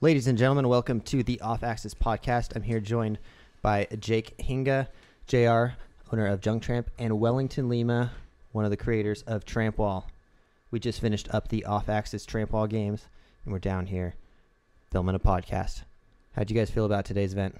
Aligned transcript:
Ladies 0.00 0.28
and 0.28 0.38
gentlemen, 0.38 0.68
welcome 0.68 1.00
to 1.02 1.22
the 1.22 1.40
Off 1.40 1.62
Axis 1.64 1.92
podcast. 1.94 2.54
I'm 2.54 2.62
here 2.62 2.78
joined 2.80 3.18
by 3.62 3.88
Jake 3.98 4.36
Hinga, 4.38 4.86
JR, 5.26 5.74
owner 6.12 6.26
of 6.26 6.40
Junk 6.40 6.62
Tramp, 6.62 6.90
and 6.98 7.18
Wellington 7.18 7.68
Lima, 7.68 8.12
one 8.52 8.64
of 8.64 8.70
the 8.70 8.76
creators 8.76 9.22
of 9.22 9.44
Tramp 9.44 9.78
Wall. 9.78 10.08
We 10.70 10.78
just 10.78 11.00
finished 11.00 11.28
up 11.32 11.48
the 11.48 11.64
Off 11.64 11.88
Axis 11.88 12.24
Tramp 12.24 12.52
Wall 12.52 12.66
games, 12.68 13.08
and 13.44 13.52
we're 13.52 13.58
down 13.58 13.86
here 13.86 14.14
filming 14.92 15.16
a 15.16 15.18
podcast. 15.18 15.82
How'd 16.36 16.50
you 16.50 16.56
guys 16.56 16.70
feel 16.70 16.84
about 16.84 17.04
today's 17.04 17.32
event? 17.32 17.56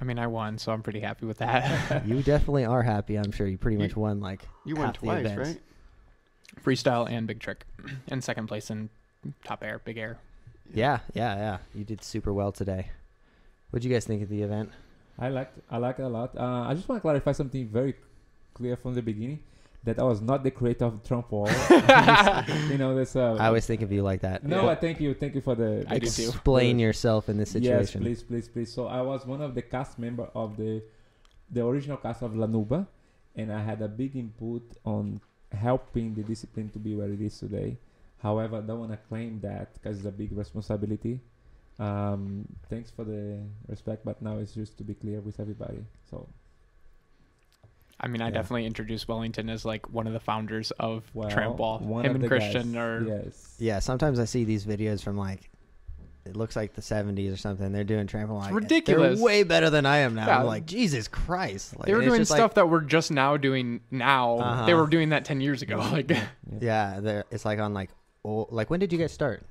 I 0.00 0.04
mean, 0.04 0.18
I 0.18 0.26
won, 0.26 0.58
so 0.58 0.70
I'm 0.72 0.82
pretty 0.82 1.00
happy 1.00 1.24
with 1.26 1.38
that. 1.38 2.06
you 2.06 2.22
definitely 2.22 2.66
are 2.66 2.82
happy. 2.82 3.16
I'm 3.16 3.32
sure 3.32 3.46
you 3.46 3.56
pretty 3.56 3.76
You- 3.78 3.82
much 3.84 3.96
won 3.96 4.20
like 4.20 4.42
You 4.66 4.74
won 4.74 4.86
half 4.86 4.94
the 4.96 4.98
twice, 5.00 5.26
events. 5.26 5.48
right? 5.48 6.62
Freestyle 6.62 7.10
and 7.10 7.26
big 7.26 7.40
trick, 7.40 7.64
and 8.08 8.22
second 8.22 8.48
place 8.48 8.70
in 8.70 8.90
top 9.44 9.64
air, 9.64 9.80
big 9.82 9.96
air. 9.96 10.18
Yeah, 10.74 11.00
yeah, 11.14 11.36
yeah. 11.36 11.58
You 11.74 11.84
did 11.84 12.02
super 12.02 12.32
well 12.32 12.52
today. 12.52 12.90
What'd 13.70 13.84
you 13.84 13.92
guys 13.92 14.04
think 14.04 14.22
of 14.22 14.28
the 14.28 14.42
event? 14.42 14.70
I 15.18 15.28
liked 15.28 15.58
I 15.70 15.78
like 15.78 15.98
it 15.98 16.02
a 16.02 16.08
lot. 16.08 16.36
Uh, 16.36 16.66
I 16.68 16.74
just 16.74 16.88
want 16.88 16.98
to 16.98 17.02
clarify 17.02 17.32
something 17.32 17.66
very 17.68 17.94
clear 18.54 18.76
from 18.76 18.94
the 18.94 19.02
beginning 19.02 19.40
that 19.84 19.98
I 19.98 20.02
was 20.02 20.20
not 20.20 20.42
the 20.42 20.50
creator 20.50 20.84
of 20.84 21.02
Tramp 21.02 21.30
wall. 21.30 21.48
you 22.70 22.78
know, 22.78 22.94
this. 22.94 23.16
Uh, 23.16 23.36
I 23.38 23.46
always 23.46 23.66
think 23.66 23.82
of 23.82 23.90
you 23.90 24.02
like 24.02 24.20
that. 24.22 24.44
no, 24.44 24.68
I 24.68 24.74
thank 24.74 25.00
you, 25.00 25.14
thank 25.14 25.34
you 25.34 25.40
for 25.40 25.54
the. 25.54 25.84
I. 25.88 25.96
Explain 25.96 26.78
yourself 26.78 27.28
in 27.28 27.36
this 27.38 27.50
situation. 27.50 28.02
Yes, 28.02 28.06
please, 28.06 28.22
please, 28.22 28.48
please. 28.48 28.72
So 28.72 28.86
I 28.86 29.00
was 29.00 29.26
one 29.26 29.42
of 29.42 29.54
the 29.54 29.62
cast 29.62 29.98
member 29.98 30.28
of 30.34 30.56
the 30.56 30.82
the 31.50 31.64
original 31.64 31.96
cast 31.96 32.22
of 32.22 32.36
La 32.36 32.46
Nouba, 32.46 32.86
and 33.34 33.52
I 33.52 33.62
had 33.62 33.80
a 33.82 33.88
big 33.88 34.16
input 34.16 34.62
on 34.84 35.20
helping 35.52 36.14
the 36.14 36.22
discipline 36.22 36.68
to 36.70 36.78
be 36.78 36.94
where 36.94 37.10
it 37.10 37.20
is 37.20 37.38
today. 37.38 37.78
However, 38.22 38.56
I 38.56 38.60
don't 38.60 38.80
want 38.80 38.90
to 38.92 38.98
claim 39.08 39.40
that 39.40 39.74
because 39.74 39.98
it's 39.98 40.06
a 40.06 40.10
big 40.10 40.32
responsibility. 40.36 41.20
Um, 41.78 42.44
thanks 42.68 42.90
for 42.90 43.04
the 43.04 43.38
respect, 43.68 44.04
but 44.04 44.20
now 44.20 44.38
it's 44.38 44.52
just 44.52 44.76
to 44.78 44.84
be 44.84 44.94
clear 44.94 45.20
with 45.20 45.38
everybody. 45.38 45.84
So 46.10 46.26
I 48.00 48.06
mean, 48.06 48.22
I 48.22 48.26
Yeah. 48.26 48.30
definitely 48.34 48.66
introduced 48.66 49.08
Wellington 49.08 49.50
as 49.50 49.64
like 49.64 49.90
one 49.90 50.06
of 50.06 50.12
the 50.12 50.20
founders 50.20 50.70
of 50.72 51.04
well, 51.14 51.30
Tramp 51.30 51.58
Wall. 51.58 51.78
one 51.80 52.04
Him 52.04 52.10
of 52.12 52.14
and 52.16 52.24
the 52.24 52.28
Christian 52.28 52.72
guys, 52.72 52.80
are 52.80 53.02
yes, 53.24 53.56
Yeah, 53.58 53.78
sometimes 53.80 54.18
I 54.20 54.24
see 54.24 54.44
these 54.44 54.64
videos 54.64 55.02
from 55.02 55.16
like 55.16 55.50
it 56.24 56.36
looks 56.36 56.56
like 56.56 56.74
the 56.74 56.82
70s 56.82 57.32
or 57.32 57.38
something. 57.38 57.72
They're 57.72 57.84
doing 57.84 58.06
trampoline. 58.06 58.40
Like, 58.42 58.54
ridiculous. 58.54 59.16
They're 59.18 59.24
way 59.24 59.44
better 59.44 59.70
than 59.70 59.86
I 59.86 59.98
am 59.98 60.14
now. 60.14 60.26
Yeah. 60.26 60.40
I'm 60.40 60.46
like, 60.46 60.66
Jesus 60.66 61.08
Christ. 61.08 61.74
Like, 61.78 61.86
they 61.86 61.94
were 61.94 62.02
doing 62.02 62.22
stuff 62.26 62.38
Like, 62.38 62.54
that 62.56 62.68
we're 62.68 62.82
just 62.82 63.10
now 63.10 63.38
doing 63.38 63.80
now. 63.90 64.36
They 64.36 64.42
Uh-huh. 64.72 64.76
were 64.82 64.86
doing 64.88 65.08
that 65.08 65.24
ten 65.24 65.40
years 65.40 65.62
ago. 65.62 65.78
Like, 65.90 66.10
yeah, 66.60 67.00
they're, 67.00 67.24
it's 67.30 67.46
like 67.46 67.58
on 67.60 67.72
like 67.72 67.88
old, 68.24 68.48
like 68.50 68.70
when 68.70 68.80
did 68.80 68.92
you 68.92 68.98
guys 68.98 69.12
start? 69.12 69.42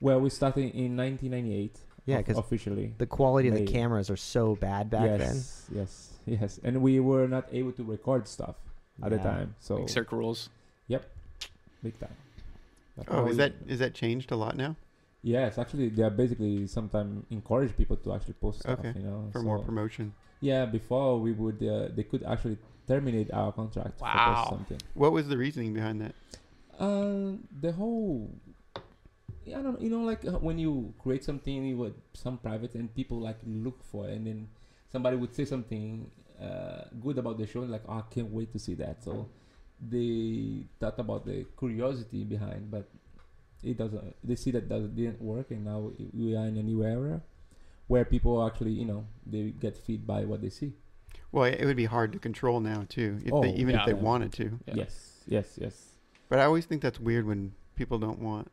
Well, 0.00 0.20
we 0.20 0.30
started 0.30 0.74
in 0.74 0.96
1998. 0.96 1.78
Yeah, 2.06 2.16
of- 2.18 2.26
because 2.26 2.38
officially. 2.38 2.92
the 2.98 3.06
quality 3.06 3.48
of 3.48 3.54
the 3.54 3.64
They- 3.64 3.72
cameras 3.72 4.10
are 4.10 4.16
so 4.16 4.56
bad 4.56 4.90
back 4.90 5.02
then. 5.18 5.20
yes, 5.20 5.66
yes, 5.74 6.12
yes, 6.26 6.60
and 6.62 6.82
we 6.82 7.00
were 7.00 7.26
not 7.26 7.48
able 7.52 7.72
to 7.72 7.82
record 7.84 8.28
stuff 8.28 8.56
then. 8.98 9.06
at 9.06 9.10
the 9.10 9.16
Yeah. 9.28 9.34
time. 9.36 9.54
So 9.60 9.76
like 9.76 9.88
Cirque 9.88 10.12
rules. 10.12 10.50
Yep, 10.88 11.04
big 11.82 11.98
time. 11.98 12.10
But 12.96 13.06
Oh, 13.10 13.24
is 13.26 13.30
we- 13.30 13.36
that 13.38 13.52
is 13.66 13.78
that 13.78 13.94
changed 13.94 14.30
a 14.32 14.36
lot 14.36 14.56
now 14.56 14.76
Yes, 15.26 15.56
actually, 15.56 15.88
they 15.88 16.02
are 16.02 16.10
basically 16.10 16.66
sometimes 16.66 17.24
encourage 17.30 17.74
people 17.78 17.96
to 17.96 18.12
actually 18.12 18.34
post 18.34 18.60
stuff. 18.60 18.78
Okay, 18.80 18.92
You 18.94 19.04
know, 19.06 19.28
for 19.32 19.40
more 19.40 19.56
so- 19.58 19.64
promotion? 19.64 20.12
Yeah, 20.42 20.66
before 20.66 21.18
we 21.18 21.32
would, 21.32 21.62
uh, 21.62 21.88
they 21.96 22.02
could 22.02 22.22
actually 22.24 22.58
terminate 22.86 23.32
our 23.32 23.50
contract. 23.50 23.98
for 23.98 24.04
post 24.04 24.14
Wow. 24.14 24.46
something. 24.50 24.78
What 24.92 25.12
was 25.12 25.26
the 25.28 25.38
reasoning 25.38 25.72
behind 25.72 26.02
that? 26.02 26.14
Uh, 26.78 27.36
the 27.60 27.72
whole. 27.72 28.30
yeah, 29.44 29.58
I 29.58 29.62
don't 29.62 29.74
know. 29.74 29.80
You 29.80 29.90
know, 29.90 30.02
like 30.04 30.24
uh, 30.24 30.32
when 30.38 30.58
you 30.58 30.94
create 30.98 31.24
something 31.24 31.64
you 31.64 31.76
would 31.76 31.94
some 32.12 32.38
private 32.38 32.74
and 32.74 32.92
people 32.94 33.20
like 33.20 33.38
look 33.46 33.82
for, 33.84 34.08
it 34.08 34.16
and 34.16 34.26
then 34.26 34.48
somebody 34.90 35.16
would 35.16 35.34
say 35.34 35.44
something 35.44 36.10
uh, 36.40 36.84
good 37.00 37.18
about 37.18 37.38
the 37.38 37.46
show, 37.46 37.62
and 37.62 37.70
like, 37.70 37.82
oh, 37.88 37.98
I 37.98 38.02
can't 38.14 38.30
wait 38.30 38.52
to 38.52 38.58
see 38.58 38.74
that. 38.74 39.02
So 39.04 39.28
they 39.80 40.64
thought 40.80 40.98
about 40.98 41.26
the 41.26 41.44
curiosity 41.58 42.24
behind, 42.24 42.70
but 42.70 42.88
it 43.62 43.76
doesn't. 43.76 44.16
They 44.24 44.36
see 44.36 44.50
that 44.52 44.68
doesn't 44.68 44.94
didn't 44.96 45.20
work, 45.20 45.50
and 45.50 45.64
now 45.64 45.92
we 46.12 46.36
are 46.36 46.46
in 46.46 46.56
a 46.56 46.62
new 46.62 46.82
era 46.84 47.20
where 47.86 48.04
people 48.04 48.44
actually, 48.46 48.70
you 48.72 48.84
know, 48.86 49.04
they 49.26 49.52
get 49.60 49.76
feed 49.76 50.06
by 50.06 50.24
what 50.24 50.40
they 50.40 50.48
see. 50.48 50.72
Well, 51.32 51.44
it 51.44 51.64
would 51.64 51.76
be 51.76 51.84
hard 51.84 52.12
to 52.12 52.18
control 52.18 52.60
now 52.60 52.86
too, 52.88 53.18
if 53.24 53.32
Oh, 53.32 53.42
they, 53.42 53.50
even 53.50 53.74
yeah. 53.74 53.80
if 53.80 53.86
they 53.86 53.92
Yeah. 53.92 53.98
wanted 54.02 54.32
to. 54.34 54.58
Yes, 54.72 55.20
yes, 55.26 55.58
yes. 55.60 55.93
But 56.34 56.40
I 56.40 56.46
always 56.46 56.64
think 56.66 56.82
that's 56.82 56.98
weird 56.98 57.28
when 57.28 57.52
people 57.76 57.96
don't 57.96 58.18
want, 58.18 58.50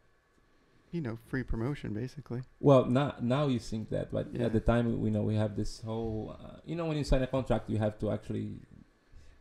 you 0.91 1.01
know, 1.01 1.17
free 1.29 1.41
promotion 1.41 1.95
basically. 1.95 2.43
Well, 2.59 2.85
now 2.85 3.15
now 3.19 3.47
you 3.47 3.57
think 3.57 3.89
that, 3.89 4.11
but 4.11 4.27
Yeah. 4.31 4.45
at 4.45 4.53
the 4.53 4.59
time 4.59 5.01
we 5.01 5.09
know 5.09 5.23
we 5.23 5.33
have 5.33 5.55
this 5.55 5.81
whole, 5.81 6.37
uh, 6.39 6.57
you 6.63 6.75
know, 6.75 6.85
when 6.85 6.95
you 6.95 7.03
sign 7.03 7.23
a 7.23 7.27
contract, 7.27 7.71
you 7.71 7.79
have 7.79 7.97
to 8.01 8.11
actually 8.11 8.59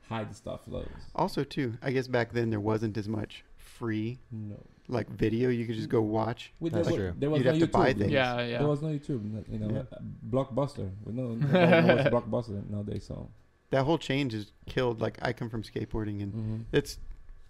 hide 0.09 0.35
stuff. 0.35 0.61
Those 0.67 0.89
Also, 1.15 1.45
too, 1.45 1.75
I 1.83 1.91
guess 1.91 2.09
back 2.09 2.33
then 2.33 2.49
there 2.49 2.61
wasn't 2.61 2.97
as 2.97 3.09
much 3.09 3.45
free 3.59 4.21
no, 4.33 4.57
like 4.89 5.11
video 5.11 5.51
you 5.51 5.67
could 5.67 5.77
just 5.77 5.91
go 5.91 6.01
watch. 6.01 6.55
With 6.61 6.73
That's 6.73 6.89
there, 6.89 6.97
true. 6.97 7.13
there 7.19 7.29
was 7.29 7.41
You'd 7.41 7.45
no 7.45 7.53
have 7.53 7.61
to 7.61 7.67
YouTube. 7.69 7.73
buy 7.73 7.93
things. 7.93 8.11
Yeah, 8.11 8.41
yeah. 8.41 8.59
There 8.61 8.69
was 8.69 8.81
no 8.81 8.89
YouTube. 8.89 9.23
You 9.53 9.59
know, 9.59 9.71
Yeah. 9.71 9.85
uh, 9.93 10.01
Blockbuster. 10.31 10.91
We 11.05 11.13
know, 11.13 11.35
no 11.35 11.61
one 11.77 11.87
knows 11.89 12.07
Blockbuster 12.07 12.71
nowadays. 12.71 13.05
So 13.05 13.29
That 13.69 13.85
whole 13.85 13.99
change 13.99 14.33
has 14.33 14.51
killed. 14.65 14.99
Like 15.03 15.19
I 15.21 15.35
come 15.35 15.51
from 15.51 15.63
skateboarding, 15.63 16.23
and 16.23 16.33
mhm. 16.33 16.65
it's 16.73 16.99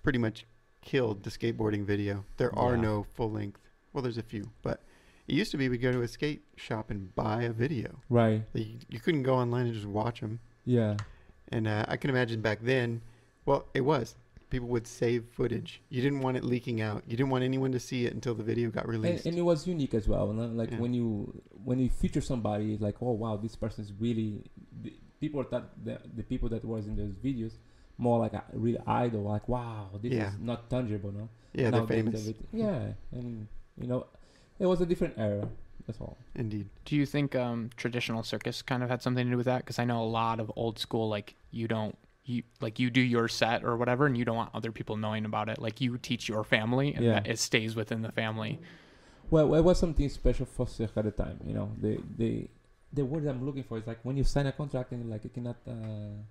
pretty 0.02 0.18
much 0.18 0.46
killed 0.82 1.22
the 1.22 1.30
skateboarding 1.30 1.84
video. 1.84 2.24
There 2.36 2.56
are 2.58 2.74
Yeah. 2.74 2.82
no 2.82 3.02
full 3.14 3.30
length. 3.30 3.60
Well, 3.92 4.02
there's 4.02 4.18
a 4.18 4.22
few, 4.22 4.50
but 4.62 4.80
it 5.28 5.34
used 5.34 5.50
to 5.52 5.56
be 5.56 5.68
we'd 5.68 5.78
go 5.78 5.92
to 5.92 6.02
a 6.02 6.08
skate 6.08 6.42
shop 6.56 6.90
and 6.90 7.14
buy 7.14 7.42
a 7.42 7.52
video. 7.52 8.00
right, 8.08 8.42
You, 8.54 8.78
you 8.88 9.00
couldn't 9.00 9.22
go 9.24 9.34
online 9.34 9.66
and 9.66 9.74
just 9.74 9.86
watch 9.86 10.20
them. 10.20 10.40
yeah, 10.64 10.96
And 11.48 11.66
uh, 11.66 11.84
I 11.88 11.96
can 11.96 12.10
imagine 12.10 12.40
back 12.40 12.60
then, 12.62 13.02
well, 13.46 13.66
it 13.74 13.80
was. 13.82 14.14
People 14.50 14.68
would 14.68 14.86
save 14.86 15.24
footage. 15.30 15.80
You 15.90 16.02
didn't 16.02 16.20
want 16.20 16.36
it 16.36 16.42
leaking 16.44 16.80
out. 16.80 17.04
You 17.06 17.16
didn't 17.16 17.30
want 17.30 17.44
anyone 17.44 17.70
to 17.72 17.78
see 17.80 18.04
it 18.06 18.12
until 18.14 18.34
the 18.34 18.42
video 18.42 18.68
got 18.70 18.88
released. 18.88 19.26
and 19.26 19.38
it 19.38 19.42
was 19.42 19.64
unique 19.66 19.94
as 19.94 20.08
well. 20.08 20.32
no? 20.32 20.46
Like 20.46 20.72
Yeah. 20.72 20.78
when 20.80 20.92
you 20.92 21.40
when 21.64 21.78
you 21.78 21.88
feature 21.88 22.20
somebody, 22.20 22.76
like, 22.78 22.96
oh 23.00 23.12
wow, 23.12 23.36
this 23.36 23.54
person 23.54 23.84
is 23.84 23.92
really. 24.00 24.42
The, 24.82 24.92
people 25.20 25.42
thought 25.44 25.70
the 25.84 26.00
the 26.16 26.24
people 26.24 26.48
that 26.48 26.64
was 26.64 26.86
in 26.88 26.96
those 26.96 27.12
videos 27.12 27.58
more 28.00 28.18
like 28.18 28.32
a 28.32 28.42
real 28.52 28.82
idol. 28.86 29.22
Like 29.22 29.48
wow, 29.48 29.90
this 30.02 30.12
Yeah. 30.12 30.28
is 30.28 30.38
not 30.40 30.68
tangible, 30.70 31.12
no. 31.12 31.28
yeah, 31.52 31.70
they're 31.70 31.86
famous. 31.86 32.20
everything- 32.20 32.46
Yeah, 32.52 32.92
and 33.12 33.46
you 33.80 33.86
know, 33.86 34.06
it 34.58 34.66
was 34.66 34.80
a 34.80 34.86
different 34.86 35.14
era. 35.18 35.48
That's 35.86 36.00
all. 36.00 36.16
Indeed. 36.34 36.66
Do 36.84 36.94
you 36.96 37.04
think 37.06 37.34
um, 37.34 37.70
traditional 37.76 38.22
circus 38.22 38.62
kind 38.62 38.82
of 38.82 38.88
had 38.90 39.02
something 39.02 39.24
to 39.26 39.30
do 39.30 39.36
with 39.36 39.46
that? 39.46 39.60
Because 39.64 39.78
I 39.78 39.84
know 39.84 40.00
a 40.02 40.06
lot 40.22 40.38
of 40.40 40.52
old 40.56 40.78
school, 40.78 41.08
like 41.08 41.34
you 41.50 41.66
don't, 41.66 41.96
you 42.24 42.42
like 42.60 42.78
you 42.78 42.90
do 42.90 43.00
your 43.00 43.26
set 43.28 43.64
or 43.64 43.76
whatever, 43.76 44.06
and 44.06 44.16
you 44.16 44.24
don't 44.24 44.36
want 44.36 44.50
other 44.54 44.70
people 44.72 44.96
knowing 44.96 45.24
about 45.24 45.48
it. 45.48 45.58
Like 45.58 45.80
you 45.80 45.98
teach 45.98 46.28
your 46.28 46.44
family, 46.44 46.94
and 46.94 47.04
Yeah. 47.04 47.12
that 47.14 47.26
it 47.26 47.38
stays 47.38 47.74
within 47.74 48.02
the 48.02 48.12
family. 48.12 48.60
Well, 49.30 49.54
it 49.54 49.62
was 49.62 49.78
something 49.78 50.08
special 50.08 50.46
for 50.46 50.66
Cirque 50.68 50.96
at 50.96 51.04
the 51.04 51.10
time. 51.24 51.38
You 51.46 51.54
know, 51.54 51.68
the 51.80 51.98
the 52.18 52.48
the 52.92 53.04
word 53.04 53.26
I'm 53.26 53.44
looking 53.44 53.64
for 53.64 53.78
is 53.78 53.86
like 53.86 54.00
when 54.04 54.16
you 54.16 54.24
sign 54.24 54.46
a 54.46 54.52
contract 54.52 54.92
and 54.92 55.10
like 55.10 55.24
you 55.24 55.30
cannot. 55.30 55.56
Uh, 55.66 56.22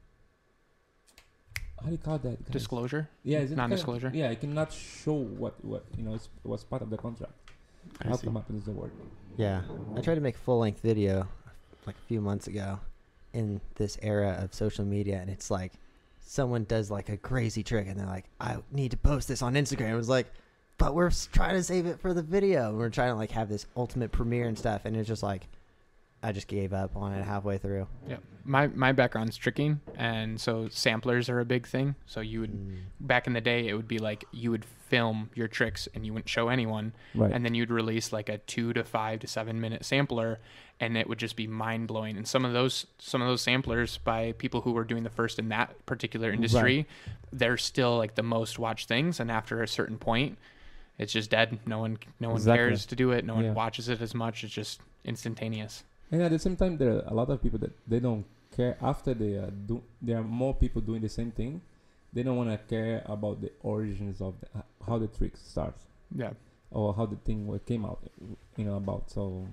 how 1.81 1.85
do 1.87 1.91
you 1.91 1.97
call 1.97 2.17
that? 2.17 2.43
guys? 2.45 2.51
Disclosure. 2.51 3.09
Yeah, 3.23 3.39
is 3.39 3.51
it 3.51 3.55
kind 3.55 3.65
of- 3.65 3.69
Non-disclosure? 3.69 4.11
yeah, 4.13 4.29
you 4.31 4.35
cannot 4.37 4.71
show 4.73 5.13
what 5.13 5.63
what 5.63 5.85
you 5.97 6.03
know 6.03 6.13
is, 6.13 6.29
was 6.43 6.63
part 6.63 6.81
of 6.81 6.89
the 6.89 6.97
contract. 6.97 7.33
I 8.01 8.07
How 8.09 8.15
see. 8.15 8.25
come 8.27 8.37
up 8.37 8.49
with 8.49 8.65
the 8.65 8.71
word? 8.71 8.91
Yeah. 9.37 9.61
I 9.95 10.01
tried 10.01 10.15
to 10.15 10.21
make 10.21 10.35
a 10.35 10.39
full 10.39 10.59
length 10.59 10.81
video 10.81 11.27
like 11.85 11.95
a 11.95 12.07
few 12.07 12.21
months 12.21 12.47
ago 12.47 12.79
in 13.33 13.61
this 13.75 13.97
era 14.01 14.37
of 14.43 14.53
social 14.53 14.83
media 14.85 15.17
and 15.21 15.29
it's 15.29 15.49
like 15.49 15.73
someone 16.19 16.63
does 16.65 16.91
like 16.91 17.09
a 17.09 17.17
crazy 17.17 17.63
trick 17.63 17.87
and 17.87 17.97
they're 17.99 18.05
like, 18.05 18.25
I 18.39 18.57
need 18.71 18.91
to 18.91 18.97
post 18.97 19.27
this 19.27 19.41
on 19.41 19.53
Instagram. 19.55 19.91
It 19.91 19.95
was 19.95 20.09
like, 20.09 20.27
but 20.77 20.93
we're 20.93 21.11
trying 21.31 21.55
to 21.55 21.63
save 21.63 21.85
it 21.87 21.99
for 21.99 22.13
the 22.13 22.21
video. 22.21 22.73
We're 22.75 22.89
trying 22.89 23.11
to 23.11 23.15
like 23.15 23.31
have 23.31 23.49
this 23.49 23.65
ultimate 23.75 24.11
premiere 24.11 24.47
and 24.47 24.57
stuff 24.57 24.81
and 24.85 24.95
it's 24.95 25.07
just 25.07 25.23
like 25.23 25.47
I 26.21 26.31
just 26.33 26.47
gave 26.47 26.73
up 26.73 26.95
on 26.97 27.13
it 27.13 27.23
halfway 27.23 27.57
through. 27.57 27.87
Yeah. 28.07 28.17
My 28.43 28.67
my 28.67 28.91
background's 28.91 29.37
tricking, 29.37 29.79
and 29.95 30.39
so 30.41 30.67
samplers 30.69 31.29
are 31.29 31.39
a 31.39 31.45
big 31.45 31.67
thing. 31.67 31.95
So 32.05 32.19
you 32.19 32.41
would 32.41 32.51
Mm. 32.51 32.77
back 32.99 33.27
in 33.27 33.33
the 33.33 33.41
day, 33.41 33.67
it 33.67 33.73
would 33.75 33.87
be 33.87 33.99
like 33.99 34.25
you 34.31 34.49
would 34.51 34.65
film 34.65 35.29
your 35.35 35.47
tricks 35.47 35.87
and 35.93 36.05
you 36.05 36.11
wouldn't 36.13 36.27
show 36.29 36.49
anyone, 36.49 36.93
Right. 37.13 37.31
and 37.31 37.45
then 37.45 37.53
you'd 37.53 37.69
release 37.69 38.11
like 38.11 38.27
a 38.27 38.39
two 38.39 38.73
to 38.73 38.83
five 38.83 39.19
to 39.19 39.27
seven 39.27 39.61
minute 39.61 39.85
sampler, 39.85 40.39
and 40.79 40.97
it 40.97 41.07
would 41.07 41.19
just 41.19 41.35
be 41.35 41.45
mind 41.47 41.87
blowing. 41.87 42.17
And 42.17 42.27
some 42.27 42.43
of 42.43 42.53
those 42.53 42.87
some 42.97 43.21
of 43.21 43.27
those 43.27 43.41
samplers 43.41 43.97
by 43.99 44.31
people 44.33 44.61
who 44.61 44.71
were 44.71 44.83
doing 44.83 45.03
the 45.03 45.09
first 45.11 45.37
in 45.39 45.49
that 45.49 45.85
particular 45.85 46.31
industry, 46.31 46.87
they're 47.31 47.57
still 47.57 47.97
like 47.97 48.15
the 48.15 48.23
most 48.23 48.57
watched 48.59 48.87
things. 48.87 49.19
And 49.19 49.29
after 49.31 49.61
a 49.61 49.67
certain 49.67 49.97
point, 49.99 50.37
it's 50.97 51.13
just 51.13 51.29
dead. 51.29 51.59
No 51.67 51.79
one 51.79 51.97
no 52.19 52.29
one 52.29 52.37
Exactly. 52.37 52.57
cares 52.57 52.85
to 52.87 52.95
do 52.95 53.11
it. 53.11 53.23
No 53.25 53.35
one 53.35 53.45
Yeah. 53.45 53.51
watches 53.53 53.87
it 53.89 54.01
as 54.01 54.15
much. 54.15 54.43
It's 54.43 54.53
just 54.53 54.81
instantaneous. 55.05 55.83
And 56.11 56.21
at 56.23 56.31
the 56.31 56.39
same 56.39 56.55
time, 56.55 56.77
there 56.77 56.91
are 56.97 57.03
a 57.07 57.13
lot 57.13 57.29
of 57.29 57.41
people 57.41 57.59
that 57.59 57.71
they 57.87 57.99
don't 57.99 58.25
care 58.55 58.77
after 58.81 59.13
they 59.13 59.33
are 59.35 59.51
do. 59.51 59.81
There 60.01 60.17
are 60.17 60.23
more 60.23 60.53
people 60.55 60.81
doing 60.81 61.01
the 61.01 61.09
same 61.09 61.31
thing. 61.31 61.61
They 62.11 62.23
don't 62.23 62.37
want 62.37 62.49
to 62.49 62.57
care 62.57 63.03
about 63.05 63.41
the 63.41 63.51
origins 63.61 64.19
of 64.21 64.33
the, 64.41 64.47
uh, 64.59 64.61
how 64.87 64.97
the 64.97 65.07
trick 65.07 65.37
starts 65.37 65.85
Yeah. 66.15 66.31
or 66.71 66.93
how 66.95 67.05
the 67.05 67.17
thing 67.17 67.59
came 67.67 67.85
out. 67.85 67.99
You 68.57 68.65
know 68.65 68.77
about 68.77 69.11
so 69.11 69.45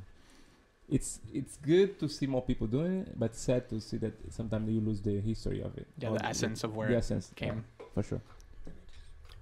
it's 0.89 1.21
it's 1.35 1.57
good 1.59 1.99
to 2.01 2.09
see 2.09 2.27
more 2.27 2.41
people 2.43 2.67
doing 2.67 3.01
it, 3.01 3.19
but 3.19 3.35
sad 3.35 3.69
to 3.69 3.81
see 3.81 3.99
that 3.99 4.15
sometimes 4.33 4.71
you 4.71 4.81
lose 4.81 5.03
the 5.03 5.21
history 5.21 5.61
of 5.61 5.77
it. 5.77 5.87
Yeah, 5.99 6.09
or 6.11 6.19
the 6.19 6.27
essence 6.27 6.65
of 6.65 6.75
where 6.75 6.89
the 6.89 6.95
it 6.95 6.99
essence 6.99 7.31
yeah, 7.39 7.49
came. 7.49 7.65
for 7.93 8.03
sure. 8.03 8.21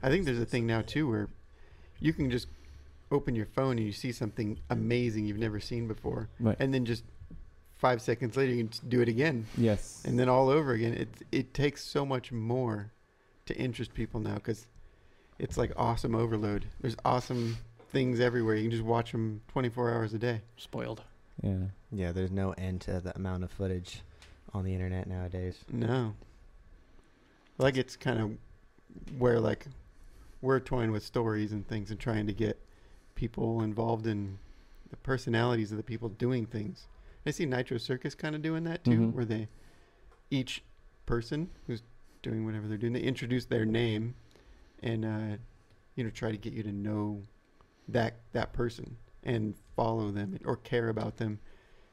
I 0.03 0.09
think 0.11 0.25
there's 0.25 0.41
a 0.41 0.47
thing 0.47 0.67
now 0.67 0.83
too 0.83 1.09
where 1.09 1.29
you 2.01 2.13
can 2.13 2.31
just 2.31 2.49
open 3.15 3.35
your 3.35 3.47
phone 3.47 3.79
and 3.79 3.87
you 3.87 3.93
see 3.93 4.13
something 4.13 4.59
amazing 4.71 5.25
you've 5.27 5.39
never 5.39 5.61
seen 5.61 5.87
before, 5.89 6.29
Right. 6.41 6.57
and 6.59 6.75
then 6.75 6.85
just 6.85 7.05
five 7.77 8.03
seconds 8.03 8.37
later 8.37 8.53
you 8.53 8.65
can 8.67 8.89
do 8.89 9.01
it 9.01 9.09
again, 9.09 9.47
Yes. 9.57 10.03
and 10.05 10.19
then 10.19 10.29
all 10.29 10.49
over 10.49 10.73
again. 10.73 10.95
It 10.95 11.09
it 11.33 11.55
takes 11.55 11.83
so 11.85 12.05
much 12.05 12.33
more 12.33 12.93
to 13.47 13.57
interest 13.57 13.95
people 13.95 14.21
now 14.21 14.35
because 14.35 14.67
it's 15.39 15.57
like 15.57 15.73
awesome 15.77 16.15
overload. 16.15 16.67
There's 16.81 16.97
awesome 17.05 17.57
things 17.91 18.21
everywhere. 18.21 18.57
You 18.57 18.63
can 18.65 18.71
just 18.71 18.85
watch 18.85 19.13
them 19.13 19.43
24 19.49 19.93
hours 19.93 20.15
a 20.15 20.19
day. 20.19 20.43
Spoiled. 20.57 21.03
yeah. 21.43 21.67
Yeah, 21.93 22.11
there's 22.13 22.31
no 22.33 22.53
end 22.53 22.81
to 22.83 23.01
the 23.01 23.15
amount 23.15 23.45
of 23.45 23.51
footage 23.53 24.03
on 24.53 24.65
the 24.65 24.73
internet 24.73 25.07
nowadays. 25.07 25.65
No. 25.71 26.15
Like 27.59 27.77
it's 27.77 27.97
kind 27.97 28.21
of 28.21 29.19
where 29.19 29.39
like 29.41 29.67
we're 30.41 30.61
toying 30.61 30.91
with 30.93 31.03
stories 31.05 31.53
and 31.53 31.67
things 31.67 31.91
and 31.91 31.99
trying 32.01 32.27
to 32.27 32.33
get 32.33 32.61
people 33.15 33.63
involved 33.63 34.07
in 34.07 34.39
the 34.91 34.97
personalities 34.97 35.71
of 35.71 35.77
the 35.77 35.83
people 35.83 36.09
doing 36.09 36.47
things. 36.47 36.87
I 37.27 37.31
see 37.31 37.47
Nitro 37.47 37.79
Circus 37.79 38.15
kind 38.15 38.35
of 38.35 38.43
doing 38.43 38.65
that 38.65 38.85
too, 38.85 38.91
Mhm. 39.01 39.13
where 39.13 39.25
they 39.25 39.49
each 40.31 40.63
person 41.07 41.51
who's 41.67 41.83
doing 42.23 42.45
whatever 42.45 42.67
they're 42.69 42.79
doing, 42.79 42.93
they 42.93 43.01
introduce 43.03 43.45
their 43.47 43.65
name 43.65 44.15
and 44.83 45.05
uh, 45.05 45.37
you 45.95 46.05
know 46.05 46.11
try 46.11 46.31
to 46.31 46.37
get 46.39 46.53
you 46.53 46.63
to 46.63 46.73
know 46.73 47.23
that 47.89 48.15
that 48.33 48.53
person 48.53 48.97
and 49.23 49.55
follow 49.77 50.11
them 50.11 50.39
or 50.45 50.57
care 50.57 50.89
about 50.89 51.17
them. 51.17 51.39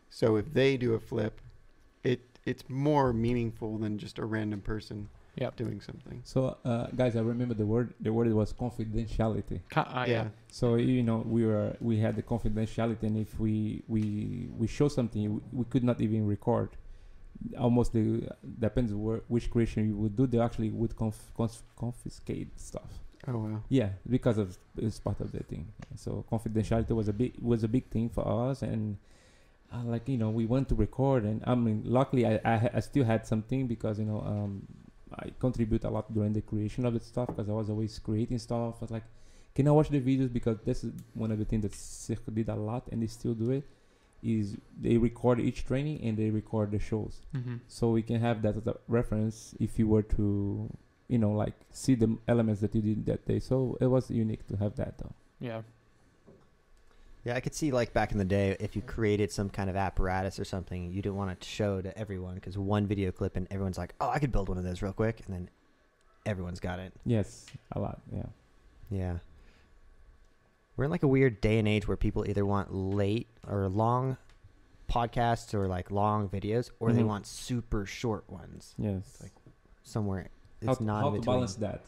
So 0.10 0.36
if 0.36 0.54
they 0.54 0.76
do 0.78 0.94
a 0.94 1.00
flip, 1.00 1.40
it 2.04 2.40
it's 2.46 2.68
more 2.70 3.14
meaningful 3.14 3.78
than 3.78 3.98
just 3.98 4.18
a 4.20 4.26
random 4.26 4.62
person 4.62 5.10
Yep. 5.36 5.56
doing 5.56 5.80
something. 5.82 6.22
So, 6.24 6.58
uh, 6.66 6.88
guys, 6.96 7.16
I 7.16 7.22
remember 7.22 7.54
the 7.54 7.66
word. 7.66 7.94
The 8.02 8.12
word 8.12 8.32
was 8.34 8.52
confidentiality. 8.54 9.62
Ca- 9.70 9.82
uh, 9.82 10.06
yeah. 10.08 10.28
So 10.50 10.76
you 10.76 11.04
know, 11.04 11.24
we 11.26 11.46
were 11.46 11.76
we 11.80 12.00
had 12.00 12.16
the 12.16 12.24
confidentiality, 12.24 13.04
and 13.04 13.18
if 13.18 13.40
we 13.40 13.82
we 13.88 14.50
we 14.58 14.68
show 14.68 14.88
something, 14.90 15.34
we, 15.36 15.42
we 15.54 15.66
could 15.66 15.84
not 15.84 16.02
even 16.02 16.28
record. 16.28 16.70
Almost 17.58 17.94
the 17.94 18.30
depends 18.60 18.94
where, 18.94 19.22
which 19.30 19.50
creation 19.50 19.88
you 19.88 19.96
would 19.98 20.16
do. 20.16 20.28
They 20.28 20.40
actually 20.40 20.70
would 20.70 20.96
conf, 20.96 21.18
conf, 21.36 21.64
confiscate 21.78 22.60
stuff. 22.60 23.00
Oh 23.28 23.38
wow. 23.38 23.64
Yeah, 23.70 23.90
because 24.10 24.38
of 24.38 24.58
it's 24.78 25.00
part 25.00 25.22
of 25.22 25.32
the 25.32 25.44
thing. 25.44 25.72
So 25.96 26.26
confidentiality 26.32 26.92
was 26.92 27.08
a 27.08 27.14
big 27.14 27.34
was 27.42 27.64
a 27.64 27.68
big 27.68 27.90
thing 27.90 28.10
for 28.10 28.50
us, 28.50 28.62
and 28.64 28.98
uh, 29.74 29.84
like 29.86 30.10
you 30.10 30.18
know, 30.18 30.30
we 30.30 30.46
went 30.46 30.68
to 30.70 30.76
record, 30.76 31.24
and 31.24 31.42
I 31.48 31.56
mean, 31.56 31.84
luckily 31.86 32.26
I 32.28 32.40
I, 32.44 32.70
I 32.76 32.80
still 32.82 33.06
had 33.06 33.26
something 33.26 33.66
because 33.68 33.98
you 33.98 34.06
know 34.06 34.22
um 34.22 34.68
I 35.20 35.32
contribute 35.40 35.84
a 35.84 35.90
lot 35.90 36.14
during 36.14 36.34
the 36.34 36.42
creation 36.42 36.86
of 36.86 36.94
the 36.94 37.00
stuff 37.00 37.28
because 37.28 37.50
I 37.50 37.54
was 37.54 37.70
always 37.70 37.98
creating 38.00 38.40
stuff. 38.40 38.76
I 38.80 38.86
was 38.86 38.92
like, 38.92 39.04
can 39.54 39.68
I 39.68 39.72
watch 39.72 39.90
the 39.90 40.00
videos 40.00 40.32
because 40.32 40.58
this 40.66 40.84
is 40.84 40.94
one 41.14 41.32
of 41.32 41.40
the 41.40 41.46
things 41.46 41.64
that 41.64 41.76
Cirque 41.76 42.34
did 42.34 42.48
a 42.50 42.56
lot, 42.56 42.88
and 42.92 43.02
they 43.04 43.08
still 43.08 43.34
do 43.34 43.52
it. 43.52 43.66
Is 44.24 44.56
they 44.80 44.98
record 44.98 45.40
each 45.40 45.66
training 45.66 46.02
and 46.04 46.16
they 46.16 46.30
record 46.30 46.70
the 46.72 46.78
shows 46.78 47.22
hmm 47.34 47.56
so 47.68 47.90
we 47.90 48.04
can 48.04 48.20
have 48.22 48.44
that 48.44 48.56
as 48.56 48.68
a 48.68 48.76
reference 48.88 49.56
if 49.60 49.80
you 49.80 49.88
were 49.88 50.04
to 50.04 50.70
you 51.08 51.18
know 51.18 51.32
like 51.32 51.56
see 51.72 51.96
the 51.96 52.16
elements 52.28 52.62
that 52.62 52.76
you 52.76 52.84
did 52.84 53.04
that 53.08 53.26
day 53.26 53.40
so 53.40 53.78
it 53.82 53.88
was 53.88 54.12
unique 54.12 54.46
to 54.48 54.56
have 54.58 54.76
that 54.76 55.00
though 55.00 55.16
Yeah. 55.40 55.64
Yeah, 57.24 57.36
I 57.36 57.40
could 57.40 57.54
see 57.54 57.72
like 57.72 57.94
back 57.94 58.12
in 58.12 58.18
the 58.18 58.26
day 58.26 58.58
if 58.60 58.76
you 58.76 58.82
created 58.82 59.32
some 59.32 59.50
kind 59.50 59.70
of 59.70 59.76
apparatus 59.76 60.40
or 60.40 60.46
something, 60.46 60.92
you 60.92 61.02
didn't 61.02 61.16
want 61.18 61.40
to 61.40 61.48
show 61.48 61.80
to 61.82 61.96
everyone 61.98 62.36
because 62.36 62.58
one 62.58 62.88
video 62.88 63.12
clip 63.12 63.36
and 63.36 63.48
everyone's 63.52 63.78
like, 63.78 63.94
"Oh, 64.02 64.10
I 64.10 64.18
could 64.20 64.32
build 64.32 64.50
one 64.50 64.58
of 64.58 64.64
those 64.64 64.82
real 64.82 64.94
quick," 64.94 65.22
and 65.26 65.34
then 65.36 65.50
everyone's 66.26 66.60
got 66.60 66.80
it. 66.80 66.94
yes 67.06 67.46
a 67.74 67.80
lot 67.80 68.00
yeah 68.14 68.26
Yeah. 68.90 69.18
We're 70.78 70.86
in 70.86 70.92
like 70.92 71.04
a 71.04 71.08
weird 71.08 71.42
day 71.42 71.60
and 71.60 71.68
age 71.68 71.88
where 71.88 71.98
people 71.98 72.28
either 72.28 72.46
want 72.46 72.74
late 72.74 73.28
or 73.48 73.68
long 73.70 74.18
podcasts 74.90 75.54
or 75.54 75.68
like 75.68 75.92
long 75.92 76.28
videos, 76.30 76.70
or 76.80 76.92
they 76.92 77.02
Mhm. 77.02 77.08
want 77.08 77.28
super 77.28 77.86
short 77.86 78.28
ones. 78.30 78.74
yes 78.78 79.18
like 79.22 79.32
somewhere 79.84 80.30
how, 80.66 80.72
it's 80.72 80.82
not 80.82 81.02
how 81.04 81.10
to 81.12 81.22
balance 81.22 81.56
that 81.56 81.82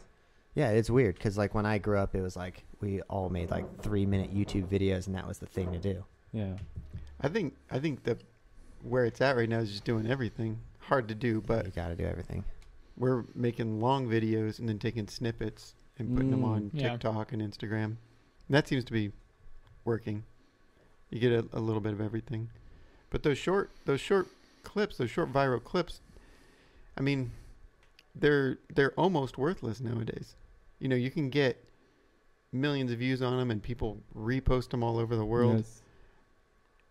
Yeah, 0.54 0.70
it's 0.70 0.88
weird 0.90 1.16
because 1.16 1.36
like 1.36 1.54
when 1.54 1.66
I 1.66 1.78
grew 1.78 1.98
up, 1.98 2.14
it 2.14 2.20
was 2.20 2.36
like 2.36 2.64
we 2.80 3.00
all 3.02 3.28
made 3.28 3.50
like 3.50 3.80
three 3.82 4.06
minute 4.06 4.32
YouTube 4.34 4.68
videos, 4.68 5.06
and 5.06 5.14
that 5.16 5.26
was 5.26 5.38
the 5.38 5.46
thing 5.46 5.72
to 5.72 5.78
do. 5.78 6.04
yeah 6.32 6.54
I 7.20 7.28
think 7.28 7.54
I 7.70 7.78
think 7.78 8.04
that 8.04 8.20
where 8.82 9.04
it's 9.04 9.20
at 9.20 9.36
right 9.36 9.48
now 9.48 9.58
is 9.58 9.70
just 9.70 9.84
doing 9.84 10.06
everything. 10.10 10.58
Hard 10.80 11.08
to 11.08 11.14
do, 11.14 11.40
but 11.40 11.64
you 11.64 11.72
got 11.72 11.88
to 11.88 11.96
do 11.96 12.04
everything. 12.04 12.44
we're 12.96 13.24
making 13.34 13.80
long 13.80 14.06
videos 14.06 14.60
and 14.60 14.68
then 14.68 14.78
taking 14.78 15.08
snippets 15.08 15.74
and 15.98 16.14
putting 16.14 16.30
them 16.30 16.42
Mm. 16.42 16.48
on 16.54 16.70
Yeah. 16.72 16.90
TikTok 16.90 17.32
and 17.32 17.42
Instagram. 17.42 17.84
And 17.84 17.96
that 18.50 18.68
seems 18.68 18.84
to 18.84 18.92
be 18.92 19.10
working. 19.84 20.22
You 21.10 21.18
get 21.18 21.32
a, 21.32 21.44
a 21.54 21.58
little 21.60 21.80
bit 21.80 21.92
of 21.92 22.00
everything. 22.00 22.50
But 23.10 23.22
those 23.24 23.38
short 23.38 23.70
those 23.86 24.00
short 24.00 24.28
clips, 24.62 24.98
those 24.98 25.10
short 25.10 25.32
viral 25.32 25.62
clips, 25.62 26.00
I 26.96 27.00
mean, 27.00 27.32
they're 28.14 28.58
they're 28.72 28.92
almost 28.92 29.38
worthless 29.38 29.80
nowadays. 29.80 30.36
You 30.78 30.88
know, 30.88 30.96
you 30.96 31.10
can 31.10 31.30
get 31.30 31.64
millions 32.52 32.92
of 32.92 32.98
views 32.98 33.22
on 33.22 33.36
them 33.38 33.50
and 33.50 33.62
people 33.62 34.02
repost 34.16 34.70
them 34.70 34.82
all 34.82 34.98
over 34.98 35.16
the 35.16 35.24
world, 35.24 35.58
yes. 35.58 35.82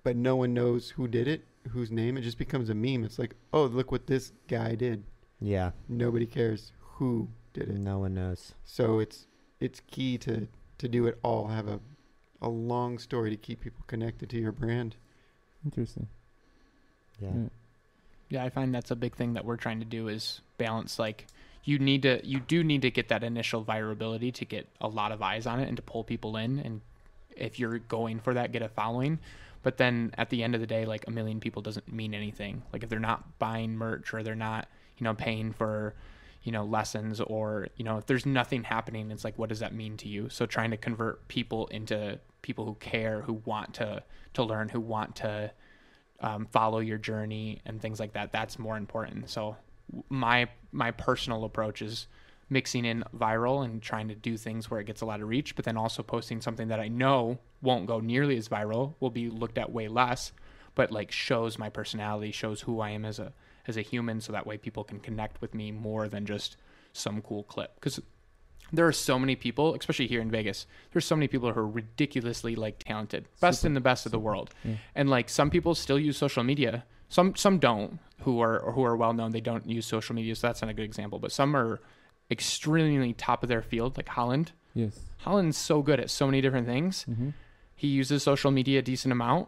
but 0.03 0.15
no 0.15 0.35
one 0.35 0.53
knows 0.53 0.89
who 0.91 1.07
did 1.07 1.27
it, 1.27 1.45
whose 1.69 1.91
name. 1.91 2.17
It 2.17 2.21
just 2.21 2.37
becomes 2.37 2.69
a 2.69 2.75
meme. 2.75 3.03
It's 3.03 3.19
like, 3.19 3.35
"Oh, 3.53 3.65
look 3.65 3.91
what 3.91 4.07
this 4.07 4.31
guy 4.47 4.75
did." 4.75 5.03
Yeah, 5.39 5.71
Nobody 5.89 6.25
cares 6.25 6.71
who 6.79 7.29
did 7.53 7.69
it. 7.69 7.77
no 7.77 7.99
one 7.99 8.13
knows. 8.13 8.53
So 8.63 8.99
it's 8.99 9.27
it's 9.59 9.81
key 9.87 10.17
to 10.19 10.47
to 10.77 10.87
do 10.87 11.07
it 11.07 11.19
all. 11.23 11.47
Have 11.47 11.67
a 11.67 11.79
a 12.41 12.49
long 12.49 12.99
story 12.99 13.29
to 13.29 13.37
keep 13.37 13.61
people 13.61 13.83
connected 13.87 14.29
to 14.29 14.37
your 14.37 14.51
brand. 14.51 14.97
interesting 15.63 16.07
Yeah, 17.19 17.29
yeah. 17.33 17.49
Yeah, 18.29 18.43
I 18.43 18.49
find 18.49 18.73
that's 18.73 18.91
a 18.91 18.95
big 18.95 19.15
thing 19.15 19.33
that 19.33 19.45
we're 19.45 19.57
trying 19.57 19.79
to 19.79 19.85
do 19.85 20.07
is 20.07 20.41
balance 20.57 20.97
like 20.99 21.27
you 21.63 21.79
need 21.79 22.01
to 22.01 22.25
you 22.25 22.39
do 22.39 22.63
need 22.63 22.81
to 22.81 22.91
get 22.91 23.07
that 23.09 23.23
initial 23.23 23.63
virability 23.63 24.33
to 24.33 24.45
get 24.45 24.67
a 24.81 24.87
lot 24.87 25.11
of 25.11 25.21
eyes 25.21 25.45
on 25.47 25.59
it 25.59 25.67
and 25.67 25.77
to 25.77 25.83
pull 25.83 26.03
people 26.03 26.37
in. 26.37 26.59
And 26.59 26.81
if 27.35 27.59
you're 27.59 27.79
going 27.79 28.19
for 28.19 28.33
that 28.33 28.51
get 28.51 28.61
a 28.61 28.69
following. 28.69 29.19
But 29.63 29.77
then 29.77 30.13
at 30.17 30.29
the 30.29 30.43
end 30.43 30.55
of 30.55 30.61
the 30.61 30.67
day 30.67 30.85
like 30.85 31.07
a 31.07 31.11
million 31.11 31.39
people 31.39 31.61
doesn't 31.61 31.91
mean 31.91 32.13
anything. 32.13 32.63
Like 32.73 32.83
if 32.83 32.89
they're 32.89 32.99
not 32.99 33.39
buying 33.39 33.77
merch 33.77 34.13
or 34.13 34.23
they're 34.23 34.35
not 34.35 34.67
you 34.97 35.05
know 35.05 35.13
paying 35.13 35.53
for 35.53 35.95
you 36.43 36.51
know 36.51 36.65
lessons 36.65 37.21
or 37.21 37.67
you 37.77 37.85
know 37.85 37.97
if 37.97 38.05
there's 38.05 38.25
nothing 38.25 38.63
happening 38.63 39.09
it's 39.11 39.23
like 39.23 39.39
what 39.39 39.47
does 39.47 39.59
that 39.59 39.73
mean 39.73 39.95
to 39.97 40.09
you? 40.09 40.27
So 40.29 40.45
trying 40.45 40.71
to 40.71 40.77
convert 40.77 41.27
people 41.29 41.67
into 41.67 42.19
people 42.41 42.65
who 42.65 42.75
care 42.75 43.21
who 43.21 43.41
want 43.45 43.73
to 43.75 44.03
to 44.33 44.43
learn 44.43 44.67
who 44.67 44.81
want 44.81 45.15
to 45.15 45.51
um, 46.19 46.45
follow 46.51 46.79
your 46.79 46.97
journey 46.97 47.61
and 47.65 47.81
things 47.81 48.01
like 48.01 48.13
that 48.13 48.33
that's 48.33 48.59
more 48.59 48.75
important. 48.75 49.29
So 49.29 49.55
my 50.09 50.47
my 50.71 50.91
personal 50.91 51.43
approach 51.43 51.81
is 51.81 52.07
mixing 52.49 52.85
in 52.85 53.03
viral 53.15 53.63
and 53.63 53.81
trying 53.81 54.07
to 54.07 54.15
do 54.15 54.37
things 54.37 54.69
where 54.69 54.79
it 54.79 54.85
gets 54.85 55.01
a 55.01 55.05
lot 55.05 55.21
of 55.21 55.27
reach 55.27 55.55
but 55.55 55.65
then 55.65 55.77
also 55.77 56.03
posting 56.03 56.41
something 56.41 56.67
that 56.67 56.79
i 56.79 56.87
know 56.87 57.37
won't 57.61 57.87
go 57.87 57.99
nearly 57.99 58.37
as 58.37 58.47
viral 58.47 58.93
will 58.99 59.09
be 59.09 59.29
looked 59.29 59.57
at 59.57 59.71
way 59.71 59.87
less 59.87 60.31
but 60.75 60.91
like 60.91 61.11
shows 61.11 61.57
my 61.57 61.69
personality 61.69 62.31
shows 62.31 62.61
who 62.61 62.79
i 62.79 62.89
am 62.89 63.05
as 63.05 63.17
a 63.17 63.33
as 63.67 63.77
a 63.77 63.81
human 63.81 64.19
so 64.21 64.31
that 64.31 64.45
way 64.45 64.57
people 64.57 64.83
can 64.83 64.99
connect 64.99 65.41
with 65.41 65.53
me 65.53 65.71
more 65.71 66.07
than 66.07 66.25
just 66.25 66.57
some 66.91 67.21
cool 67.21 67.43
clip. 67.43 67.73
Because 67.75 67.99
there 68.71 68.87
are 68.87 68.93
so 68.93 69.19
many 69.19 69.35
people 69.35 69.75
especially 69.75 70.07
here 70.07 70.19
in 70.19 70.31
vegas 70.31 70.65
there's 70.91 71.05
so 71.05 71.15
many 71.15 71.27
people 71.27 71.51
who 71.51 71.59
are 71.59 71.67
ridiculously 71.67 72.55
like 72.55 72.79
talented 72.79 73.25
best 73.39 73.61
Super- 73.61 73.67
in 73.67 73.73
the 73.75 73.81
best 73.81 74.05
of 74.07 74.11
the 74.11 74.17
world. 74.17 74.49
Yeah. 74.63 74.75
and 74.95 75.09
like 75.09 75.29
some 75.29 75.51
people 75.51 75.75
still 75.75 75.99
use 75.99 76.17
social 76.17 76.43
media 76.43 76.83
some 77.13 77.35
some 77.35 77.55
don't 77.59 77.99
who 78.23 78.39
are 78.41 78.57
or 78.65 78.71
who 78.75 78.83
are 78.83 78.95
well 79.03 79.13
known 79.13 79.31
they 79.31 79.41
don't 79.51 79.65
use 79.77 79.85
social 79.85 80.15
media 80.15 80.33
so 80.35 80.47
that's 80.47 80.61
not 80.61 80.69
a 80.71 80.73
good 80.73 80.85
example 80.91 81.19
but 81.19 81.31
some 81.31 81.55
are 81.55 81.79
extremely 82.31 83.13
top 83.13 83.43
of 83.43 83.49
their 83.49 83.61
field 83.61 83.97
like 83.97 84.09
holland. 84.09 84.51
Yes. 84.73 84.99
Holland's 85.19 85.55
so 85.57 85.83
good 85.83 85.99
at 85.99 86.09
so 86.09 86.25
many 86.25 86.41
different 86.41 86.65
things. 86.67 87.05
Mm-hmm. 87.09 87.29
he 87.75 87.87
uses 87.87 88.23
social 88.23 88.49
media 88.49 88.79
a 88.79 88.81
decent 88.81 89.11
amount. 89.11 89.47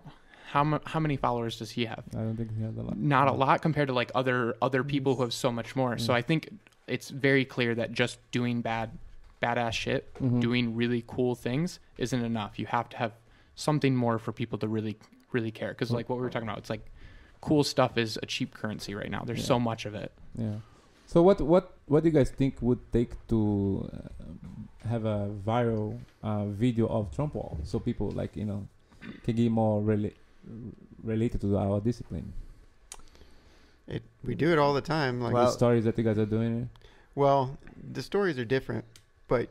How, 0.52 0.64
mu- 0.64 0.80
how 0.86 1.00
many 1.00 1.18
followers 1.18 1.58
does 1.58 1.72
he 1.72 1.86
have? 1.86 2.04
I 2.14 2.20
don't 2.20 2.38
think 2.38 2.56
he 2.56 2.62
had 2.64 2.78
a 2.78 2.82
lot. 2.82 2.96
Not 2.98 3.28
a 3.28 3.32
lot 3.32 3.62
compared 3.64 3.88
to 3.88 3.94
like 3.94 4.12
other 4.14 4.56
other 4.62 4.84
people 4.84 5.16
who 5.16 5.24
have 5.24 5.34
so 5.34 5.52
much 5.52 5.76
more. 5.76 5.98
So 5.98 6.14
Mm. 6.14 6.18
i 6.18 6.22
think 6.22 6.50
it's 6.88 7.10
very 7.10 7.44
clear 7.44 7.74
that 7.76 7.92
just 7.92 8.20
doing 8.32 8.62
bad 8.62 8.92
badass 9.42 9.74
shit 9.74 10.14
Mhm. 10.22 10.40
doing 10.42 10.76
really 10.76 11.04
cool 11.08 11.34
things 11.34 11.80
isn't 11.98 12.24
enough. 12.24 12.60
You 12.60 12.68
have 12.68 12.88
to 12.90 12.98
have 12.98 13.14
something 13.56 13.96
more 13.96 14.18
for 14.20 14.32
people 14.32 14.58
to 14.60 14.68
really 14.68 14.96
really 15.32 15.52
care. 15.52 15.70
Because 15.74 15.90
like 15.92 16.08
what 16.10 16.18
we 16.20 16.22
were 16.22 16.30
talking 16.30 16.48
about 16.48 16.60
it's 16.60 16.70
like 16.70 16.86
cool 17.48 17.64
stuff 17.64 17.94
is 18.06 18.12
a 18.26 18.28
cheap 18.34 18.50
currency 18.60 18.92
right 19.02 19.12
now 19.16 19.22
there's 19.28 19.44
Yeah. 19.46 19.54
so 19.54 19.60
much 19.70 19.82
of 19.90 19.94
it 20.04 20.12
Yeah. 20.46 20.58
So 21.14 21.18
what 21.28 21.38
what 21.54 21.66
what 21.92 22.00
do 22.04 22.10
you 22.10 22.16
guys 22.20 22.32
think 22.42 22.54
would 22.68 22.82
take 22.98 23.12
to 23.34 23.40
uh, 23.94 24.90
have 24.92 25.04
a 25.18 25.20
viral 25.50 25.90
uh, 26.30 26.46
video 26.64 26.86
of 26.98 27.02
Tramp 27.16 27.32
wall 27.38 27.54
so 27.70 27.80
people 27.90 28.08
like 28.22 28.32
you 28.42 28.46
know 28.54 28.62
can 29.24 29.36
get 29.42 29.52
more 29.62 29.76
rela- 29.90 30.18
related 31.12 31.40
to 31.42 31.50
our 31.58 31.78
discipline? 31.90 32.28
It, 33.88 34.02
we 34.24 34.34
do 34.34 34.52
it 34.52 34.58
all 34.58 34.74
the 34.74 34.82
time. 34.82 35.22
Like, 35.22 35.34
Well- 35.34 35.46
the 35.46 35.52
stories 35.52 35.84
that 35.86 35.98
you 35.98 36.04
guys 36.04 36.18
are 36.18 36.26
doing. 36.38 36.70
well, 37.14 37.58
the 37.94 38.02
stories 38.02 38.38
are 38.40 38.46
different, 38.58 38.84
but 39.28 39.50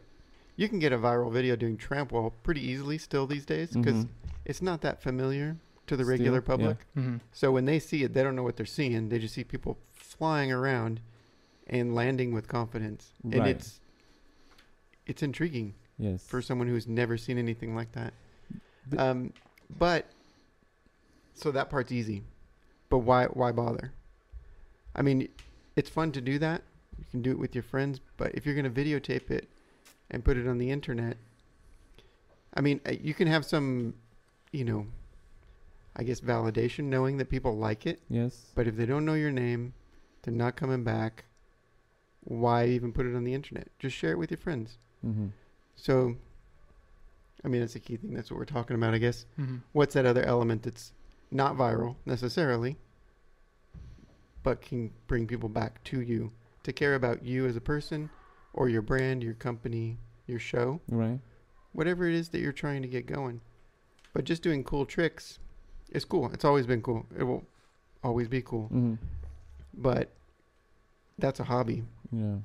you 0.56 0.68
can 0.68 0.78
get 0.80 0.92
a 0.92 0.98
viral 0.98 1.30
video 1.32 1.54
doing 1.56 1.76
tramp 1.76 2.10
wall 2.12 2.34
pretty 2.42 2.60
easily 2.60 2.98
still 2.98 3.26
these 3.26 3.46
days 3.46 3.70
because 3.70 4.04
Mhm. 4.04 4.08
it's 4.44 4.60
not 4.62 4.80
that 4.80 5.00
familiar 5.00 5.56
to 5.86 5.96
the 5.96 6.04
Still, 6.04 6.10
regular 6.10 6.38
yeah. 6.38 6.46
public. 6.46 6.78
Mm-hmm. 6.96 7.16
So 7.32 7.52
when 7.52 7.64
they 7.64 7.78
see 7.78 8.02
it, 8.04 8.14
they 8.14 8.22
don't 8.22 8.36
know 8.36 8.42
what 8.42 8.56
they're 8.56 8.66
seeing. 8.66 9.08
They 9.08 9.18
just 9.18 9.34
see 9.34 9.44
people 9.44 9.78
flying 9.92 10.50
around 10.52 11.00
and 11.66 11.94
landing 11.94 12.32
with 12.32 12.46
confidence, 12.48 13.12
and 13.24 13.46
it's 13.46 13.80
it's 15.06 15.22
intriguing 15.22 15.74
Yes. 15.98 16.26
for 16.26 16.42
someone 16.42 16.66
who's 16.66 16.86
never 16.88 17.16
seen 17.16 17.38
anything 17.38 17.74
like 17.76 17.92
that. 17.92 18.14
The- 18.88 19.02
Um, 19.02 19.32
but 19.78 20.06
so 21.34 21.50
that 21.52 21.70
part's 21.70 21.92
easy, 21.92 22.22
but 22.88 22.98
why 22.98 23.26
why 23.26 23.52
bother? 23.52 23.92
I 24.94 25.02
mean, 25.02 25.28
it's 25.76 25.90
fun 25.90 26.12
to 26.12 26.20
do 26.20 26.38
that. 26.38 26.62
You 26.98 27.04
can 27.10 27.22
do 27.22 27.30
it 27.32 27.38
with 27.38 27.54
your 27.54 27.64
friends, 27.64 28.00
but 28.16 28.34
if 28.34 28.46
you're 28.46 28.54
going 28.54 28.72
to 28.72 28.82
videotape 28.84 29.30
it 29.30 29.48
and 30.10 30.24
put 30.24 30.36
it 30.36 30.46
on 30.46 30.58
the 30.58 30.70
internet, 30.70 31.16
I 32.54 32.60
mean, 32.60 32.80
uh, 32.86 32.92
you 32.92 33.14
can 33.14 33.26
have 33.26 33.44
some, 33.44 33.94
you 34.52 34.64
know, 34.64 34.86
I 35.96 36.02
guess 36.02 36.20
validation 36.20 36.84
knowing 36.84 37.18
that 37.18 37.30
people 37.30 37.56
like 37.56 37.86
it, 37.86 38.00
yes. 38.08 38.50
but 38.54 38.66
if 38.66 38.76
they 38.76 38.86
don't 38.86 39.04
know 39.04 39.14
your 39.14 39.30
name, 39.30 39.74
they're 40.22 40.34
not 40.34 40.56
coming 40.56 40.82
back. 40.82 41.24
Why 42.24 42.66
even 42.66 42.92
put 42.92 43.06
it 43.06 43.14
on 43.14 43.24
the 43.24 43.34
internet? 43.34 43.68
Just 43.78 43.94
share 43.96 44.10
it 44.12 44.18
with 44.18 44.30
your 44.30 44.38
friends. 44.38 44.78
Mm-hmm. 45.06 45.26
So, 45.76 46.16
I 47.44 47.48
mean, 47.48 47.60
that's 47.60 47.76
a 47.76 47.80
key 47.80 47.96
thing. 47.96 48.14
That's 48.14 48.30
what 48.30 48.38
we're 48.38 48.44
talking 48.46 48.74
about, 48.76 48.94
I 48.94 48.98
guess. 48.98 49.26
Mm-hmm. 49.38 49.58
What's 49.72 49.94
that 49.94 50.06
other 50.06 50.22
element 50.24 50.62
that's 50.62 50.92
not 51.30 51.56
viral 51.56 51.96
necessarily, 52.06 52.76
but 54.42 54.60
can 54.62 54.90
bring 55.06 55.26
people 55.26 55.48
back 55.48 55.82
to 55.84 56.00
you 56.00 56.32
to 56.62 56.72
care 56.72 56.94
about 56.94 57.24
you 57.24 57.46
as 57.46 57.56
a 57.56 57.60
person 57.60 58.10
or 58.52 58.68
your 58.68 58.82
brand, 58.82 59.22
your 59.22 59.34
company, 59.34 59.98
your 60.26 60.38
show, 60.38 60.80
Right. 60.88 61.20
whatever 61.72 62.08
it 62.08 62.14
is 62.14 62.30
that 62.30 62.40
you're 62.40 62.52
trying 62.52 62.82
to 62.82 62.88
get 62.88 63.06
going. 63.06 63.40
But 64.12 64.24
just 64.24 64.42
doing 64.42 64.64
cool 64.64 64.86
tricks 64.86 65.38
is 65.90 66.04
cool. 66.04 66.30
It's 66.32 66.44
always 66.44 66.66
been 66.66 66.82
cool. 66.82 67.06
It 67.18 67.24
will 67.24 67.44
always 68.02 68.28
be 68.28 68.42
cool. 68.42 68.64
Mm-hmm. 68.64 68.94
But 69.76 70.10
that's 71.18 71.40
a 71.40 71.44
hobby. 71.44 71.84
Yeah. 72.12 72.36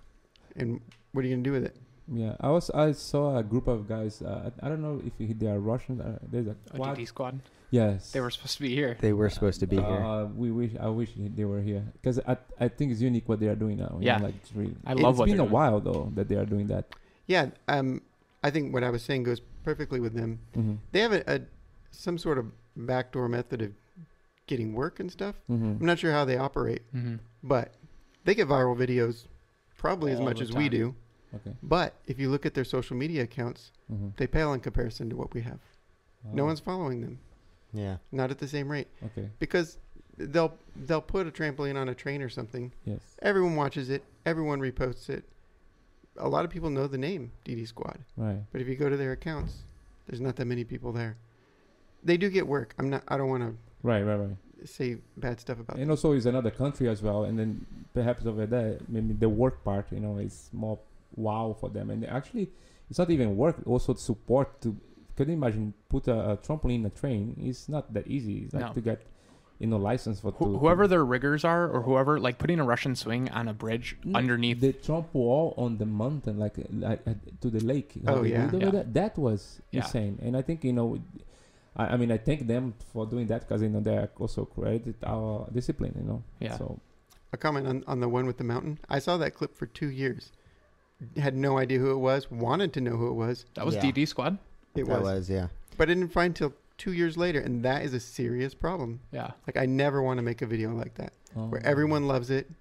And 0.55 0.81
what 1.11 1.23
are 1.23 1.27
you 1.27 1.33
going 1.35 1.43
to 1.43 1.49
do 1.49 1.53
with 1.53 1.65
it? 1.65 1.75
Yeah, 2.11 2.35
I 2.39 2.49
was 2.49 2.71
I 2.71 2.91
saw 2.93 3.37
a 3.37 3.43
group 3.43 3.67
of 3.67 3.87
guys. 3.87 4.21
Uh, 4.23 4.49
I 4.61 4.65
I 4.65 4.69
don't 4.69 4.81
know 4.81 4.99
if 5.05 5.37
they 5.37 5.45
are 5.45 5.59
Russian. 5.59 6.01
Uh, 6.01 6.17
there's 6.31 6.47
a 6.47 6.55
quad. 6.75 6.97
DD 6.97 7.07
squad. 7.07 7.39
Yes, 7.71 8.11
They 8.13 8.19
were 8.19 8.31
supposed 8.31 8.57
to 8.57 8.63
be 8.63 8.73
here. 8.73 8.97
They 8.99 9.13
were 9.13 9.29
supposed 9.29 9.59
to 9.59 9.67
be 9.67 9.75
here. 9.75 9.85
Uh, 9.85 10.25
we 10.25 10.49
wish 10.49 10.71
I 10.81 10.89
wish 10.89 11.11
they 11.15 11.45
were 11.45 11.61
here 11.61 11.83
because 12.01 12.17
I 12.27 12.35
I 12.59 12.67
think 12.67 12.91
it's 12.91 12.99
unique 12.99 13.29
what 13.29 13.39
they 13.39 13.45
are 13.47 13.55
doing 13.55 13.77
now. 13.77 13.99
Yeah. 14.01 14.17
know, 14.17 14.25
like 14.25 14.35
it's 14.41 14.51
really. 14.55 14.73
I 14.87 14.93
love 14.93 15.13
It's 15.13 15.19
what 15.19 15.25
been 15.27 15.35
a 15.35 15.45
doing. 15.45 15.51
while 15.51 15.79
though 15.79 16.09
that 16.15 16.27
they 16.29 16.35
are 16.35 16.45
doing 16.49 16.65
that. 16.73 16.85
Yeah, 17.27 17.53
um, 17.67 18.01
I 18.43 18.49
think 18.49 18.73
what 18.73 18.83
I 18.83 18.89
was 18.89 19.03
saying 19.03 19.21
goes 19.21 19.39
perfectly 19.63 19.99
with 19.99 20.15
them. 20.15 20.39
Mm-hmm. 20.57 20.75
They 20.91 21.01
have 21.01 21.13
a, 21.13 21.21
a 21.27 21.41
some 21.91 22.17
sort 22.17 22.39
of 22.39 22.45
backdoor 22.75 23.27
method 23.29 23.61
of 23.61 23.71
getting 24.47 24.73
work 24.73 24.99
and 24.99 25.11
stuff. 25.11 25.35
I'm 25.49 25.59
Mm-hmm. 25.59 25.85
not 25.85 25.99
sure 25.99 26.11
how 26.11 26.25
they 26.25 26.37
operate, 26.37 26.81
Mm-hmm. 26.95 27.15
but 27.43 27.73
they 28.25 28.35
get 28.35 28.47
viral 28.47 28.75
videos 28.77 29.25
probably 29.77 30.11
as 30.11 30.19
much 30.19 30.37
the 30.37 30.43
as 30.43 30.53
we 30.53 30.69
do. 30.69 30.95
Okay. 31.35 31.55
But 31.61 31.93
if 32.07 32.19
you 32.19 32.29
look 32.29 32.45
at 32.45 32.53
their 32.55 32.63
social 32.65 32.95
media 32.95 33.23
accounts, 33.23 33.71
Mm-hmm. 33.91 34.09
they 34.17 34.27
pale 34.27 34.53
in 34.53 34.59
comparison 34.59 35.09
to 35.09 35.15
what 35.15 35.33
we 35.33 35.41
have. 35.41 35.59
No 36.33 36.43
Oh, 36.43 36.45
one's 36.47 36.59
following 36.59 37.01
them, 37.01 37.19
yeah. 37.73 37.97
not 38.11 38.29
at 38.29 38.39
the 38.39 38.47
same 38.47 38.69
rate, 38.69 38.87
Okay. 39.05 39.29
because 39.39 39.77
they'll 40.17 40.53
they'll 40.75 40.99
put 41.01 41.27
a 41.27 41.31
trampoline 41.31 41.77
on 41.77 41.87
a 41.89 41.95
train 41.95 42.21
or 42.21 42.27
something. 42.29 42.71
Yes. 42.85 42.99
Everyone 43.21 43.55
watches 43.55 43.89
it. 43.89 44.03
Everyone 44.25 44.59
reposts 44.59 45.09
it. 45.09 45.23
A 46.17 46.27
lot 46.27 46.43
of 46.43 46.51
people 46.51 46.69
know 46.69 46.87
the 46.87 46.97
name 46.97 47.31
DD 47.45 47.65
Squad, 47.67 47.99
Right. 48.17 48.41
but 48.51 48.59
if 48.59 48.67
you 48.67 48.75
go 48.75 48.89
to 48.89 48.97
their 48.97 49.13
accounts, 49.13 49.59
there's 50.07 50.19
not 50.19 50.35
that 50.35 50.45
many 50.45 50.63
people 50.65 50.91
there. 50.91 51.15
They 52.03 52.17
do 52.17 52.29
get 52.29 52.47
work. 52.47 52.73
I'm 52.79 52.89
not. 52.89 53.03
I 53.07 53.17
don't 53.17 53.29
want 53.29 53.43
to 53.43 53.55
Right. 53.83 54.01
Right. 54.03 54.15
Right. 54.17 54.37
say 54.65 54.97
bad 55.17 55.39
stuff 55.39 55.59
about 55.59 55.77
And 55.77 55.89
also, 55.89 56.11
it's 56.11 56.25
another 56.25 56.51
country 56.51 56.87
as 56.89 57.01
well, 57.01 57.23
and 57.23 57.39
then 57.39 57.65
perhaps 57.93 58.25
over 58.25 58.45
there, 58.45 58.77
maybe 58.89 59.13
the 59.13 59.29
work 59.29 59.63
part, 59.63 59.85
you 59.91 59.99
know, 60.01 60.17
is 60.17 60.49
more 60.51 60.77
wow 61.15 61.55
for 61.59 61.69
them. 61.69 61.89
And 61.89 62.05
actually, 62.05 62.49
it's 62.89 62.99
not 62.99 63.09
even 63.09 63.37
work. 63.37 63.55
Also, 63.65 63.93
support 63.95 64.59
to. 64.61 64.75
Can 65.15 65.27
you 65.29 65.33
imagine 65.35 65.73
put 65.89 66.07
a, 66.07 66.31
a 66.31 66.37
trampoline 66.37 66.75
in 66.75 66.85
a 66.85 66.89
train? 66.89 67.35
It's 67.39 67.67
not 67.69 67.93
that 67.93 68.07
easy. 68.07 68.37
It's 68.45 68.53
like 68.53 68.67
No. 68.67 68.73
to 68.73 68.81
get, 68.81 69.01
you 69.59 69.67
know, 69.67 69.77
license 69.77 70.19
for. 70.21 70.31
Wh- 70.31 70.39
to, 70.39 70.57
whoever 70.57 70.83
to, 70.83 70.87
their 70.89 71.05
riggers 71.05 71.43
are, 71.43 71.67
or 71.69 71.81
whoever, 71.81 72.19
like 72.19 72.37
putting 72.37 72.59
a 72.59 72.63
Russian 72.63 72.95
swing 72.95 73.29
on 73.31 73.47
a 73.49 73.53
bridge 73.53 73.97
No, 74.05 74.17
underneath. 74.19 74.59
the 74.61 74.73
tramp 74.73 75.13
wall 75.13 75.53
on 75.57 75.77
the 75.77 75.85
mountain, 75.85 76.37
like 76.39 76.55
like 76.71 77.01
uh, 77.07 77.13
to 77.41 77.49
the 77.49 77.59
lake. 77.63 77.93
Oh, 78.07 78.23
yeah. 78.23 78.49
Yeah. 78.53 78.71
That, 78.71 78.93
that 78.93 79.17
was 79.17 79.61
Yeah. 79.71 79.81
insane. 79.83 80.19
And 80.21 80.35
I 80.37 80.41
think 80.41 80.63
you 80.63 80.71
know, 80.73 80.99
I, 81.79 81.93
I 81.93 81.97
mean, 81.97 82.11
I 82.11 82.17
thank 82.17 82.45
them 82.45 82.73
for 82.91 83.05
doing 83.05 83.27
that 83.27 83.41
because 83.47 83.61
you 83.61 83.69
know 83.69 83.79
they 83.79 83.97
also 84.17 84.45
created 84.45 84.95
our 85.05 85.47
discipline. 85.53 85.93
You 85.99 86.03
know. 86.09 86.23
Yeah. 86.39 86.57
So 86.57 86.79
A 87.33 87.37
comment 87.37 87.65
on, 87.67 87.83
on 87.87 87.99
the 88.01 88.09
one 88.09 88.25
with 88.25 88.37
the 88.37 88.43
mountain. 88.43 88.79
I 88.89 88.99
saw 88.99 89.17
that 89.17 89.33
clip 89.33 89.55
for 89.55 89.65
two 89.65 89.89
years. 89.89 90.31
Had 91.15 91.35
no 91.35 91.57
idea 91.57 91.79
who 91.79 91.91
it 91.91 92.01
was. 92.09 92.29
Wanted 92.29 92.73
to 92.73 92.81
know 92.81 92.97
who 92.97 93.07
it 93.07 93.13
was. 93.13 93.45
that 93.53 93.65
was 93.65 93.75
Yeah. 93.75 93.83
DD 93.83 94.07
squad. 94.07 94.37
It 94.75 94.85
was. 94.87 95.01
was. 95.01 95.29
yeah. 95.29 95.47
But 95.77 95.89
I 95.89 95.93
didn't 95.93 96.11
find 96.11 96.35
till 96.35 96.53
two 96.77 96.91
years 96.91 97.15
later, 97.15 97.39
and 97.39 97.63
that 97.63 97.83
is 97.83 97.93
a 97.93 97.99
serious 97.99 98.53
problem. 98.53 98.99
Yeah. 99.11 99.31
Like 99.47 99.57
I 99.57 99.65
never 99.65 100.01
want 100.01 100.17
to 100.17 100.23
make 100.23 100.41
a 100.41 100.45
video 100.45 100.73
like 100.73 100.95
that 100.95 101.13
where 101.33 101.61
um, 101.61 101.71
everyone 101.73 102.07
loves 102.07 102.29
it, 102.29 102.51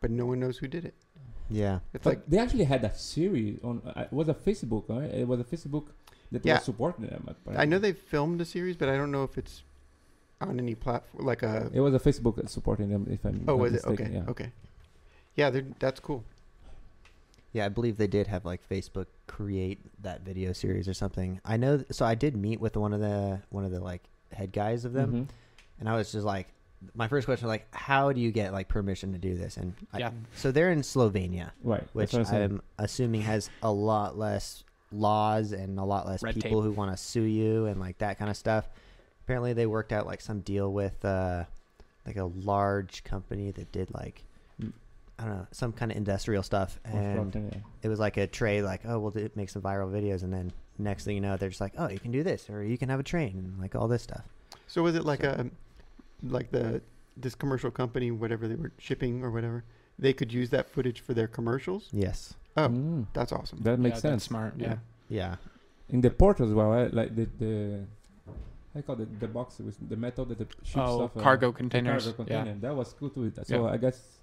but 0.00 0.10
no 0.10 0.26
one 0.26 0.40
knows 0.40 0.58
who 0.58 0.66
did 0.66 0.84
it. 0.84 0.94
Yeah. 1.50 1.80
It's 1.92 2.02
But 2.04 2.10
like 2.10 2.26
they 2.26 2.38
actually 2.38 2.64
had 2.64 2.82
a 2.84 2.94
series 2.94 3.60
on. 3.62 3.82
Uh, 3.86 4.02
it 4.02 4.12
was 4.12 4.28
a 4.28 4.34
Facebook, 4.34 4.84
right? 4.88 5.10
It 5.22 5.28
was 5.28 5.40
a 5.40 5.44
Facebook 5.44 5.86
that 6.42 6.46
Yeah. 6.48 6.54
was 6.54 6.64
supporting 6.64 7.06
them. 7.06 7.34
but- 7.44 7.56
I 7.58 7.64
know 7.64 7.78
they 7.78 7.92
filmed 7.92 8.40
a 8.40 8.44
series, 8.44 8.76
but 8.76 8.88
I 8.88 8.96
don't 8.96 9.10
know 9.10 9.24
if 9.24 9.38
it's 9.38 9.62
on 10.40 10.58
any 10.58 10.74
platform. 10.74 11.24
Like 11.24 11.42
a 11.42 11.70
It 11.72 11.80
was 11.80 11.94
a 11.94 11.98
Facebook 11.98 12.48
supporting 12.48 12.90
them. 12.90 13.06
If 13.10 13.24
I'm 13.24 13.44
oh, 13.48 13.52
not 13.52 13.58
was 13.58 13.72
it 13.72 13.86
mistaken, 13.86 14.06
okay? 14.06 14.14
Yeah. 14.14 14.30
Okay, 14.30 14.52
yeah, 15.36 15.50
they're, 15.50 15.64
that's 15.78 16.00
cool. 16.00 16.24
Yeah, 17.52 17.66
I 17.66 17.68
believe 17.68 17.96
they 17.98 18.08
did 18.08 18.26
have 18.26 18.44
like 18.44 18.68
Facebook 18.68 19.06
create 19.28 19.78
that 20.02 20.22
video 20.22 20.52
series 20.52 20.88
or 20.88 20.94
something. 20.94 21.40
I 21.44 21.56
know. 21.56 21.76
Th- 21.78 21.92
so 21.92 22.04
I 22.04 22.14
did 22.16 22.36
meet 22.36 22.60
with 22.60 22.76
one 22.76 22.92
of 22.92 23.00
the 23.00 23.40
one 23.50 23.64
of 23.64 23.70
the 23.70 23.80
like 23.80 24.02
head 24.32 24.52
guys 24.52 24.84
of 24.84 24.92
them, 24.92 25.12
Mhm. 25.12 25.28
and 25.80 25.88
I 25.88 25.94
was 25.96 26.10
just 26.10 26.26
like, 26.26 26.48
my 26.96 27.06
first 27.06 27.26
question 27.26 27.46
was 27.46 27.52
like, 27.52 27.66
how 27.72 28.12
do 28.12 28.20
you 28.20 28.32
get 28.32 28.52
like 28.52 28.66
permission 28.68 29.12
to 29.12 29.18
do 29.18 29.36
this? 29.36 29.56
And 29.56 29.72
I, 29.92 29.98
Yeah. 30.00 30.10
so 30.34 30.50
they're 30.50 30.72
in 30.72 30.80
Slovenia, 30.82 31.52
Right. 31.62 31.84
which 31.92 32.12
I'm. 32.12 32.26
I'm 32.26 32.62
assuming 32.78 33.20
has 33.22 33.48
a 33.62 33.70
lot 33.72 34.18
less 34.18 34.64
laws 34.94 35.52
and 35.52 35.78
a 35.78 35.84
lot 35.84 36.06
less 36.06 36.22
Red 36.22 36.34
people 36.34 36.62
tape. 36.62 36.64
who 36.64 36.72
want 36.72 36.90
to 36.90 36.96
sue 36.96 37.22
you 37.22 37.66
and 37.66 37.80
like 37.80 37.98
that 37.98 38.18
kind 38.18 38.30
of 38.30 38.36
stuff. 38.36 38.68
Apparently, 39.24 39.52
they 39.52 39.66
worked 39.66 39.92
out 39.92 40.06
like 40.06 40.20
some 40.20 40.40
deal 40.40 40.72
with 40.72 41.04
uh, 41.04 41.44
like 42.06 42.16
a 42.16 42.24
large 42.24 43.04
company 43.04 43.50
that 43.52 43.70
did 43.72 43.92
like 43.94 44.24
Mm. 44.62 44.72
I 45.18 45.24
don't 45.24 45.34
know 45.34 45.46
some 45.50 45.72
kind 45.72 45.90
of 45.90 45.96
industrial 45.96 46.44
stuff, 46.44 46.78
and 46.84 47.34
yeah. 47.34 47.58
it 47.82 47.88
was 47.88 47.98
like 47.98 48.16
a 48.18 48.26
trade 48.28 48.62
like 48.62 48.82
oh 48.86 49.00
we'll 49.00 49.10
do, 49.10 49.28
make 49.34 49.48
some 49.50 49.62
viral 49.62 49.90
videos 49.90 50.22
and 50.22 50.32
then 50.32 50.52
next 50.78 51.04
thing 51.04 51.16
you 51.16 51.20
know 51.20 51.36
they're 51.36 51.48
just 51.48 51.60
like 51.60 51.72
oh 51.76 51.88
you 51.88 51.98
can 51.98 52.12
do 52.12 52.22
this 52.22 52.48
or 52.48 52.62
you 52.62 52.78
can 52.78 52.88
have 52.88 53.00
a 53.00 53.02
train 53.04 53.30
and 53.38 53.60
like 53.60 53.74
all 53.74 53.88
this 53.88 54.02
stuff 54.02 54.22
So 54.68 54.82
was 54.84 54.94
it 54.94 55.04
like 55.04 55.22
So- 55.22 55.30
a 55.30 56.26
like 56.32 56.50
the 56.52 56.80
this 57.16 57.34
commercial 57.34 57.70
company, 57.72 58.10
whatever 58.12 58.46
they 58.48 58.54
were 58.56 58.70
shipping 58.78 59.22
or 59.24 59.30
whatever? 59.32 59.64
They 59.98 60.12
could 60.12 60.32
use 60.32 60.50
that 60.50 60.68
footage 60.70 61.00
for 61.00 61.14
their 61.14 61.26
commercials. 61.28 61.88
yes 61.92 62.34
Oh, 62.56 62.68
Mm. 62.68 63.06
that's 63.12 63.32
awesome. 63.32 63.58
that 63.62 63.78
makes 63.78 63.96
yeah, 63.96 64.00
sense. 64.00 64.12
That's 64.22 64.24
smart. 64.24 64.54
Yeah. 64.56 64.76
yeah 65.08 65.36
in 65.90 66.00
the 66.00 66.10
port 66.10 66.40
as 66.40 66.50
well, 66.52 66.70
right? 66.70 66.92
like 66.94 67.14
the 67.14 67.26
the 67.38 67.84
I 68.76 68.82
call 68.82 69.00
it 69.00 69.20
the 69.20 69.28
box 69.28 69.58
with 69.60 69.76
the 69.88 69.96
metal 69.96 70.24
that 70.24 70.38
the 70.38 70.46
ships 70.62 70.76
Oh, 70.76 70.96
stuff. 70.98 71.16
uh, 71.16 71.20
cargo 71.20 71.48
the 71.52 71.56
containers. 71.58 72.04
cargo 72.04 72.24
Yeah. 72.28 72.36
container. 72.38 72.58
That 72.60 72.74
was 72.74 72.92
cool 72.98 73.10
too. 73.10 73.30
So 73.44 73.64
Yeah. 73.66 73.70
I 73.72 73.76
guess 73.76 74.18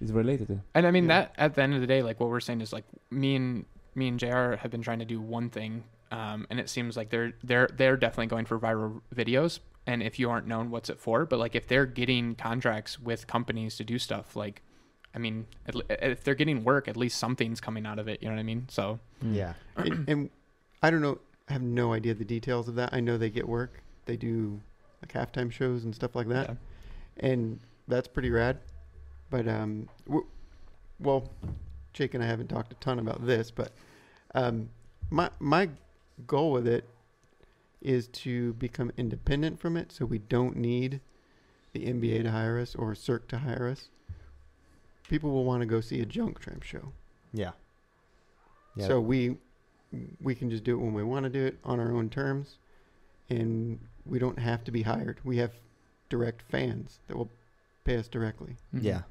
it's 0.00 0.10
related. 0.10 0.48
To. 0.48 0.60
And 0.74 0.86
I 0.86 0.90
mean 0.90 1.04
Yeah. 1.04 1.20
that 1.20 1.34
at 1.38 1.54
the 1.54 1.62
end 1.62 1.74
of 1.74 1.80
the 1.80 1.86
day, 1.86 2.02
like 2.02 2.20
what 2.20 2.28
we're 2.28 2.40
saying 2.40 2.60
is 2.60 2.72
like 2.72 2.84
me 3.10 3.36
and 3.36 3.64
me 3.94 4.08
and 4.08 4.18
Jr. 4.18 4.56
have 4.62 4.70
been 4.70 4.82
trying 4.82 4.98
to 4.98 5.04
do 5.04 5.20
one 5.20 5.48
thing, 5.50 5.84
um, 6.10 6.46
and 6.50 6.58
it 6.58 6.68
seems 6.68 6.96
like 6.96 7.10
they're 7.10 7.32
they're 7.44 7.68
they're 7.78 7.96
definitely 7.96 8.26
going 8.26 8.44
for 8.44 8.58
viral 8.58 9.00
videos. 9.14 9.60
And 9.86 10.02
if 10.02 10.18
you 10.18 10.30
aren't 10.30 10.46
known, 10.46 10.70
what's 10.70 10.88
it 10.90 10.98
for? 10.98 11.24
But 11.26 11.38
like 11.38 11.54
if 11.54 11.68
they're 11.68 11.86
getting 11.86 12.34
contracts 12.34 12.98
with 12.98 13.26
companies 13.26 13.76
to 13.76 13.84
do 13.84 13.98
stuff, 13.98 14.34
like 14.34 14.62
I 15.14 15.18
mean, 15.18 15.46
if 15.88 16.24
they're 16.24 16.34
getting 16.34 16.64
work, 16.64 16.88
at 16.88 16.96
least 16.96 17.18
something's 17.18 17.60
coming 17.60 17.86
out 17.86 17.98
of 17.98 18.08
it. 18.08 18.20
You 18.22 18.28
know 18.28 18.34
what 18.34 18.40
I 18.40 18.44
mean? 18.44 18.66
So 18.68 18.98
Mm. 19.24 19.34
yeah 19.36 19.54
and, 19.76 20.08
and 20.08 20.30
I 20.82 20.90
don't 20.90 21.00
know. 21.00 21.18
I 21.48 21.52
have 21.52 21.62
no 21.62 21.92
idea 21.92 22.14
the 22.14 22.24
details 22.24 22.68
of 22.68 22.74
that. 22.76 22.90
I 22.92 23.00
know 23.00 23.16
they 23.18 23.30
get 23.30 23.48
work. 23.48 23.82
They 24.06 24.16
do 24.16 24.60
like 25.02 25.12
halftime 25.12 25.50
shows 25.52 25.84
and 25.84 25.94
stuff 25.94 26.14
like 26.16 26.28
that, 26.28 26.48
yeah. 26.48 26.54
and 27.28 27.60
that's 27.88 28.08
pretty 28.08 28.30
rad. 28.30 28.58
But 29.30 29.46
um, 29.48 29.88
well, 30.98 31.30
Jake 31.92 32.14
and 32.14 32.22
I 32.22 32.26
haven't 32.26 32.48
talked 32.48 32.72
a 32.72 32.76
ton 32.76 32.98
about 32.98 33.26
this, 33.26 33.50
but 33.50 33.72
um, 34.34 34.68
my 35.10 35.30
my 35.38 35.68
goal 36.26 36.52
with 36.52 36.66
it 36.66 36.88
is 37.80 38.08
to 38.08 38.54
become 38.54 38.90
independent 38.96 39.60
from 39.60 39.76
it, 39.76 39.92
so 39.92 40.04
we 40.06 40.18
don't 40.18 40.56
need 40.56 41.00
the 41.72 41.80
NBA 41.86 42.22
to 42.24 42.30
hire 42.30 42.58
us 42.58 42.74
or 42.74 42.94
Cirque 42.94 43.28
to 43.28 43.38
hire 43.38 43.68
us, 43.68 43.88
people 45.08 45.30
will 45.30 45.44
want 45.44 45.60
to 45.60 45.66
go 45.66 45.80
see 45.80 46.00
a 46.00 46.06
junk 46.06 46.40
tramp 46.40 46.62
show. 46.62 46.92
Yeah. 47.32 47.52
Yeah. 48.76 48.86
So 48.88 49.00
we 49.00 49.36
we 50.20 50.34
can 50.34 50.50
just 50.50 50.64
do 50.64 50.74
it 50.74 50.82
when 50.82 50.92
we 50.92 51.04
want 51.04 51.24
to 51.24 51.30
do 51.30 51.44
it 51.44 51.58
on 51.64 51.78
our 51.78 51.92
own 51.92 52.10
terms, 52.10 52.56
and 53.30 53.78
we 54.04 54.18
don't 54.18 54.38
have 54.38 54.64
to 54.64 54.72
be 54.72 54.82
hired. 54.82 55.20
We 55.22 55.36
have 55.36 55.52
direct 56.08 56.42
fans 56.42 56.98
that 57.06 57.16
will 57.16 57.30
pay 57.84 57.96
us 57.96 58.08
directly. 58.08 58.56
Mhm. 58.74 58.82
Yeah. 58.82 59.02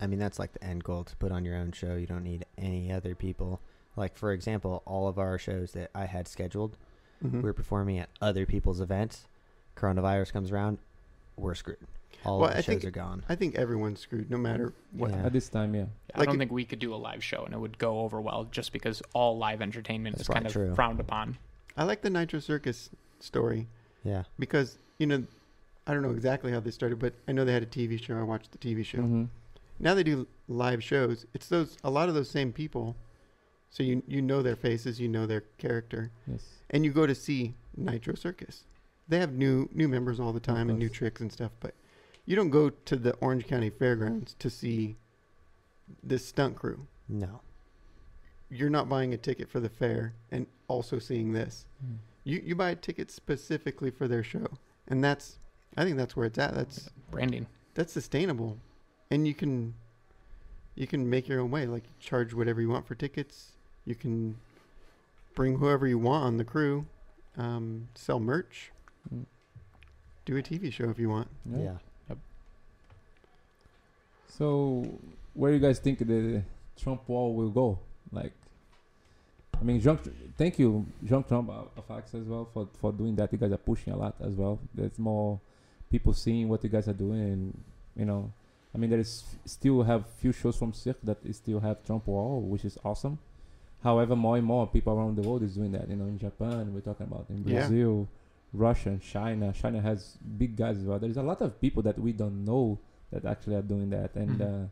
I 0.00 0.06
mean, 0.06 0.18
that's 0.18 0.38
like 0.38 0.52
the 0.52 0.64
end 0.64 0.82
goal 0.84 1.04
to 1.04 1.16
put 1.16 1.30
on 1.32 1.44
your 1.44 1.56
own 1.56 1.72
show. 1.72 1.94
You 1.96 2.06
don't 2.06 2.24
need 2.24 2.44
any 2.56 2.90
other 2.92 3.14
people. 3.14 3.60
Like, 3.96 4.16
for 4.16 4.32
example, 4.32 4.82
all 4.86 5.08
of 5.08 5.18
our 5.18 5.38
shows 5.38 5.72
that 5.72 5.90
I 5.94 6.06
had 6.06 6.26
scheduled, 6.28 6.76
Mhm. 7.24 7.32
we 7.34 7.40
were 7.40 7.52
performing 7.52 7.98
at 7.98 8.08
other 8.20 8.46
people's 8.46 8.80
events. 8.80 9.26
Coronavirus 9.76 10.32
comes 10.32 10.50
around, 10.52 10.78
we're 11.36 11.54
screwed. 11.54 11.78
All 12.24 12.38
Well, 12.40 12.48
of 12.48 12.54
the 12.54 12.58
I 12.58 12.60
shows 12.62 12.66
think- 12.66 12.84
are 12.84 12.90
gone. 12.90 13.22
I 13.28 13.34
think 13.36 13.54
everyone's 13.54 14.00
screwed, 14.00 14.30
no 14.30 14.36
matter 14.38 14.72
what. 14.92 15.10
Yeah. 15.10 15.26
At 15.26 15.32
this 15.32 15.48
time, 15.48 15.74
yeah. 15.74 15.86
I 16.14 16.20
Like 16.20 16.26
don't 16.26 16.34
it- 16.36 16.38
think 16.38 16.52
we 16.52 16.64
could 16.64 16.78
do 16.80 16.92
a 16.94 16.96
live 16.96 17.22
show 17.22 17.44
and 17.44 17.54
it 17.54 17.58
would 17.58 17.78
go 17.78 18.00
over 18.00 18.20
well 18.20 18.44
just 18.50 18.72
because 18.72 19.02
all 19.14 19.38
live 19.38 19.62
entertainment 19.62 20.20
is 20.20 20.26
kind 20.26 20.44
probably 20.44 20.62
of 20.62 20.68
true. 20.68 20.74
frowned 20.74 21.00
upon. 21.00 21.38
I 21.76 21.84
like 21.84 22.02
the 22.02 22.10
Nitro 22.10 22.40
Circus 22.40 22.90
story 23.20 23.68
Yeah. 24.04 24.24
because 24.38 24.78
you 24.98 25.06
know, 25.06 25.24
I 25.86 25.94
don't 25.94 26.02
know 26.02 26.10
exactly 26.10 26.50
how 26.50 26.58
they 26.60 26.72
started, 26.72 26.98
but 26.98 27.14
I 27.28 27.32
know 27.32 27.44
they 27.44 27.52
had 27.52 27.62
a 27.62 27.66
TV 27.66 27.96
show. 28.02 28.18
I 28.18 28.22
watched 28.24 28.50
the 28.52 28.58
TV 28.58 28.84
show. 28.84 28.98
hmm 29.00 29.24
Now 29.78 29.94
they 29.94 30.02
do 30.02 30.26
live 30.48 30.82
shows. 30.82 31.24
It's 31.34 31.48
those 31.48 31.76
a 31.84 31.90
lot 31.90 32.08
of 32.08 32.14
those 32.16 32.28
same 32.28 32.52
people, 32.52 32.96
so 33.70 33.84
you 33.84 34.02
you 34.08 34.20
know 34.20 34.42
their 34.42 34.56
faces, 34.56 35.00
you 35.00 35.08
know 35.08 35.24
their 35.24 35.42
character, 35.56 36.10
Yes. 36.26 36.44
and 36.70 36.84
you 36.84 36.90
go 36.92 37.06
to 37.06 37.14
see 37.14 37.54
Nitro 37.76 38.14
Circus. 38.16 38.64
They 39.06 39.20
have 39.20 39.32
new 39.34 39.68
new 39.72 39.86
members 39.86 40.18
all 40.18 40.32
the 40.32 40.40
time 40.40 40.68
and 40.68 40.78
new 40.80 40.88
tricks 40.88 41.20
and 41.20 41.30
stuff, 41.32 41.52
but 41.60 41.74
you 42.28 42.36
don't 42.36 42.50
go 42.50 42.68
to 42.68 42.94
the 42.94 43.14
Orange 43.22 43.46
County 43.46 43.70
Fairgrounds 43.70 44.36
to 44.38 44.50
see 44.50 44.96
this 46.02 46.26
stunt 46.26 46.56
crew. 46.56 46.86
No. 47.08 47.40
You're 48.50 48.68
not 48.68 48.86
buying 48.86 49.14
a 49.14 49.16
ticket 49.16 49.48
for 49.48 49.60
the 49.60 49.70
fair 49.70 50.12
and 50.30 50.46
also 50.68 50.98
seeing 50.98 51.32
this. 51.32 51.64
Mm. 51.82 51.96
You 52.24 52.42
you 52.44 52.54
buy 52.54 52.68
a 52.68 52.74
ticket 52.74 53.10
specifically 53.10 53.90
for 53.90 54.06
their 54.06 54.22
show, 54.22 54.46
and 54.88 55.02
that's 55.02 55.38
I 55.78 55.84
think 55.84 55.96
that's 55.96 56.16
where 56.16 56.26
it's 56.26 56.38
at. 56.38 56.54
That's 56.54 56.90
Branding. 57.10 57.46
that's 57.72 57.94
sustainable, 57.94 58.58
and 59.10 59.26
you 59.26 59.32
can 59.32 59.72
you 60.74 60.86
can 60.86 61.08
make 61.08 61.28
your 61.28 61.40
own 61.40 61.50
way. 61.50 61.64
Like 61.64 61.84
charge 61.98 62.34
whatever 62.34 62.60
you 62.60 62.68
want 62.68 62.86
for 62.86 62.94
tickets. 62.94 63.52
You 63.86 63.94
can 63.94 64.36
bring 65.34 65.56
whoever 65.56 65.86
you 65.86 65.98
want 65.98 66.24
on 66.24 66.36
the 66.36 66.44
crew. 66.44 66.84
Um, 67.38 67.88
sell 67.94 68.20
merch. 68.20 68.70
Mm. 69.14 69.24
Do 70.26 70.36
a 70.36 70.42
TV 70.42 70.70
show 70.70 70.90
if 70.90 70.98
you 70.98 71.08
want. 71.08 71.28
Yeah. 71.50 71.78
So, 74.28 74.84
where 75.34 75.52
you 75.52 75.58
guys 75.58 75.78
think 75.78 75.98
the 75.98 76.42
Tramp 76.76 77.08
wall 77.08 77.34
will 77.34 77.50
go? 77.50 77.78
Like, 78.12 78.32
I 79.60 79.64
mean, 79.64 79.80
Jean, 79.80 79.98
thank 80.36 80.58
you, 80.58 80.86
Jean 81.04 81.24
Trump 81.24 81.50
of 81.50 81.90
Axe 81.90 82.14
as 82.14 82.24
well 82.24 82.48
for 82.52 82.68
for 82.80 82.92
doing 82.92 83.16
that. 83.16 83.32
You 83.32 83.38
guys 83.38 83.52
are 83.52 83.56
pushing 83.58 83.92
a 83.92 83.96
lot 83.96 84.14
as 84.20 84.34
well. 84.34 84.58
There's 84.74 84.98
more 84.98 85.40
people 85.90 86.12
seeing 86.12 86.48
what 86.48 86.62
you 86.62 86.70
guys 86.70 86.86
are 86.88 86.92
doing, 86.92 87.20
and 87.22 87.60
you 87.96 88.04
know, 88.04 88.30
I 88.74 88.78
mean, 88.78 88.90
there 88.90 89.00
is 89.00 89.24
still 89.44 89.82
have 89.82 90.06
few 90.20 90.32
shows 90.32 90.56
from 90.56 90.72
Cirque 90.72 91.00
that 91.02 91.18
still 91.34 91.60
have 91.60 91.84
Tramp 91.84 92.06
wall, 92.06 92.40
which 92.40 92.64
is 92.64 92.78
awesome. 92.84 93.18
However, 93.82 94.14
more 94.16 94.36
and 94.36 94.44
more 94.46 94.66
people 94.66 94.92
around 94.92 95.16
the 95.16 95.22
world 95.22 95.42
is 95.42 95.54
doing 95.54 95.72
that. 95.72 95.88
You 95.88 95.96
know, 95.96 96.04
in 96.06 96.18
Japan, 96.18 96.72
we're 96.74 96.80
talking 96.80 97.06
about 97.06 97.26
in 97.30 97.44
Yeah. 97.46 97.60
Brazil, 97.60 98.08
Russia, 98.52 98.90
and 98.90 99.00
China. 99.02 99.52
China 99.52 99.80
has 99.80 100.16
big 100.36 100.56
guys 100.56 100.78
as 100.78 100.84
well. 100.84 100.98
There's 100.98 101.16
a 101.16 101.22
lot 101.22 101.40
of 101.42 101.60
people 101.60 101.82
that 101.84 101.98
we 101.98 102.12
don't 102.12 102.44
know 102.44 102.78
that 103.12 103.24
actually 103.24 103.56
are 103.56 103.62
doing 103.62 103.90
that, 103.90 104.14
and 104.14 104.38
Mhm. 104.38 104.64
uh, 104.64 104.66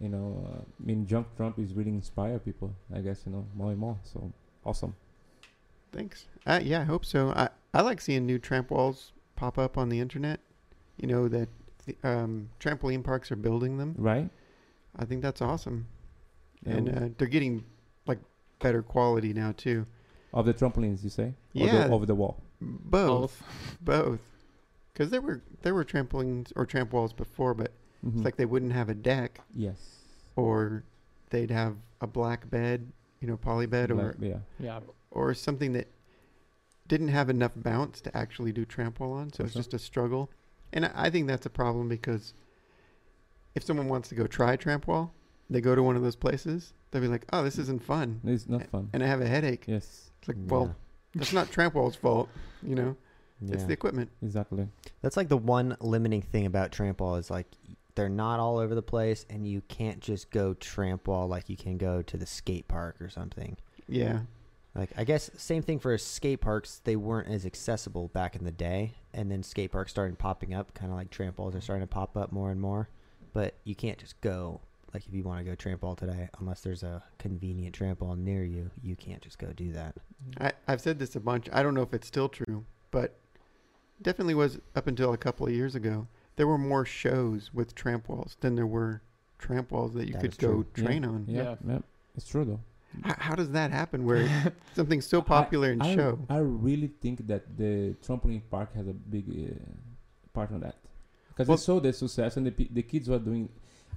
you 0.00 0.08
know, 0.08 0.44
uh, 0.46 0.60
I 0.60 0.84
mean, 0.84 1.06
Junk 1.06 1.26
Tramp 1.36 1.58
is 1.58 1.74
really 1.74 1.90
inspire 1.92 2.38
people. 2.38 2.74
I 2.92 3.00
guess 3.00 3.24
you 3.26 3.32
know 3.32 3.46
more 3.54 3.70
and 3.70 3.78
more. 3.78 3.98
So 4.04 4.32
awesome. 4.64 4.94
Thanks. 5.92 6.26
Uh, 6.46 6.60
yeah, 6.62 6.80
I 6.80 6.84
hope 6.84 7.04
so. 7.04 7.30
I 7.30 7.48
I 7.74 7.82
like 7.82 8.00
seeing 8.00 8.26
new 8.26 8.38
tramp 8.38 8.70
walls 8.70 9.12
pop 9.36 9.58
up 9.58 9.76
on 9.78 9.88
the 9.88 10.00
internet. 10.00 10.40
You 10.96 11.06
know 11.08 11.28
that 11.28 11.48
the, 11.86 11.96
um, 12.02 12.48
trampoline 12.60 13.02
parks 13.04 13.30
are 13.32 13.36
building 13.36 13.78
them. 13.78 13.94
Right? 13.98 14.28
I 14.96 15.04
think 15.04 15.22
that's 15.22 15.40
awesome, 15.40 15.86
Yeah. 16.66 16.74
and 16.76 16.88
uh, 16.88 17.08
they're 17.16 17.28
getting 17.28 17.64
like 18.06 18.18
better 18.60 18.82
quality 18.82 19.32
now 19.32 19.52
too. 19.52 19.86
of 20.34 20.46
the 20.46 20.54
trampolines, 20.54 21.04
you 21.04 21.10
say? 21.10 21.34
Or 21.54 21.66
Yeah. 21.66 21.88
the, 21.88 21.92
over 21.92 22.06
the 22.06 22.14
wall. 22.14 22.38
Both, 22.60 23.42
both, 23.82 24.20
because 24.92 25.10
there 25.10 25.20
were 25.20 25.42
there 25.62 25.74
were 25.74 25.84
trampolines 25.84 26.52
or 26.56 26.66
tramp 26.66 26.92
walls 26.92 27.12
before, 27.12 27.54
but 27.54 27.72
Mhm. 28.04 28.16
it's 28.16 28.24
like 28.24 28.36
they 28.36 28.44
wouldn't 28.46 28.72
have 28.72 28.88
a 28.88 28.94
deck, 28.94 29.40
yes. 29.54 29.98
or 30.36 30.84
they'd 31.30 31.50
have 31.50 31.76
a 32.00 32.06
black 32.06 32.50
bed, 32.50 32.90
you 33.20 33.28
know, 33.28 33.36
poly 33.36 33.66
bed, 33.66 33.90
or 33.90 34.16
yeah. 34.20 34.38
Yeah. 34.58 34.80
or 35.10 35.34
something 35.34 35.72
that 35.74 35.88
didn't 36.88 37.08
have 37.08 37.30
enough 37.30 37.52
bounce 37.56 38.00
to 38.02 38.16
actually 38.16 38.52
do 38.52 38.64
tramp 38.64 38.98
wall 39.00 39.12
on. 39.12 39.32
So 39.32 39.38
For 39.38 39.44
it's 39.44 39.54
just 39.54 39.74
a 39.74 39.78
struggle, 39.78 40.30
and 40.72 40.86
I 40.86 40.90
I 40.94 41.10
think 41.10 41.26
that's 41.26 41.46
a 41.46 41.50
problem 41.50 41.88
because 41.88 42.34
if 43.54 43.62
someone 43.62 43.88
wants 43.88 44.08
to 44.10 44.14
go 44.14 44.26
try 44.26 44.56
tramp 44.56 44.86
wall, 44.86 45.12
they 45.48 45.60
go 45.60 45.74
to 45.74 45.82
one 45.82 45.96
of 45.96 46.02
those 46.02 46.16
places. 46.16 46.72
They'll 46.90 47.02
be 47.02 47.08
like, 47.08 47.24
"Oh, 47.32 47.42
this 47.42 47.58
isn't 47.58 47.82
fun," 47.82 48.20
It's 48.24 48.48
not 48.48 48.66
fun. 48.66 48.90
and 48.92 49.02
I 49.02 49.06
have 49.06 49.20
a 49.22 49.26
headache. 49.26 49.64
Yes. 49.66 50.10
It's 50.18 50.28
like, 50.28 50.36
well, 50.46 50.74
that's 51.14 51.32
not 51.32 51.50
tramp 51.50 51.74
wall's 51.74 51.96
fault, 51.96 52.28
you 52.62 52.74
know. 52.74 52.96
Yeah. 53.48 53.54
It's 53.54 53.64
the 53.64 53.72
equipment. 53.72 54.10
Exactly. 54.22 54.68
That's 55.00 55.16
like 55.16 55.28
the 55.28 55.36
one 55.36 55.76
limiting 55.80 56.22
thing 56.22 56.46
about 56.46 56.72
tramp 56.72 57.00
wall 57.00 57.16
is 57.16 57.30
like 57.30 57.46
they're 57.94 58.08
not 58.08 58.40
all 58.40 58.58
over 58.58 58.74
the 58.74 58.82
place, 58.82 59.26
and 59.28 59.46
you 59.46 59.62
can't 59.68 60.00
just 60.00 60.30
go 60.30 60.54
tramp 60.54 61.08
wall 61.08 61.28
like 61.28 61.48
you 61.48 61.56
can 61.56 61.76
go 61.76 62.02
to 62.02 62.16
the 62.16 62.26
skate 62.26 62.68
park 62.68 62.96
or 63.00 63.08
something. 63.08 63.56
Yeah. 63.88 64.20
Like 64.74 64.90
I 64.96 65.04
guess 65.04 65.30
same 65.36 65.62
thing 65.62 65.78
for 65.78 65.96
skate 65.98 66.40
parks. 66.40 66.80
They 66.84 66.96
weren't 66.96 67.28
as 67.28 67.44
accessible 67.44 68.08
back 68.08 68.36
in 68.36 68.44
the 68.44 68.52
day, 68.52 68.94
and 69.12 69.30
then 69.30 69.42
skate 69.42 69.72
parks 69.72 69.90
started 69.90 70.18
popping 70.18 70.54
up, 70.54 70.72
kind 70.74 70.90
of 70.90 70.96
like 70.96 71.10
tramp 71.10 71.38
walls 71.38 71.54
are 71.54 71.60
starting 71.60 71.86
to 71.86 71.92
pop 71.92 72.16
up 72.16 72.32
more 72.32 72.50
and 72.50 72.60
more. 72.60 72.88
But 73.34 73.54
you 73.64 73.74
can't 73.74 73.98
just 73.98 74.20
go 74.20 74.60
like 74.94 75.06
if 75.06 75.14
you 75.14 75.22
want 75.22 75.38
to 75.38 75.44
go 75.44 75.54
tramp 75.54 75.82
wall 75.82 75.96
today, 75.96 76.28
unless 76.38 76.60
there's 76.60 76.82
a 76.82 77.02
convenient 77.18 77.74
tramp 77.74 78.00
wall 78.00 78.14
near 78.14 78.44
you, 78.44 78.70
you 78.82 78.96
can't 78.96 79.22
just 79.22 79.38
go 79.38 79.48
do 79.52 79.72
that. 79.72 79.96
I, 80.40 80.52
I've 80.68 80.80
said 80.80 80.98
this 80.98 81.16
a 81.16 81.20
bunch. 81.20 81.48
I 81.52 81.62
don't 81.62 81.74
know 81.74 81.82
if 81.82 81.94
it's 81.94 82.06
still 82.06 82.28
true, 82.28 82.64
but 82.90 83.18
definitely 84.02 84.34
was 84.34 84.58
up 84.74 84.86
until 84.86 85.12
a 85.12 85.16
couple 85.18 85.46
of 85.46 85.52
years 85.52 85.74
ago. 85.74 86.06
There 86.36 86.46
were 86.46 86.58
more 86.58 86.84
shows 86.84 87.50
with 87.52 87.74
tramp 87.74 88.08
walls 88.08 88.36
than 88.40 88.54
there 88.54 88.66
were 88.66 89.02
tramp 89.38 89.70
walls 89.72 89.92
that 89.94 90.06
you 90.06 90.12
That 90.14 90.20
could 90.22 90.38
go 90.38 90.48
true. 90.48 90.66
Yeah. 90.76 90.84
train 90.84 91.04
on. 91.04 91.24
Yeah. 91.28 91.56
yeah. 91.66 91.78
It's 92.16 92.26
true 92.26 92.44
though. 92.44 92.60
H- 93.06 93.16
how 93.18 93.34
does 93.34 93.50
that 93.50 93.70
happen 93.70 94.04
where 94.04 94.28
something's 94.74 95.06
so 95.06 95.22
popular 95.22 95.72
in 95.72 95.80
I, 95.82 95.94
show? 95.94 96.18
I 96.28 96.38
really 96.38 96.90
think 97.00 97.26
that 97.26 97.56
the 97.56 97.94
trampoline 98.04 98.42
park 98.50 98.74
has 98.74 98.86
a 98.86 98.92
big 98.92 99.24
uh, 99.30 99.54
part 100.34 100.52
on 100.52 100.60
that 100.60 100.76
because 101.28 101.48
Well- 101.48 101.56
they 101.56 101.62
saw 101.62 101.80
the 101.80 101.92
success 101.92 102.36
and 102.36 102.46
the 102.46 102.68
the 102.72 102.82
kids 102.82 103.08
were 103.08 103.18
doing, 103.18 103.48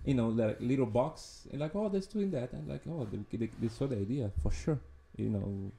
you 0.05 0.13
know, 0.13 0.29
like 0.29 0.57
little 0.61 0.85
box 0.85 1.47
and 1.51 1.59
like 1.61 1.75
oh 1.75 1.89
they're 1.89 2.01
doing 2.01 2.31
that 2.31 2.53
and 2.53 2.67
like 2.67 2.81
oh 2.89 3.05
they, 3.11 3.37
they, 3.37 3.49
they 3.61 3.67
saw 3.69 3.85
the 3.87 3.97
idea 3.97 4.31
for 4.41 4.51
sure, 4.51 4.79
you 5.17 5.29
know, 5.29 5.43
and, 5.43 5.71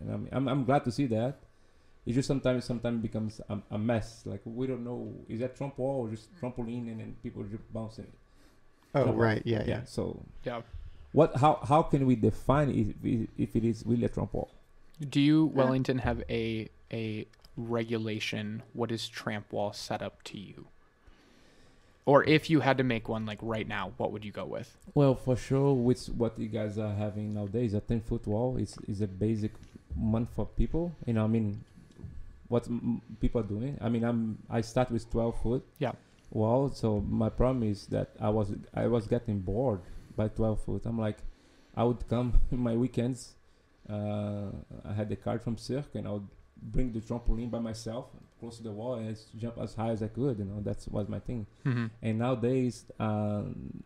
and 0.00 0.10
I'm, 0.14 0.28
I'm 0.32 0.48
I'm 0.48 0.64
glad 0.64 0.84
to 0.84 0.92
see 0.92 1.06
that. 1.06 1.38
It 2.08 2.12
just 2.14 2.26
sometimes 2.26 2.64
sometimes 2.64 3.02
becomes 3.02 3.40
a, 3.50 3.58
a 3.70 3.78
mess. 3.78 4.22
Like 4.24 4.40
we 4.44 4.66
don't 4.66 4.82
know 4.84 5.12
is 5.28 5.40
that 5.40 5.56
Tramp 5.56 5.76
wall 5.78 5.96
or 6.02 6.08
just 6.08 6.26
trampoline 6.40 6.88
and 6.90 7.00
then 7.00 7.16
people 7.22 7.42
just 7.44 7.66
bouncing. 7.72 8.06
Oh, 8.94 9.04
jump 9.04 9.14
off. 9.16 9.20
right. 9.28 9.42
Yeah, 9.44 9.64
yeah. 9.66 9.82
So 9.84 10.02
Yeah. 10.44 10.62
what 11.12 11.36
how 11.36 11.60
how 11.70 11.82
can 11.82 12.06
we 12.06 12.16
define 12.16 12.70
if 12.70 12.88
it- 13.04 13.30
if 13.36 13.50
it 13.56 13.64
is 13.64 13.84
really 13.86 14.06
a 14.06 14.08
tramp 14.08 14.32
wall? 14.32 14.48
Do 15.14 15.20
you 15.20 15.38
Wellington 15.58 15.98
have 15.98 16.22
a 16.30 16.68
a 16.90 17.26
regulation? 17.78 18.62
What 18.72 18.90
is 18.90 19.06
tramp 19.08 19.52
wall 19.52 19.72
set 19.74 20.00
up 20.02 20.22
to 20.30 20.38
you? 20.38 20.66
Or 22.06 22.24
if 22.24 22.48
you 22.48 22.60
had 22.60 22.78
to 22.78 22.84
make 22.84 23.06
one 23.08 23.26
like 23.26 23.38
right 23.42 23.68
now, 23.68 23.92
what 23.98 24.12
would 24.12 24.24
you 24.24 24.32
go 24.32 24.46
with? 24.46 24.74
Well, 24.94 25.14
for 25.14 25.36
sure, 25.36 25.74
with 25.74 26.06
what 26.08 26.38
you 26.38 26.48
guys 26.48 26.78
are 26.78 26.94
having 26.94 27.34
nowadays, 27.34 27.74
a 27.74 27.80
10 27.80 28.00
foot 28.00 28.26
wall 28.26 28.56
is, 28.56 28.78
is 28.88 29.02
a 29.02 29.06
basic 29.06 29.52
month 29.94 30.30
for 30.34 30.46
people. 30.46 30.92
You 31.04 31.12
know, 31.12 31.24
I 31.24 31.26
mean, 31.26 31.62
what 32.48 32.66
m- 32.66 33.02
people 33.20 33.40
are 33.40 33.44
doing. 33.44 33.78
I 33.80 33.88
mean, 33.88 34.04
I'm 34.04 34.38
I 34.50 34.60
start 34.62 34.90
with 34.90 35.10
12 35.10 35.42
foot. 35.42 35.64
Yeah. 35.78 35.92
Wall. 36.30 36.70
So 36.70 37.00
my 37.00 37.28
problem 37.28 37.62
is 37.62 37.86
that 37.86 38.10
I 38.20 38.28
was 38.30 38.52
I 38.74 38.86
was 38.86 39.06
getting 39.06 39.40
bored 39.40 39.80
by 40.16 40.28
12 40.28 40.64
foot. 40.64 40.82
I'm 40.84 40.98
like, 40.98 41.18
I 41.76 41.84
would 41.84 42.08
come 42.08 42.40
in 42.50 42.58
my 42.58 42.76
weekends. 42.76 43.34
Uh, 43.88 44.50
I 44.84 44.92
had 44.92 45.08
the 45.08 45.16
card 45.16 45.42
from 45.42 45.56
Cirque, 45.56 45.94
and 45.94 46.06
I 46.06 46.10
would 46.10 46.28
bring 46.60 46.92
the 46.92 47.00
trampoline 47.00 47.50
by 47.50 47.58
myself 47.58 48.06
close 48.38 48.58
to 48.58 48.62
the 48.62 48.70
wall 48.72 48.94
and 48.94 49.16
jump 49.36 49.58
as 49.58 49.74
high 49.74 49.90
as 49.90 50.02
I 50.02 50.08
could. 50.08 50.38
You 50.38 50.44
know, 50.44 50.60
that's 50.60 50.86
was 50.88 51.08
my 51.08 51.20
thing. 51.20 51.46
Mm-hmm. 51.64 51.86
And 52.02 52.18
nowadays, 52.18 52.84
um, 52.98 53.82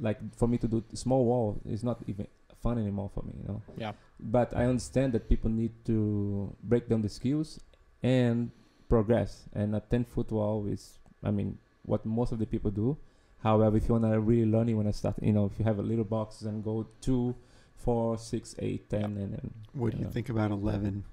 like 0.00 0.18
for 0.36 0.48
me 0.48 0.58
to 0.58 0.68
do 0.68 0.82
small 0.94 1.24
wall 1.24 1.60
is 1.64 1.84
not 1.84 2.02
even 2.06 2.26
fun 2.62 2.78
anymore 2.78 3.10
for 3.14 3.22
me, 3.22 3.34
you 3.40 3.48
know. 3.48 3.62
Yeah. 3.76 3.92
But 4.18 4.56
I 4.56 4.64
understand 4.64 5.12
that 5.12 5.28
people 5.28 5.50
need 5.50 5.72
to 5.86 6.54
break 6.62 6.88
down 6.88 7.02
the 7.02 7.08
skills 7.08 7.60
and 8.04 8.50
progress. 8.88 9.48
And 9.54 9.74
a 9.74 9.80
ten 9.80 10.04
foot 10.04 10.30
wall 10.30 10.66
is 10.68 10.98
I 11.24 11.30
mean, 11.30 11.58
what 11.86 12.04
most 12.04 12.32
of 12.32 12.38
the 12.38 12.46
people 12.46 12.70
do. 12.70 12.96
However, 13.42 13.76
if 13.76 13.88
you 13.88 13.94
wanna 13.94 14.20
really 14.20 14.50
learn, 14.50 14.68
you 14.68 14.76
wanna 14.76 14.92
start. 14.92 15.16
You 15.22 15.32
know, 15.32 15.46
if 15.46 15.58
you 15.58 15.64
have 15.64 15.78
a 15.78 15.82
little 15.82 16.04
box, 16.04 16.42
and 16.42 16.62
go 16.62 16.86
two, 17.00 17.34
four, 17.76 18.16
six, 18.18 18.54
eight, 18.58 18.88
ten, 18.90 19.04
and 19.16 19.32
then. 19.32 19.50
What 19.72 19.92
do 19.92 19.98
you 19.98 20.04
Yeah. 20.04 20.10
think 20.10 20.28
about 20.28 20.50
11? 20.50 21.04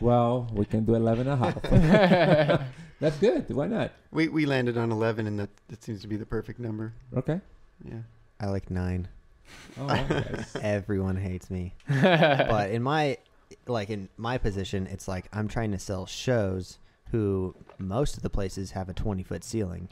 Well, 0.00 0.48
we 0.52 0.64
can 0.64 0.84
do 0.84 0.94
11 0.94 1.26
and 1.26 1.34
a 1.34 1.44
half. 1.44 1.56
That's 3.00 3.18
good. 3.18 3.48
Why 3.50 3.66
not? 3.66 3.90
We 4.12 4.28
we 4.28 4.46
landed 4.46 4.76
on 4.78 4.90
11, 4.92 5.26
and 5.26 5.38
that 5.40 5.50
that 5.68 5.82
seems 5.82 6.00
to 6.02 6.08
be 6.08 6.16
the 6.16 6.26
perfect 6.26 6.58
number. 6.60 6.92
Okay. 7.16 7.40
Yeah. 7.84 8.02
I 8.40 8.46
like 8.46 8.70
nine. 8.70 9.08
Oh, 9.80 9.86
nice. 9.86 10.54
Everyone 10.62 11.16
hates 11.16 11.50
me. 11.50 11.74
but 11.88 12.70
in 12.70 12.82
my 12.82 13.18
like 13.66 13.90
in 13.90 14.08
my 14.16 14.38
position, 14.38 14.86
it's 14.86 15.08
like 15.08 15.26
I'm 15.32 15.48
trying 15.48 15.72
to 15.72 15.78
sell 15.78 16.06
shows 16.06 16.78
who 17.10 17.54
most 17.78 18.16
of 18.16 18.22
the 18.22 18.30
places 18.30 18.72
have 18.72 18.88
a 18.88 18.92
20 18.92 19.22
foot 19.22 19.44
ceiling, 19.44 19.88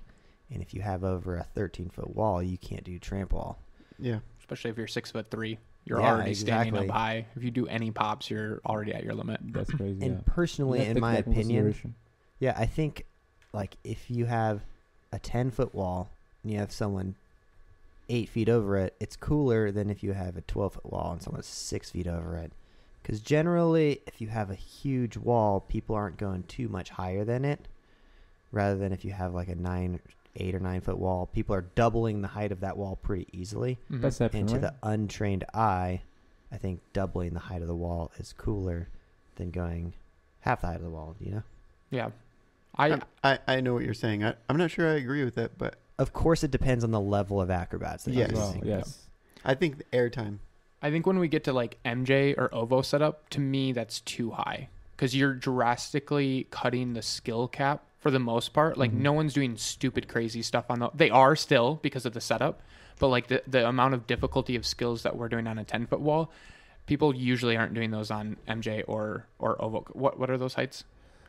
and 0.51 0.63
if 0.63 0.75
you 0.75 0.83
have 0.83 1.05
over 1.05 1.37
a 1.37 1.45
13 1.55 1.89
foot 1.91 2.15
wall, 2.15 2.43
you 2.43 2.59
can't 2.59 2.85
do 2.85 2.99
tramp 2.99 3.33
wall. 3.33 3.59
Yeah. 3.99 4.19
Especially 4.41 4.71
if 4.71 4.79
you're 4.79 4.87
six 4.87 5.11
foot 5.11 5.31
three, 5.31 5.59
you're 5.85 6.01
Yeah, 6.01 6.15
already 6.15 6.35
standing 6.35 6.77
up 6.77 6.89
high. 6.89 7.27
If 7.35 7.43
you 7.43 7.51
do 7.51 7.67
any 7.67 7.91
pops, 7.91 8.31
you're 8.31 8.61
already 8.65 8.93
at 8.93 9.03
your 9.03 9.15
limit. 9.15 9.41
That's 9.43 9.71
crazy. 9.75 10.05
And 10.05 10.17
yeah. 10.17 10.21
personally, 10.27 10.85
in 10.85 11.01
my 11.01 11.17
opinion, 11.17 11.95
yeah, 12.39 12.55
I 12.57 12.67
think 12.67 13.07
like 13.53 13.77
if 13.83 14.11
you 14.11 14.27
have 14.27 14.61
a 15.13 15.19
10 15.19 15.51
foot 15.51 15.75
wall 15.75 16.11
and 16.43 16.53
you 16.53 16.59
have 16.59 16.71
someone 16.71 17.15
eight 18.09 18.29
feet 18.29 18.49
over 18.49 18.77
it, 18.77 18.95
it's 19.01 19.17
cooler 19.17 19.73
than 19.73 19.91
if 19.91 20.03
you 20.03 20.13
have 20.13 20.37
a 20.37 20.43
12 20.43 20.75
foot 20.75 20.93
wall 20.93 21.13
and 21.13 21.23
someone's 21.23 21.47
six 21.47 21.91
feet 21.91 22.07
over 22.07 22.37
it. 22.37 22.53
Because 23.07 23.21
generally, 23.21 24.01
if 24.09 24.21
you 24.21 24.27
have 24.27 24.51
a 24.51 24.57
huge 24.57 25.17
wall, 25.17 25.61
people 25.61 25.95
aren't 25.95 26.17
going 26.17 26.43
too 26.43 26.69
much 26.69 26.91
higher 26.91 27.25
than 27.25 27.45
it. 27.45 27.69
Rather 28.51 28.77
than 28.77 28.91
if 28.93 29.05
you 29.05 29.13
have 29.13 29.33
like 29.33 29.47
a 29.47 29.55
nine, 29.55 30.01
eight 30.35 30.57
or 30.57 30.59
nine 30.59 30.81
foot 30.81 30.99
wall, 30.99 31.27
people 31.27 31.55
are 31.55 31.61
doubling 31.77 32.21
the 32.21 32.27
height 32.27 32.51
of 32.51 32.59
that 32.63 32.77
wall 32.77 32.97
pretty 32.97 33.29
easily. 33.33 33.79
Mhm. 33.93 34.01
Perception, 34.01 34.41
And 34.41 34.49
to 34.49 34.55
right? 34.57 34.61
the 34.63 34.75
untrained 34.83 35.45
eye, 35.55 36.03
I 36.51 36.57
think 36.57 36.81
doubling 36.93 37.33
the 37.33 37.39
height 37.39 37.63
of 37.63 37.69
the 37.69 37.77
wall 37.77 38.11
is 38.19 38.33
cooler 38.33 38.89
than 39.37 39.53
going 39.53 39.93
half 40.41 40.63
the 40.63 40.67
height 40.67 40.77
of 40.77 40.83
the 40.83 40.91
wall. 40.91 41.15
You 41.21 41.31
know. 41.31 41.43
yeah. 41.91 42.11
I 42.77 42.93
I, 42.93 43.01
I 43.23 43.39
I 43.47 43.61
know 43.61 43.75
what 43.75 43.85
you're 43.85 43.95
saying. 43.95 44.25
I, 44.25 44.35
I'm 44.49 44.57
not 44.57 44.73
sure 44.73 44.89
I 44.91 44.95
agree 44.97 45.25
with 45.25 45.37
that, 45.37 45.57
but 45.59 45.77
Of 45.97 46.13
course, 46.13 46.43
it 46.43 46.51
depends 46.51 46.83
on 46.83 46.91
the 46.91 47.01
level 47.01 47.41
of 47.41 47.51
acrobats. 47.53 48.05
That 48.05 48.15
Yes. 48.15 48.31
you're 48.33 48.41
Well, 48.41 48.61
yes. 48.65 49.07
I 49.45 49.55
think 49.55 49.79
the 49.79 49.85
airtime. 49.97 50.39
I 50.83 50.91
think 50.91 51.07
when 51.07 51.19
we 51.19 51.29
get 51.29 51.45
to 51.45 51.53
like 51.53 51.79
MJ 51.85 52.35
or 52.37 52.55
OVO 52.55 52.83
setup, 52.83 53.29
to 53.31 53.41
me 53.41 53.73
that's 53.73 54.01
too 54.01 54.31
high 54.33 54.69
because 54.97 55.15
you're 55.17 55.35
drastically 55.35 56.47
cutting 56.51 56.93
the 56.95 57.03
skill 57.03 57.49
cap 57.49 57.83
for 57.99 58.11
the 58.11 58.19
most 58.19 58.53
part. 58.53 58.77
Like 58.79 58.93
Mhm. 58.93 58.99
no 58.99 59.13
one's 59.13 59.33
doing 59.35 59.57
stupid 59.57 60.09
crazy 60.09 60.43
stuff 60.43 60.67
on 60.71 60.79
the. 60.81 60.91
They 60.95 61.11
are 61.11 61.35
still 61.37 61.79
because 61.83 62.07
of 62.07 62.13
the 62.13 62.21
setup, 62.21 62.61
but 62.99 63.09
like 63.09 63.27
the 63.29 63.43
the 63.47 63.67
amount 63.69 63.95
of 63.95 64.07
difficulty 64.07 64.55
of 64.57 64.65
skills 64.67 65.03
that 65.03 65.17
we're 65.17 65.29
doing 65.29 65.47
on 65.47 65.59
a 65.59 65.65
ten 65.65 65.87
foot 65.87 66.01
wall, 66.01 66.31
people 66.87 67.15
usually 67.15 67.57
aren't 67.57 67.75
doing 67.75 67.91
those 67.91 68.11
on 68.11 68.37
MJ 68.47 68.83
or 68.87 69.27
or 69.39 69.61
OVO. 69.63 69.87
What 69.93 70.19
what 70.19 70.31
are 70.31 70.39
those 70.39 70.55
heights? 70.55 70.85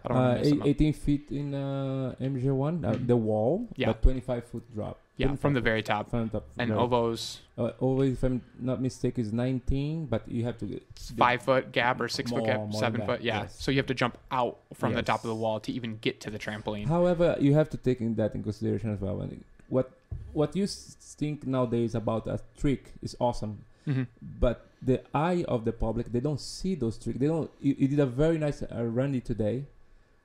I 0.09 0.13
don't 0.13 0.17
Uh, 0.17 0.27
want 0.29 0.43
to 0.43 0.47
eight- 0.49 0.61
up. 0.61 0.67
18 0.67 0.93
feet 0.93 1.31
in 1.31 1.53
uh, 1.53 2.15
MJ1, 2.19 2.85
uh, 2.85 2.93
Mhm. 2.93 3.07
the 3.07 3.15
wall, 3.17 3.67
Yeah. 3.75 3.87
but 3.87 4.01
25 4.01 4.43
foot 4.45 4.63
drop. 4.73 4.99
Yeah, 5.17 5.33
from 5.35 5.53
the 5.53 5.61
very 5.61 5.81
top. 5.81 6.11
From 6.11 6.25
the 6.27 6.31
top. 6.39 6.45
And 6.59 6.69
right. 6.69 6.79
OVO's 6.79 7.41
Uh, 7.57 7.71
OVO, 7.81 8.03
if 8.03 8.21
I'm 8.23 8.41
not 8.59 8.79
mistaken, 8.79 9.23
is 9.25 9.33
19, 9.33 10.05
but 10.05 10.27
you 10.29 10.43
have 10.43 10.59
to 10.59 10.65
get 10.67 10.83
five 11.17 11.41
foot 11.41 11.71
gap 11.71 11.99
or 11.99 12.07
six 12.07 12.29
foot 12.29 12.45
More- 12.45 12.67
gap, 12.67 12.73
seven 12.73 13.01
foot. 13.01 13.21
Yeah, 13.21 13.41
yes. 13.41 13.55
so 13.59 13.71
you 13.71 13.77
have 13.77 13.87
to 13.87 13.95
jump 13.95 14.15
out 14.29 14.59
from 14.75 14.93
the 14.93 15.01
top 15.01 15.23
of 15.23 15.29
the 15.29 15.35
wall 15.35 15.59
to 15.61 15.71
even 15.71 15.97
get 16.01 16.21
to 16.21 16.29
the 16.29 16.37
trampoline. 16.37 16.85
However, 16.85 17.35
you 17.39 17.55
have 17.55 17.67
to 17.71 17.77
take 17.77 17.99
in 17.99 18.13
that 18.15 18.35
in 18.35 18.43
consideration 18.43 18.91
as 18.91 19.01
well. 19.01 19.17
What 19.69 19.89
what 20.33 20.55
you 20.55 20.67
think 20.67 21.47
nowadays 21.47 21.95
about 21.95 22.27
a 22.27 22.39
trick 22.55 22.93
is 23.01 23.15
awesome, 23.19 23.53
hmm 23.85 24.03
but 24.39 24.67
the 24.83 25.01
eye 25.15 25.43
of 25.47 25.65
the 25.65 25.71
public 25.73 26.11
they 26.11 26.19
don't 26.19 26.39
see 26.39 26.75
those 26.75 26.95
tricks. 26.99 27.17
They 27.17 27.25
don't. 27.25 27.49
You, 27.59 27.73
you 27.79 27.87
did 27.87 27.99
a 27.99 28.05
very 28.05 28.37
nice 28.37 28.61
uh, 28.61 28.85
runny 28.85 29.19
today, 29.19 29.65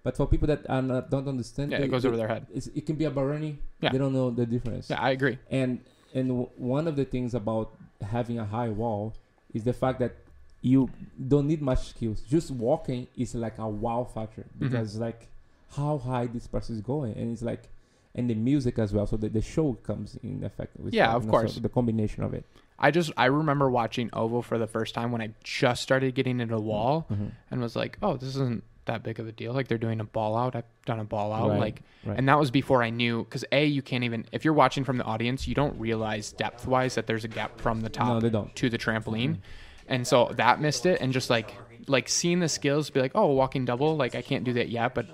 but 0.02 0.16
for 0.16 0.26
people 0.26 0.48
that 0.48 0.68
not, 0.68 1.10
don't 1.10 1.28
understand, 1.28 1.70
Yeah, 1.72 1.78
they- 1.78 1.84
it 1.84 1.90
goes 1.90 2.04
over 2.04 2.16
their 2.16 2.28
head. 2.28 2.46
It's, 2.52 2.66
it 2.68 2.86
can 2.86 2.96
be 2.96 3.04
a 3.04 3.10
barani. 3.10 3.56
Yeah. 3.80 3.90
They 3.92 3.98
don't 3.98 4.12
know 4.12 4.30
the 4.30 4.46
difference. 4.46 4.90
Yeah, 4.90 5.00
I 5.00 5.10
agree. 5.10 5.38
And 5.50 5.80
and 6.14 6.28
w- 6.28 6.48
one 6.56 6.86
of 6.88 6.96
the 6.96 7.04
things 7.04 7.34
about 7.34 7.72
having 8.02 8.38
a 8.38 8.44
high 8.44 8.68
wall 8.68 9.14
is 9.54 9.64
the 9.64 9.72
fact 9.72 9.98
that 10.00 10.16
you 10.60 10.90
don't 11.28 11.46
need 11.46 11.62
much 11.62 11.88
skills. 11.88 12.20
Just 12.28 12.50
walking 12.50 13.06
is 13.16 13.34
like 13.34 13.58
a 13.58 13.68
wow 13.68 14.04
factor 14.04 14.42
Mm-hmm. 14.42 14.68
because 14.68 14.98
like 14.98 15.28
how 15.76 15.98
high 15.98 16.26
this 16.26 16.46
person 16.46 16.76
is 16.76 16.82
going, 16.82 17.14
and 17.16 17.32
it's 17.32 17.42
like 17.42 17.68
and 18.14 18.28
the 18.28 18.34
music 18.34 18.78
as 18.78 18.92
well. 18.92 19.06
So 19.06 19.16
the, 19.16 19.28
the 19.30 19.40
show 19.40 19.72
comes 19.84 20.16
in 20.22 20.44
effect. 20.44 20.78
With 20.78 20.92
Yeah, 20.92 21.14
of 21.14 21.22
you 21.24 21.28
know, 21.28 21.32
so 21.32 21.38
course. 21.40 21.54
the 21.56 21.68
combination 21.70 22.22
of 22.24 22.34
it. 22.34 22.44
I 22.78 22.90
just 22.90 23.10
I 23.16 23.26
remember 23.26 23.70
watching 23.70 24.10
Ovo 24.12 24.42
for 24.42 24.58
the 24.58 24.66
first 24.66 24.94
time 24.94 25.12
when 25.12 25.22
I 25.22 25.30
just 25.44 25.82
started 25.82 26.14
getting 26.14 26.40
into 26.40 26.58
wall 26.58 27.06
and 27.50 27.60
was 27.60 27.74
like, 27.76 27.96
oh, 28.02 28.16
this 28.16 28.30
isn't 28.30 28.64
that 28.86 29.02
big 29.02 29.20
of 29.20 29.28
a 29.28 29.32
deal. 29.32 29.52
Like 29.52 29.68
they're 29.68 29.78
doing 29.78 30.00
a 30.00 30.04
ball 30.04 30.36
out. 30.36 30.56
I've 30.56 30.64
done 30.86 31.00
a 31.00 31.04
ball 31.04 31.32
out. 31.32 31.50
Right, 31.50 31.60
Like, 31.60 31.82
right. 32.04 32.18
and 32.18 32.28
that 32.28 32.38
was 32.38 32.50
before 32.50 32.82
I 32.82 32.90
knew 32.90 33.24
because 33.24 33.44
a 33.52 33.64
you 33.64 33.82
can't 33.82 34.04
even 34.04 34.26
if 34.32 34.44
you're 34.44 34.54
watching 34.54 34.84
from 34.84 34.98
the 34.98 35.04
audience, 35.04 35.46
you 35.46 35.54
don't 35.54 35.78
realize 35.78 36.32
depth 36.32 36.66
wise 36.66 36.94
that 36.96 37.06
there's 37.06 37.24
a 37.24 37.28
gap 37.28 37.60
from 37.60 37.80
the 37.80 37.88
top 37.88 38.08
No, 38.08 38.20
they 38.20 38.30
don't. 38.30 38.54
to 38.56 38.68
the 38.68 38.78
trampoline, 38.78 39.30
mm-hmm. 39.30 39.40
and 39.88 40.06
so 40.06 40.32
that 40.36 40.60
missed 40.60 40.86
it. 40.86 41.00
And 41.00 41.12
just 41.12 41.30
like 41.30 41.54
like 41.86 42.08
seeing 42.08 42.40
the 42.40 42.48
skills, 42.48 42.90
be 42.90 43.00
like, 43.00 43.12
oh, 43.14 43.26
walking 43.32 43.64
double. 43.64 43.96
Like 43.96 44.14
I 44.14 44.22
can't 44.22 44.44
do 44.44 44.54
that 44.54 44.68
yet, 44.68 44.94
but 44.94 45.06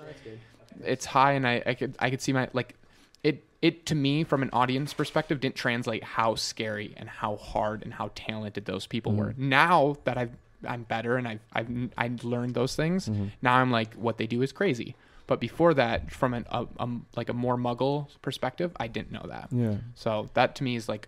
it's 0.83 1.05
high, 1.05 1.33
and 1.33 1.47
I 1.47 1.61
I 1.65 1.73
could 1.73 1.95
I 1.99 2.09
could 2.09 2.21
see 2.21 2.33
my 2.33 2.49
like 2.53 2.75
it 3.23 3.43
it 3.61 3.85
to 3.87 3.95
me 3.95 4.23
from 4.23 4.41
an 4.41 4.49
audience 4.53 4.93
perspective 4.93 5.39
didn't 5.39 5.55
translate 5.55 6.03
how 6.03 6.35
scary 6.35 6.93
and 6.97 7.09
how 7.09 7.35
hard 7.37 7.83
and 7.83 7.93
how 7.93 8.11
talented 8.15 8.65
those 8.65 8.87
people 8.87 9.11
mm-hmm. 9.11 9.21
were. 9.21 9.33
Now 9.37 9.97
that 10.05 10.17
I've 10.17 10.31
I'm 10.67 10.83
better 10.83 11.17
and 11.17 11.27
I've 11.27 11.39
I've 11.53 11.69
I've 11.97 12.23
learned 12.23 12.53
those 12.55 12.75
things. 12.75 13.09
Now 13.41 13.55
I'm 13.55 13.71
like 13.71 13.93
what 13.95 14.17
they 14.17 14.27
do 14.27 14.41
is 14.41 14.51
crazy. 14.51 14.95
But 15.27 15.39
before 15.39 15.73
that, 15.75 16.11
from 16.11 16.33
an 16.33 16.45
a, 16.49 16.65
um 16.79 17.05
like 17.15 17.29
a 17.29 17.33
more 17.33 17.55
Muggle 17.57 18.07
perspective, 18.21 18.71
I 18.79 18.87
didn't 18.87 19.11
know 19.11 19.25
that. 19.27 19.49
Yeah. 19.51 19.75
So 19.95 20.29
that 20.33 20.55
to 20.55 20.63
me 20.63 20.75
is 20.75 20.89
like, 20.89 21.07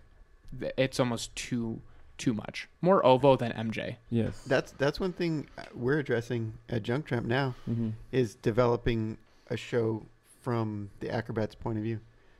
it's 0.77 0.99
almost 0.99 1.35
too 1.35 1.81
too 2.17 2.33
much. 2.35 2.69
More 2.81 3.03
Ovo 3.03 3.35
than 3.35 3.51
MJ. 3.53 3.95
Yes. 4.11 4.43
That's 4.45 4.71
that's 4.73 4.99
one 4.99 5.11
thing 5.13 5.47
uh, 5.57 5.63
we're 5.73 5.97
addressing 5.99 6.53
at 6.69 6.83
Junk 6.83 7.05
Tramp 7.07 7.25
now 7.25 7.55
mm-hmm. 7.67 7.89
is 8.11 8.35
developing 8.35 9.17
a 9.49 9.57
show 9.57 10.05
from 10.41 10.89
the 10.99 11.09
acrobat's 11.09 11.55
point 11.55 11.77
of 11.77 11.83
view, 11.83 11.99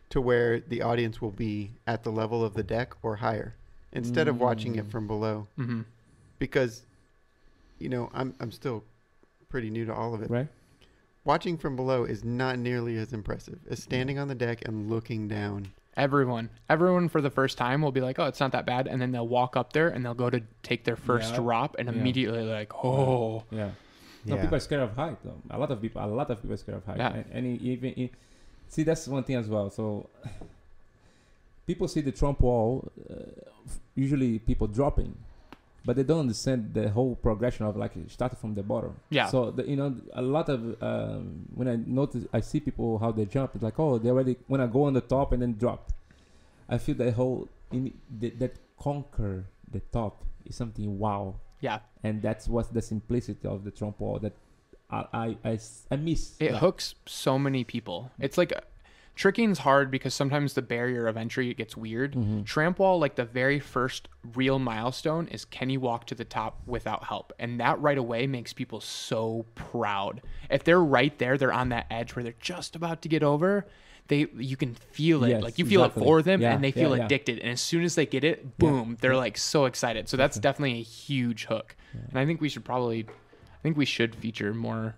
to 0.10 0.22
where 0.22 0.60
the 0.60 0.82
audience 0.82 1.22
will 1.22 1.32
be 1.32 1.72
at 1.88 2.04
the 2.04 2.12
level 2.12 2.44
of 2.44 2.54
the 2.54 2.64
deck 2.64 2.94
or 3.04 3.16
higher, 3.18 3.56
instead 3.92 4.28
of 4.28 4.40
watching 4.40 4.76
it 4.76 4.88
Mm. 4.88 4.92
from 4.92 5.08
below. 5.08 5.48
Mm-hmm. 5.60 5.82
Because, 6.40 6.86
you 7.82 7.90
know, 7.90 8.10
I'm 8.14 8.34
I'm 8.40 8.52
still 8.52 8.84
pretty 9.50 9.70
new 9.70 9.86
to 9.86 9.94
all 9.94 10.14
of 10.14 10.22
it. 10.22 10.30
Right. 10.30 10.48
Watching 11.26 11.58
from 11.58 11.76
below 11.76 12.04
is 12.06 12.24
not 12.24 12.58
nearly 12.58 12.98
as 12.98 13.14
impressive 13.14 13.60
as 13.70 13.82
standing 13.84 14.18
on 14.18 14.28
the 14.28 14.36
deck 14.36 14.68
and 14.68 14.90
looking 14.90 15.28
down. 15.28 15.68
Everyone, 15.98 16.50
everyone 16.70 17.10
for 17.10 17.20
the 17.22 17.30
first 17.30 17.58
time 17.58 17.82
will 17.82 17.92
be 17.92 18.00
like, 18.02 18.18
"Oh, 18.18 18.26
it's 18.26 18.40
not 18.40 18.54
that 18.54 18.66
bad," 18.66 18.88
and 18.88 19.02
then 19.02 19.12
they'll 19.12 19.28
walk 19.28 19.56
up 19.58 19.74
there 19.74 19.90
and 19.90 20.04
they'll 20.06 20.14
go 20.14 20.30
to 20.30 20.42
take 20.64 20.84
their 20.86 20.96
first 20.96 21.32
Yeah. 21.32 21.40
drop, 21.42 21.76
and 21.78 21.88
Yeah. 21.90 21.96
immediately 22.00 22.44
like, 22.44 22.72
"Oh, 22.84 23.44
Yeah. 23.52 23.72
No, 24.26 24.36
Yeah. 24.36 24.42
people 24.42 24.56
are 24.56 24.60
scared 24.62 24.82
of 24.84 24.96
height. 24.96 25.18
Though. 25.24 25.42
A 25.50 25.58
lot 25.60 25.70
of 25.72 25.82
people, 25.82 26.04
a 26.04 26.06
lot 26.06 26.30
of 26.30 26.38
people 26.42 26.54
are 26.54 26.58
scared 26.58 26.78
of 26.78 26.86
height. 26.86 26.98
Yeah. 26.98 27.14
And, 27.14 27.26
and 27.34 27.46
e- 27.48 27.60
even 27.72 27.92
in, 27.94 28.10
see, 28.70 28.84
that's 28.84 29.08
one 29.08 29.24
thing 29.24 29.36
as 29.36 29.48
well. 29.48 29.70
So 29.72 30.10
people 31.68 31.88
see 31.88 32.02
the 32.02 32.12
Tramp 32.12 32.40
wall. 32.42 32.90
Uh, 33.10 33.16
f- 33.66 33.80
usually, 33.96 34.40
people 34.40 34.68
dropping, 34.68 35.16
but 35.84 35.96
they 35.96 36.04
don't 36.04 36.20
understand 36.20 36.74
the 36.74 36.90
whole 36.90 37.16
progression 37.16 37.66
of 37.66 37.76
like 37.76 37.94
starting 38.08 38.38
from 38.38 38.54
the 38.54 38.64
bottom. 38.64 38.96
Yeah. 39.10 39.28
So 39.28 39.52
the, 39.52 39.68
you 39.68 39.76
know, 39.76 39.96
a 40.14 40.22
lot 40.22 40.50
of 40.50 40.82
um, 40.82 41.46
when 41.54 41.68
I 41.68 41.76
notice, 41.76 42.26
I 42.34 42.42
see 42.42 42.60
people 42.60 43.00
how 43.00 43.12
they 43.12 43.26
jump. 43.26 43.56
It's 43.56 43.64
like, 43.64 43.80
oh, 43.80 43.98
they 43.98 44.10
already 44.10 44.38
when 44.48 44.62
I 44.62 44.68
go 44.68 44.84
on 44.84 44.94
the 44.94 45.02
top 45.02 45.32
and 45.32 45.42
then 45.42 45.58
drop. 45.58 45.92
I 46.70 46.78
feel 46.78 46.96
that 46.96 47.14
whole 47.14 47.50
in, 47.72 47.94
that, 48.20 48.40
that 48.40 48.56
conquer 48.80 49.46
the 49.70 49.80
top 49.92 50.24
is 50.46 50.56
something 50.56 50.98
wow 50.98 51.36
yeah." 51.60 51.80
and 52.04 52.22
that's 52.22 52.48
what's 52.48 52.70
the 52.70 52.82
simplicity 52.82 53.48
of 53.48 53.64
the 53.64 53.94
wall 54.00 54.20
that 54.20 54.34
I 54.92 55.98
miss. 55.98 56.36
It 56.40 56.52
that. 56.52 56.58
hooks 56.58 56.96
so 57.06 57.40
many 57.40 57.64
people. 57.64 58.12
It's 58.20 58.38
like 58.38 58.54
tricking's 59.22 59.60
hard 59.60 59.92
because 59.92 60.16
sometimes 60.16 60.54
the 60.56 60.64
barrier 60.64 61.06
of 61.08 61.16
entry 61.16 61.54
gets 61.54 61.78
weird. 61.78 62.14
Mhm. 62.16 62.44
Tramp 62.44 62.80
wall, 62.80 63.00
like 63.00 63.14
the 63.16 63.24
very 63.24 63.60
first 63.60 64.08
real 64.34 64.58
milestone, 64.58 65.28
is 65.28 65.46
can 65.46 65.70
you 65.70 65.80
walk 65.80 66.08
to 66.08 66.16
the 66.16 66.26
top 66.26 66.60
without 66.66 67.04
help? 67.04 67.32
And 67.38 67.60
that 67.60 67.80
right 67.80 68.00
away 68.00 68.26
makes 68.26 68.52
people 68.52 68.82
so 68.82 69.46
proud. 69.54 70.22
If 70.50 70.64
they're 70.64 70.82
right 70.84 71.16
there, 71.20 71.38
they're 71.38 71.54
on 71.54 71.70
that 71.70 71.86
edge 71.92 72.16
where 72.16 72.24
they're 72.24 72.34
just 72.40 72.76
about 72.76 73.04
to 73.04 73.10
get 73.10 73.22
over. 73.22 73.68
They, 74.08 74.26
you 74.36 74.58
can 74.58 74.74
feel 74.74 75.24
it, 75.24 75.30
Yes, 75.30 75.44
like 75.44 75.60
you 75.60 75.66
feel 75.68 75.84
exactly. 75.84 76.02
it 76.02 76.06
for 76.06 76.22
them, 76.24 76.42
Yeah, 76.42 76.54
and 76.56 76.64
they 76.64 76.72
feel 76.72 76.98
yeah. 76.98 77.06
addicted. 77.06 77.38
And 77.40 77.52
as 77.52 77.62
soon 77.62 77.84
as 77.84 77.94
they 77.94 78.08
get 78.08 78.24
it, 78.24 78.58
boom, 78.58 78.98
they're 79.02 79.16
like 79.16 79.38
so 79.38 79.66
excited. 79.66 80.10
So 80.10 80.18
that's 80.18 80.40
definitely 80.40 80.80
a 80.80 80.84
huge 80.84 81.46
hook. 81.46 81.76
And 82.10 82.18
I 82.18 82.26
think 82.26 82.42
we 82.42 82.50
should 82.50 82.66
probably, 82.66 83.06
I 83.08 83.62
think 83.62 83.78
we 83.78 83.86
should 83.86 84.16
feature 84.16 84.52
more, 84.56 84.96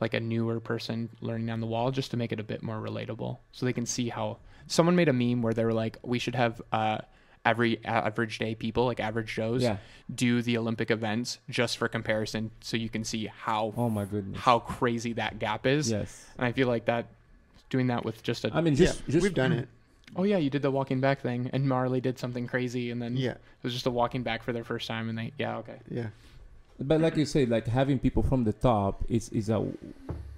like 0.00 0.14
a 0.14 0.20
newer 0.20 0.60
person 0.60 1.08
learning 1.20 1.50
on 1.50 1.60
the 1.60 1.66
wall 1.66 1.90
just 1.90 2.10
to 2.12 2.16
make 2.16 2.32
it 2.32 2.40
a 2.40 2.44
bit 2.44 2.62
more 2.62 2.76
relatable 2.76 3.38
so 3.52 3.66
they 3.66 3.72
can 3.72 3.86
see 3.86 4.08
how 4.08 4.36
someone 4.66 4.94
made 4.96 5.08
a 5.08 5.12
meme 5.12 5.42
where 5.42 5.52
they 5.54 5.64
were 5.64 5.72
like 5.72 5.96
we 6.02 6.18
should 6.18 6.34
have 6.34 6.60
uh 6.72 6.98
every 7.44 7.82
average 7.84 8.38
day 8.38 8.54
people 8.54 8.84
like 8.84 9.00
average 9.00 9.34
joes 9.34 9.62
Yeah. 9.62 9.78
do 10.14 10.42
the 10.42 10.58
olympic 10.58 10.90
events 10.90 11.38
just 11.48 11.78
for 11.78 11.88
comparison 11.88 12.50
so 12.60 12.76
you 12.76 12.88
can 12.88 13.04
see 13.04 13.26
how 13.26 13.72
Oh 13.76 13.88
my 13.88 14.04
goodness. 14.04 14.40
how 14.40 14.58
crazy 14.58 15.14
that 15.14 15.38
gap 15.38 15.66
is 15.66 15.90
Yes. 15.90 16.26
and 16.36 16.46
i 16.46 16.52
feel 16.52 16.68
like 16.68 16.84
that 16.86 17.06
doing 17.70 17.86
that 17.88 18.04
with 18.04 18.22
just 18.22 18.44
a 18.44 18.50
I 18.54 18.60
mean, 18.60 18.74
yeah, 18.74 18.86
just, 18.86 19.06
just 19.08 19.22
we've 19.22 19.34
done 19.34 19.52
it. 19.52 19.68
oh 20.16 20.24
yeah 20.24 20.36
you 20.38 20.50
did 20.50 20.62
the 20.62 20.70
walking 20.70 21.00
back 21.00 21.20
thing 21.22 21.50
and 21.52 21.66
marley 21.68 22.00
did 22.00 22.18
something 22.18 22.46
crazy 22.46 22.90
and 22.90 23.00
then 23.00 23.16
Yeah, 23.16 23.32
it 23.32 23.40
was 23.62 23.72
just 23.72 23.86
a 23.86 23.90
walking 23.90 24.22
back 24.22 24.42
for 24.42 24.52
their 24.52 24.64
first 24.64 24.86
time 24.86 25.08
and 25.08 25.16
they 25.18 25.32
yeah 25.38 25.58
okay 25.58 25.78
yeah, 25.90 26.08
But 26.80 27.00
like 27.00 27.16
you 27.16 27.26
say, 27.26 27.44
like 27.46 27.66
having 27.66 27.98
people 27.98 28.22
from 28.22 28.44
the 28.44 28.52
top 28.52 29.04
is 29.08 29.28
is 29.30 29.48
a 29.50 29.66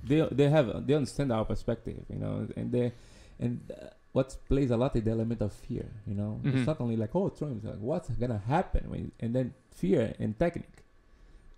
they 0.05 0.26
they 0.33 0.48
have 0.48 0.87
they 0.87 0.94
understand 0.94 1.33
our 1.33 1.44
perspective, 1.44 1.98
you 2.09 2.18
know, 2.18 2.48
and 2.57 2.72
they 2.72 2.92
and 3.38 3.61
uh, 3.70 3.87
what 4.12 4.37
plays 4.48 4.70
a 4.70 4.76
lot 4.76 4.96
is 4.96 5.05
the 5.05 5.11
element 5.11 5.40
of 5.42 5.53
fear, 5.53 5.87
you 6.07 6.14
know. 6.14 6.40
Mhm. 6.42 6.55
It's 6.57 6.66
not 6.66 6.81
only 6.81 6.96
like 6.96 7.14
oh, 7.14 7.29
Trump, 7.29 7.57
it's 7.59 7.66
like 7.66 7.79
what's 7.81 8.09
gonna 8.11 8.42
happen 8.48 8.88
when 8.90 9.12
and 9.20 9.35
then 9.35 9.53
fear 9.70 10.14
and 10.18 10.38
technique. 10.38 10.79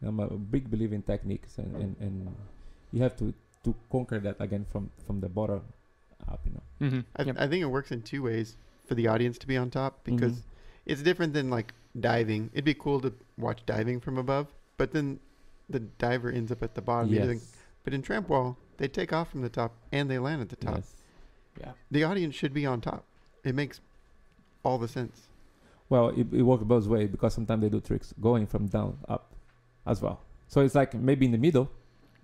I'm 0.04 0.18
a 0.18 0.26
big 0.30 0.68
believer 0.68 0.96
in 0.96 1.02
techniques, 1.02 1.58
and, 1.58 1.76
and, 1.76 1.96
and 2.00 2.34
you 2.92 3.02
have 3.02 3.16
to 3.18 3.32
to 3.64 3.74
conquer 3.90 4.18
that 4.18 4.36
again 4.40 4.66
from 4.68 4.90
from 5.06 5.20
the 5.20 5.28
bottom 5.28 5.62
up, 6.28 6.40
you 6.44 6.52
know. 6.54 6.62
mm-hmm. 6.86 7.00
I, 7.16 7.22
yep. 7.22 7.36
I 7.38 7.46
think 7.46 7.62
it 7.62 7.66
works 7.66 7.92
in 7.92 8.02
two 8.02 8.22
ways 8.24 8.56
for 8.86 8.94
the 8.96 9.06
audience 9.06 9.38
to 9.38 9.46
be 9.46 9.56
on 9.56 9.70
top 9.70 10.02
because 10.02 10.32
Mhm. 10.32 10.42
it's 10.86 11.02
different 11.02 11.32
than 11.34 11.50
like 11.50 11.72
diving. 11.98 12.50
It'd 12.52 12.64
be 12.64 12.74
cool 12.74 13.00
to 13.02 13.12
watch 13.38 13.64
diving 13.64 14.00
from 14.00 14.18
above, 14.18 14.48
but 14.82 14.90
then 14.90 15.20
the 15.70 15.78
diver 16.04 16.28
ends 16.38 16.50
up 16.50 16.60
at 16.66 16.74
the 16.74 16.82
bottom. 16.82 17.08
You 17.12 17.20
think- 17.30 17.40
yes. 17.42 17.56
But 17.84 17.94
in 17.94 18.02
tramp 18.02 18.28
wall, 18.28 18.56
they 18.78 18.88
take 18.88 19.12
off 19.12 19.30
from 19.30 19.42
the 19.42 19.48
top 19.60 19.70
and 19.92 20.10
they 20.10 20.18
land 20.18 20.40
at 20.42 20.48
the 20.48 20.56
top. 20.68 20.76
yes. 20.78 20.94
yeah 21.62 21.72
The 21.96 22.02
audience 22.10 22.34
should 22.40 22.52
be 22.60 22.64
on 22.72 22.80
top. 22.80 23.02
It 23.44 23.54
makes 23.54 23.76
all 24.64 24.78
the 24.78 24.88
sense. 24.98 25.16
Well, 25.88 26.08
it, 26.20 26.26
it 26.40 26.42
works 26.50 26.64
both 26.64 26.86
ways 26.94 27.08
because 27.14 27.32
sometimes 27.38 27.60
they 27.62 27.68
do 27.76 27.80
tricks 27.80 28.08
going 28.28 28.46
from 28.52 28.66
down 28.66 28.98
up 29.14 29.24
as 29.86 30.00
well. 30.04 30.18
So 30.48 30.56
it's 30.64 30.74
like 30.74 30.94
maybe 30.94 31.26
in 31.26 31.32
the 31.32 31.38
middle. 31.48 31.66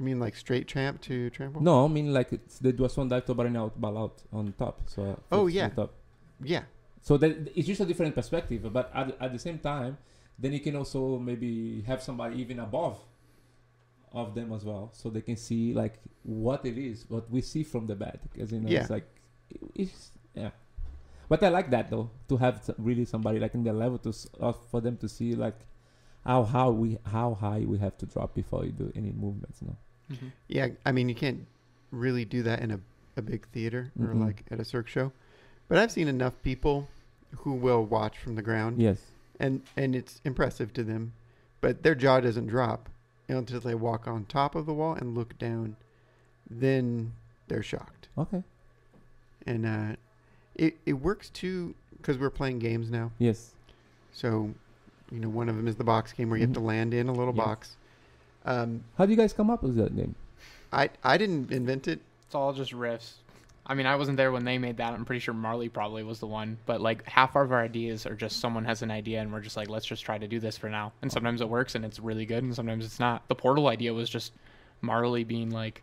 I 0.01 0.03
mean, 0.03 0.19
like 0.25 0.35
straight 0.37 0.67
tramp 0.69 1.01
to 1.03 1.31
tramp 1.31 1.55
wall. 1.55 1.63
No, 1.63 1.85
I 1.85 1.89
mean 1.89 2.13
like 2.19 2.33
it's, 2.33 2.59
they 2.59 2.73
do 2.73 2.85
a 2.85 2.89
swan 2.89 3.09
dive 3.09 3.25
to 3.27 3.35
bring 3.35 3.57
out 3.57 3.81
ball 3.81 3.97
out 4.05 4.17
on 4.33 4.53
top. 4.59 4.77
So 4.87 5.01
Oh, 5.31 5.47
yeah. 5.47 5.69
top. 5.71 5.93
Yeah, 6.55 6.65
So 7.03 7.13
that 7.19 7.31
it's 7.57 7.67
just 7.67 7.81
a 7.81 7.85
different 7.91 8.15
perspective, 8.21 8.61
but 8.73 8.91
at, 8.95 9.07
at 9.25 9.31
the 9.33 9.39
same 9.47 9.59
time, 9.59 9.99
then 10.39 10.53
you 10.53 10.61
can 10.61 10.77
also 10.77 11.19
maybe 11.19 11.83
have 11.87 12.03
somebody 12.03 12.41
even 12.41 12.61
above 12.61 12.99
of 14.13 14.35
them 14.35 14.53
as 14.53 14.65
well, 14.65 14.91
so 14.95 15.11
they 15.11 15.21
can 15.21 15.37
see 15.37 15.75
like 15.75 15.95
what 16.23 16.65
it 16.65 16.79
is, 16.79 17.05
what 17.09 17.31
we 17.31 17.41
see 17.43 17.63
from 17.63 17.87
the 17.87 17.95
bed, 17.95 18.21
because 18.33 18.53
you 18.53 18.61
know 18.61 18.69
Yeah. 18.71 18.81
it's 18.81 18.91
like 18.91 19.07
it's 19.75 20.11
yeah. 20.35 20.51
But 21.29 21.43
I 21.43 21.49
like 21.49 21.71
that 21.71 21.91
though 21.91 22.11
to 22.29 22.37
have 22.39 22.57
s- 22.57 22.71
really 22.79 23.05
somebody 23.05 23.39
like 23.39 23.55
in 23.55 23.65
the 23.65 23.73
level 23.73 23.99
to 23.99 24.13
uh, 24.41 24.53
for 24.71 24.81
them 24.81 24.97
to 24.99 25.09
see 25.09 25.35
like 25.35 25.59
how 26.25 26.45
how 26.45 26.71
we 26.71 26.99
how 27.05 27.35
high 27.35 27.61
we 27.67 27.79
have 27.79 27.97
to 27.99 28.07
drop 28.07 28.35
before 28.35 28.65
you 28.65 28.73
do 28.73 28.91
any 28.97 29.13
movements. 29.13 29.61
No. 29.61 29.77
mm-hmm. 30.11 30.29
yeah. 30.49 30.69
I 30.87 30.93
mean, 30.93 31.09
you 31.09 31.15
can't 31.15 31.47
really 31.91 32.25
do 32.25 32.43
that 32.45 32.61
in 32.61 32.71
a, 32.71 32.81
a 33.17 33.23
big 33.23 33.47
theater 33.49 33.93
or 34.01 34.09
Mhm. 34.15 34.25
like 34.25 34.45
at 34.51 34.59
a 34.61 34.65
Cirque 34.65 34.89
show. 34.89 35.13
But 35.69 35.77
I've 35.79 35.93
seen 35.93 36.09
enough 36.09 36.33
people 36.43 36.89
who 37.45 37.53
will 37.55 37.85
watch 37.85 38.17
from 38.19 38.35
the 38.37 38.43
ground, 38.43 38.81
Yes. 38.81 39.01
And 39.41 39.63
and 39.77 39.95
it's 39.95 40.21
impressive 40.25 40.73
to 40.75 40.85
them. 40.85 41.13
But 41.61 41.83
their 41.83 41.95
jaw 41.95 42.21
doesn't 42.21 42.47
drop 42.47 42.89
until 43.29 43.61
they 43.61 43.75
walk 43.75 44.07
on 44.09 44.25
top 44.27 44.55
of 44.55 44.65
the 44.67 44.73
wall 44.73 44.95
and 44.95 45.15
look 45.15 45.37
down. 45.39 45.77
Then 46.49 47.13
they're 47.49 47.63
shocked. 47.63 48.09
Okay. 48.17 48.43
and 49.47 49.65
uh, 49.65 49.97
it 50.57 50.77
it 50.85 50.95
works 50.95 51.31
too 51.31 51.75
because 51.97 52.19
we're 52.19 52.31
playing 52.31 52.59
games 52.59 52.91
now. 52.91 53.11
Yes. 53.19 53.53
So, 54.13 54.51
you 55.13 55.21
know, 55.21 55.29
one 55.29 55.49
of 55.49 55.57
them 55.57 55.67
is 55.69 55.77
the 55.77 55.85
box 55.85 56.13
game 56.13 56.29
where 56.31 56.39
you 56.39 56.47
have 56.47 56.55
to 56.55 56.61
Mhm. 56.61 56.65
land 56.67 56.95
in 56.95 57.09
a 57.09 57.13
little 57.13 57.35
Yeah. 57.35 57.45
box. 57.45 57.77
Um, 58.45 58.85
How 58.97 59.07
do 59.07 59.13
you 59.13 59.17
guys 59.17 59.33
come 59.33 59.51
up 59.51 59.63
with 59.63 59.77
that 59.77 59.95
name? 59.95 60.15
I 60.73 60.91
I 61.05 61.17
didn't 61.17 61.51
invent 61.53 61.87
it. 61.89 62.01
It's 62.27 62.35
all 62.35 62.53
just 62.53 62.73
riffs. 62.73 63.15
I 63.69 63.75
mean, 63.75 63.87
I 63.87 63.97
wasn't 63.97 64.17
there 64.17 64.33
when 64.33 64.45
they 64.45 64.57
made 64.59 64.79
that. 64.79 64.95
I'm 64.95 65.05
pretty 65.05 65.21
sure 65.21 65.35
Marley 65.35 65.69
probably 65.69 66.03
was 66.03 66.21
the 66.21 66.27
one. 66.27 66.57
But 66.65 66.81
like 66.81 67.07
half 67.07 67.37
of 67.37 67.53
our 67.53 67.63
ideas 67.63 68.07
are 68.07 68.15
just 68.15 68.41
someone 68.41 68.65
has 68.65 68.81
an 68.83 68.91
idea 68.91 69.21
and 69.21 69.31
we're 69.33 69.41
just 69.43 69.57
like, 69.59 69.69
let's 69.69 69.85
just 69.87 70.05
try 70.05 70.17
to 70.17 70.27
do 70.27 70.41
this 70.41 70.57
for 70.57 70.71
now. 70.71 70.93
And 71.03 71.13
sometimes 71.13 71.41
it 71.43 71.49
works 71.49 71.75
and 71.75 71.85
it's 71.85 72.01
really 72.01 72.25
good, 72.25 72.43
and 72.45 72.55
sometimes 72.55 72.85
it's 72.85 72.99
not. 72.99 73.29
The 73.29 73.35
portal 73.35 73.69
idea 73.69 73.93
was 73.93 74.09
just 74.09 74.33
Marley 74.81 75.23
being 75.25 75.51
like, 75.51 75.83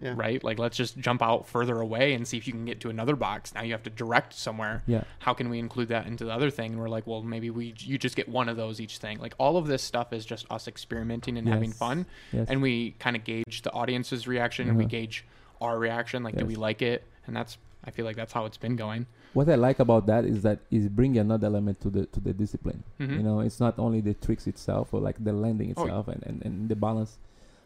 Yeah. 0.00 0.14
right, 0.16 0.42
like 0.44 0.58
let's 0.60 0.76
just 0.76 0.96
jump 0.98 1.20
out 1.22 1.46
further 1.48 1.80
away 1.80 2.14
and 2.14 2.26
see 2.26 2.36
if 2.38 2.46
you 2.46 2.52
can 2.52 2.64
get 2.64 2.80
to 2.82 2.88
another 2.88 3.16
box. 3.16 3.52
Now 3.52 3.62
you 3.62 3.72
have 3.72 3.82
to 3.82 3.90
direct 3.90 4.32
somewhere. 4.32 4.82
Yeah. 4.86 5.02
How 5.18 5.34
can 5.34 5.50
we 5.50 5.58
include 5.58 5.88
that 5.88 6.06
into 6.06 6.24
the 6.24 6.32
other 6.32 6.50
thing? 6.50 6.70
And 6.72 6.80
we're 6.80 6.88
like, 6.88 7.06
well, 7.06 7.20
maybe 7.22 7.50
we 7.50 7.74
you 7.78 7.98
just 7.98 8.14
get 8.16 8.28
one 8.28 8.48
of 8.48 8.56
those 8.56 8.80
each 8.80 8.98
thing. 8.98 9.18
Like 9.18 9.34
all 9.38 9.56
of 9.58 9.66
this 9.66 9.82
stuff 9.82 10.12
is 10.12 10.24
just 10.24 10.46
us 10.50 10.66
experimenting 10.68 11.36
and 11.36 11.46
having 11.48 11.72
fun 11.72 12.06
Yes. 12.32 12.46
and 12.48 12.62
we 12.62 12.92
kind 13.00 13.16
of 13.16 13.24
gauge 13.24 13.62
the 13.62 13.72
audience's 13.72 14.26
reaction 14.28 14.68
and 14.68 14.78
we 14.78 14.84
Uh-huh. 14.84 14.88
gauge 14.90 15.24
our 15.60 15.76
reaction 15.76 16.22
like 16.22 16.36
do 16.36 16.46
we 16.46 16.54
like 16.54 16.80
it 16.82 17.02
and 17.28 17.36
that's 17.36 17.56
i 17.84 17.90
feel 17.92 18.04
like 18.04 18.16
that's 18.16 18.32
how 18.32 18.44
it's 18.46 18.56
been 18.58 18.74
going 18.74 19.06
what 19.34 19.46
I 19.48 19.54
like 19.56 19.78
about 19.78 20.06
that 20.06 20.24
is 20.24 20.42
that 20.42 20.58
is 20.70 20.88
bringing 20.88 21.18
another 21.18 21.46
element 21.46 21.80
to 21.82 21.90
the 21.90 22.06
to 22.06 22.18
the 22.18 22.32
discipline. 22.32 22.82
Mhm. 22.98 23.16
You 23.18 23.22
know, 23.22 23.40
it's 23.40 23.60
not 23.60 23.78
only 23.78 24.00
the 24.00 24.14
tricks 24.14 24.46
itself 24.46 24.94
or 24.94 25.00
like 25.00 25.22
the 25.22 25.34
landing 25.34 25.74
Oh, 25.76 25.82
itself 25.84 26.08
and, 26.08 26.22
and, 26.28 26.36
and 26.46 26.54
the 26.70 26.74
balance, 26.74 27.18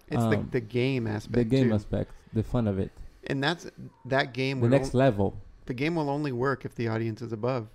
It's 0.08 0.20
Um, 0.20 0.30
the 0.30 0.58
the 0.58 0.60
game 0.60 1.06
aspect. 1.06 1.34
the 1.40 1.44
game 1.56 1.68
too. 1.68 1.74
aspect, 1.78 2.10
the 2.34 2.42
fun 2.42 2.66
of 2.66 2.76
it, 2.84 2.90
and 3.30 3.38
that's 3.42 3.70
that 4.14 4.34
game. 4.34 4.58
the 4.60 4.68
next 4.68 4.92
on- 4.92 4.98
level. 5.06 5.26
the 5.66 5.74
game 5.82 5.94
will 5.94 6.10
only 6.10 6.32
work 6.32 6.64
if 6.68 6.74
the 6.74 6.88
audience 6.88 7.22
is 7.22 7.32
above. 7.32 7.68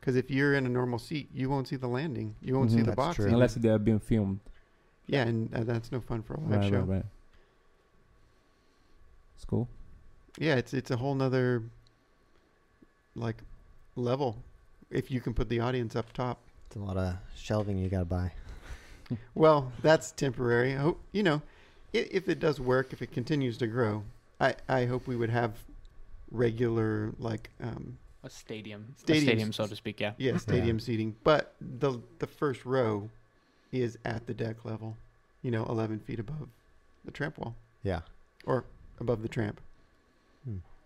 Because 0.00 0.16
if 0.16 0.30
you're 0.30 0.54
in 0.58 0.64
a 0.64 0.72
normal 0.80 0.98
seat, 0.98 1.28
you 1.34 1.50
won't 1.52 1.68
see 1.68 1.76
the 1.76 1.86
landing. 1.98 2.34
You 2.40 2.54
won't 2.56 2.70
see 2.70 2.78
Mhm. 2.78 2.90
the 2.90 2.96
That's 2.96 3.18
box. 3.18 3.18
Unless 3.18 3.54
they 3.56 3.68
are 3.68 3.78
being 3.90 4.00
filmed. 4.00 4.40
yeah, 5.06 5.24
and 5.28 5.52
uh, 5.54 5.64
that's 5.70 5.92
no 5.92 6.00
fun 6.00 6.22
for 6.22 6.34
a 6.34 6.40
live 6.40 6.60
Right, 6.62 6.70
show. 6.70 6.80
right, 6.80 6.88
right. 6.96 7.06
It's 9.36 9.44
cool. 9.44 9.68
Yeah, 10.38 10.54
it's 10.54 10.72
it's 10.72 10.90
a 10.90 10.96
whole 10.96 11.14
nother 11.14 11.62
like 13.14 13.42
level 13.96 14.36
if 14.90 15.10
you 15.10 15.20
can 15.20 15.34
put 15.34 15.48
the 15.48 15.60
audience 15.60 15.96
up 15.96 16.12
top. 16.12 16.38
It's 16.66 16.76
a 16.76 16.78
lot 16.78 16.96
of 16.96 17.16
shelving 17.36 17.78
you 17.78 17.88
got 17.88 18.00
to 18.00 18.04
buy. 18.04 18.32
Well, 19.34 19.72
that's 19.80 20.12
temporary. 20.12 20.74
I 20.74 20.76
hope 20.80 21.00
you 21.12 21.22
know 21.22 21.40
if, 21.94 22.08
if 22.10 22.28
it 22.28 22.38
does 22.40 22.60
work, 22.60 22.92
if 22.92 23.00
it 23.00 23.10
continues 23.10 23.56
to 23.58 23.66
grow. 23.66 24.04
I 24.38 24.54
I 24.68 24.84
hope 24.84 25.06
we 25.06 25.16
would 25.16 25.30
have 25.30 25.54
regular 26.30 27.14
like 27.18 27.48
um 27.62 27.96
a 28.22 28.28
stadium 28.28 28.94
a 28.96 29.00
stadium 29.00 29.50
so 29.50 29.66
to 29.66 29.74
speak 29.74 29.98
yeah 29.98 30.12
yeah 30.18 30.36
stadium 30.36 30.78
seating, 30.78 31.16
but 31.24 31.54
the 31.60 32.00
the 32.18 32.26
first 32.26 32.66
row 32.66 33.08
is 33.72 33.96
at 34.04 34.26
the 34.26 34.34
deck 34.34 34.66
level, 34.66 34.94
you 35.42 35.50
know, 35.50 35.64
11 35.64 36.00
feet 36.00 36.20
above 36.20 36.48
the 37.04 37.10
tramp 37.10 37.38
wall 37.38 37.54
Yeah. 37.82 38.00
or 38.44 38.64
above 39.00 39.22
the 39.22 39.28
tramp. 39.28 39.60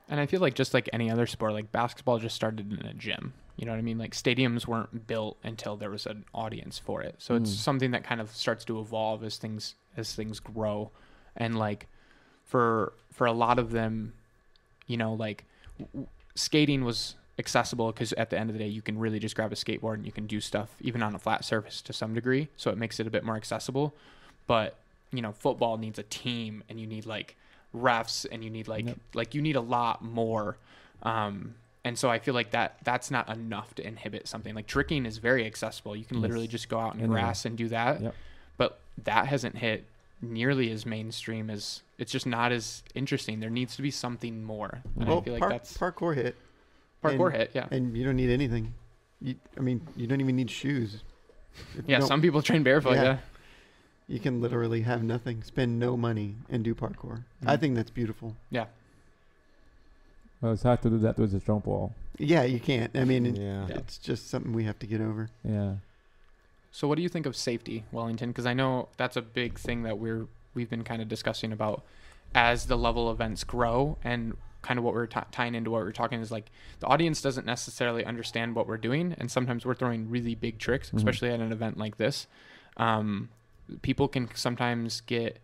And 0.09 0.21
i 0.21 0.27
feel 0.27 0.41
like 0.41 0.55
just 0.55 0.75
like 0.75 0.88
any 0.93 1.11
other 1.11 1.27
sport 1.27 1.53
like 1.53 1.71
basketball 1.73 2.19
just 2.19 2.35
started 2.37 2.73
in 2.73 2.87
a 2.87 2.95
gym. 2.95 3.35
You 3.57 3.67
know 3.67 3.73
what 3.73 3.79
i 3.79 3.83
mean? 3.83 3.99
Like 3.99 4.12
stadiums 4.12 4.67
weren't 4.67 5.07
built 5.07 5.37
until 5.45 5.77
there 5.77 5.91
was 5.91 6.07
an 6.07 6.25
audience 6.35 6.79
for 6.79 7.03
it. 7.03 7.17
So 7.19 7.35
it's 7.37 7.51
Mm. 7.51 7.57
something 7.57 7.91
that 7.91 8.03
kind 8.03 8.21
of 8.21 8.31
starts 8.31 8.65
to 8.65 8.81
evolve 8.81 9.23
as 9.23 9.37
things 9.37 9.75
as 9.97 10.15
things 10.15 10.41
grow. 10.41 10.91
And 11.37 11.59
like 11.59 11.87
for 12.45 12.95
for 13.12 13.27
a 13.27 13.33
lot 13.33 13.59
of 13.59 13.71
them 13.71 14.15
you 14.87 14.97
know 14.97 15.12
like 15.12 15.45
w- 15.79 15.88
w- 15.93 16.09
skating 16.35 16.83
was 16.85 17.15
accessible 17.38 17.93
because 17.93 18.12
at 18.15 18.31
the 18.31 18.38
end 18.38 18.49
of 18.51 18.55
the 18.55 18.59
day 18.59 18.69
you 18.69 18.83
can 18.83 18.99
really 18.99 19.19
just 19.19 19.35
grab 19.37 19.53
a 19.53 19.55
skateboard 19.55 19.95
and 19.95 20.07
you 20.07 20.12
can 20.12 20.27
do 20.27 20.41
stuff 20.41 20.75
even 20.81 21.03
on 21.03 21.15
a 21.15 21.19
flat 21.19 21.45
surface 21.45 21.81
to 21.83 21.93
some 21.93 22.15
degree. 22.15 22.49
So 22.57 22.71
it 22.71 22.79
makes 22.79 22.99
it 23.01 23.07
a 23.07 23.11
bit 23.11 23.25
more 23.25 23.37
accessible. 23.37 23.95
But 24.47 24.79
you 25.12 25.21
know 25.21 25.33
football 25.33 25.77
needs 25.77 25.99
a 25.99 26.05
team 26.05 26.65
and 26.71 26.81
you 26.81 26.87
need 26.87 27.05
like 27.07 27.37
refs 27.75 28.27
and 28.31 28.45
you 28.45 28.51
need 28.51 28.69
like 28.69 28.87
like 29.15 29.35
you 29.35 29.41
need 29.43 29.57
a 29.57 29.61
lot 29.61 30.03
more 30.05 30.57
um 31.03 31.55
and 31.85 31.99
so 31.99 32.09
I 32.11 32.19
feel 32.21 32.35
like 32.35 32.51
that 32.53 32.77
that's 32.85 33.11
not 33.11 33.29
enough 33.29 33.75
to 33.77 33.87
inhibit 33.87 34.29
something 34.29 34.55
like 34.55 34.67
tricking 34.69 35.05
is 35.05 35.19
very 35.19 35.45
accessible. 35.45 35.97
You 35.97 36.05
can 36.05 36.19
Yes. 36.19 36.23
literally 36.23 36.47
just 36.47 36.69
go 36.69 36.79
out 36.79 36.95
in 36.95 37.01
Anywhere. 37.01 37.23
grass 37.23 37.45
and 37.45 37.57
do 37.59 37.67
that. 37.69 38.01
Yep. 38.01 38.15
But 38.57 38.79
that 39.03 39.27
hasn't 39.27 39.57
hit 39.59 39.85
nearly 40.21 40.71
as 40.71 40.87
mainstream 40.87 41.51
as 41.51 41.83
it's 41.99 42.13
just 42.13 42.25
not 42.27 42.53
as 42.53 42.85
interesting. 42.95 43.41
There 43.41 43.51
needs 43.51 43.75
to 43.77 43.83
be 43.83 43.91
something 43.91 44.45
more. 44.45 44.81
And 44.97 45.09
well, 45.09 45.19
I 45.19 45.23
feel 45.23 45.33
like 45.33 45.41
par- 45.41 45.51
that's 45.51 45.77
parkour 45.77 46.15
hit, 46.15 46.37
parkour 47.03 47.27
and- 47.31 47.37
hit. 47.37 47.51
Yeah. 47.53 47.67
and 47.73 47.97
you 47.97 48.05
don't 48.05 48.15
need 48.17 48.31
anything. 48.31 48.75
You, 49.21 49.35
I 49.57 49.61
mean, 49.61 49.81
you 49.97 50.07
don't 50.07 50.21
even 50.21 50.37
need 50.37 50.51
shoes. 50.53 51.03
If 51.77 51.89
Yeah. 51.89 51.99
Some 52.01 52.23
people 52.23 52.43
train 52.43 52.63
barefoot. 52.63 52.93
Yeah. 52.95 53.03
Yeah. 53.03 53.19
You 54.12 54.20
can 54.20 54.42
literally 54.42 54.83
have 54.83 55.03
nothing, 55.03 55.42
spend 55.42 55.79
no 55.79 55.96
money, 55.96 56.35
and 56.51 56.62
do 56.62 56.75
parkour. 56.75 57.25
I 57.46 57.57
Mhm. 57.57 57.61
think 57.61 57.75
that's 57.77 57.88
beautiful. 57.90 58.37
Yeah. 58.51 58.66
Well, 60.42 60.53
it's 60.53 60.64
hard 60.64 60.83
to 60.83 60.90
do 60.90 60.98
that 60.98 61.16
with 61.16 61.35
a 61.35 61.40
tramp 61.40 61.66
wall. 61.66 61.94
Yeah, 62.18 62.42
you 62.42 62.61
can't. 62.61 62.94
I 62.94 63.05
mean, 63.05 63.25
it- 63.25 63.38
Yeah. 63.38 63.68
it's 63.68 63.96
just 63.96 64.29
something 64.29 64.53
we 64.53 64.64
have 64.64 64.79
to 64.81 64.87
get 64.87 65.01
over. 65.01 65.31
Yeah. 65.42 65.77
So 66.72 66.87
what 66.87 66.96
do 66.96 67.03
you 67.03 67.09
think 67.09 67.25
of 67.25 67.35
safety, 67.35 67.85
Wellington? 67.90 68.29
Because 68.31 68.44
I 68.44 68.53
know 68.53 68.90
that's 68.98 69.16
a 69.16 69.22
big 69.22 69.59
thing 69.59 69.83
that 69.85 69.98
we're 69.98 70.27
we've 70.55 70.68
been 70.68 70.85
kind 70.85 71.01
of 71.01 71.09
discussing 71.09 71.51
about 71.51 71.83
as 72.35 72.66
the 72.66 72.77
level 72.77 73.11
events 73.11 73.42
grow 73.44 73.96
and 74.05 74.37
kind 74.61 74.77
of 74.79 74.85
what 74.85 74.92
we're 74.92 75.07
t- 75.07 75.18
tying 75.31 75.55
into 75.55 75.70
what 75.70 75.81
we're 75.83 75.90
talking 75.92 76.20
is 76.20 76.31
like 76.31 76.51
the 76.81 76.87
audience 76.87 77.22
doesn't 77.22 77.46
necessarily 77.46 78.05
understand 78.05 78.55
what 78.55 78.66
we're 78.66 78.77
doing 78.77 79.14
and 79.16 79.31
sometimes 79.31 79.64
we're 79.64 79.72
throwing 79.75 80.11
really 80.11 80.35
big 80.35 80.59
tricks 80.59 80.90
Mhm. 80.90 80.98
especially 80.98 81.31
at 81.31 81.40
an 81.40 81.53
event 81.53 81.79
like 81.79 81.96
this 81.96 82.27
um, 82.77 83.31
people 83.81 84.09
can 84.09 84.29
sometimes 84.35 85.01
get 85.03 85.41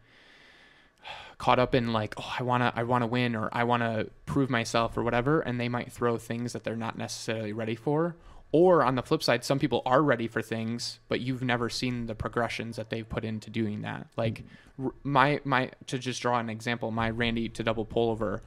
caught 1.38 1.60
up 1.60 1.74
in 1.74 1.92
like 1.92 2.14
oh 2.18 2.34
i 2.38 2.42
want 2.42 2.62
to 2.62 2.72
i 2.78 2.82
want 2.82 3.02
to 3.02 3.06
win 3.06 3.36
or 3.36 3.48
i 3.52 3.62
want 3.62 3.82
to 3.82 4.10
prove 4.26 4.50
myself 4.50 4.96
or 4.96 5.02
whatever 5.02 5.40
and 5.40 5.58
they 5.58 5.68
might 5.68 5.90
throw 5.90 6.18
things 6.18 6.52
that 6.52 6.64
they're 6.64 6.76
not 6.76 6.98
necessarily 6.98 7.52
ready 7.52 7.74
for. 7.74 8.16
Or 8.50 8.82
on 8.82 8.94
the 8.94 9.02
flip 9.02 9.22
side 9.22 9.44
some 9.44 9.58
people 9.58 9.82
are 9.84 10.02
ready 10.02 10.26
for 10.26 10.40
things 10.42 10.98
but 11.08 11.20
you've 11.20 11.42
never 11.42 11.68
seen 11.68 12.06
the 12.06 12.14
progressions 12.14 12.76
that 12.76 12.88
they've 12.88 13.08
put 13.08 13.24
into 13.24 13.50
doing 13.50 13.82
that. 13.82 14.06
Like 14.16 14.42
mm-hmm. 14.80 14.88
my 15.04 15.40
my 15.44 15.70
to 15.86 15.98
just 15.98 16.22
draw 16.22 16.38
an 16.38 16.48
example 16.48 16.90
my 16.90 17.10
randy 17.10 17.48
to 17.50 17.62
double 17.62 17.84
pull 17.84 18.10
over 18.10 18.42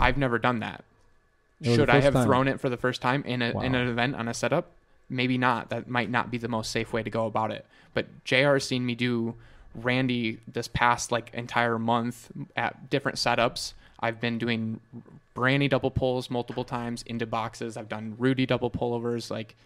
i've 0.00 0.16
never 0.16 0.38
done 0.38 0.60
that. 0.60 0.84
It 1.60 1.68
was 1.68 1.76
the 1.76 1.82
should 1.82 1.90
i 1.90 2.00
have 2.00 2.14
time. 2.14 2.26
thrown 2.26 2.48
it 2.48 2.60
for 2.60 2.68
the 2.68 2.76
first 2.76 3.02
time 3.02 3.24
in 3.24 3.42
a 3.42 3.60
in 3.60 3.74
an 3.74 3.88
event 3.88 4.14
on 4.14 4.28
a 4.28 4.34
setup 4.34 4.70
maybe 5.08 5.38
not 5.38 5.70
that 5.70 5.88
might 5.88 6.10
not 6.10 6.30
be 6.30 6.38
the 6.38 6.48
most 6.48 6.70
safe 6.70 6.92
way 6.92 7.02
to 7.02 7.10
go 7.10 7.26
about 7.26 7.50
it. 7.50 7.66
But 7.92 8.06
jr 8.24 8.54
has 8.54 8.64
seen 8.64 8.84
me 8.84 8.94
do 8.94 9.34
randy 9.74 10.38
this 10.46 10.68
past 10.68 11.10
like 11.10 11.32
entire 11.34 11.78
month 11.78 12.30
at 12.56 12.90
different 12.90 13.18
setups. 13.18 13.74
I've 14.00 14.20
been 14.20 14.38
doing 14.38 14.80
brandy 15.34 15.68
double 15.68 15.90
pulls 15.90 16.30
multiple 16.30 16.64
times 16.64 17.02
into 17.02 17.26
boxes. 17.26 17.76
I've 17.76 17.88
done 17.88 18.14
rudy 18.18 18.46
double 18.46 18.70
pullovers. 18.70 19.30
Like 19.30 19.56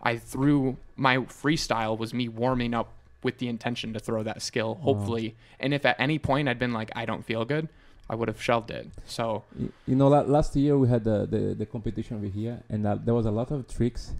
i 0.00 0.16
threw 0.16 0.76
my 0.96 1.18
freestyle 1.18 1.98
was 1.98 2.14
me 2.14 2.28
warming 2.28 2.72
up 2.72 2.92
with 3.24 3.38
the 3.38 3.48
intention 3.48 3.92
to 3.92 3.98
throw 3.98 4.22
that 4.22 4.40
skill 4.42 4.78
hopefully. 4.82 5.34
And 5.58 5.74
if 5.74 5.84
at 5.84 5.96
any 5.98 6.18
point 6.18 6.48
i'd 6.48 6.58
been 6.58 6.72
like 6.72 6.90
i 6.94 7.04
don't 7.04 7.24
feel 7.24 7.44
good 7.44 7.68
i 8.08 8.14
would 8.14 8.28
have 8.28 8.40
shelved 8.40 8.70
it. 8.70 8.88
So 9.06 9.42
You 9.86 9.96
know, 9.96 10.08
last 10.08 10.54
year 10.56 10.78
we 10.78 10.88
had 10.88 11.04
the, 11.04 11.26
the, 11.26 11.54
the 11.54 11.66
competition 11.66 12.16
over 12.16 12.26
here, 12.26 12.62
and 12.68 12.86
uh, 12.86 12.96
there 13.04 13.14
was 13.14 13.26
a 13.26 13.30
lot 13.30 13.50
of 13.50 13.66
tricks 13.68 14.12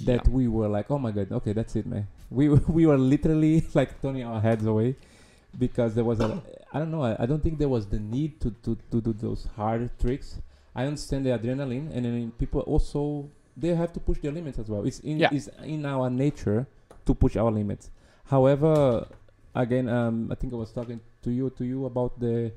that 0.00 0.26
yeah. 0.26 0.30
we 0.30 0.48
were 0.48 0.68
like, 0.68 0.90
oh 0.90 0.98
my 0.98 1.10
god, 1.10 1.32
okay, 1.32 1.52
that's 1.52 1.76
it, 1.76 1.86
man. 1.86 2.06
We 2.30 2.48
were- 2.48 2.62
we 2.68 2.86
were 2.86 2.98
literally 2.98 3.64
like 3.74 4.00
turning 4.02 4.24
our 4.24 4.40
heads 4.40 4.66
away 4.66 4.96
because 5.58 5.94
there 5.94 6.04
was 6.04 6.20
a, 6.20 6.42
I 6.72 6.78
don't 6.78 6.90
know, 6.90 7.02
I, 7.02 7.16
I 7.20 7.26
don't 7.26 7.42
think 7.42 7.58
there 7.58 7.68
was 7.68 7.86
the 7.86 7.98
need 7.98 8.40
to, 8.42 8.50
to, 8.64 8.76
to 8.90 9.00
do 9.00 9.12
those 9.12 9.48
hard 9.56 9.90
tricks. 9.98 10.38
I 10.74 10.84
understand 10.84 11.24
the 11.24 11.30
adrenaline, 11.30 11.90
and 11.94 12.04
then 12.04 12.32
people 12.38 12.60
also 12.62 13.30
they 13.56 13.74
have 13.74 13.90
to 13.94 14.00
push 14.00 14.18
their 14.18 14.32
limits 14.32 14.58
as 14.58 14.68
well. 14.68 14.84
It's 14.86 15.00
in 15.00 15.18
Yeah. 15.18 15.30
it's 15.32 15.48
in 15.64 15.86
our 15.86 16.10
nature 16.10 16.66
to 17.06 17.14
push 17.14 17.36
our 17.36 17.50
limits. 17.50 17.88
However, 18.26 19.06
again, 19.54 19.88
um, 19.88 20.28
I 20.30 20.34
think 20.34 20.52
I 20.52 20.56
was 20.56 20.70
talking 20.72 21.00
to 21.22 21.30
you 21.30 21.48
to 21.56 21.64
you 21.64 21.86
about 21.86 22.20
the 22.20 22.52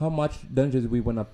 how 0.00 0.08
much 0.08 0.52
dangers 0.52 0.86
we 0.88 1.00
wanna, 1.00 1.26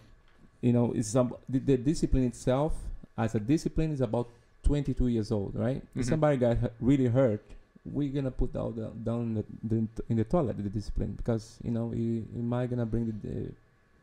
you 0.61 0.73
know, 0.73 0.93
is 0.93 1.07
some 1.07 1.35
the, 1.49 1.59
the 1.59 1.77
discipline 1.79 2.25
itself 2.25 2.75
as 3.17 3.35
a 3.35 3.41
discipline 3.41 3.93
is 3.93 4.03
about 4.03 4.29
22 4.67 5.09
years 5.09 5.31
old, 5.31 5.55
right? 5.55 5.81
If 5.95 6.05
Mhm. 6.05 6.09
somebody 6.11 6.37
got 6.37 6.57
hu- 6.59 6.71
really 6.81 7.07
hurt, 7.07 7.43
we're 7.87 8.11
gonna 8.13 8.31
put 8.35 8.53
down 8.53 8.75
the, 8.75 8.87
down 9.09 9.35
the, 9.39 9.45
the 9.63 9.79
in 10.11 10.17
the 10.19 10.25
toilet 10.25 10.57
the 10.59 10.69
discipline 10.69 11.15
because 11.17 11.45
you 11.63 11.71
know 11.71 11.93
it, 11.95 12.27
it 12.35 12.43
might 12.43 12.69
gonna 12.69 12.85
bring 12.85 13.07
the, 13.07 13.15
the 13.29 13.37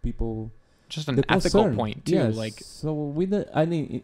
people 0.01 0.49
just 0.87 1.09
an 1.09 1.15
the 1.19 1.25
ethical 1.29 1.63
concern. 1.67 1.75
point 1.75 1.97
too 2.05 2.15
Yes. 2.15 2.35
like 2.43 2.57
so 2.63 2.93
we 2.93 3.25
don't 3.25 3.47
i 3.53 3.65
mean 3.65 4.01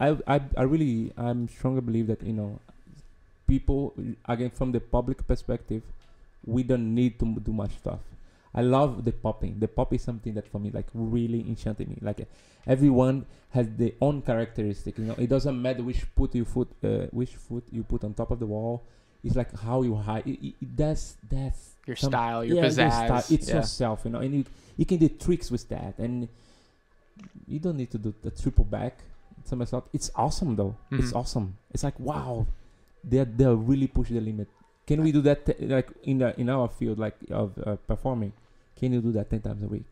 I, 0.00 0.08
I 0.26 0.36
i 0.58 0.62
really 0.66 1.12
i'm 1.16 1.46
strongly 1.48 1.80
believe 1.88 2.08
that 2.10 2.22
you 2.26 2.32
know 2.34 2.58
people 3.46 3.94
again 4.26 4.50
from 4.50 4.72
the 4.72 4.80
public 4.80 5.24
perspective 5.30 5.82
we 6.44 6.62
don't 6.64 6.92
need 6.94 7.18
to 7.20 7.26
do 7.38 7.52
much 7.52 7.72
stuff 7.78 8.00
i 8.54 8.60
love 8.62 9.04
the 9.04 9.12
popping 9.12 9.58
the 9.58 9.68
pop 9.68 9.92
is 9.92 10.02
something 10.02 10.34
that 10.34 10.46
for 10.46 10.58
me 10.58 10.70
like 10.70 10.86
really 10.94 11.40
enchanted 11.40 11.88
me 11.88 11.98
like 12.00 12.26
everyone 12.66 13.26
has 13.50 13.66
their 13.76 13.92
own 14.00 14.22
characteristic 14.22 14.98
you 14.98 15.04
know 15.04 15.14
it 15.18 15.28
doesn't 15.28 15.60
matter 15.60 15.82
which 15.82 16.00
foot 16.16 16.34
you 16.34 16.44
foot 16.44 16.68
uh, 16.84 17.06
which 17.10 17.34
foot 17.36 17.64
you 17.70 17.82
put 17.82 18.04
on 18.04 18.14
top 18.14 18.30
of 18.30 18.38
the 18.38 18.46
wall 18.46 18.82
it's 19.22 19.36
like 19.36 19.52
how 19.60 19.82
you 19.82 19.94
hide 19.96 20.26
it, 20.26 20.38
it, 20.46 20.54
it- 20.60 20.76
that's 20.76 21.16
that's 21.30 21.74
your 21.86 21.96
some- 21.96 22.10
style 22.10 22.44
your 22.44 22.56
yeah, 22.56 22.64
pizzazz 22.64 22.76
your 22.78 22.90
style. 22.90 23.24
It's 23.30 23.48
yeah. 23.48 23.54
yourself, 23.56 24.00
you 24.04 24.10
know, 24.10 24.18
and 24.20 24.34
you 24.34 24.44
you 24.76 24.84
can 24.86 24.98
do 24.98 25.08
tricks 25.08 25.50
with 25.50 25.68
that, 25.68 25.94
and 25.98 26.28
you 27.46 27.58
don't 27.58 27.76
need 27.76 27.90
to 27.92 27.98
do 27.98 28.14
the 28.22 28.30
triple 28.30 28.64
back 28.64 28.98
somersault. 29.44 29.88
It's 29.92 30.10
awesome 30.14 30.56
though. 30.56 30.76
It's 30.90 31.12
Mhm. 31.12 31.16
awesome. 31.16 31.56
It's 31.72 31.84
like 31.84 31.98
wow, 32.00 32.46
they 33.02 33.24
they 33.24 33.46
really 33.46 33.86
push 33.86 34.08
the 34.08 34.20
limit. 34.20 34.48
Can 34.86 35.02
we 35.02 35.12
do 35.12 35.20
that 35.22 35.46
t- 35.46 35.66
like 35.66 35.88
in 36.04 36.18
the, 36.18 36.38
in 36.40 36.48
our 36.50 36.68
field 36.68 36.98
like 36.98 37.16
of 37.30 37.56
uh, 37.64 37.76
performing? 37.86 38.32
Can 38.84 38.92
you 38.92 39.00
do 39.00 39.12
that 39.12 39.30
ten 39.30 39.40
times 39.40 39.62
a 39.62 39.66
week? 39.66 39.88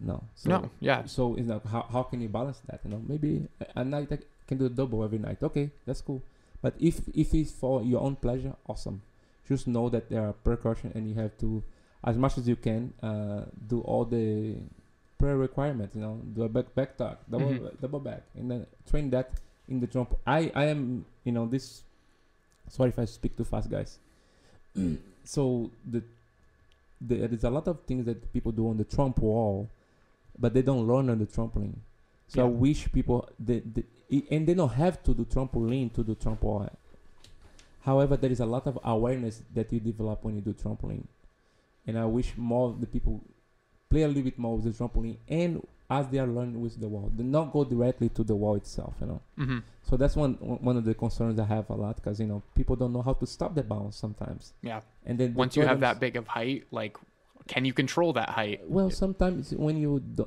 No. 0.00 0.22
So, 0.34 0.50
no 0.50 0.70
yeah 0.80 1.04
So 1.06 1.34
it's 1.38 1.48
like 1.48 1.64
how 1.64 1.82
how 1.94 2.02
can 2.02 2.20
you 2.20 2.28
balance 2.28 2.60
that? 2.68 2.80
You 2.84 2.90
know, 2.92 3.00
maybe 3.08 3.48
a- 3.60 3.80
a 3.80 3.84
night 3.84 4.12
I 4.12 4.18
can 4.46 4.58
do 4.58 4.66
a 4.66 4.74
double 4.80 5.02
every 5.04 5.18
night. 5.18 5.40
Okay, 5.42 5.70
that's 5.86 6.02
cool. 6.02 6.20
But 6.60 6.74
if 6.78 7.08
if 7.14 7.32
it's 7.34 7.52
for 7.52 7.80
your 7.82 8.02
own 8.02 8.16
pleasure, 8.16 8.52
awesome. 8.68 9.00
Just 9.48 9.66
know 9.66 9.88
that 9.94 10.10
there 10.10 10.22
are 10.26 10.32
precautions 10.32 10.94
and 10.96 11.08
you 11.08 11.14
have 11.22 11.32
to, 11.38 11.62
as 12.04 12.16
much 12.16 12.36
as 12.38 12.46
you 12.48 12.56
can, 12.56 12.92
uh, 13.02 13.42
do 13.68 13.80
all 13.82 14.04
the 14.04 14.56
prayer 15.18 15.36
requirements. 15.36 15.94
You 15.96 16.02
know, 16.02 16.14
do 16.34 16.42
a 16.44 16.48
back 16.48 16.74
back 16.74 16.90
tuck, 16.98 17.16
double 17.30 17.48
Mhm. 17.54 17.80
double 17.80 18.00
back, 18.00 18.22
and 18.38 18.50
then 18.50 18.66
train 18.90 19.10
that 19.14 19.30
in 19.68 19.78
the 19.80 19.86
jump. 19.86 20.14
I 20.26 20.50
I 20.54 20.64
am 20.74 21.04
you 21.24 21.32
know 21.32 21.46
this. 21.46 21.82
Sorry 22.68 22.90
if 22.94 22.98
I 22.98 23.06
speak 23.06 23.36
too 23.38 23.44
fast, 23.46 23.70
guys. 23.70 23.98
so 25.24 25.70
the, 25.90 26.02
the 27.06 27.26
there's 27.26 27.44
a 27.44 27.50
lot 27.50 27.66
of 27.68 27.82
things 27.82 28.06
that 28.06 28.32
people 28.32 28.52
do 28.52 28.68
on 28.68 28.76
the 28.76 28.84
tramp 28.84 29.18
wall, 29.18 29.68
but 30.38 30.54
they 30.54 30.62
don't 30.62 30.86
learn 30.86 31.10
on 31.10 31.18
the 31.18 31.26
trampoline. 31.26 31.76
So 32.28 32.42
I 32.42 32.44
wish 32.44 32.90
people 32.92 33.28
they, 33.38 33.60
they, 33.60 33.84
and 34.30 34.46
they 34.46 34.54
don't 34.54 34.72
have 34.72 35.02
to 35.04 35.14
do 35.14 35.24
trampoline 35.24 35.92
to 35.94 36.02
do 36.02 36.14
tramp 36.14 36.42
wall. 36.42 36.70
However, 37.80 38.16
there 38.16 38.30
is 38.30 38.40
a 38.40 38.46
lot 38.46 38.66
of 38.66 38.78
awareness 38.84 39.42
that 39.54 39.72
you 39.72 39.80
develop 39.80 40.22
when 40.22 40.36
you 40.36 40.40
do 40.40 40.52
trampoline, 40.52 41.06
and 41.86 41.98
I 41.98 42.04
wish 42.04 42.32
more 42.36 42.70
of 42.70 42.80
the 42.80 42.86
people 42.86 43.20
play 43.90 44.02
a 44.02 44.08
little 44.08 44.22
bit 44.22 44.38
more 44.38 44.56
with 44.56 44.64
the 44.64 44.84
trampoline 44.84 45.18
and 45.28 45.66
as 45.98 46.04
they 46.12 46.18
are 46.24 46.26
learning 46.38 46.60
with 46.64 46.74
the 46.80 46.88
wall, 46.94 47.08
do 47.20 47.22
not 47.36 47.46
go 47.52 47.60
directly 47.64 48.08
to 48.16 48.22
the 48.30 48.36
wall 48.42 48.54
itself. 48.62 48.94
You 49.00 49.06
know. 49.10 49.20
hmm 49.36 49.58
So 49.88 49.96
that's 50.00 50.16
one 50.24 50.32
one 50.68 50.76
of 50.80 50.84
the 50.90 50.94
concerns 51.04 51.36
I 51.38 51.46
have 51.56 51.66
a 51.70 51.78
lot 51.84 51.94
because 52.00 52.16
you 52.22 52.28
know 52.32 52.40
people 52.58 52.74
don't 52.80 52.92
know 52.96 53.02
how 53.08 53.14
to 53.22 53.26
stop 53.36 53.50
the 53.58 53.62
bounce 53.72 53.94
sometimes, 54.04 54.42
yeah 54.70 54.80
and 55.08 55.14
then 55.20 55.28
once 55.44 55.52
you 55.56 55.64
have 55.70 55.80
that 55.86 55.96
big 56.04 56.14
of 56.20 56.26
height 56.38 56.60
like 56.80 56.94
can 57.52 57.62
you 57.68 57.72
control 57.82 58.10
that 58.20 58.30
height 58.38 58.58
Well, 58.78 58.90
sometimes 59.04 59.52
when 59.66 59.76
you 59.84 59.92
do, 60.18 60.24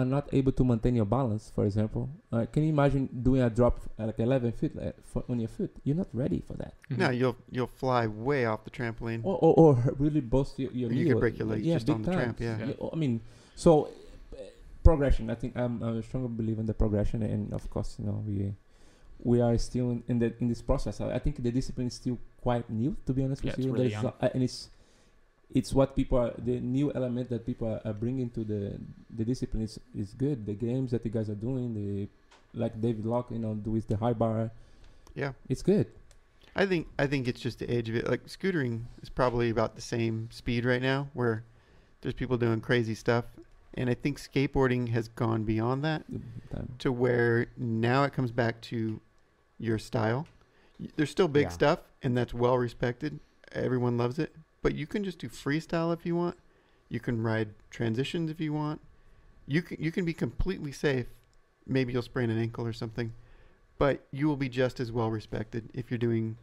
are 0.00 0.04
not 0.16 0.24
able 0.38 0.52
to 0.58 0.64
maintain 0.64 0.94
your 1.00 1.06
balance, 1.18 1.44
for 1.54 1.64
example, 1.64 2.02
uh, 2.34 2.44
can 2.52 2.60
you 2.64 2.70
imagine 2.76 3.04
doing 3.28 3.40
a 3.40 3.48
drop 3.58 3.74
like 3.96 4.18
11 4.18 4.52
feet 4.60 4.72
uh, 4.76 4.90
for, 5.10 5.22
on 5.30 5.38
your 5.44 5.48
foot? 5.56 5.70
You're 5.84 5.96
not 6.02 6.10
ready 6.22 6.40
for 6.48 6.54
that, 6.62 6.74
Mhm. 6.90 6.98
No, 7.02 7.08
you'll 7.20 7.36
you'll 7.54 7.72
fly 7.82 8.02
way 8.28 8.40
off 8.50 8.60
the 8.68 8.72
trampoline. 8.78 9.20
or 9.28 9.36
or, 9.46 9.52
or 9.62 9.70
really 10.04 10.20
bust 10.34 10.58
your, 10.58 10.70
your 10.80 10.90
You 10.90 10.96
knee 11.04 11.10
could 11.10 11.20
break 11.24 11.38
your 11.40 11.48
legs 11.52 11.64
yeah, 11.64 11.74
just 11.78 11.86
big 11.86 11.94
on 11.96 12.02
the 12.02 12.10
time. 12.10 12.18
tramp, 12.18 12.36
yeah. 12.40 12.56
Yeah. 12.66 12.90
I 12.92 12.96
mean, 13.04 13.14
so 13.64 13.70
progression. 14.90 15.24
I 15.34 15.36
think 15.40 15.56
I'm, 15.56 15.82
I'm 15.82 15.96
a 15.98 16.02
stronger 16.02 16.28
believer 16.28 16.60
in 16.64 16.66
the 16.66 16.74
progression, 16.82 17.22
and 17.22 17.52
of 17.52 17.68
course, 17.74 17.96
you 17.98 18.06
know, 18.06 18.18
we 18.26 18.54
we 19.30 19.40
are 19.40 19.56
still 19.58 19.90
in, 19.94 20.02
in 20.08 20.16
the 20.22 20.28
in 20.40 20.46
this 20.48 20.62
process. 20.62 21.00
I, 21.00 21.06
I 21.18 21.20
think 21.24 21.42
the 21.42 21.50
discipline 21.50 21.88
is 21.92 21.94
still 22.02 22.18
quite 22.46 22.68
new, 22.70 22.96
to 23.06 23.12
be 23.12 23.24
honest 23.24 23.42
Yeah, 23.44 23.50
with 23.52 23.58
it's 23.58 23.66
you. 23.66 23.72
really 23.72 23.90
young. 23.90 24.12
a- 24.20 24.30
and 24.34 24.42
it's 24.42 24.70
it's 25.54 25.70
what 25.72 25.94
people 25.94 26.18
are 26.18 26.32
the 26.38 26.58
new 26.60 26.92
element 26.94 27.30
that 27.30 27.46
people 27.46 27.66
are, 27.68 27.80
are 27.88 27.94
bringing 28.04 28.28
to 28.30 28.42
the 28.52 28.62
the 29.18 29.24
discipline 29.24 29.62
is 29.68 29.78
is 29.94 30.14
good. 30.14 30.46
The 30.46 30.54
games 30.54 30.90
that 30.92 31.04
you 31.04 31.10
guys 31.10 31.28
are 31.30 31.38
doing, 31.48 31.74
the 31.74 32.08
like 32.54 32.74
David 32.80 33.04
Locke, 33.06 33.30
you 33.30 33.38
know, 33.38 33.54
do 33.54 33.70
with 33.70 33.86
the 33.86 33.96
high 33.96 34.14
bar, 34.14 34.50
Yeah. 35.14 35.32
it's 35.48 35.62
good. 35.62 35.86
I 36.56 36.64
think 36.64 36.88
I 36.98 37.06
think 37.06 37.28
it's 37.28 37.40
just 37.40 37.58
the 37.58 37.68
age 37.68 37.88
of 37.90 37.96
it. 38.00 38.08
Like 38.08 38.24
scootering 38.26 38.84
is 39.02 39.10
probably 39.10 39.50
about 39.50 39.74
the 39.76 39.82
same 39.84 40.28
speed 40.32 40.64
right 40.64 40.80
now, 40.80 41.08
where 41.12 41.44
there's 42.00 42.14
people 42.14 42.36
doing 42.38 42.60
crazy 42.60 42.94
stuff, 42.94 43.24
and 43.76 43.90
I 43.90 43.94
think 43.94 44.18
skateboarding 44.18 44.88
has 44.88 45.08
gone 45.08 45.44
beyond 45.44 45.84
that 45.84 46.04
to 46.78 46.90
where 46.92 47.46
now 47.56 48.04
it 48.04 48.12
comes 48.12 48.30
back 48.30 48.60
to 48.62 49.00
your 49.58 49.78
style. 49.78 50.26
There's 50.96 51.10
still 51.10 51.28
big 51.28 51.44
Yeah. 51.44 51.48
stuff, 51.50 51.80
and 52.02 52.16
that's 52.16 52.34
well 52.34 52.58
respected. 52.58 53.20
Everyone 53.52 53.96
loves 53.96 54.18
it, 54.18 54.34
but 54.62 54.74
you 54.74 54.86
can 54.86 55.04
just 55.04 55.18
do 55.18 55.28
freestyle 55.28 55.92
if 55.92 56.04
you 56.04 56.16
want. 56.16 56.36
You 56.88 57.00
can 57.00 57.22
ride 57.22 57.50
transitions 57.70 58.30
if 58.30 58.40
you 58.40 58.52
want. 58.52 58.80
You 59.46 59.62
can 59.62 59.82
you 59.82 59.92
can 59.92 60.04
be 60.04 60.12
completely 60.12 60.72
safe. 60.72 61.06
Maybe 61.66 61.92
you'll 61.92 62.02
sprain 62.02 62.30
an 62.30 62.38
ankle 62.38 62.66
or 62.66 62.72
something, 62.72 63.12
but 63.78 64.06
you 64.10 64.26
will 64.28 64.36
be 64.36 64.48
just 64.48 64.78
as 64.80 64.92
well 64.92 65.10
respected 65.10 65.68
if 65.74 65.90
you're 65.90 65.98
doing 65.98 66.36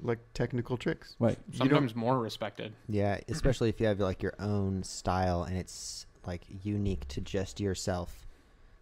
like 0.00 0.18
technical 0.34 0.76
tricks. 0.76 1.16
Right. 1.18 1.38
You 1.52 1.58
don't- 1.58 1.68
sometimes 1.70 1.94
more 1.94 2.18
respected 2.20 2.74
Yeah, 2.88 3.18
especially 3.28 3.70
if 3.70 3.80
you 3.80 3.86
have 3.86 3.98
like 3.98 4.22
your 4.22 4.34
own 4.38 4.82
style 4.82 5.42
and 5.42 5.56
it's 5.56 6.05
like 6.26 6.42
unique 6.62 7.06
to 7.08 7.20
just 7.20 7.60
yourself. 7.60 8.26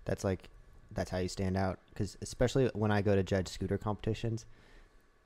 That's 0.04 0.24
like 0.24 0.48
that's 0.92 1.10
how 1.10 1.18
you 1.18 1.28
stand 1.28 1.56
out. 1.56 1.78
Because 1.88 2.16
especially 2.22 2.70
when 2.74 2.90
I 2.90 3.02
go 3.02 3.14
to 3.14 3.22
judge 3.22 3.48
scooter 3.48 3.78
competitions, 3.78 4.46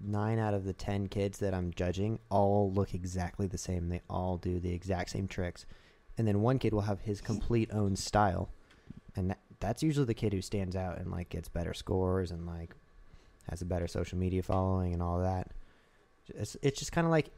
nine 0.00 0.38
out 0.38 0.54
of 0.54 0.64
the 0.64 0.72
ten 0.72 1.08
kids 1.08 1.38
that 1.38 1.54
I'm 1.54 1.72
judging 1.74 2.18
all 2.30 2.72
look 2.72 2.94
exactly 2.94 3.46
the 3.46 3.58
same. 3.58 3.88
They 3.88 4.02
all 4.08 4.36
do 4.36 4.58
the 4.60 4.72
exact 4.72 5.10
same 5.10 5.28
tricks, 5.28 5.66
and 6.16 6.26
then 6.26 6.40
one 6.40 6.58
kid 6.58 6.72
will 6.72 6.82
have 6.82 7.00
his 7.00 7.20
complete 7.20 7.70
own 7.72 7.96
style, 7.96 8.48
and 9.16 9.30
that, 9.30 9.38
that's 9.60 9.82
usually 9.82 10.06
the 10.06 10.14
kid 10.14 10.32
who 10.32 10.42
stands 10.42 10.76
out 10.76 10.98
and 10.98 11.10
like 11.10 11.28
gets 11.28 11.48
better 11.48 11.74
scores 11.74 12.30
and 12.30 12.46
like 12.46 12.74
has 13.50 13.62
a 13.62 13.66
better 13.66 13.88
social 13.88 14.18
media 14.18 14.42
following 14.42 14.92
and 14.92 15.02
all 15.02 15.20
that. 15.20 15.50
It's 16.34 16.56
it's 16.62 16.78
just 16.78 16.92
kind 16.92 17.06
of 17.06 17.10
like 17.10 17.30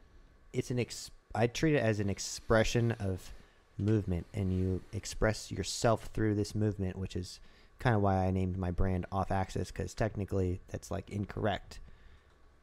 it's 0.53 0.71
an 0.71 0.79
ex. 0.79 1.11
I 1.35 1.47
treat 1.47 1.75
it 1.75 1.81
as 1.81 2.01
an 2.01 2.11
expression 2.11 2.93
of 2.93 3.33
movement, 3.81 4.27
and 4.35 4.53
you 4.53 4.83
express 4.93 5.51
yourself 5.51 6.11
through 6.13 6.35
this 6.35 6.55
movement, 6.55 6.97
which 6.97 7.17
is 7.17 7.41
kind 7.79 7.97
of 7.97 8.03
why 8.03 8.27
I 8.27 8.31
named 8.31 8.59
my 8.59 8.71
brand 8.71 9.07
Off 9.11 9.31
Axis 9.33 9.71
because 9.71 9.95
technically 9.95 10.61
that's 10.69 10.91
like 10.91 11.11
incorrect, 11.11 11.81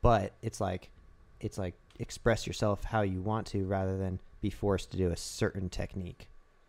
but 0.02 0.32
it's 0.42 0.62
like 0.62 0.90
it's 1.42 1.58
like 1.58 1.74
express 2.00 2.48
yourself 2.48 2.84
how 2.86 3.02
you 3.02 3.22
want 3.22 3.48
to 3.48 3.66
rather 3.66 3.98
than 3.98 4.20
be 4.42 4.50
forced 4.50 4.92
to 4.92 4.98
do 4.98 5.10
a 5.10 5.18
certain 5.18 5.70
technique. 5.70 6.28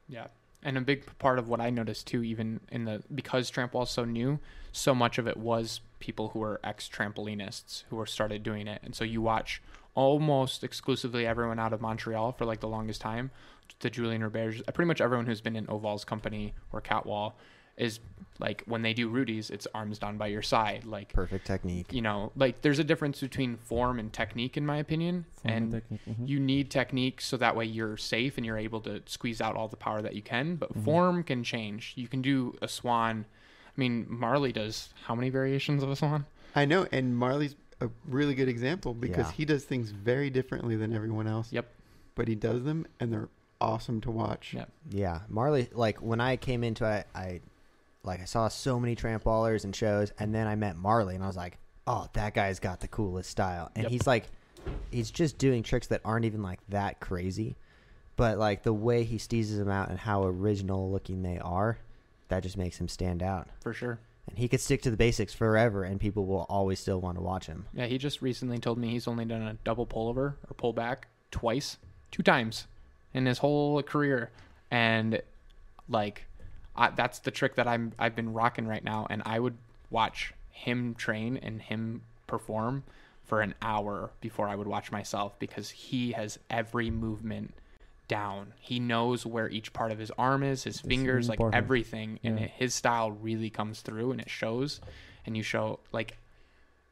Yeah. 0.09 0.27
And 0.63 0.77
a 0.77 0.81
big 0.81 1.05
part 1.19 1.39
of 1.39 1.49
what 1.49 1.61
I 1.61 1.71
noticed 1.71 2.07
too, 2.07 2.25
even 2.25 2.61
in 2.73 2.85
the 2.85 3.03
because 3.15 3.49
tramp 3.51 3.75
is 3.77 3.91
so 3.91 4.05
new, 4.05 4.41
so 4.73 4.95
much 4.95 5.19
of 5.19 5.29
it 5.29 5.37
was 5.37 5.81
people 6.01 6.31
who 6.31 6.41
were 6.41 6.61
ex 6.65 6.89
trampolinists 6.89 7.85
who 7.91 7.97
were 7.97 8.07
started 8.07 8.43
doing 8.43 8.67
it. 8.67 8.81
And 8.83 8.95
so 8.95 9.05
you 9.05 9.23
watch 9.23 9.63
almost 9.95 10.65
exclusively 10.65 11.27
everyone 11.27 11.59
out 11.59 11.73
of 11.73 11.81
Montreal 11.81 12.33
for 12.33 12.45
like 12.45 12.61
the 12.61 12.69
longest 12.69 13.01
time. 13.01 13.31
The 13.81 13.91
Julian 13.91 14.23
Roberts, 14.23 14.63
pretty 14.75 14.87
much 14.89 15.01
everyone 15.01 15.27
who's 15.27 15.41
been 15.41 15.57
in 15.57 15.69
Oval's 15.69 16.05
company 16.05 16.55
or 16.73 16.81
Catwall 16.81 17.37
is 17.77 18.01
like 18.41 18.63
when 18.67 18.83
they 18.83 18.93
do 18.93 19.09
Rudy's, 19.09 19.51
it's 19.51 19.67
arms 19.73 19.99
down 20.01 20.17
by 20.19 20.27
your 20.27 20.43
side. 20.43 20.85
Like 20.85 21.13
perfect 21.13 21.47
technique. 21.47 21.93
You 21.93 22.03
know, 22.03 22.33
like 22.37 22.61
there's 22.63 22.81
a 22.81 22.85
difference 22.85 23.21
between 23.21 23.57
form 23.57 23.99
and 24.01 24.13
technique, 24.13 24.57
in 24.57 24.67
my 24.67 24.79
opinion. 24.79 25.25
Form 25.43 25.55
and 25.55 25.73
technique, 25.73 26.01
mhm. 26.09 26.29
you 26.29 26.41
need 26.41 26.71
technique 26.71 27.21
so 27.21 27.37
that 27.37 27.55
way 27.55 27.65
you're 27.67 27.97
safe 27.97 28.37
and 28.37 28.45
you're 28.45 28.59
able 28.59 28.81
to 28.81 29.01
squeeze 29.07 29.41
out 29.41 29.55
all 29.55 29.69
the 29.69 29.77
power 29.77 30.03
that 30.03 30.15
you 30.17 30.23
can. 30.23 30.57
But 30.57 30.75
Mhm. 30.75 30.85
form 30.85 31.23
can 31.23 31.45
change. 31.45 31.93
You 31.97 32.09
can 32.09 32.21
do 32.21 32.57
a 32.61 32.67
swan. 32.69 33.25
I 33.67 33.81
mean, 33.81 34.07
Marley 34.09 34.51
does 34.53 34.93
how 35.05 35.15
many 35.15 35.31
variations 35.31 35.83
of 35.85 35.91
a 35.91 35.95
swan? 35.97 36.27
I 36.57 36.65
know, 36.65 36.89
and 36.91 37.17
Marley's 37.17 37.55
a 37.81 37.89
really 38.09 38.35
good 38.35 38.49
example 38.49 38.93
because 38.93 39.27
Yeah. 39.27 39.33
he 39.33 39.45
does 39.45 39.65
things 39.65 39.93
very 39.93 40.31
differently 40.31 40.75
than 40.75 40.93
everyone 40.93 41.29
else. 41.29 41.53
Yep. 41.53 41.73
But 42.17 42.27
he 42.27 42.35
does 42.35 42.65
them, 42.65 42.87
and 42.99 43.13
they're 43.13 43.29
awesome 43.61 44.01
to 44.03 44.11
watch. 44.11 44.55
Yeah. 44.55 44.65
Yeah, 44.91 45.21
Marley. 45.29 45.69
Like 45.73 45.99
when 46.03 46.21
I 46.21 46.37
came 46.37 46.63
into 46.65 46.85
it, 46.91 47.07
I 47.15 47.41
like 48.05 48.21
I 48.21 48.25
saw 48.25 48.49
so 48.49 48.79
many 48.81 48.95
tramp 48.95 49.25
wallers 49.25 49.65
and 49.65 49.75
shows, 49.75 50.13
and 50.19 50.35
then 50.35 50.47
I 50.47 50.55
met 50.55 50.77
Marley, 50.77 51.15
and 51.15 51.25
I 51.25 51.27
was 51.27 51.37
like, 51.37 51.59
oh, 51.87 52.07
that 52.15 52.35
guy's 52.35 52.59
got 52.61 52.81
the 52.81 52.89
coolest 52.89 53.31
style, 53.31 53.71
and 53.75 53.85
Yep. 53.85 53.91
he's 53.93 54.07
like, 54.07 54.25
he's 54.91 55.11
just 55.11 55.39
doing 55.39 55.63
tricks 55.63 55.89
that 55.89 56.01
aren't 56.05 56.25
even 56.25 56.43
like 56.43 56.61
that 56.69 57.01
crazy, 57.01 57.57
but 58.17 58.39
like 58.39 58.63
the 58.63 58.73
way 58.73 59.05
he 59.05 59.17
steezes 59.17 59.59
them 59.59 59.69
out 59.71 59.89
and 59.91 59.99
how 59.99 60.25
original 60.25 60.91
looking 60.91 61.23
they 61.23 61.39
are, 61.39 61.79
that 62.29 62.43
just 62.43 62.57
makes 62.57 62.81
him 62.81 62.89
stand 62.89 63.23
out. 63.23 63.49
For 63.63 63.73
sure. 63.73 63.99
And 64.29 64.39
he 64.39 64.49
could 64.49 64.61
stick 64.61 64.83
to 64.83 64.91
the 64.91 64.97
basics 64.97 65.33
forever, 65.35 65.85
and 65.85 65.99
people 65.99 66.27
will 66.27 66.47
always 66.49 66.79
still 66.79 67.01
want 67.01 67.17
to 67.17 67.23
watch 67.23 67.47
him. 67.47 67.67
Yeah, 67.73 67.87
he 67.87 67.97
just 67.99 68.21
recently 68.23 68.59
told 68.59 68.79
me 68.79 68.91
he's 68.91 69.09
only 69.09 69.25
done 69.25 69.43
a 69.43 69.55
double 69.65 69.87
pullover 69.87 70.35
or 70.49 70.55
pullback 70.57 71.05
twice, 71.31 71.79
two 72.11 72.23
times 72.23 72.67
in 73.15 73.27
his 73.27 73.39
whole 73.39 73.83
career, 73.83 74.31
and 74.71 75.21
like 75.89 76.27
I, 76.77 76.91
that's 76.91 77.19
the 77.21 77.31
trick 77.31 77.57
that 77.57 77.67
I'm 77.67 77.93
I've 77.99 78.15
been 78.15 78.33
rocking 78.33 78.67
right 78.67 78.85
now, 78.85 79.07
and 79.11 79.23
I 79.25 79.39
would 79.39 79.57
watch 79.91 80.33
him 80.51 80.95
train 80.95 81.37
and 81.37 81.63
him 81.63 82.03
perform 82.27 82.85
for 83.25 83.41
an 83.41 83.55
hour 83.61 84.11
before 84.21 84.49
I 84.49 84.57
would 84.57 84.67
watch 84.67 84.91
myself 84.91 85.39
because 85.39 85.71
he 85.71 86.13
has 86.13 86.39
every 86.51 86.91
movement 86.91 87.55
down. 88.09 88.55
He 88.59 88.81
knows 88.81 89.27
where 89.27 89.49
each 89.51 89.73
part 89.73 89.93
of 89.93 89.99
his 89.99 90.11
arm 90.19 90.43
is, 90.43 90.65
his 90.65 90.81
fingers, 90.81 91.29
like 91.29 91.39
important. 91.39 91.63
everything, 91.63 92.19
and 92.25 92.39
it, 92.39 92.51
his 92.51 92.75
style 92.75 93.13
really 93.13 93.51
comes 93.51 93.81
through 93.83 94.13
and 94.13 94.21
it 94.21 94.31
shows. 94.31 94.81
And 95.27 95.37
you 95.37 95.43
show 95.43 95.81
like 95.93 96.17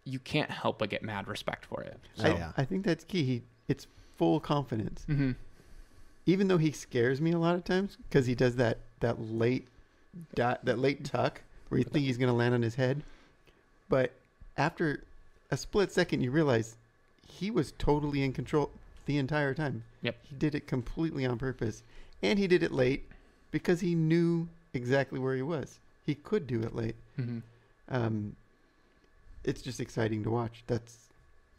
you 0.05 0.19
can't 0.19 0.51
help 0.51 0.79
but 0.79 0.91
get 0.91 1.03
mad 1.03 1.27
respect 1.27 1.65
for 1.65 1.83
it. 1.83 1.99
So, 2.15 2.29
yeah. 2.29 2.53
I, 2.57 2.63
I 2.63 2.65
think 2.65 2.85
that's 2.85 3.05
key. 3.05 3.25
He, 3.25 3.43
it's 3.67 3.87
full 4.17 4.41
confidence. 4.41 5.05
hmm 5.05 5.33
Even 6.27 6.49
though 6.49 6.59
he 6.59 6.73
scares 6.73 7.21
me 7.21 7.33
a 7.33 7.39
lot 7.39 7.55
of 7.55 7.65
times 7.65 7.97
because 8.09 8.27
he 8.27 8.35
does 8.35 8.57
that 8.57 8.79
that 9.01 9.21
late 9.21 9.69
dot, 10.35 10.65
that 10.65 10.79
late 10.79 11.05
tuck 11.05 11.43
where 11.69 11.79
you 11.79 11.85
think 11.85 12.05
he's 12.05 12.19
going 12.19 12.29
to 12.29 12.35
land 12.37 12.55
on 12.55 12.63
his 12.63 12.75
head, 12.77 13.03
but 13.89 14.13
after 14.57 15.03
a 15.51 15.57
split 15.57 15.93
second, 15.93 16.23
you 16.23 16.31
realize 16.31 16.77
he 17.29 17.51
was 17.51 17.73
totally 17.79 18.23
in 18.23 18.33
control 18.33 18.71
the 19.07 19.19
entire 19.19 19.55
time. 19.55 19.85
Yep. 20.03 20.17
He 20.29 20.37
did 20.37 20.55
it 20.55 20.67
completely 20.67 21.27
on 21.27 21.39
purpose, 21.39 21.83
and 22.23 22.39
he 22.39 22.47
did 22.47 22.63
it 22.63 22.73
late 22.73 23.05
because 23.51 23.81
he 23.81 23.95
knew 23.95 24.49
exactly 24.75 25.19
where 25.19 25.35
he 25.37 25.43
was. 25.43 25.79
He 26.05 26.15
could 26.15 26.47
do 26.47 26.63
it 26.63 26.75
late. 26.75 26.97
hmm 27.17 27.39
um, 27.89 28.35
it's 29.45 29.63
just 29.63 29.79
exciting 29.79 30.25
to 30.25 30.31
watch. 30.31 30.65
That's 30.67 31.07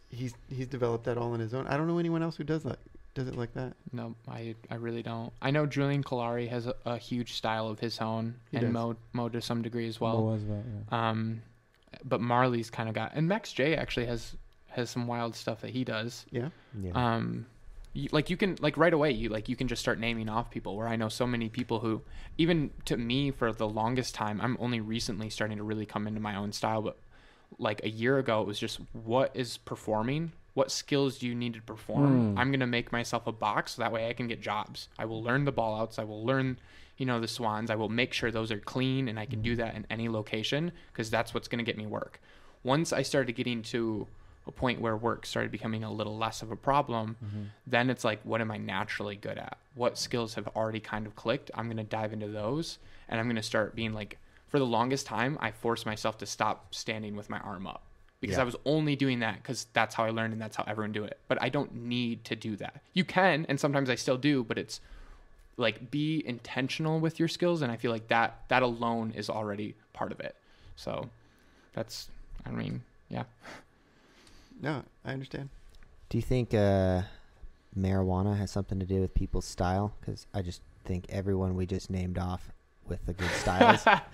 he's 0.09 0.33
he's 0.49 0.67
developed 0.67 1.05
that 1.05 1.17
all 1.17 1.31
on 1.31 1.39
his 1.39 1.53
own. 1.53 1.67
I 1.67 1.77
don't 1.77 1.87
know 1.87 1.99
anyone 1.99 2.21
else 2.21 2.35
who 2.35 2.43
does 2.43 2.63
that 2.63 2.79
does 3.17 3.27
it 3.27 3.35
like 3.35 3.53
that. 3.55 3.73
No, 3.91 4.15
I 4.27 4.55
I 4.69 4.75
really 4.75 5.03
don't. 5.03 5.33
I 5.41 5.51
know 5.51 5.65
Julian 5.65 6.03
Kalari 6.03 6.47
has 6.49 6.67
a, 6.67 6.75
a 6.85 6.97
huge 6.97 7.33
style 7.33 7.67
of 7.67 7.79
his 7.79 7.99
own, 7.99 8.35
He 8.51 8.57
and 8.57 8.67
does. 8.67 8.73
Mo 8.73 8.95
Mo 9.13 9.27
to 9.29 9.41
some 9.41 9.61
degree 9.61 9.87
as 9.87 9.99
well. 9.99 10.21
Mo 10.21 10.35
as 10.35 10.43
well. 10.43 10.63
Yeah. 10.91 11.09
Um, 11.09 11.41
but 12.05 12.21
Marley's 12.21 12.69
kind 12.69 12.87
of 12.87 12.95
got, 12.95 13.13
and 13.15 13.27
Max 13.27 13.51
J 13.51 13.75
actually 13.75 14.05
has 14.05 14.35
has 14.67 14.89
some 14.89 15.07
wild 15.07 15.35
stuff 15.35 15.61
that 15.61 15.71
he 15.71 15.83
does. 15.83 16.25
Yeah, 16.29 16.49
Yeah. 16.79 16.91
Um, 16.93 17.47
you, 17.93 18.09
like 18.11 18.29
you 18.29 18.37
can 18.37 18.57
like 18.61 18.77
right 18.77 18.93
away 18.93 19.11
you 19.11 19.29
like 19.29 19.49
you 19.49 19.55
can 19.55 19.67
just 19.67 19.81
start 19.81 19.99
naming 19.99 20.29
off 20.29 20.51
people. 20.51 20.75
Where 20.77 20.87
I 20.87 20.95
know 20.95 21.09
so 21.09 21.25
many 21.25 21.49
people 21.49 21.79
who, 21.79 22.01
even 22.37 22.69
to 22.85 22.95
me 22.95 23.31
for 23.31 23.51
the 23.51 23.67
longest 23.67 24.13
time, 24.13 24.39
I'm 24.39 24.55
only 24.59 24.79
recently 24.79 25.29
starting 25.31 25.57
to 25.57 25.63
really 25.63 25.85
come 25.85 26.05
into 26.07 26.19
my 26.19 26.35
own 26.35 26.51
style. 26.51 26.83
But 26.83 26.97
like 27.57 27.83
a 27.83 27.89
year 27.89 28.19
ago, 28.19 28.41
it 28.41 28.47
was 28.47 28.59
just 28.59 28.79
what 28.93 29.31
is 29.33 29.57
performing. 29.57 30.31
What 30.57 30.71
skills 30.71 31.19
do 31.19 31.27
you 31.27 31.35
need 31.35 31.53
to 31.53 31.61
perform? 31.61 32.33
Mm. 32.33 32.39
I'm 32.39 32.51
gonna 32.51 32.65
make 32.65 32.91
myself 32.91 33.27
a 33.27 33.31
box 33.31 33.73
so 33.73 33.83
that 33.83 33.91
way 33.91 34.09
I 34.09 34.13
can 34.13 34.27
get 34.27 34.41
jobs. 34.41 34.89
I 34.97 35.05
will 35.05 35.21
learn 35.21 35.45
the 35.45 35.51
ball 35.51 35.79
outs. 35.79 35.99
I 35.99 36.03
will 36.03 36.25
learn, 36.25 36.57
you 36.97 37.05
know, 37.05 37.19
the 37.19 37.27
swans. 37.27 37.69
I 37.69 37.75
will 37.75 37.89
make 37.89 38.11
sure 38.11 38.31
those 38.31 38.51
are 38.51 38.57
clean 38.59 39.07
and 39.07 39.19
I 39.19 39.27
can 39.27 39.43
do 39.43 39.55
that 39.57 39.75
in 39.75 39.85
any 39.91 40.09
location 40.09 40.71
because 40.91 41.11
that's 41.11 41.31
what's 41.31 41.47
gonna 41.47 41.61
get 41.61 41.77
me 41.77 41.85
work. 41.85 42.19
Once 42.63 42.91
I 42.91 43.03
started 43.03 43.33
getting 43.33 43.61
to 43.73 44.07
a 44.47 44.51
point 44.51 44.81
where 44.81 44.97
work 44.97 45.27
started 45.27 45.51
becoming 45.51 45.83
a 45.83 45.91
little 45.91 46.17
less 46.17 46.41
of 46.41 46.49
a 46.51 46.55
problem, 46.55 47.17
Mm-hmm. 47.23 47.43
then 47.67 47.91
it's 47.91 48.03
like, 48.03 48.21
what 48.23 48.41
am 48.41 48.49
I 48.49 48.57
naturally 48.57 49.15
good 49.15 49.37
at? 49.37 49.59
What 49.75 49.95
skills 49.95 50.33
have 50.33 50.47
already 50.55 50.79
kind 50.79 51.05
of 51.05 51.15
clicked? 51.15 51.51
I'm 51.53 51.67
going 51.67 51.77
to 51.77 51.83
dive 51.83 52.13
into 52.13 52.29
those 52.29 52.79
and 53.09 53.19
I'm 53.19 53.27
going 53.27 53.35
to 53.35 53.43
start 53.43 53.75
being 53.75 53.93
like, 53.93 54.17
for 54.47 54.57
the 54.57 54.65
longest 54.65 55.05
time, 55.05 55.37
I 55.39 55.51
forced 55.51 55.85
myself 55.85 56.17
to 56.17 56.25
stop 56.25 56.73
standing 56.73 57.15
with 57.15 57.29
my 57.29 57.39
arm 57.41 57.67
up 57.67 57.83
because 58.19 58.37
Yeah. 58.37 58.41
I 58.41 58.45
was 58.45 58.55
only 58.65 58.95
doing 58.95 59.19
that 59.19 59.35
because 59.41 59.67
that's 59.73 59.95
how 59.95 60.03
I 60.05 60.09
learned 60.09 60.33
and 60.33 60.41
that's 60.41 60.55
how 60.55 60.63
everyone 60.67 60.91
do 60.91 61.03
it. 61.03 61.19
But 61.27 61.41
I 61.41 61.49
don't 61.49 61.73
need 61.73 62.23
to 62.25 62.35
do 62.35 62.55
that. 62.57 62.81
You 62.93 63.03
can, 63.03 63.45
and 63.47 63.59
sometimes 63.59 63.89
I 63.89 63.95
still 63.95 64.17
do, 64.17 64.43
but 64.43 64.57
it's 64.57 64.81
like 65.57 65.91
be 65.91 66.23
intentional 66.25 66.99
with 66.99 67.19
your 67.19 67.27
skills. 67.27 67.61
And 67.61 67.71
I 67.71 67.77
feel 67.77 67.91
like 67.91 68.07
that, 68.07 68.43
that 68.49 68.63
alone 68.63 69.11
is 69.15 69.29
already 69.29 69.75
part 69.93 70.11
of 70.11 70.19
it. 70.19 70.35
So 70.75 71.09
that's, 71.73 72.09
I 72.45 72.51
mean, 72.51 72.83
yeah. 73.09 73.23
no, 74.61 74.83
I 75.05 75.13
understand. 75.13 75.49
Do 76.09 76.17
you 76.17 76.21
think 76.21 76.53
uh, 76.53 77.03
marijuana 77.77 78.37
has 78.37 78.49
something 78.51 78.79
to 78.79 78.85
do 78.85 79.01
with 79.01 79.13
people's 79.13 79.45
style? 79.45 79.93
Because 79.99 80.25
I 80.33 80.41
just 80.41 80.61
think 80.85 81.05
everyone 81.09 81.55
we 81.55 81.65
just 81.65 81.89
named 81.89 82.17
off 82.17 82.51
with 82.89 83.05
the 83.05 83.13
good 83.13 83.31
styles 83.31 83.85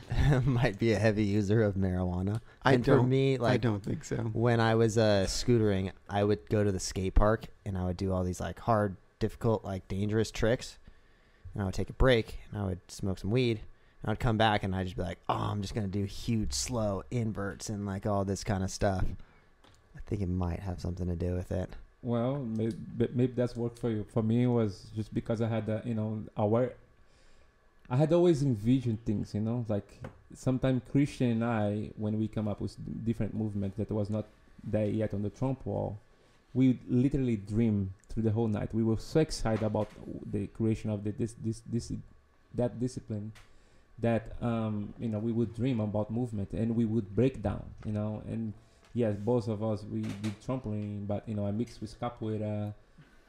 might 0.44 0.78
be 0.78 0.92
a 0.92 0.98
heavy 0.98 1.24
user 1.24 1.62
of 1.62 1.74
marijuana. 1.74 2.40
I 2.62 2.74
and 2.74 2.84
don't. 2.84 2.98
for 2.98 3.06
me, 3.06 3.38
I 3.38 3.56
don't 3.56 3.82
think 3.82 4.04
so. 4.04 4.16
when 4.16 4.60
I 4.60 4.74
was 4.74 4.98
uh, 4.98 5.26
scootering, 5.28 5.92
I 6.08 6.24
would 6.24 6.48
go 6.48 6.62
to 6.64 6.72
the 6.72 6.80
skate 6.80 7.14
park 7.14 7.46
and 7.64 7.76
I 7.76 7.84
would 7.84 7.96
do 7.96 8.12
all 8.12 8.24
these 8.24 8.40
like 8.40 8.60
hard, 8.60 8.96
difficult, 9.18 9.64
like 9.64 9.88
dangerous 9.88 10.30
tricks. 10.30 10.78
And 11.54 11.62
I 11.62 11.66
would 11.66 11.74
take 11.74 11.90
a 11.90 11.94
break 11.94 12.38
and 12.50 12.62
I 12.62 12.66
would 12.66 12.80
smoke 12.90 13.18
some 13.18 13.30
weed. 13.30 13.60
And 14.02 14.10
I'd 14.10 14.20
come 14.20 14.36
back 14.36 14.64
and 14.64 14.74
I'd 14.74 14.86
just 14.86 14.96
be 14.96 15.02
like, 15.02 15.18
oh, 15.28 15.34
I'm 15.34 15.62
just 15.62 15.74
going 15.74 15.90
to 15.90 15.98
do 15.98 16.04
huge, 16.04 16.52
slow 16.52 17.02
inverts 17.10 17.68
and 17.68 17.86
like 17.86 18.06
all 18.06 18.24
this 18.24 18.42
kind 18.42 18.64
of 18.64 18.70
stuff. 18.70 19.04
I 19.96 20.00
think 20.06 20.22
it 20.22 20.28
might 20.28 20.60
have 20.60 20.80
something 20.80 21.06
to 21.06 21.16
do 21.16 21.34
with 21.34 21.52
it. 21.52 21.70
Well, 22.02 22.38
maybe, 22.38 22.74
maybe 22.96 23.32
that's 23.32 23.54
worked 23.54 23.78
for 23.78 23.88
you. 23.88 24.04
For 24.12 24.22
me, 24.22 24.42
it 24.42 24.48
was 24.48 24.86
just 24.96 25.14
because 25.14 25.40
I 25.40 25.46
had 25.46 25.66
that, 25.66 25.86
you 25.86 25.94
know, 25.94 26.24
aware. 26.36 26.74
I 27.90 27.96
had 27.96 28.12
always 28.12 28.42
envisioned 28.42 29.04
things, 29.04 29.34
you 29.34 29.40
know, 29.40 29.64
like 29.68 30.00
sometimes 30.34 30.82
Christian 30.90 31.30
and 31.30 31.44
I, 31.44 31.90
when 31.96 32.18
we 32.18 32.28
come 32.28 32.48
up 32.48 32.60
with 32.60 32.76
different 33.04 33.34
movements 33.34 33.76
that 33.76 33.90
was 33.90 34.08
not 34.08 34.26
there 34.64 34.86
yet 34.86 35.12
on 35.12 35.22
the 35.22 35.30
tramp 35.30 35.66
wall, 35.66 35.98
we 36.54 36.78
literally 36.88 37.36
dream 37.36 37.92
through 38.08 38.22
the 38.22 38.30
whole 38.30 38.48
night. 38.48 38.74
We 38.74 38.82
were 38.82 38.98
so 38.98 39.20
excited 39.20 39.62
about 39.62 39.88
the 40.30 40.46
creation 40.48 40.90
of 40.90 41.04
the 41.04 41.12
this 41.12 41.34
this 41.42 41.62
this 41.66 41.92
that 42.54 42.78
discipline 42.78 43.32
that 43.98 44.36
um 44.42 44.92
you 44.98 45.08
know 45.08 45.18
we 45.18 45.32
would 45.32 45.54
dream 45.54 45.80
about 45.80 46.10
movement 46.10 46.52
and 46.52 46.76
we 46.76 46.84
would 46.84 47.14
break 47.14 47.42
down, 47.42 47.64
you 47.84 47.92
know, 47.92 48.22
and 48.26 48.52
yes, 48.94 49.16
both 49.16 49.48
of 49.48 49.62
us 49.62 49.84
we 49.90 50.02
did 50.02 50.40
trampoline, 50.40 51.06
but 51.06 51.26
you 51.28 51.34
know 51.34 51.46
I 51.46 51.50
mixed 51.50 51.80
with 51.80 51.98
capoeira, 52.00 52.74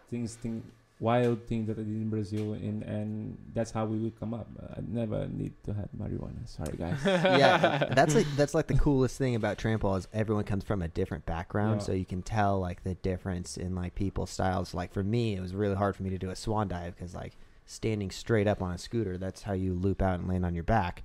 things 0.09 0.35
thing 0.35 0.63
wild 0.99 1.45
thing 1.47 1.65
that 1.65 1.73
I 1.77 1.83
did 1.83 1.87
in 1.87 2.09
Brazil, 2.09 2.53
and 2.53 2.83
and 2.83 3.37
that's 3.53 3.71
how 3.71 3.85
we 3.85 3.97
would 3.97 4.19
come 4.19 4.33
up. 4.33 4.47
I 4.75 4.79
never 4.87 5.27
need 5.27 5.53
to 5.65 5.73
have 5.73 5.89
marijuana. 5.97 6.47
Sorry, 6.47 6.75
guys. 6.77 6.97
yeah, 7.05 7.85
that's 7.93 8.15
like 8.15 8.27
that's 8.35 8.53
like 8.53 8.67
the 8.67 8.77
coolest 8.77 9.17
thing 9.17 9.35
about 9.35 9.57
trample 9.57 9.95
is 9.95 10.07
everyone 10.13 10.43
comes 10.45 10.63
from 10.63 10.81
a 10.81 10.87
different 10.87 11.25
background, 11.25 11.81
Yeah. 11.81 11.85
so 11.87 11.91
you 11.93 12.05
can 12.05 12.21
tell 12.21 12.59
like 12.59 12.83
the 12.83 12.95
difference 12.95 13.57
in 13.57 13.75
like 13.75 13.95
people's 13.95 14.29
styles. 14.29 14.73
Like 14.73 14.93
for 14.93 15.03
me, 15.03 15.35
it 15.35 15.41
was 15.41 15.53
really 15.53 15.75
hard 15.75 15.95
for 15.95 16.03
me 16.03 16.09
to 16.11 16.17
do 16.17 16.29
a 16.29 16.35
swan 16.35 16.67
dive 16.67 16.95
because 16.95 17.13
like 17.15 17.35
standing 17.65 18.11
straight 18.11 18.47
up 18.47 18.61
on 18.61 18.71
a 18.71 18.77
scooter, 18.77 19.17
that's 19.17 19.43
how 19.43 19.53
you 19.53 19.73
loop 19.73 20.01
out 20.01 20.19
and 20.19 20.27
land 20.27 20.45
on 20.45 20.53
your 20.55 20.63
back. 20.65 21.03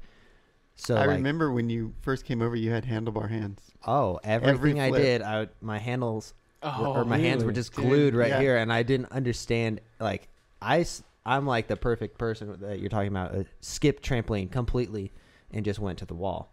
So 0.80 0.95
I 0.95 1.07
like, 1.07 1.16
remember 1.16 1.51
when 1.51 1.68
you 1.70 1.93
first 2.03 2.24
came 2.24 2.41
over, 2.41 2.55
you 2.55 2.70
had 2.70 2.84
handlebar 2.86 3.28
hands. 3.30 3.61
oh, 3.86 4.20
every 4.22 4.49
everything 4.51 4.80
I 4.80 4.91
did, 4.93 5.22
I 5.22 5.41
would, 5.41 5.51
my 5.61 5.78
handles 5.78 6.32
were- 6.32 6.38
Oh, 6.63 6.93
or 6.95 7.05
my 7.05 7.19
hands 7.19 7.43
were 7.43 7.49
really? 7.49 7.55
just 7.55 7.75
Dude. 7.75 7.85
glued 7.85 8.15
right 8.15 8.31
Yeah. 8.31 8.41
here, 8.41 8.57
and 8.57 8.73
I 8.73 8.83
didn't 8.83 9.13
understand. 9.13 9.81
Like 10.01 10.29
I, 10.61 10.85
I'm 11.25 11.47
like 11.47 11.69
the 11.69 11.77
perfect 11.77 12.19
person 12.19 12.57
that 12.61 12.81
you're 12.81 12.89
talking 12.91 13.09
about. 13.09 13.35
Uh, 13.35 13.45
skipped 13.61 14.03
trampoline 14.03 14.51
completely, 14.51 15.13
and 15.53 15.65
just 15.65 15.79
went 15.79 15.99
to 15.99 16.07
the 16.07 16.15
wall. 16.15 16.53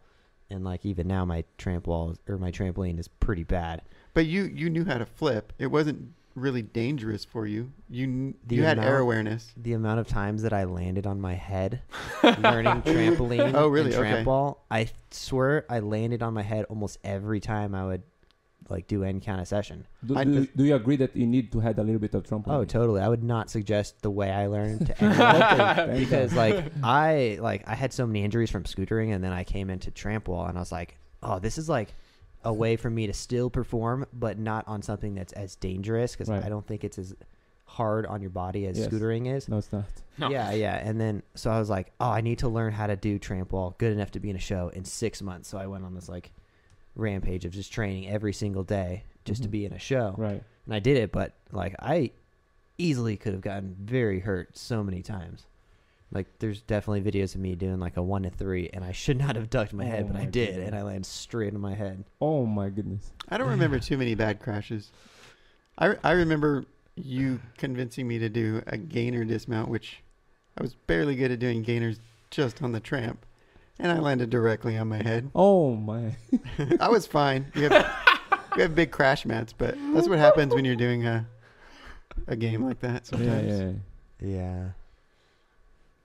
And 0.49 0.63
like 0.63 0.85
even 0.85 1.07
now, 1.07 1.25
my 1.25 1.43
tramp 1.57 1.87
wall 1.87 2.15
or 2.27 2.37
my 2.37 2.51
trampoline 2.51 2.99
is 2.99 3.07
pretty 3.07 3.43
bad. 3.43 3.81
But 4.13 4.27
you 4.27 4.43
you 4.43 4.69
knew 4.69 4.85
how 4.85 4.97
to 4.99 5.05
flip. 5.05 5.53
It 5.57 5.67
wasn't 5.67 6.13
really 6.35 6.61
dangerous 6.61 7.23
for 7.25 7.47
you. 7.47 7.71
You 7.89 8.35
The 8.45 8.57
you 8.57 8.63
had 8.63 8.77
air 8.77 8.99
awareness. 8.99 9.53
The 9.57 9.73
amount 9.73 10.01
of 10.01 10.07
times 10.07 10.43
that 10.43 10.53
I 10.53 10.65
landed 10.65 11.07
on 11.07 11.19
my 11.19 11.33
head 11.33 11.81
learning 12.37 12.81
trampoline 12.83 13.53
Oh, 13.55 13.69
really? 13.69 13.87
and 13.91 13.95
tramp 13.99 14.17
Okay. 14.17 14.23
wall, 14.25 14.65
I 14.69 14.89
swear 15.11 15.65
I 15.69 15.79
landed 15.79 16.21
on 16.21 16.33
my 16.33 16.41
head 16.43 16.65
almost 16.65 16.99
every 17.03 17.39
time 17.39 17.73
I 17.73 17.85
would 17.85 18.03
like 18.69 18.87
do 18.87 19.03
any 19.03 19.19
kind 19.19 19.39
of 19.39 19.47
session. 19.47 19.85
Do, 20.05 20.17
I 20.17 20.23
do, 20.23 20.47
do 20.55 20.63
you 20.63 20.75
agree 20.75 20.95
that 20.97 21.15
you 21.15 21.27
need 21.27 21.51
to 21.51 21.59
have 21.59 21.77
a 21.77 21.83
little 21.83 21.99
bit 21.99 22.15
of 22.15 22.23
trampoline? 22.23 22.49
Oh, 22.55 22.65
totally. 22.65 23.01
I 23.01 23.07
would 23.07 23.23
not 23.23 23.49
suggest 23.49 24.01
the 24.01 24.09
way 24.09 24.31
I 24.31 24.47
learned 24.47 24.87
to 24.87 25.03
anyone. 25.03 25.97
Because 25.99 26.33
like 26.33 26.65
I 26.83 27.37
like 27.41 27.67
I 27.67 27.75
had 27.75 27.93
so 27.93 28.05
many 28.07 28.23
injuries 28.23 28.49
from 28.49 28.63
scootering, 28.63 29.13
and 29.13 29.23
then 29.23 29.31
I 29.33 29.43
came 29.43 29.69
into 29.69 29.91
tramp 29.91 30.27
wall, 30.27 30.45
and 30.47 30.57
I 30.57 30.61
was 30.61 30.71
like, 30.71 30.97
oh, 31.23 31.39
this 31.39 31.57
is 31.57 31.69
like 31.69 31.93
a 32.43 32.53
way 32.53 32.75
for 32.75 32.89
me 32.89 33.07
to 33.07 33.13
still 33.13 33.49
perform, 33.49 34.05
but 34.13 34.37
not 34.37 34.67
on 34.67 34.81
something 34.83 35.15
that's 35.15 35.33
as 35.33 35.55
dangerous 35.55 36.11
because 36.13 36.29
Right. 36.29 36.43
I 36.43 36.49
don't 36.49 36.65
think 36.65 36.83
it's 36.83 36.99
as 36.99 37.15
hard 37.65 38.05
on 38.05 38.21
your 38.21 38.29
body 38.29 38.67
as 38.67 38.77
Yes. 38.77 38.87
scootering 38.87 39.27
is. 39.35 39.49
no, 39.49 39.57
it's 39.57 39.71
not. 39.73 39.85
No. 40.19 40.29
Yeah, 40.29 40.51
yeah. 40.51 40.75
And 40.75 41.01
then 41.01 41.23
so 41.33 41.49
I 41.49 41.57
was 41.59 41.69
like, 41.69 41.91
oh, 41.99 42.09
I 42.09 42.21
need 42.21 42.39
to 42.39 42.47
learn 42.47 42.71
how 42.71 42.85
to 42.87 42.95
do 42.95 43.17
tramp 43.19 43.51
wall 43.51 43.73
good 43.79 43.91
enough 43.91 44.11
to 44.11 44.19
be 44.19 44.29
in 44.29 44.35
a 44.35 44.39
show 44.39 44.69
in 44.69 44.85
six 44.85 45.21
months. 45.23 45.49
So 45.49 45.57
I 45.57 45.65
went 45.65 45.83
on 45.85 45.95
this 45.95 46.07
like 46.07 46.31
rampage 46.95 47.45
of 47.45 47.51
just 47.51 47.71
training 47.73 48.07
every 48.09 48.33
single 48.33 48.63
day 48.63 49.03
just 49.25 49.43
to 49.43 49.47
Mhm. 49.47 49.51
be 49.51 49.65
in 49.65 49.73
a 49.73 49.79
show 49.79 50.15
Right. 50.17 50.43
and 50.65 50.73
I 50.73 50.79
did 50.79 50.97
it, 50.97 51.11
but 51.11 51.33
like 51.51 51.75
I 51.79 52.11
easily 52.77 53.17
could 53.17 53.33
have 53.33 53.41
gotten 53.41 53.75
very 53.79 54.19
hurt 54.19 54.57
so 54.57 54.83
many 54.83 55.01
times. 55.01 55.45
Like 56.11 56.27
there's 56.39 56.61
definitely 56.61 57.01
videos 57.11 57.35
of 57.35 57.41
me 57.41 57.55
doing 57.55 57.79
like 57.79 57.97
a 57.97 58.01
one 58.03 58.23
to 58.23 58.29
three, 58.29 58.69
and 58.73 58.83
I 58.85 58.91
should 58.91 59.17
not 59.17 59.35
have 59.35 59.49
ducked 59.49 59.73
my 59.73 59.83
head, 59.85 60.05
Oh 60.07 60.13
but 60.13 60.15
I 60.21 60.25
did, 60.25 60.49
goodness. 60.49 60.67
and 60.67 60.75
I 60.75 60.83
landed 60.83 61.05
straight 61.05 61.53
on 61.53 61.59
my 61.59 61.73
head. 61.73 62.03
Oh 62.21 62.45
my 62.45 62.69
goodness. 62.69 63.11
I 63.27 63.37
don't 63.37 63.49
remember 63.49 63.79
too 63.79 63.97
many 63.97 64.13
bad 64.15 64.39
crashes. 64.39 64.91
I 65.77 65.87
re- 65.87 65.97
I 66.03 66.11
remember 66.11 66.65
you 66.95 67.41
convincing 67.57 68.07
me 68.07 68.19
to 68.19 68.29
do 68.29 68.61
a 68.67 68.77
gainer 68.77 69.25
dismount, 69.25 69.67
which 69.69 70.01
I 70.57 70.61
was 70.61 70.75
barely 70.75 71.15
good 71.15 71.31
at 71.31 71.39
doing 71.39 71.63
gainers 71.63 71.99
just 72.29 72.61
on 72.61 72.71
the 72.71 72.79
tramp, 72.79 73.25
and 73.79 73.91
I 73.91 73.99
landed 73.99 74.29
directly 74.29 74.77
on 74.77 74.87
my 74.89 75.01
head. 75.03 75.29
Oh 75.35 75.75
my. 75.75 76.15
I 76.79 76.89
was 76.89 77.05
fine. 77.07 77.51
We 77.55 77.63
have 77.63 77.95
we 78.55 78.61
have 78.61 78.75
big 78.75 78.91
crash 78.91 79.25
mats, 79.25 79.53
but 79.53 79.75
that's 79.93 80.07
what 80.07 80.17
happens 80.19 80.53
when 80.53 80.65
you're 80.65 80.75
doing 80.75 81.05
a 81.05 81.25
a 82.27 82.35
game 82.35 82.63
like 82.63 82.79
that. 82.79 83.03
yeah, 83.11 83.17
Sometimes. 83.17 83.59
yeah. 83.59 83.71
Yeah, 84.21 84.69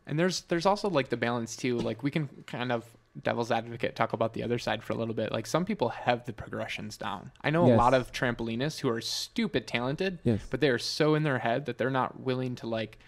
And 0.06 0.18
there's 0.18 0.42
there's 0.42 0.66
also 0.66 0.90
like 0.90 1.08
the 1.08 1.16
balance 1.16 1.56
too. 1.56 1.78
Like 1.78 2.02
we 2.02 2.10
can 2.10 2.28
kind 2.46 2.72
of 2.72 2.84
devil's 3.22 3.50
advocate 3.50 3.94
talk 3.96 4.12
about 4.12 4.32
the 4.34 4.42
other 4.42 4.58
side 4.58 4.82
for 4.82 4.92
a 4.92 4.96
little 4.96 5.14
bit. 5.14 5.30
Like 5.32 5.46
some 5.46 5.64
people 5.64 5.90
have 5.90 6.24
the 6.26 6.32
progressions 6.32 6.96
down. 6.96 7.30
I 7.42 7.50
know 7.50 7.72
a 7.72 7.74
lot 7.76 7.94
of 7.94 8.12
trampolinists 8.12 8.80
who 8.80 8.88
are 8.88 9.00
stupid 9.00 9.66
talented, 9.66 10.18
Yes. 10.24 10.40
but 10.50 10.60
they 10.60 10.68
are 10.70 10.78
so 10.78 11.14
in 11.14 11.22
their 11.22 11.38
head 11.38 11.66
that 11.66 11.78
they're 11.78 11.90
not 11.90 12.20
willing 12.20 12.56
to 12.56 12.66
like 12.66 12.98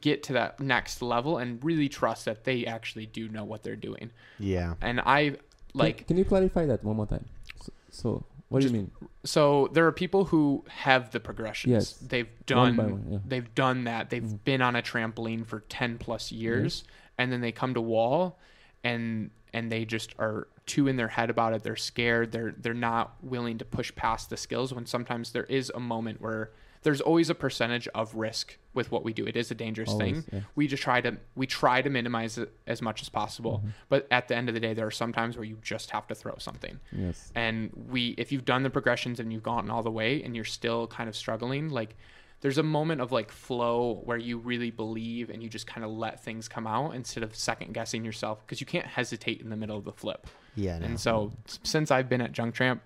get 0.00 0.22
to 0.24 0.32
that 0.32 0.58
next 0.60 1.00
level 1.02 1.38
and 1.38 1.62
really 1.64 1.88
trust 1.88 2.24
that 2.24 2.44
they 2.44 2.66
actually 2.66 3.06
do 3.06 3.28
know 3.28 3.44
what 3.44 3.62
they're 3.62 3.76
doing. 3.76 4.10
yeah. 4.38 4.74
And 4.80 5.00
I 5.00 5.36
like 5.74 6.06
Can, 6.08 6.16
you 6.16 6.24
clarify 6.24 6.66
that 6.66 6.82
one 6.82 6.96
more 6.96 7.06
time? 7.06 7.24
So, 7.62 7.72
so 7.90 8.24
what 8.48 8.60
Just 8.62 8.72
do 8.72 8.78
you 8.78 8.82
mean? 8.84 8.90
so 9.24 9.68
there 9.72 9.86
are 9.86 9.92
people 9.92 10.24
who 10.24 10.64
have 10.68 11.10
the 11.10 11.20
progressions. 11.20 11.70
Yes. 11.72 11.92
They've 11.92 12.28
done 12.46 12.76
by 12.76 12.84
one, 12.84 13.06
yeah. 13.10 13.18
they've 13.26 13.54
done 13.54 13.84
that. 13.84 14.10
They've 14.10 14.22
Mhm. 14.22 14.44
been 14.44 14.62
on 14.62 14.74
a 14.76 14.82
trampoline 14.82 15.46
for 15.46 15.60
10 15.68 15.98
plus 15.98 16.32
years 16.32 16.84
and 17.18 17.30
then 17.32 17.40
they 17.40 17.52
come 17.52 17.74
to 17.74 17.80
wall 17.80 18.38
and 18.82 19.30
and 19.52 19.70
they 19.72 19.84
just 19.84 20.14
are 20.18 20.48
too 20.66 20.88
in 20.88 20.96
their 20.96 21.08
head 21.08 21.30
about 21.30 21.54
it. 21.54 21.62
They're 21.62 21.76
scared. 21.76 22.32
They're 22.32 22.54
they're 22.58 22.74
not 22.74 23.14
willing 23.22 23.58
to 23.58 23.64
push 23.64 23.94
past 23.94 24.30
the 24.30 24.36
skills 24.36 24.74
when 24.74 24.84
sometimes 24.86 25.30
there 25.32 25.44
is 25.44 25.70
a 25.74 25.80
moment 25.80 26.20
where 26.20 26.50
there's 26.86 27.00
always 27.00 27.28
a 27.28 27.34
percentage 27.34 27.88
of 27.96 28.14
risk 28.14 28.58
with 28.72 28.92
what 28.92 29.02
we 29.02 29.12
do. 29.12 29.26
It 29.26 29.36
is 29.36 29.50
a 29.50 29.56
dangerous 29.56 29.90
Always, 29.90 30.22
thing. 30.22 30.24
yeah. 30.32 30.40
We 30.54 30.68
just 30.68 30.82
try 30.84 31.00
to 31.00 31.16
we 31.34 31.46
try 31.46 31.82
to 31.82 31.90
minimize 31.90 32.38
it 32.38 32.52
as 32.66 32.80
much 32.80 33.02
as 33.02 33.08
possible. 33.08 33.60
Mhm. 33.64 33.70
But 33.88 34.06
at 34.12 34.28
the 34.28 34.36
end 34.36 34.48
of 34.48 34.54
the 34.54 34.60
day 34.60 34.72
there 34.72 34.86
are 34.86 34.92
some 34.92 35.12
times 35.12 35.36
where 35.36 35.44
you 35.44 35.58
just 35.62 35.90
have 35.90 36.06
to 36.06 36.14
throw 36.14 36.36
something 36.38 36.78
Yes. 36.92 37.32
and 37.34 37.70
we 37.90 38.10
if 38.18 38.30
you've 38.30 38.44
done 38.44 38.62
the 38.62 38.70
progressions 38.70 39.18
and 39.18 39.32
you've 39.32 39.42
gone 39.42 39.68
all 39.68 39.82
the 39.82 39.90
way 39.90 40.22
and 40.22 40.36
you're 40.36 40.44
still 40.44 40.86
kind 40.86 41.08
of 41.08 41.16
struggling 41.16 41.68
like 41.70 41.96
there's 42.42 42.58
a 42.58 42.62
moment 42.62 43.00
of 43.00 43.10
like 43.10 43.32
flow 43.32 44.00
where 44.04 44.18
you 44.18 44.38
really 44.38 44.70
believe 44.70 45.28
and 45.30 45.42
you 45.42 45.48
just 45.48 45.66
kind 45.66 45.84
of 45.84 45.90
let 45.90 46.22
things 46.22 46.46
come 46.46 46.66
out 46.68 46.94
instead 46.94 47.24
of 47.24 47.34
second 47.34 47.72
guessing 47.74 48.04
yourself 48.04 48.46
because 48.46 48.60
you 48.60 48.66
can't 48.66 48.86
hesitate 48.86 49.40
in 49.40 49.48
the 49.50 49.56
middle 49.56 49.76
of 49.76 49.84
the 49.84 49.92
flip 49.92 50.28
Yeah, 50.54 50.78
no. 50.78 50.86
and 50.86 51.00
so 51.00 51.32
since 51.64 51.90
i've 51.90 52.08
been 52.08 52.20
at 52.20 52.30
junk 52.32 52.54
tramp 52.54 52.80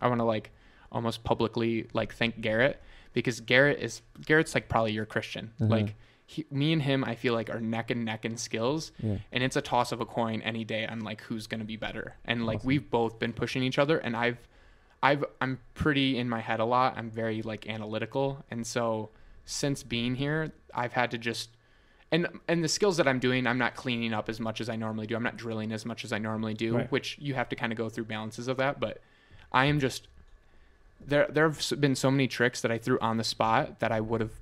i 0.00 0.08
want 0.08 0.18
to 0.20 0.24
like 0.24 0.50
almost 0.90 1.22
publicly 1.22 1.86
like 1.92 2.14
thank 2.14 2.40
garrett 2.40 2.80
because 3.14 3.40
garrett 3.40 3.78
is 3.80 4.02
garrett's 4.26 4.54
like 4.54 4.68
probably 4.68 4.92
your 4.92 5.06
christian 5.06 5.50
Mhm. 5.58 5.70
like 5.70 5.94
he, 6.26 6.44
me 6.50 6.72
and 6.72 6.82
him 6.82 7.02
i 7.04 7.14
feel 7.14 7.32
like 7.32 7.48
are 7.48 7.60
neck 7.60 7.90
and 7.90 8.04
neck 8.04 8.24
in 8.26 8.36
skills 8.36 8.92
Yeah. 9.02 9.16
and 9.32 9.42
it's 9.42 9.56
a 9.56 9.62
toss 9.62 9.90
of 9.92 10.00
a 10.02 10.06
coin 10.06 10.42
any 10.42 10.64
day 10.64 10.86
on 10.86 11.00
like 11.00 11.22
who's 11.22 11.46
going 11.46 11.60
to 11.60 11.66
be 11.66 11.76
better 11.76 12.16
and 12.26 12.44
like 12.44 12.58
Awesome. 12.58 12.68
we've 12.68 12.90
both 12.90 13.18
been 13.18 13.32
pushing 13.32 13.62
each 13.62 13.78
other 13.78 13.96
and 13.98 14.14
i've 14.16 14.46
i've 15.02 15.24
i'm 15.40 15.58
pretty 15.74 16.18
in 16.18 16.28
my 16.28 16.40
head 16.40 16.60
a 16.60 16.64
lot 16.64 16.94
i'm 16.98 17.10
very 17.10 17.40
like 17.42 17.68
analytical 17.68 18.44
and 18.50 18.66
so 18.66 19.10
since 19.44 19.82
being 19.82 20.14
here 20.14 20.52
i've 20.74 20.92
had 20.94 21.10
to 21.12 21.18
just 21.18 21.50
and 22.10 22.26
and 22.48 22.64
the 22.64 22.68
skills 22.68 22.96
that 22.96 23.06
i'm 23.06 23.18
doing 23.18 23.46
i'm 23.46 23.58
not 23.58 23.74
cleaning 23.74 24.14
up 24.14 24.28
as 24.30 24.40
much 24.40 24.60
as 24.62 24.68
i 24.70 24.76
normally 24.76 25.06
do 25.06 25.14
i'm 25.16 25.22
not 25.22 25.36
drilling 25.36 25.72
as 25.72 25.84
much 25.84 26.04
as 26.04 26.12
i 26.12 26.18
normally 26.18 26.54
do 26.54 26.76
Right. 26.76 26.90
which 26.90 27.18
you 27.20 27.34
have 27.34 27.48
to 27.50 27.56
kind 27.56 27.70
of 27.72 27.76
go 27.76 27.88
through 27.90 28.04
balances 28.06 28.48
of 28.48 28.56
that 28.56 28.80
but 28.80 29.00
i 29.52 29.66
am 29.66 29.78
just 29.78 30.08
there 31.06 31.26
there 31.30 31.48
have 31.48 31.80
been 31.80 31.94
so 31.94 32.10
many 32.10 32.26
tricks 32.26 32.60
that 32.60 32.70
i 32.70 32.78
threw 32.78 32.98
on 33.00 33.16
the 33.16 33.24
spot 33.24 33.80
that 33.80 33.92
i 33.92 34.00
would 34.00 34.20
have 34.20 34.32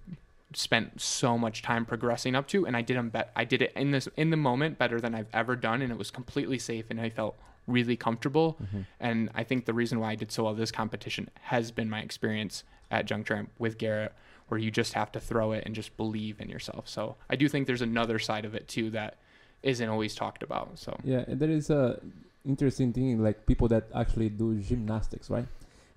spent 0.54 1.00
so 1.00 1.38
much 1.38 1.62
time 1.62 1.86
progressing 1.86 2.34
up 2.34 2.46
to 2.46 2.66
and 2.66 2.76
I 2.76 2.82
did 2.82 2.98
them 2.98 3.08
bet 3.08 3.32
I 3.34 3.44
did 3.46 3.62
it 3.62 3.72
in 3.74 3.90
this 3.90 4.06
in 4.18 4.28
the 4.28 4.36
moment 4.36 4.76
better 4.76 5.00
than 5.00 5.14
I've 5.14 5.28
ever 5.32 5.56
done 5.56 5.80
and 5.80 5.90
it 5.90 5.96
was 5.96 6.10
completely 6.10 6.58
safe 6.58 6.84
and 6.90 7.00
I 7.00 7.08
felt 7.08 7.36
really 7.66 7.96
comfortable 7.96 8.58
Mhm. 8.62 8.84
and 9.00 9.30
I 9.34 9.44
think 9.44 9.64
the 9.64 9.72
reason 9.72 9.98
why 9.98 10.10
I 10.10 10.14
did 10.14 10.30
so 10.30 10.44
well 10.44 10.52
this 10.54 10.70
competition 10.70 11.30
has 11.44 11.70
been 11.70 11.88
my 11.88 12.00
experience 12.00 12.64
at 12.90 13.06
Junk 13.06 13.24
Tramp 13.24 13.48
with 13.58 13.78
Garrett 13.78 14.12
where 14.48 14.60
you 14.60 14.70
just 14.70 14.92
have 14.92 15.10
to 15.12 15.20
throw 15.20 15.52
it 15.52 15.62
and 15.64 15.74
just 15.74 15.96
believe 15.96 16.38
in 16.38 16.50
yourself 16.50 16.86
so 16.86 17.16
I 17.30 17.36
do 17.36 17.48
think 17.48 17.66
there's 17.66 17.80
another 17.80 18.18
side 18.18 18.44
of 18.44 18.54
it 18.54 18.68
too 18.68 18.90
that 18.90 19.16
isn't 19.62 19.88
always 19.88 20.14
talked 20.14 20.42
about 20.42 20.78
so 20.78 21.00
Yeah, 21.02 21.24
there 21.28 21.48
is 21.50 21.70
a 21.70 21.98
interesting 22.44 22.92
thing 22.92 23.22
like 23.22 23.46
people 23.46 23.68
that 23.68 23.84
actually 23.94 24.28
do 24.28 24.58
gymnastics, 24.60 25.30
right? 25.30 25.46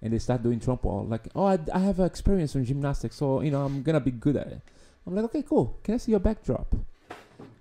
And 0.05 0.13
they 0.13 0.19
start 0.19 0.43
doing 0.43 0.59
trampoline, 0.59 1.09
like, 1.09 1.29
oh, 1.33 1.45
I, 1.45 1.57
I 1.73 1.79
have 1.79 1.99
experience 1.99 2.53
in 2.53 2.63
gymnastics, 2.63 3.15
so 3.15 3.41
you 3.41 3.49
know 3.49 3.65
I'm 3.65 3.81
gonna 3.81 3.99
be 3.99 4.11
good 4.11 4.35
at 4.35 4.45
it. 4.45 4.61
I'm 5.07 5.15
like, 5.15 5.25
okay, 5.25 5.41
cool. 5.41 5.79
Can 5.81 5.95
I 5.95 5.97
see 5.97 6.11
your 6.11 6.19
backdrop? 6.19 6.75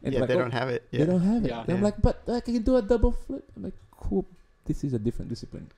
And 0.03 0.13
yeah, 0.13 0.21
like, 0.21 0.29
they 0.29 0.35
oh, 0.35 0.41
don't 0.41 0.51
have 0.51 0.69
it. 0.69 0.87
They 0.93 1.07
don't 1.07 1.23
have 1.23 1.43
it. 1.43 1.49
Yeah. 1.49 1.63
And 1.63 1.79
I'm 1.79 1.83
like, 1.83 2.03
but 2.03 2.21
I 2.29 2.41
can 2.41 2.53
you 2.53 2.61
do 2.61 2.77
a 2.77 2.83
double 2.83 3.13
flip. 3.13 3.49
I'm 3.57 3.63
like, 3.63 3.73
cool. 3.91 4.27
This 4.67 4.85
is 4.85 4.93
a 4.93 4.99
different 4.99 5.31
discipline. 5.31 5.71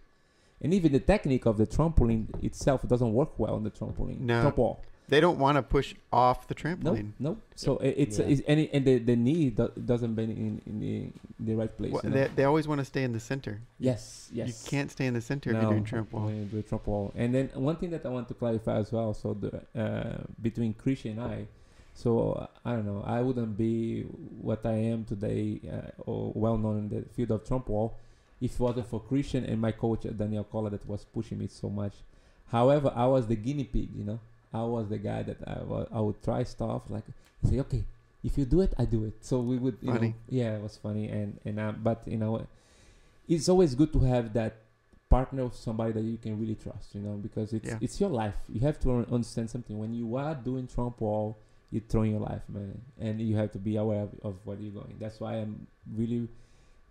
And 0.61 0.75
even 0.75 0.91
the 0.91 0.99
technique 0.99 1.47
of 1.47 1.57
the 1.57 1.69
trampoline 1.69 2.27
itself 2.43 2.83
doesn't 2.89 3.13
work 3.13 3.39
well 3.39 3.55
on 3.55 3.63
the 3.63 3.71
trampoline. 3.71 4.19
No. 4.19 4.51
Trampoline. 4.51 4.79
They 5.09 5.21
don't 5.21 5.39
want 5.39 5.57
to 5.57 5.63
push 5.63 5.95
off 6.13 6.49
the 6.49 6.55
Nope, 6.55 6.81
trampoline. 6.81 7.13
nope. 7.21 7.39
So 7.55 7.77
i- 7.79 7.85
it's, 7.85 8.19
Yeah. 8.19 8.25
it's 8.27 8.41
and, 8.49 8.61
it, 8.61 8.71
and 8.73 8.85
the, 8.85 8.99
the 8.99 9.15
knee 9.17 9.51
do, 9.51 9.71
doesn't 9.85 10.15
bend 10.15 10.31
in, 10.33 10.61
in 10.67 10.81
the 10.81 11.11
the 11.39 11.55
right 11.55 11.77
place. 11.79 11.93
Wha- 11.93 12.01
you 12.03 12.11
know? 12.11 12.17
they, 12.17 12.29
they 12.35 12.45
always 12.45 12.67
want 12.67 12.81
to 12.81 12.85
stay 12.85 13.03
in 13.05 13.13
the 13.13 13.21
center. 13.21 13.61
yes, 13.79 14.29
yes. 14.33 14.49
You 14.49 14.71
can't 14.71 14.91
stay 14.91 15.07
in 15.07 15.15
the 15.15 15.21
center 15.21 15.51
if 15.51 15.57
you're 15.63 15.71
doing 15.71 15.85
trampoline. 15.85 16.25
when 16.27 16.37
you 16.39 16.45
do 16.47 16.63
trampoline. 16.63 17.13
And 17.15 17.35
then 17.35 17.51
one 17.55 17.77
thing 17.77 17.91
that 17.91 18.05
I 18.05 18.09
want 18.09 18.27
to 18.29 18.35
clarify 18.35 18.77
as 18.79 18.91
well. 18.91 19.15
So 19.15 19.35
the 19.35 19.51
uh, 19.81 20.19
between 20.43 20.75
Christian 20.75 21.19
and 21.19 21.21
I, 21.21 21.47
so 21.95 22.33
uh, 22.33 22.47
I 22.65 22.73
don't 22.75 22.87
know. 22.87 23.03
I 23.07 23.21
wouldn't 23.21 23.57
be 23.57 24.03
what 24.49 24.67
I 24.67 24.77
am 24.93 25.05
today, 25.05 25.61
uh, 25.73 25.93
or 26.11 26.33
well 26.35 26.59
known 26.59 26.77
in 26.79 26.89
the 26.89 27.03
field 27.15 27.31
of 27.31 27.45
trampoline, 27.45 27.93
if 28.41 28.55
it 28.55 28.61
wasn't 28.61 28.87
for 28.89 28.99
Christian 29.01 29.45
and 29.45 29.61
my 29.61 29.71
coach 29.73 30.03
Daniel 30.17 30.45
Collar 30.45 30.71
that 30.71 30.85
was 30.89 31.05
pushing 31.05 31.39
me 31.39 31.47
so 31.47 31.71
much. 31.71 31.95
However, 32.49 32.93
I 32.95 33.07
was 33.07 33.27
the 33.29 33.37
guinea 33.37 33.65
pig. 33.65 33.89
You 33.97 34.05
know, 34.05 34.21
I 34.63 34.65
was 34.77 34.89
the 34.95 34.99
guy 35.11 35.21
that 35.29 35.39
I, 35.47 35.57
wa- 35.71 35.91
I 35.99 36.01
would 36.07 36.21
try 36.29 36.41
stuff 36.45 36.83
like 36.95 37.05
say, 37.49 37.59
okay, 37.65 37.83
if 38.29 38.33
you 38.39 38.45
do 38.45 38.61
it, 38.67 38.73
I 38.83 38.85
do 38.97 39.01
it. 39.05 39.15
So 39.31 39.35
we 39.41 39.57
would, 39.65 39.77
you 39.83 39.93
Funny. 39.93 40.09
know, 40.09 40.15
yeah, 40.41 40.57
it 40.59 40.63
was 40.69 40.77
funny, 40.87 41.07
and 41.19 41.29
and 41.47 41.57
um, 41.65 41.75
but 41.89 41.99
you 42.07 42.19
know, 42.23 42.33
it's 43.29 43.49
always 43.49 43.75
good 43.81 43.93
to 43.93 44.01
have 44.13 44.33
that 44.41 44.53
partner 45.09 45.43
of 45.49 45.55
somebody 45.55 45.93
that 45.93 46.03
you 46.13 46.19
can 46.25 46.35
really 46.41 46.57
trust, 46.57 46.95
you 46.97 47.01
know, 47.07 47.15
because 47.27 47.53
it's 47.53 47.69
Yeah. 47.71 47.79
it's 47.81 47.97
your 48.03 48.11
life. 48.23 48.35
You 48.55 48.61
have 48.69 48.79
to 48.81 48.89
un- 48.97 49.07
understand 49.17 49.49
something 49.55 49.77
when 49.79 49.93
you 49.95 50.17
are 50.17 50.35
doing 50.35 50.67
tramp 50.67 51.01
wall, 51.01 51.37
you're 51.71 51.87
throwing 51.89 52.11
your 52.17 52.25
life, 52.33 52.43
man, 52.49 52.81
and 53.01 53.21
you 53.21 53.37
have 53.37 53.53
to 53.53 53.59
be 53.59 53.77
aware 53.85 54.03
of, 54.09 54.11
of 54.29 54.35
where 54.47 54.57
you're 54.63 54.73
going. 54.81 54.95
That's 54.99 55.19
why 55.21 55.33
I'm 55.43 55.67
really 55.95 56.29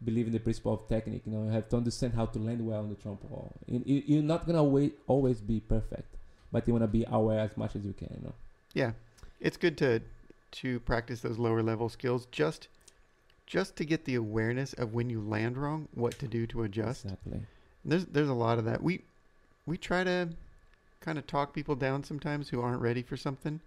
believe 0.03 0.27
in 0.27 0.33
the 0.33 0.39
principle 0.47 0.73
of 0.77 0.87
technique. 0.87 1.23
You 1.25 1.31
know, 1.33 1.43
you 1.47 1.51
have 1.51 1.67
to 1.71 1.77
understand 1.77 2.13
how 2.13 2.25
to 2.33 2.39
land 2.39 2.61
well 2.69 2.79
on 2.85 2.89
the 2.93 2.95
tramp 3.03 3.21
wall. 3.29 3.51
You- 3.67 3.83
you- 3.91 4.03
You're 4.11 4.23
not 4.33 4.41
gonna 4.47 4.63
wait, 4.77 4.91
always 5.07 5.39
be 5.51 5.59
perfect, 5.75 6.11
but 6.55 6.65
you 6.65 6.71
wanna 6.71 6.87
be 6.87 7.03
aware 7.09 7.41
as 7.41 7.57
much 7.57 7.75
as 7.75 7.83
you 7.83 7.91
can. 7.91 8.07
You 8.15 8.27
know. 8.27 8.33
Yeah, 8.73 8.91
it's 9.41 9.57
good 9.57 9.77
to 9.79 9.99
to 10.51 10.79
practice 10.79 11.19
those 11.19 11.37
lower 11.37 11.61
level 11.61 11.89
skills 11.89 12.27
just 12.31 12.69
just 13.45 13.75
to 13.75 13.83
get 13.83 14.05
the 14.05 14.15
awareness 14.15 14.71
of 14.71 14.93
when 14.93 15.09
you 15.09 15.19
land 15.19 15.57
wrong, 15.57 15.89
what 15.93 16.17
to 16.19 16.29
do 16.29 16.47
to 16.47 16.63
adjust. 16.63 17.03
Exactly. 17.03 17.41
There's 17.83 18.05
there's 18.05 18.29
a 18.29 18.33
lot 18.33 18.57
of 18.57 18.63
that. 18.63 18.81
We 18.81 19.01
we 19.65 19.77
try 19.77 20.05
to 20.05 20.29
kind 21.01 21.17
of 21.17 21.27
talk 21.27 21.53
people 21.53 21.75
down 21.75 22.05
sometimes 22.05 22.47
who 22.47 22.61
aren't 22.61 22.81
ready 22.81 23.01
for 23.01 23.17
something. 23.17 23.59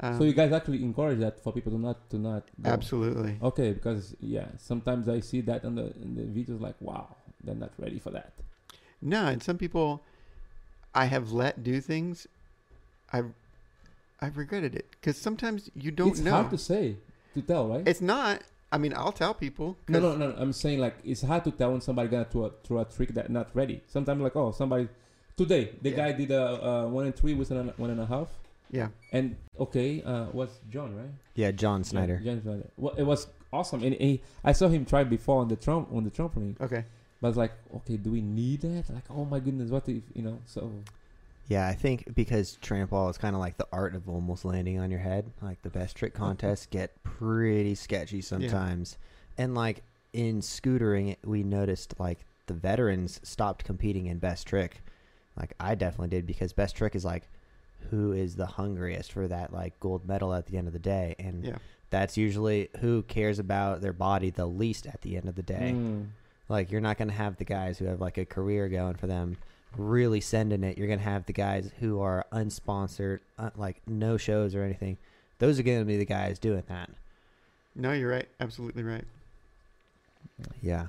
Um, 0.00 0.18
so 0.18 0.24
you 0.24 0.32
guys 0.32 0.50
actually 0.50 0.82
encourage 0.82 1.20
that 1.20 1.40
for 1.44 1.52
people 1.52 1.70
to 1.70 1.78
not 1.78 2.10
to 2.10 2.18
not 2.18 2.42
go. 2.60 2.68
absolutely. 2.68 3.38
Okay, 3.40 3.70
because 3.74 4.16
yeah, 4.18 4.48
sometimes 4.58 5.08
I 5.08 5.20
see 5.20 5.40
that 5.42 5.64
on 5.64 5.76
the 5.76 5.94
in 6.02 6.16
the 6.16 6.22
videos 6.22 6.60
like, 6.60 6.74
wow, 6.80 7.14
they're 7.44 7.54
not 7.54 7.70
ready 7.78 8.00
for 8.00 8.10
that. 8.10 8.32
No, 9.00 9.26
and 9.26 9.40
some 9.40 9.56
people 9.56 10.02
I 10.98 11.04
have 11.14 11.30
let 11.32 11.62
do 11.62 11.80
things. 11.80 12.26
I've 13.12 13.30
I've 14.20 14.36
regretted 14.36 14.74
it 14.74 14.86
because 14.90 15.16
sometimes 15.16 15.70
you 15.84 15.90
don't 15.92 16.08
it's 16.10 16.20
know. 16.20 16.30
It's 16.34 16.40
hard 16.40 16.50
to 16.50 16.58
say, 16.58 16.96
to 17.34 17.40
tell, 17.42 17.68
right? 17.68 17.86
it's 17.86 18.00
not. 18.00 18.42
I 18.70 18.76
mean, 18.82 18.92
I'll 19.00 19.12
tell 19.12 19.32
people. 19.32 19.68
No, 19.88 19.98
no, 20.00 20.10
no. 20.16 20.34
I'm 20.36 20.52
saying 20.52 20.78
like 20.86 20.96
it's 21.04 21.22
hard 21.22 21.44
to 21.44 21.52
tell 21.52 21.70
when 21.72 21.80
somebody 21.80 22.08
gonna 22.08 22.24
throw 22.24 22.44
a, 22.46 22.50
throw 22.64 22.78
a 22.80 22.84
trick 22.84 23.10
that 23.14 23.30
not 23.30 23.48
ready. 23.54 23.80
Sometimes 23.86 24.20
like, 24.20 24.34
oh, 24.36 24.50
somebody 24.50 24.88
today 25.36 25.62
the 25.82 25.90
Yeah. 25.90 25.96
guy 26.02 26.12
did 26.12 26.30
a 26.32 26.44
uh, 26.68 26.86
one 26.88 27.06
and 27.06 27.14
three 27.14 27.34
with 27.34 27.50
an, 27.52 27.72
one 27.76 27.90
and 27.90 28.00
a 28.00 28.06
half, 28.14 28.28
Yeah, 28.78 28.88
and 29.12 29.36
okay, 29.64 30.02
uh, 30.02 30.26
was 30.32 30.50
John 30.68 30.96
right? 30.96 31.14
Yeah, 31.36 31.52
John 31.52 31.84
Snyder. 31.84 32.18
John 32.24 32.42
Snyder. 32.42 32.66
Well, 32.76 32.94
it 32.98 33.04
was 33.04 33.28
awesome, 33.52 33.82
and 33.84 33.94
he, 33.94 34.20
I 34.44 34.52
saw 34.52 34.66
him 34.68 34.84
try 34.84 35.04
before 35.04 35.40
on 35.42 35.48
the 35.48 35.56
trump 35.56 35.88
on 35.94 36.02
the 36.04 36.10
trampoline. 36.10 36.60
okay. 36.60 36.84
But 37.20 37.28
I 37.28 37.30
was 37.30 37.36
like, 37.36 37.52
okay, 37.76 37.96
do 37.96 38.10
we 38.10 38.20
need 38.20 38.60
that? 38.62 38.84
Like, 38.92 39.04
oh 39.10 39.24
my 39.24 39.40
goodness, 39.40 39.70
what 39.70 39.88
if 39.88 40.02
you 40.14 40.22
know? 40.22 40.38
So 40.46 40.70
Yeah, 41.48 41.66
I 41.66 41.74
think 41.74 42.14
because 42.14 42.58
trampwall 42.62 43.10
is 43.10 43.18
kind 43.18 43.34
of 43.34 43.40
like 43.40 43.56
the 43.56 43.66
art 43.72 43.94
of 43.94 44.08
almost 44.08 44.44
landing 44.44 44.78
on 44.78 44.90
your 44.90 45.00
head. 45.00 45.30
Like 45.42 45.62
the 45.62 45.70
best 45.70 45.96
trick 45.96 46.14
contests 46.14 46.66
get 46.66 47.02
pretty 47.02 47.74
sketchy 47.74 48.20
sometimes. 48.20 48.98
And 49.36 49.54
like 49.54 49.82
in 50.12 50.40
scootering, 50.40 51.16
we 51.24 51.42
noticed 51.42 51.94
like 51.98 52.18
the 52.46 52.54
veterans 52.54 53.20
stopped 53.24 53.64
competing 53.64 54.06
in 54.06 54.18
best 54.18 54.46
trick. 54.46 54.82
Like 55.36 55.54
I 55.58 55.74
definitely 55.74 56.08
did 56.08 56.26
because 56.26 56.52
best 56.52 56.76
trick 56.76 56.94
is 56.94 57.04
like 57.04 57.28
who 57.90 58.12
is 58.12 58.36
the 58.36 58.46
hungriest 58.46 59.12
for 59.12 59.28
that 59.28 59.52
like 59.52 59.78
gold 59.80 60.06
medal 60.06 60.34
at 60.34 60.46
the 60.46 60.58
end 60.58 60.66
of 60.66 60.72
the 60.72 60.78
day 60.80 61.14
and 61.18 61.44
Yeah, 61.44 61.58
that's 61.90 62.16
usually 62.16 62.68
who 62.80 63.02
cares 63.04 63.38
about 63.38 63.80
their 63.80 63.92
body 63.92 64.30
the 64.30 64.46
least 64.46 64.86
at 64.86 65.00
the 65.02 65.16
end 65.16 65.28
of 65.28 65.36
the 65.36 65.42
day. 65.42 65.72
mm, 65.74 66.06
Like 66.48 66.70
you're 66.70 66.80
not 66.80 66.98
going 66.98 67.08
to 67.08 67.14
have 67.14 67.36
the 67.36 67.44
guys 67.44 67.78
who 67.78 67.86
have 67.86 68.00
like 68.00 68.18
a 68.18 68.24
career 68.24 68.68
going 68.68 68.94
for 68.94 69.06
them 69.06 69.36
really 69.76 70.20
sending 70.20 70.64
it. 70.64 70.78
You're 70.78 70.86
going 70.86 70.98
to 70.98 71.04
have 71.04 71.26
the 71.26 71.32
guys 71.32 71.70
who 71.80 72.00
are 72.00 72.24
unsponsored, 72.32 73.20
uh, 73.38 73.50
like 73.56 73.80
no 73.86 74.16
shows 74.16 74.54
or 74.54 74.62
anything. 74.62 74.96
Those 75.38 75.58
are 75.58 75.62
going 75.62 75.80
to 75.80 75.84
be 75.84 75.96
the 75.98 76.04
guys 76.04 76.38
doing 76.38 76.62
that. 76.68 76.90
no, 77.74 77.92
you're 77.92 78.10
right. 78.10 78.28
Absolutely 78.40 78.82
right. 78.82 79.04
Yeah. 80.62 80.86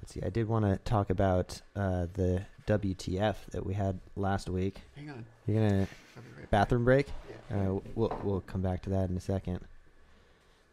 Let's 0.00 0.14
see. 0.14 0.22
I 0.24 0.30
did 0.30 0.48
want 0.48 0.64
to 0.64 0.76
talk 0.90 1.10
about 1.10 1.60
uh, 1.76 2.06
the 2.14 2.42
WTF 2.66 3.36
that 3.50 3.64
we 3.66 3.74
had 3.74 3.98
last 4.16 4.48
week. 4.48 4.76
Hang 4.96 5.10
on. 5.10 5.24
You're 5.46 5.56
going 5.58 5.70
to 5.70 5.76
I'll 6.16 6.22
right 6.22 6.40
back. 6.42 6.50
bathroom 6.50 6.84
break? 6.84 7.08
Yeah. 7.50 7.56
Uh, 7.56 7.80
we'll 7.94 8.18
we'll 8.22 8.40
come 8.42 8.62
back 8.62 8.82
to 8.82 8.90
that 8.90 9.10
in 9.10 9.16
a 9.16 9.20
second. 9.20 9.60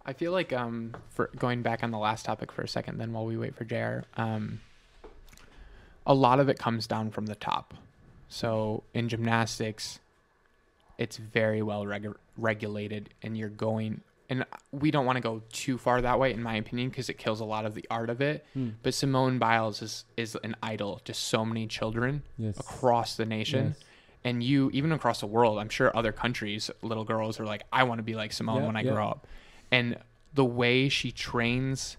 I 0.08 0.14
feel 0.14 0.32
like 0.32 0.54
um 0.54 0.96
for 1.10 1.30
going 1.38 1.62
back 1.62 1.84
on 1.84 1.92
the 1.92 1.98
last 1.98 2.26
topic 2.26 2.52
for 2.52 2.62
a 2.62 2.68
second, 2.68 2.98
then 2.98 3.12
while 3.14 3.26
we 3.26 3.38
wait 3.38 3.56
for 3.56 3.66
JR, 3.66 4.06
um, 4.20 4.62
a 6.06 6.14
lot 6.14 6.40
of 6.40 6.48
it 6.50 6.58
comes 6.58 6.88
down 6.88 7.12
from 7.12 7.26
the 7.26 7.36
top. 7.36 7.74
So 8.30 8.84
in 8.94 9.10
gymnastics, 9.10 10.00
it's 10.98 11.18
very 11.18 11.62
well 11.62 11.84
regu- 11.86 12.16
regulated, 12.38 13.10
and 13.22 13.38
you're 13.38 13.50
going. 13.50 14.02
And 14.30 14.46
we 14.74 14.92
don't 14.92 15.06
want 15.06 15.16
to 15.16 15.22
go 15.22 15.42
too 15.54 15.78
far 15.78 16.02
that 16.02 16.20
way, 16.20 16.34
in 16.34 16.44
my 16.44 16.56
opinion, 16.56 16.90
because 16.90 17.08
it 17.08 17.18
kills 17.18 17.40
a 17.40 17.46
lot 17.46 17.66
of 17.66 17.76
the 17.76 17.86
art 17.90 18.10
of 18.10 18.20
it. 18.20 18.46
mm, 18.58 18.74
But 18.84 18.94
Simone 18.94 19.40
Biles 19.40 19.82
is 19.82 20.04
is 20.18 20.36
an 20.44 20.56
idol 20.62 21.00
to 21.06 21.14
so 21.14 21.46
many 21.46 21.66
children 21.68 22.24
yes, 22.38 22.58
across 22.60 23.16
the 23.16 23.26
nation 23.26 23.68
Yes. 23.68 23.84
and 24.26 24.44
you 24.44 24.70
even 24.74 24.92
across 24.92 25.20
the 25.22 25.28
world 25.28 25.60
i'm 25.60 25.70
sure 25.70 25.96
other 25.96 26.12
countries 26.12 26.72
little 26.82 27.04
girls 27.06 27.40
are 27.40 27.46
like 27.46 27.64
i 27.72 27.84
want 27.84 28.00
to 28.00 28.04
be 28.04 28.16
like 28.16 28.34
simone 28.34 28.62
Yeah, 28.62 28.66
when 28.68 28.76
i 28.76 28.82
yeah. 28.82 28.92
grow 28.94 29.08
up 29.10 29.28
and 29.72 29.98
the 30.34 30.46
way 30.46 30.90
she 30.90 31.12
trains 31.12 31.98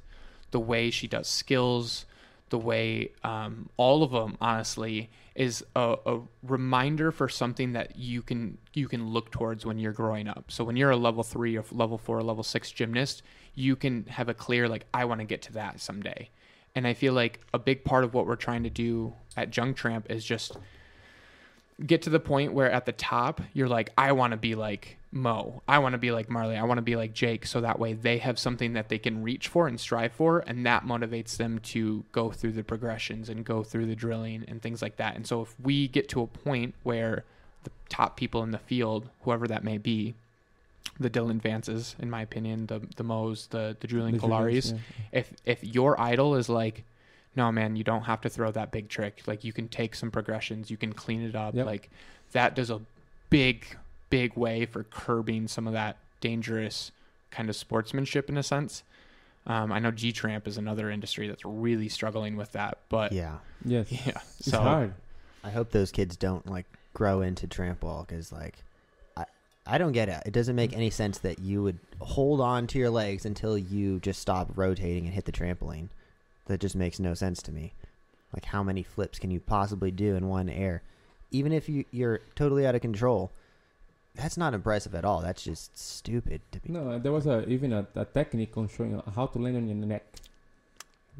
the 0.50 0.60
way 0.60 0.90
she 0.90 1.06
does 1.06 1.28
skills 1.28 2.06
the 2.50 2.58
way 2.58 3.10
um, 3.24 3.68
all 3.76 4.02
of 4.02 4.10
them 4.10 4.36
honestly 4.40 5.10
is 5.34 5.64
a, 5.76 5.96
a 6.04 6.20
reminder 6.42 7.12
for 7.12 7.28
something 7.28 7.72
that 7.72 7.96
you 7.96 8.22
can 8.22 8.58
you 8.74 8.88
can 8.88 9.08
look 9.08 9.30
towards 9.30 9.64
when 9.64 9.78
you're 9.78 9.92
growing 9.92 10.28
up. 10.28 10.44
So 10.48 10.64
when 10.64 10.76
you're 10.76 10.90
a 10.90 10.96
level 10.96 11.22
three 11.22 11.56
or 11.56 11.64
level 11.70 11.98
four 11.98 12.18
or 12.18 12.22
level 12.22 12.42
six 12.42 12.70
gymnast 12.70 13.22
you 13.54 13.76
can 13.76 14.04
have 14.06 14.28
a 14.28 14.34
clear 14.34 14.68
like 14.68 14.86
i 14.94 15.04
want 15.04 15.20
to 15.20 15.24
get 15.24 15.42
to 15.42 15.52
that 15.54 15.80
someday. 15.80 16.30
And 16.74 16.86
i 16.86 16.94
feel 16.94 17.12
like 17.12 17.40
a 17.52 17.58
big 17.58 17.84
part 17.84 18.04
of 18.04 18.14
what 18.14 18.26
we're 18.26 18.36
trying 18.36 18.62
to 18.64 18.70
do 18.70 19.14
at 19.36 19.50
junk 19.50 19.76
tramp 19.76 20.10
is 20.10 20.24
just 20.24 20.56
get 21.86 22.02
to 22.02 22.10
the 22.10 22.20
point 22.20 22.52
where 22.52 22.70
at 22.70 22.86
the 22.86 22.92
top 22.92 23.40
you're 23.52 23.68
like 23.68 23.90
i 23.96 24.10
want 24.12 24.32
to 24.32 24.36
be 24.36 24.54
like 24.54 24.97
mo 25.10 25.62
i 25.66 25.78
want 25.78 25.94
to 25.94 25.98
be 25.98 26.10
like 26.10 26.28
marley 26.28 26.56
i 26.56 26.62
want 26.62 26.76
to 26.76 26.82
be 26.82 26.94
like 26.94 27.14
jake 27.14 27.46
so 27.46 27.62
that 27.62 27.78
way 27.78 27.94
they 27.94 28.18
have 28.18 28.38
something 28.38 28.74
that 28.74 28.90
they 28.90 28.98
can 28.98 29.22
reach 29.22 29.48
for 29.48 29.66
and 29.66 29.80
strive 29.80 30.12
for 30.12 30.40
and 30.46 30.66
that 30.66 30.84
motivates 30.84 31.38
them 31.38 31.58
to 31.60 32.04
go 32.12 32.30
through 32.30 32.52
the 32.52 32.62
progressions 32.62 33.30
and 33.30 33.44
go 33.44 33.62
through 33.62 33.86
the 33.86 33.96
drilling 33.96 34.44
and 34.48 34.60
things 34.60 34.82
like 34.82 34.96
that 34.96 35.16
and 35.16 35.26
so 35.26 35.40
if 35.40 35.54
we 35.60 35.88
get 35.88 36.08
to 36.10 36.20
a 36.20 36.26
point 36.26 36.74
where 36.82 37.24
the 37.64 37.70
top 37.88 38.18
people 38.18 38.42
in 38.42 38.50
the 38.50 38.58
field 38.58 39.08
whoever 39.22 39.46
that 39.46 39.64
may 39.64 39.78
be 39.78 40.14
the 41.00 41.10
Dylan 41.10 41.40
Vances, 41.40 41.98
in 42.00 42.10
my 42.10 42.22
opinion, 42.22 42.66
the 42.66 42.80
the 42.96 43.04
Mo's, 43.04 43.46
the 43.48 43.76
the 43.78 43.86
Julian 43.86 44.16
The 44.16 44.18
Kolaris. 44.18 44.72
yeah. 44.72 44.78
If 45.12 45.32
if 45.44 45.62
your 45.62 46.00
idol 46.00 46.34
is 46.34 46.48
like, 46.48 46.84
no 47.36 47.52
man, 47.52 47.76
you 47.76 47.84
don't 47.84 48.02
have 48.02 48.20
to 48.22 48.28
throw 48.28 48.50
that 48.52 48.72
big 48.72 48.88
trick. 48.88 49.22
Like 49.26 49.44
you 49.44 49.52
can 49.52 49.68
take 49.68 49.94
some 49.94 50.10
progressions, 50.10 50.70
you 50.70 50.76
can 50.76 50.92
clean 50.92 51.22
it 51.22 51.36
up. 51.36 51.54
Yep. 51.54 51.66
Like 51.66 51.90
that 52.32 52.56
does 52.56 52.70
a 52.70 52.80
big 53.30 53.76
big 54.10 54.36
way 54.36 54.66
for 54.66 54.84
curbing 54.84 55.48
some 55.48 55.66
of 55.66 55.72
that 55.72 55.96
dangerous 56.20 56.90
kind 57.30 57.48
of 57.48 57.56
sportsmanship 57.56 58.28
in 58.28 58.36
a 58.36 58.42
sense. 58.42 58.82
Um, 59.46 59.72
I 59.72 59.78
know 59.78 59.90
G 59.90 60.12
Tramp 60.12 60.46
is 60.46 60.58
another 60.58 60.90
industry 60.90 61.26
that's 61.28 61.44
really 61.44 61.88
struggling 61.88 62.36
with 62.36 62.52
that, 62.52 62.78
but 62.88 63.12
yeah, 63.12 63.38
Yeah. 63.64 63.84
Yes, 63.88 64.36
it's 64.40 64.50
so 64.50 64.60
hard. 64.60 64.94
I 65.42 65.50
hope 65.50 65.70
those 65.70 65.90
kids 65.90 66.16
don't 66.16 66.46
like 66.46 66.66
grow 66.94 67.22
into 67.22 67.46
trampwall 67.46 68.06
because 68.06 68.32
like 68.32 68.62
I 69.16 69.24
I 69.66 69.78
don't 69.78 69.92
get 69.92 70.08
it. 70.08 70.22
It 70.26 70.32
doesn't 70.32 70.56
make 70.56 70.74
any 70.74 70.90
sense 70.90 71.18
that 71.18 71.38
you 71.38 71.62
would 71.62 71.78
hold 72.00 72.40
on 72.40 72.66
to 72.68 72.78
your 72.78 72.90
legs 72.90 73.24
until 73.24 73.56
you 73.56 74.00
just 74.00 74.20
stop 74.20 74.50
rotating 74.56 75.04
and 75.06 75.14
hit 75.14 75.24
the 75.24 75.32
trampoline. 75.32 75.88
That 76.46 76.60
just 76.60 76.76
makes 76.76 76.98
no 76.98 77.14
sense 77.14 77.42
to 77.42 77.52
me. 77.52 77.72
Like 78.34 78.46
how 78.46 78.62
many 78.62 78.82
flips 78.82 79.18
can 79.18 79.30
you 79.30 79.40
possibly 79.40 79.90
do 79.90 80.14
in 80.14 80.28
one 80.28 80.48
air? 80.48 80.82
Even 81.30 81.52
if 81.52 81.68
you 81.68 81.84
you're 81.90 82.20
totally 82.34 82.66
out 82.66 82.74
of 82.74 82.80
control, 82.82 83.30
that's 84.18 84.36
not 84.36 84.52
impressive 84.52 84.94
at 84.94 85.04
all. 85.04 85.20
That's 85.20 85.42
just 85.42 85.78
stupid 85.78 86.42
to 86.52 86.60
be. 86.60 86.72
No, 86.72 86.90
uh, 86.90 86.98
there 86.98 87.12
was 87.12 87.26
a 87.26 87.48
even 87.48 87.72
a, 87.72 87.86
a 87.94 88.04
technique 88.04 88.56
on 88.56 88.68
showing 88.68 89.00
how 89.14 89.26
to 89.26 89.38
land 89.38 89.56
on 89.56 89.68
your 89.68 89.76
neck. 89.76 90.04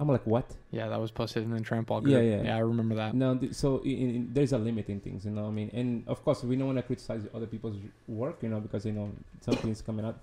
I'm 0.00 0.08
like, 0.08 0.26
what? 0.26 0.46
yeah, 0.70 0.88
that 0.88 1.00
was 1.00 1.10
posted 1.10 1.42
in 1.42 1.50
the 1.50 1.60
tramp 1.60 1.90
wall 1.90 2.00
group. 2.00 2.14
Yeah, 2.14 2.20
yeah. 2.20 2.42
yeah, 2.42 2.56
I 2.56 2.60
remember 2.60 2.94
that. 2.94 3.14
No, 3.14 3.36
th- 3.36 3.52
so 3.52 3.78
in, 3.78 4.14
in, 4.14 4.30
there's 4.32 4.52
a 4.52 4.58
limit 4.58 4.88
in 4.88 5.00
things, 5.00 5.24
you 5.24 5.32
know. 5.32 5.42
what 5.42 5.48
I 5.48 5.52
mean, 5.52 5.70
and 5.72 6.04
of 6.06 6.24
course, 6.24 6.44
we 6.44 6.54
don't 6.54 6.66
want 6.66 6.78
to 6.78 6.82
criticize 6.82 7.22
other 7.34 7.46
people's 7.46 7.76
work, 8.06 8.38
you 8.42 8.48
know, 8.48 8.60
because 8.60 8.86
you 8.86 8.92
know 8.92 9.10
something's 9.40 9.82
coming 9.82 10.04
out. 10.04 10.18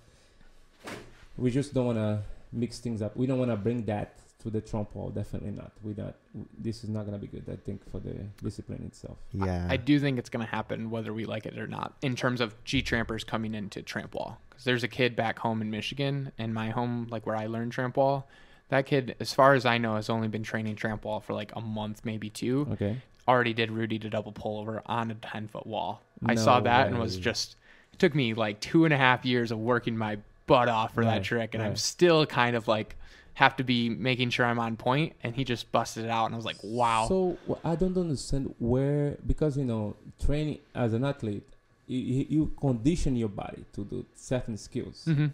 We 1.38 1.52
just 1.52 1.74
don't 1.74 1.88
want 1.88 1.98
to 1.98 2.22
mix 2.54 2.80
things 2.80 3.02
up. 3.02 3.18
We 3.18 3.26
don't 3.26 3.40
want 3.40 3.52
to 3.52 3.58
bring 3.58 3.84
that 3.86 4.18
to 4.46 4.52
the 4.52 4.62
Tramp 4.62 4.94
wall. 4.96 5.10
Definitely 5.10 5.52
not. 5.52 5.72
We 5.84 5.94
not. 5.94 6.16
This 6.58 6.84
is 6.84 6.90
not 6.90 7.06
gonna 7.06 7.18
be 7.18 7.28
good. 7.28 7.44
I 7.52 7.56
think 7.56 7.90
for 7.92 8.00
the 8.00 8.14
discipline 8.44 8.84
itself. 8.86 9.18
Yeah. 9.34 9.68
I 9.70 9.78
do 9.78 10.00
think 10.00 10.20
it's 10.20 10.30
going 10.30 10.46
to 10.46 10.52
happen 10.52 10.90
whether 10.90 11.14
we 11.14 11.26
like 11.26 11.46
it 11.46 11.58
or 11.58 11.68
not 11.68 11.96
in 12.02 12.16
terms 12.16 12.42
of 12.42 12.56
G 12.64 12.82
trampers 12.82 13.24
coming 13.24 13.56
into 13.56 13.82
tramp 13.82 14.14
wall. 14.14 14.40
Because 14.50 14.64
there's 14.64 14.84
a 14.84 14.88
kid 14.88 15.16
back 15.16 15.40
home 15.40 15.62
in 15.62 15.70
Michigan, 15.70 16.32
and 16.38 16.54
my 16.54 16.70
home, 16.70 17.08
like 17.10 17.26
where 17.26 17.36
I 17.36 17.48
learned 17.48 17.72
tramp 17.72 17.98
wall, 17.98 18.28
that 18.70 18.86
kid, 18.86 19.16
as 19.20 19.34
far 19.34 19.54
as 19.54 19.66
I 19.66 19.78
know, 19.78 19.96
has 19.96 20.10
only 20.10 20.28
been 20.28 20.44
training 20.44 20.76
tramp 20.76 21.06
wall 21.06 21.20
for 21.20 21.34
like 21.34 21.52
a 21.56 21.62
month, 21.62 22.02
maybe 22.06 22.30
two. 22.30 22.68
Okay. 22.72 23.02
already 23.28 23.54
did 23.54 23.72
Rudy 23.72 24.00
to 24.00 24.10
double 24.10 24.32
pull 24.32 24.60
over 24.60 24.82
on 24.86 25.12
a 25.12 25.16
10 25.16 25.48
foot 25.48 25.66
wall. 25.66 26.02
I 26.26 26.36
saw 26.36 26.60
No 26.60 26.66
that 26.66 26.88
and 26.88 27.00
was 27.00 27.18
just, 27.18 27.56
it 27.94 28.00
took 28.00 28.14
me 28.16 28.34
like 28.34 28.60
two 28.60 28.86
and 28.86 28.94
a 28.94 28.98
half 28.98 29.26
years 29.26 29.52
of 29.52 29.60
working 29.60 29.98
my 29.98 30.18
butt 30.48 30.70
off 30.70 30.94
for 30.94 31.04
that 31.04 31.24
trick. 31.24 31.54
And 31.54 31.64
I'm 31.64 31.76
still 31.76 32.26
kind 32.26 32.56
of 32.56 32.68
like, 32.68 32.96
have 33.36 33.56
to 33.58 33.64
be 33.64 33.90
making 33.90 34.30
sure 34.32 34.46
I'm 34.46 34.60
on. 34.60 34.78
And 35.24 35.36
he 35.36 35.44
just 35.44 35.72
busted 35.72 36.06
it 36.06 36.10
out. 36.12 36.26
And 36.26 36.36
I 36.36 36.38
was 36.38 36.46
like, 36.46 36.58
wow. 36.64 37.06
So 37.08 37.38
wh- 37.48 37.66
I 37.66 37.76
don't 37.76 37.98
understand 37.98 38.54
where 38.60 39.18
because 39.26 39.58
you 39.58 39.66
know 39.66 39.96
training 40.26 40.60
as 40.74 40.94
an 40.94 41.04
athlete, 41.06 41.44
you, 41.88 42.26
you 42.30 42.54
condition 42.60 43.16
your 43.16 43.30
body 43.30 43.64
to 43.74 43.86
do 43.86 44.06
certain 44.16 44.58
skills, 44.58 45.04
hmm 45.06 45.28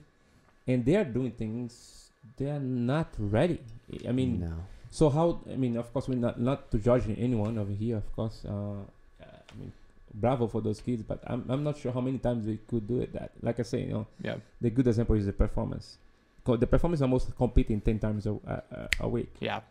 and 0.67 0.85
they 0.85 0.95
are 0.95 1.03
doing 1.05 1.31
things 1.31 2.11
they 2.37 2.49
are 2.49 2.59
not 2.59 3.07
ready. 3.17 3.59
I 4.07 4.11
mean, 4.11 4.41
no. 4.41 4.53
so 4.91 5.09
how? 5.09 5.39
I 5.51 5.55
mean, 5.55 5.75
of 5.77 5.91
course, 5.91 6.07
we're 6.07 6.15
not 6.27 6.39
not 6.39 6.69
to 6.71 6.77
judge 6.77 7.03
anyone 7.17 7.57
over 7.57 7.71
here. 7.71 7.97
Of 7.97 8.15
course, 8.15 8.45
uh, 8.47 8.81
I 9.21 9.53
mean, 9.59 9.71
bravo 10.13 10.47
for 10.47 10.61
those 10.61 10.79
kids, 10.81 11.03
but 11.03 11.19
I'm 11.25 11.45
I'm 11.49 11.63
not 11.63 11.77
sure 11.77 11.91
how 11.91 12.01
many 12.01 12.17
times 12.19 12.45
they 12.45 12.57
could 12.67 12.87
do 12.87 13.01
it. 13.01 13.13
That, 13.13 13.31
like 13.41 13.59
I 13.59 13.63
say, 13.63 13.81
you 13.81 13.93
know, 13.93 14.07
Yeah. 14.23 14.35
the 14.59 14.69
good 14.69 14.87
example 14.87 15.15
is 15.15 15.25
the 15.25 15.33
performance. 15.33 15.97
'Cause 16.43 16.59
the 16.59 16.67
performance 16.67 17.01
almost 17.01 17.35
competing 17.37 17.81
ten 17.81 17.99
times 17.99 18.25
a, 18.25 18.33
a, 18.45 18.89
a 19.01 19.07
week. 19.09 19.33
Yeah. 19.39 19.61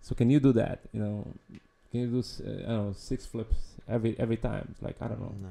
So 0.00 0.14
can 0.14 0.30
you 0.30 0.40
do 0.40 0.52
that? 0.52 0.80
You 0.92 1.00
know, 1.00 1.26
can 1.90 2.00
you 2.00 2.06
do 2.06 2.18
s- 2.20 2.40
uh, 2.40 2.50
I 2.50 2.68
don't 2.72 2.86
know 2.86 2.92
six 2.96 3.26
flips 3.26 3.56
every 3.88 4.18
every 4.18 4.36
time? 4.36 4.74
Like 4.80 4.96
I 5.00 5.08
don't 5.08 5.20
know. 5.20 5.34
No. 5.42 5.48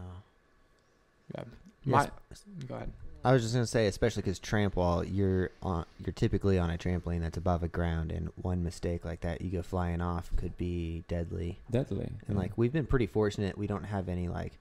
Yeah. 1.36 1.44
Yes. 1.86 2.10
My, 2.10 2.66
go 2.68 2.76
ahead. 2.76 2.92
I 3.24 3.32
was 3.34 3.42
just 3.42 3.54
gonna 3.56 3.66
say, 3.66 3.88
especially 3.88 4.22
because 4.22 4.38
tramp 4.38 4.76
wall, 4.76 5.04
you're 5.04 5.50
on, 5.64 5.86
you're 6.00 6.14
typically 6.14 6.60
on 6.60 6.70
a 6.70 6.78
trampoline 6.78 7.22
that's 7.22 7.38
above 7.38 7.62
the 7.62 7.68
ground, 7.68 8.12
and 8.12 8.30
one 8.42 8.64
mistake 8.64 9.04
like 9.04 9.22
that, 9.22 9.42
you 9.42 9.50
go 9.50 9.64
flying 9.64 10.00
off, 10.00 10.30
could 10.36 10.56
be 10.58 11.04
deadly. 11.08 11.58
Deadly. 11.72 12.06
And 12.28 12.36
yeah. 12.36 12.44
like 12.44 12.52
we've 12.56 12.72
been 12.74 12.86
pretty 12.86 13.08
fortunate, 13.08 13.58
we 13.58 13.66
don't 13.66 13.84
have 13.86 14.10
any 14.10 14.28
like 14.28 14.54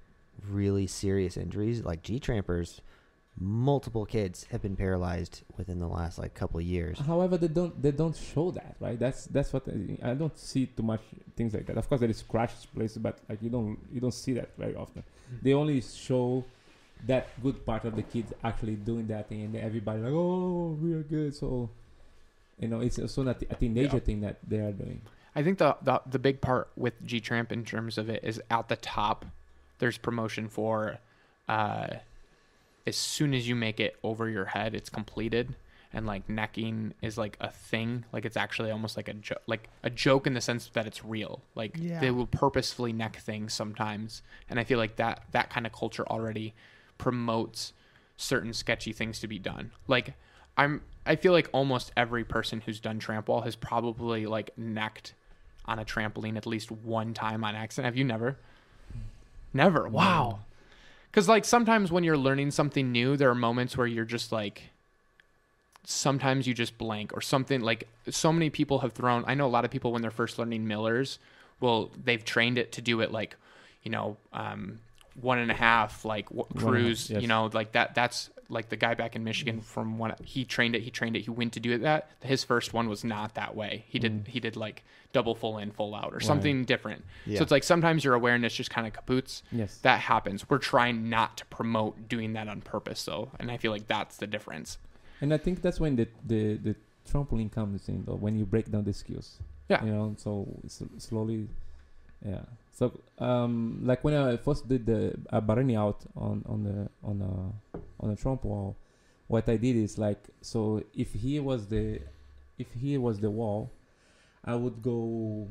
really 0.50 0.86
serious 0.86 1.36
injuries. 1.36 1.82
Like 1.84 2.02
G 2.02 2.18
trampers, 2.18 2.80
multiple 3.38 4.06
kids 4.06 4.46
have 4.52 4.62
been 4.62 4.76
paralyzed 4.76 5.42
within 5.56 5.80
the 5.80 5.88
last 5.88 6.18
like 6.18 6.34
couple 6.34 6.58
of 6.60 6.66
years. 6.66 6.98
However, 7.00 7.36
they 7.36 7.48
don't 7.48 7.80
they 7.82 7.90
don't 7.90 8.16
show 8.16 8.50
that 8.52 8.76
right. 8.80 8.98
That's 8.98 9.26
that's 9.26 9.52
what 9.52 9.64
I, 9.68 10.10
I 10.10 10.14
don't 10.14 10.36
see 10.38 10.66
too 10.66 10.82
much 10.82 11.00
things 11.36 11.52
like 11.54 11.66
that. 11.66 11.76
Of 11.76 11.88
course, 11.88 12.00
there 12.00 12.10
is 12.10 12.22
crashes 12.22 12.66
places, 12.66 12.98
but 12.98 13.18
like 13.28 13.42
you 13.42 13.50
don't 13.50 13.78
you 13.92 14.00
don't 14.00 14.14
see 14.14 14.34
that 14.34 14.50
very 14.56 14.76
often. 14.76 15.02
They 15.42 15.52
only 15.54 15.80
show 15.80 16.44
that 17.06 17.28
good 17.42 17.66
part 17.66 17.84
of 17.84 17.96
the 17.96 18.02
kids 18.02 18.32
actually 18.44 18.76
doing 18.76 19.06
that 19.08 19.28
thing, 19.28 19.42
and 19.42 19.56
everybody 19.56 20.00
like, 20.00 20.12
oh, 20.12 20.78
we 20.80 20.94
are 20.94 21.02
good. 21.02 21.34
So, 21.34 21.68
you 22.58 22.68
know, 22.68 22.80
it's 22.80 22.98
also 22.98 23.24
not 23.24 23.42
a 23.42 23.54
teenager 23.56 23.96
Yeah. 23.96 24.00
thing 24.00 24.20
that 24.20 24.38
they 24.46 24.58
are 24.60 24.72
doing. 24.72 25.00
I 25.34 25.42
think 25.42 25.58
the, 25.58 25.76
the 25.82 26.00
the 26.06 26.20
big 26.20 26.40
part 26.40 26.70
with 26.76 26.94
G 27.04 27.20
Tramp 27.20 27.50
in 27.50 27.64
terms 27.64 27.98
of 27.98 28.08
it 28.08 28.22
is 28.22 28.40
at 28.48 28.68
the 28.68 28.76
top. 28.76 29.26
There's 29.80 29.98
promotion 29.98 30.48
for, 30.48 30.98
uh, 31.48 31.88
as 32.86 32.96
soon 32.96 33.34
as 33.34 33.48
you 33.48 33.54
make 33.54 33.80
it 33.80 33.96
over 34.02 34.28
your 34.28 34.44
head, 34.46 34.74
it's 34.74 34.90
completed, 34.90 35.54
and 35.92 36.06
like 36.06 36.28
necking 36.28 36.92
is 37.02 37.16
like 37.16 37.36
a 37.40 37.50
thing. 37.50 38.04
Like 38.12 38.24
it's 38.24 38.36
actually 38.36 38.70
almost 38.70 38.96
like 38.96 39.08
a 39.08 39.14
jo- 39.14 39.38
like 39.46 39.68
a 39.82 39.90
joke 39.90 40.26
in 40.26 40.34
the 40.34 40.40
sense 40.40 40.68
that 40.74 40.86
it's 40.86 41.04
real. 41.04 41.40
Like 41.54 41.76
Yeah. 41.80 42.00
they 42.00 42.10
will 42.10 42.26
purposefully 42.26 42.92
neck 42.92 43.16
things 43.16 43.52
sometimes, 43.54 44.22
and 44.50 44.58
I 44.60 44.64
feel 44.64 44.78
like 44.78 44.96
that 44.96 45.22
that 45.32 45.50
kind 45.50 45.66
of 45.66 45.72
culture 45.72 46.06
already 46.08 46.52
promotes 46.98 47.72
certain 48.16 48.52
sketchy 48.52 48.92
things 48.92 49.18
to 49.20 49.26
be 49.28 49.38
done. 49.38 49.70
Like 49.88 50.14
I'm 50.56 50.82
I 51.06 51.16
feel 51.16 51.32
like 51.32 51.48
almost 51.52 51.92
every 51.96 52.24
person 52.24 52.60
who's 52.64 52.80
done 52.80 52.98
tramp 52.98 53.28
wall 53.28 53.42
has 53.42 53.56
probably 53.56 54.26
like 54.26 54.56
necked 54.56 55.14
on 55.66 55.78
a 55.78 55.84
trampoline 55.84 56.36
at 56.36 56.46
least 56.46 56.70
one 56.70 57.14
time 57.14 57.42
on 57.44 57.54
accident. 57.54 57.86
Have 57.86 57.96
you 57.96 58.04
never? 58.04 58.36
Never. 59.52 59.88
Wow. 59.88 60.40
Cuz 61.14 61.28
like 61.28 61.44
sometimes 61.44 61.92
when 61.92 62.04
you're 62.04 62.18
learning 62.18 62.50
something 62.50 62.90
new, 62.90 63.16
there 63.16 63.30
are 63.30 63.34
moments 63.34 63.76
where 63.76 63.86
you're 63.86 64.04
just 64.04 64.32
like 64.32 64.64
sometimes 65.84 66.46
you 66.46 66.54
just 66.54 66.76
blank 66.78 67.12
or 67.14 67.20
something 67.20 67.60
like 67.60 67.86
so 68.08 68.32
many 68.32 68.50
people 68.50 68.78
have 68.80 68.92
thrown 68.92 69.22
I 69.26 69.34
know 69.34 69.46
a 69.46 69.48
lot 69.48 69.64
of 69.64 69.70
people 69.70 69.92
when 69.92 70.02
they're 70.02 70.10
first 70.10 70.38
learning 70.38 70.66
millers 70.66 71.18
well 71.60 71.90
they've 72.02 72.24
trained 72.24 72.56
it 72.58 72.72
to 72.72 72.80
do 72.80 73.00
it 73.02 73.12
like 73.12 73.36
you 73.82 73.90
know 73.90 74.16
um 74.32 74.80
one 75.20 75.38
and 75.38 75.50
a 75.50 75.54
half 75.54 76.04
like 76.04 76.30
w- 76.30 76.46
One 76.48 76.48
and 76.50 76.58
a 76.58 76.64
half, 76.64 76.72
cruise 76.72 77.10
yes. 77.10 77.22
you 77.22 77.28
know 77.28 77.50
like 77.52 77.72
that 77.72 77.94
that's 77.94 78.30
like 78.48 78.68
the 78.68 78.76
guy 78.76 78.94
back 78.94 79.16
in 79.16 79.24
michigan 79.24 79.60
from 79.60 79.98
when 79.98 80.12
he 80.22 80.44
trained 80.44 80.74
it 80.76 80.82
he 80.82 80.90
trained 80.90 81.16
it 81.16 81.20
he 81.20 81.30
went 81.30 81.52
to 81.52 81.60
do 81.60 81.72
it 81.72 81.82
that 81.82 82.08
his 82.22 82.44
first 82.44 82.72
one 82.72 82.88
was 82.88 83.02
not 83.04 83.34
that 83.34 83.54
way 83.56 83.84
he 83.88 83.98
did 83.98 84.24
Mm. 84.24 84.26
he 84.28 84.40
did 84.40 84.56
like 84.56 84.84
double 85.12 85.34
full 85.34 85.58
in 85.58 85.70
full 85.70 85.94
out 85.94 86.12
or 86.12 86.16
Right. 86.16 86.22
something 86.22 86.64
different 86.64 87.04
Yeah. 87.26 87.38
so 87.38 87.42
it's 87.42 87.50
like 87.52 87.64
sometimes 87.64 88.04
your 88.04 88.14
awareness 88.14 88.54
just 88.54 88.70
kind 88.70 88.86
of 88.86 88.92
kapoots 88.92 89.42
Yes. 89.52 89.78
that 89.78 90.00
happens 90.00 90.48
we're 90.50 90.58
trying 90.58 91.08
not 91.08 91.36
to 91.38 91.46
promote 91.46 92.08
doing 92.08 92.32
that 92.34 92.48
on 92.48 92.60
purpose 92.60 93.04
though 93.04 93.30
and 93.38 93.50
i 93.50 93.56
feel 93.56 93.72
like 93.72 93.86
that's 93.86 94.16
the 94.18 94.26
difference 94.26 94.78
And 95.20 95.32
I 95.32 95.38
think 95.38 95.62
that's 95.62 95.80
when 95.80 95.96
the 95.96 96.06
the, 96.26 96.56
the 96.66 96.74
trampoline 97.10 97.50
comes 97.50 97.88
in, 97.88 98.04
though, 98.04 98.16
when 98.24 98.34
you 98.38 98.44
break 98.44 98.66
down 98.70 98.84
the 98.84 98.92
skills. 98.92 99.38
Yeah. 99.68 99.82
You 99.84 99.92
know, 99.94 100.14
so 100.18 100.30
slowly, 100.98 101.48
yeah. 102.26 102.42
So, 102.74 102.90
um, 103.18 103.80
like 103.84 104.02
when 104.02 104.14
I 104.14 104.36
first 104.36 104.68
did 104.68 104.84
the 104.86 105.14
uh, 105.30 105.40
Barani 105.40 105.76
out 105.78 106.00
on 106.16 106.42
on 106.48 106.64
the 106.64 106.78
on 107.08 107.16
a 107.22 107.72
on 108.02 108.10
a 108.10 108.16
tramp 108.16 108.44
wall, 108.44 108.76
what 109.28 109.48
I 109.48 109.56
did 109.56 109.76
is 109.76 109.96
like, 109.96 110.18
so 110.42 110.82
if 110.92 111.12
here 111.14 111.42
was 111.42 111.66
the 111.68 112.00
if 112.58 112.72
here 112.74 113.00
was 113.00 113.20
the 113.20 113.30
wall, 113.30 113.70
I 114.44 114.54
would 114.56 114.82
go 114.82 115.46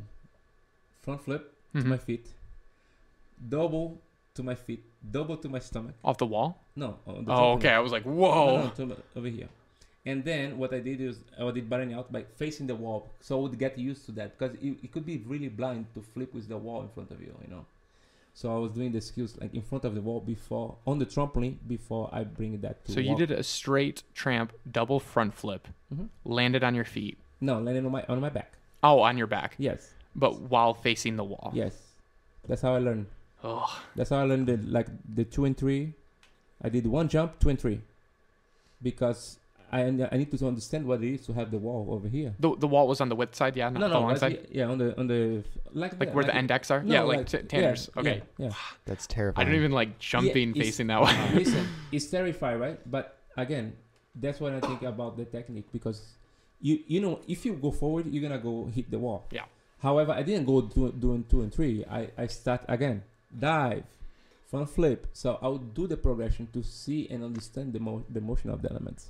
front 1.02 1.22
flip 1.24 1.44
to 1.74 1.80
Mhm. 1.80 1.86
my 1.96 1.98
feet, 1.98 2.28
double 3.50 4.02
to 4.36 4.44
my 4.44 4.56
feet, 4.56 4.84
double 5.12 5.38
to 5.38 5.48
my 5.50 5.60
stomach. 5.60 5.96
off 6.04 6.18
the 6.18 6.26
wall 6.26 6.60
No. 6.76 6.98
on 7.08 7.24
the 7.26 7.32
oh 7.32 7.54
okay 7.54 7.70
i 7.70 7.80
was 7.80 7.92
like 7.92 8.06
No, 8.06 8.14
whoa 8.14 8.64
no, 8.64 8.70
to- 8.78 8.98
over 9.16 9.28
here. 9.28 9.50
And 10.06 10.24
then 10.26 10.58
what 10.58 10.74
I 10.74 10.80
did 10.80 11.00
is 11.00 11.20
I 11.40 11.50
did 11.52 11.70
Barani 11.70 11.96
out 11.96 12.12
by 12.12 12.24
facing 12.36 12.68
the 12.68 12.76
wall, 12.76 13.10
so 13.22 13.40
I 13.40 13.42
would 13.44 13.58
get 13.58 13.78
used 13.80 14.06
to 14.08 14.12
that 14.14 14.38
because 14.38 14.56
it, 14.62 14.76
it 14.84 14.92
could 14.92 15.06
be 15.06 15.24
really 15.26 15.48
blind 15.48 15.86
to 15.94 16.02
flip 16.02 16.34
with 16.34 16.50
the 16.50 16.58
wall 16.58 16.82
in 16.82 16.90
front 16.90 17.12
of 17.12 17.22
you, 17.22 17.34
you 17.42 17.50
know. 17.50 17.66
So 18.34 18.54
I 18.54 18.58
was 18.60 18.72
doing 18.72 18.92
the 18.92 19.00
skills 19.00 19.38
like 19.40 19.54
in 19.54 19.62
front 19.62 19.86
of 19.86 19.96
the 19.96 20.02
wall 20.02 20.20
before 20.20 20.76
on 20.86 21.00
the 21.00 21.06
trampoline 21.06 21.56
before 21.68 22.10
I 22.12 22.24
bring 22.26 22.60
that 22.62 22.84
to. 22.86 22.92
So 22.92 23.00
you 23.00 23.12
walk. 23.12 23.20
did 23.20 23.32
a 23.32 23.44
straight 23.44 24.04
tramp 24.14 24.52
double 24.70 25.00
front 25.00 25.34
flip, 25.36 25.68
Mhm. 25.94 26.10
landed 26.26 26.64
on 26.64 26.76
your 26.76 26.86
feet. 26.86 27.18
no 27.40 27.60
landed 27.62 27.86
on 27.86 27.92
my 27.92 28.04
on 28.10 28.20
my 28.20 28.30
back. 28.30 28.54
Oh, 28.82 29.00
on 29.00 29.18
your 29.18 29.28
back, 29.28 29.56
Yes, 29.58 29.94
but 30.16 30.42
while 30.42 30.74
facing 30.74 31.16
the 31.16 31.24
wall. 31.24 31.52
yes, 31.54 31.76
that's 32.48 32.62
how 32.62 32.74
I 32.76 32.80
learned. 32.80 33.06
Oh. 33.46 33.82
That's 33.96 34.10
how 34.10 34.18
I 34.20 34.24
learned 34.24 34.48
the, 34.48 34.58
like 34.58 34.88
the 35.16 35.24
two 35.26 35.46
and 35.46 35.56
three. 35.56 35.94
I 36.62 36.68
did 36.70 36.88
one 36.88 37.08
jump, 37.10 37.40
two 37.40 37.50
and 37.50 37.60
three, 37.60 37.82
because 38.82 39.38
I 39.78 39.80
I 40.14 40.16
need 40.22 40.30
to 40.38 40.48
understand 40.54 40.86
what 40.90 41.02
it 41.04 41.14
is 41.16 41.22
to 41.28 41.34
have 41.40 41.50
the 41.56 41.58
wall 41.68 41.84
over 41.96 42.08
here. 42.18 42.32
The 42.40 42.50
the 42.64 42.68
wall 42.74 42.86
was 42.88 43.00
on 43.02 43.10
the 43.10 43.16
width 43.22 43.36
side, 43.36 43.56
yeah, 43.58 43.70
not 43.70 43.80
no, 43.82 43.88
the 43.88 43.94
no, 43.94 44.00
long 44.02 44.10
right 44.10 44.20
side. 44.24 44.32
here- 44.34 44.46
yeah, 44.60 44.72
on 44.74 44.78
the 44.78 44.90
on 45.00 45.08
the 45.14 45.44
like 45.74 45.92
Like 45.94 46.00
that, 46.00 46.14
where 46.16 46.24
the 46.24 46.36
like- 46.36 46.40
index 46.44 46.70
are? 46.74 46.82
No, 46.84 46.94
yeah, 46.94 47.02
like, 47.12 47.28
t- 47.28 47.42
Tanner's. 47.52 47.90
yeah, 47.96 48.00
okay. 48.02 48.18
Yeah. 48.38 48.54
That's 48.86 49.06
terrible. 49.08 49.40
I 49.42 49.44
don't 49.46 49.56
even 49.64 49.72
like 49.82 49.92
jumping 50.12 50.50
it's- 50.52 50.64
facing 50.66 50.88
that 50.88 51.02
way. 51.02 51.16
Listen, 51.42 51.66
it's 51.96 52.06
terrifying, 52.06 52.60
right? 52.66 52.80
But 52.96 53.06
again, 53.36 53.74
that's 54.24 54.40
what 54.40 54.52
I 54.54 54.60
think 54.62 54.84
about 54.84 55.18
the 55.18 55.26
technique 55.26 55.68
because 55.74 56.00
you 56.62 56.76
you 56.94 57.00
know 57.02 57.20
if 57.28 57.40
you 57.46 57.54
go 57.68 57.72
forward, 57.72 58.06
you're 58.12 58.22
gonna 58.28 58.44
go 58.52 58.56
hit 58.78 58.88
the 58.92 59.00
wall. 59.00 59.26
Yeah. 59.32 59.46
However, 59.88 60.12
I 60.14 60.24
didn't 60.24 60.46
go 60.46 60.62
do, 60.62 60.92
doing 61.06 61.26
two 61.32 61.42
and 61.42 61.52
three. 61.52 61.84
I 61.90 62.02
I 62.24 62.28
start 62.28 62.62
again, 62.70 63.04
dive, 63.38 63.84
front 64.50 64.70
flip. 64.70 65.08
So 65.14 65.40
I 65.42 65.48
would 65.52 65.74
do 65.74 65.88
the 65.88 65.98
progression 65.98 66.48
to 66.54 66.62
see 66.64 67.08
and 67.12 67.24
understand 67.24 67.74
the 67.74 67.80
mo- 67.82 68.06
the 68.08 68.22
motion 68.22 68.50
of 68.54 68.62
the 68.62 68.70
elements. 68.72 69.10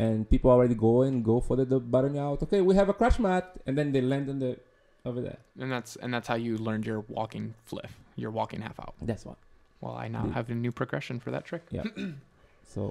And 0.00 0.28
people 0.28 0.50
already 0.50 0.74
go 0.74 1.02
and 1.02 1.22
go 1.24 1.40
for 1.40 1.56
the, 1.56 1.64
the 1.64 1.78
button 1.80 2.16
out. 2.16 2.42
Okay, 2.44 2.60
we 2.62 2.74
have 2.74 2.88
a 2.88 2.94
crash 2.94 3.18
mat, 3.18 3.52
and 3.66 3.76
then 3.76 3.92
they 3.92 4.00
land 4.00 4.28
on 4.30 4.38
the 4.38 4.56
over 5.04 5.20
there. 5.20 5.38
and 5.58 5.70
that's 5.70 5.96
and 5.96 6.12
that's 6.14 6.28
how 6.28 6.36
you 6.46 6.56
learned 6.58 6.84
your 6.86 7.00
walking 7.08 7.54
flip, 7.66 7.88
your 8.16 8.30
walking 8.30 8.60
half 8.62 8.78
out. 8.80 8.94
That's 9.02 9.24
what. 9.24 9.36
Well, 9.80 9.94
I 9.94 10.08
now 10.08 10.24
Yeah. 10.26 10.34
have 10.34 10.50
a 10.50 10.54
new 10.54 10.72
progression 10.72 11.20
for 11.20 11.30
that 11.30 11.44
trick. 11.44 11.64
Yeah. 11.70 11.84
so 12.66 12.82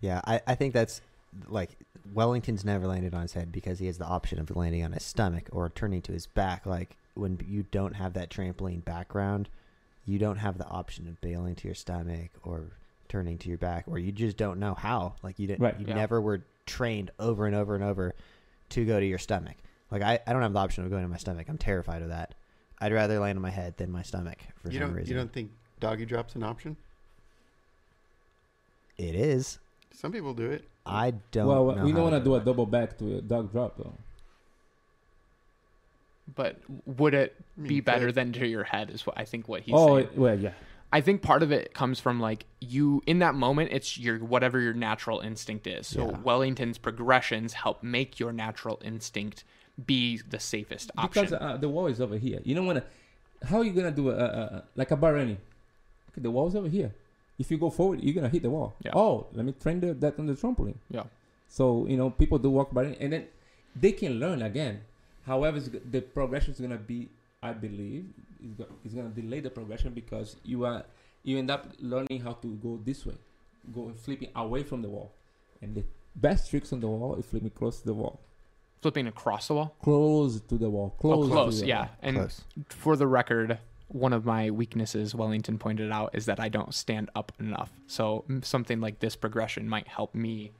Yeah, 0.00 0.20
I, 0.24 0.40
I 0.46 0.54
think 0.54 0.74
that's 0.74 1.00
like 1.48 1.70
Wellington's 2.14 2.64
never 2.64 2.86
landed 2.86 3.14
on 3.14 3.22
his 3.22 3.32
head 3.32 3.50
because 3.52 3.78
he 3.80 3.86
has 3.86 3.98
the 3.98 4.06
option 4.06 4.38
of 4.38 4.54
landing 4.56 4.84
on 4.84 4.92
his 4.92 5.02
stomach 5.04 5.48
or 5.52 5.68
turning 5.70 6.02
to 6.02 6.12
his 6.12 6.26
back. 6.26 6.66
Like 6.66 6.96
when 7.14 7.40
you 7.48 7.64
don't 7.70 7.94
have 7.94 8.12
that 8.14 8.30
trampoline 8.30 8.84
background, 8.84 9.48
you 10.06 10.18
don't 10.18 10.38
have 10.38 10.58
the 10.58 10.66
option 10.68 11.06
of 11.08 11.20
bailing 11.20 11.54
to 11.56 11.68
your 11.68 11.74
stomach 11.74 12.30
or 12.44 12.70
turning 13.12 13.36
to 13.36 13.48
your 13.50 13.58
back, 13.58 13.84
or 13.88 13.98
you 13.98 14.10
just 14.10 14.38
don't 14.38 14.58
know 14.58 14.72
how. 14.72 15.14
Like 15.22 15.38
you 15.38 15.46
didn't, 15.46 15.60
Right. 15.60 15.78
you 15.78 15.84
Yeah. 15.86 15.94
never 15.96 16.18
were 16.18 16.42
trained 16.64 17.10
over 17.18 17.44
and 17.46 17.54
over 17.54 17.74
and 17.74 17.84
over 17.84 18.14
to 18.70 18.84
go 18.86 18.98
to 18.98 19.04
your 19.04 19.18
stomach. 19.18 19.56
Like 19.90 20.00
I, 20.00 20.18
I 20.26 20.32
don't 20.32 20.40
have 20.40 20.54
the 20.54 20.58
option 20.58 20.82
of 20.82 20.90
going 20.90 21.02
to 21.02 21.08
my 21.08 21.18
stomach. 21.18 21.46
I'm 21.50 21.58
terrified 21.58 22.00
of 22.00 22.08
that. 22.08 22.34
I'd 22.80 22.90
rather 22.92 23.18
land 23.18 23.36
on 23.36 23.42
my 23.42 23.50
head 23.50 23.76
than 23.76 23.92
my 23.92 24.02
stomach 24.02 24.38
for 24.62 24.68
you 24.70 24.78
some 24.78 24.88
don't 24.88 24.96
reason. 24.96 25.12
you 25.12 25.18
don't 25.18 25.30
think 25.32 25.50
doggy 25.78 26.06
drop's 26.06 26.34
an 26.36 26.42
option? 26.42 26.76
it 28.96 29.14
is. 29.14 29.58
Some 29.92 30.10
people 30.12 30.32
do 30.32 30.50
it. 30.50 30.64
I 30.86 31.12
don't. 31.32 31.46
well, 31.46 31.64
know 31.76 31.84
we 31.84 31.90
how 31.92 31.98
don't 31.98 32.10
want 32.12 32.14
to 32.16 32.24
do 32.24 32.34
a 32.36 32.40
double 32.40 32.64
back 32.66 32.96
to 32.98 33.18
a 33.18 33.20
dog 33.20 33.52
drop 33.52 33.76
though. 33.76 33.92
but 36.34 36.56
would 36.86 37.12
it 37.14 37.34
I 37.58 37.60
mean, 37.60 37.68
be 37.68 37.80
better 37.80 38.06
that- 38.06 38.14
than 38.14 38.32
to 38.34 38.46
your 38.46 38.64
head? 38.64 38.88
Is 38.90 39.06
what 39.06 39.18
I 39.18 39.24
think 39.26 39.48
what 39.48 39.62
he's 39.62 39.74
oh 39.76 39.98
saying. 39.98 40.08
well, 40.16 40.38
yeah. 40.38 40.52
I 40.92 41.00
think 41.00 41.22
part 41.22 41.42
of 41.42 41.50
it 41.50 41.72
comes 41.74 41.98
from 42.00 42.20
like 42.20 42.44
you 42.60 43.02
in 43.06 43.18
that 43.20 43.34
moment 43.34 43.70
it's 43.72 43.98
your 43.98 44.18
whatever 44.18 44.60
your 44.60 44.74
natural 44.74 45.20
instinct 45.20 45.66
is. 45.66 45.86
So 45.86 46.10
Yeah. 46.10 46.18
Wellington's 46.18 46.78
progressions 46.78 47.54
help 47.54 47.82
make 47.82 48.20
your 48.20 48.32
natural 48.32 48.80
instinct 48.84 49.44
be 49.86 50.20
the 50.28 50.38
safest 50.38 50.90
option. 50.98 51.24
Because 51.24 51.32
uh, 51.40 51.56
the 51.56 51.68
wall 51.68 51.86
is 51.86 52.00
over 52.00 52.18
here. 52.18 52.40
You 52.44 52.54
don't 52.54 52.66
want 52.66 52.78
to. 52.80 52.84
How 53.48 53.58
are 53.58 53.64
you 53.64 53.72
gonna 53.72 53.90
do 53.90 54.10
a, 54.10 54.14
a, 54.14 54.26
a 54.56 54.64
like 54.76 54.90
a 54.90 54.96
bar 54.96 55.14
running? 55.14 55.38
Okay, 56.10 56.20
the 56.20 56.30
wall's 56.30 56.54
over 56.54 56.68
here. 56.68 56.92
If 57.38 57.50
you 57.50 57.56
go 57.58 57.70
forward, 57.70 58.00
you're 58.02 58.14
gonna 58.14 58.28
hit 58.28 58.42
the 58.42 58.50
wall. 58.50 58.74
Yeah. 58.84 58.92
Oh, 58.94 59.26
let 59.32 59.44
me 59.46 59.52
train 59.52 59.80
the, 59.80 59.94
that 59.94 60.18
on 60.18 60.26
the 60.26 60.34
trampoline. 60.34 60.76
yeah. 60.90 61.04
So 61.48 61.86
you 61.88 61.96
know, 61.96 62.10
people 62.10 62.38
do 62.38 62.50
walk 62.50 62.72
by, 62.72 62.84
and 63.00 63.12
then 63.12 63.26
they 63.74 63.92
can 63.92 64.20
learn 64.20 64.42
again. 64.42 64.82
However, 65.26 65.58
the 65.60 66.00
progression 66.02 66.52
is 66.52 66.60
gonna 66.60 66.76
be, 66.76 67.08
I 67.42 67.52
believe, 67.52 68.06
is 68.44 68.52
go- 68.54 68.68
is 68.84 68.94
gonna 68.94 69.08
delay 69.10 69.40
the 69.40 69.50
progression 69.50 69.92
because 69.94 70.36
you 70.44 70.64
are 70.64 70.84
you 71.24 71.38
end 71.38 71.50
up 71.50 71.68
learning 71.80 72.20
how 72.20 72.32
to 72.34 72.48
go 72.56 72.80
this 72.84 73.04
way, 73.06 73.14
go 73.74 73.92
flipping 73.96 74.28
away 74.34 74.62
from 74.62 74.82
the 74.82 74.88
wall, 74.88 75.12
and 75.60 75.74
the 75.74 75.84
best 76.16 76.50
tricks 76.50 76.72
on 76.72 76.80
the 76.80 76.88
wall 76.88 77.14
is 77.16 77.24
flipping 77.26 77.50
close 77.50 77.80
to 77.80 77.86
the 77.86 77.94
wall, 77.94 78.20
Flipping 78.80 79.06
across 79.06 79.46
the 79.48 79.54
wall. 79.54 79.76
close 79.82 80.40
to 80.40 80.56
the 80.58 80.68
wall, 80.68 80.92
Oh, 80.98 81.00
close, 81.00 81.28
close, 81.28 81.54
to 81.58 81.58
oh, 81.58 81.60
the 81.62 81.66
yeah. 81.68 81.78
wall. 81.80 81.88
And 82.02 82.16
Close. 82.16 82.44
for 82.68 82.96
the 82.96 83.06
record, 83.06 83.58
one 83.88 84.12
of 84.12 84.24
my 84.24 84.50
weaknesses, 84.50 85.14
Wellington 85.14 85.58
pointed 85.58 85.92
out, 85.92 86.10
is 86.14 86.26
that 86.26 86.40
I 86.40 86.48
don't 86.48 86.74
stand 86.74 87.08
up 87.14 87.30
enough. 87.38 87.70
So 87.86 88.24
something 88.42 88.80
like 88.80 88.98
this 88.98 89.14
progression 89.14 89.68
might 89.68 89.86
help 89.86 90.14
me 90.14 90.50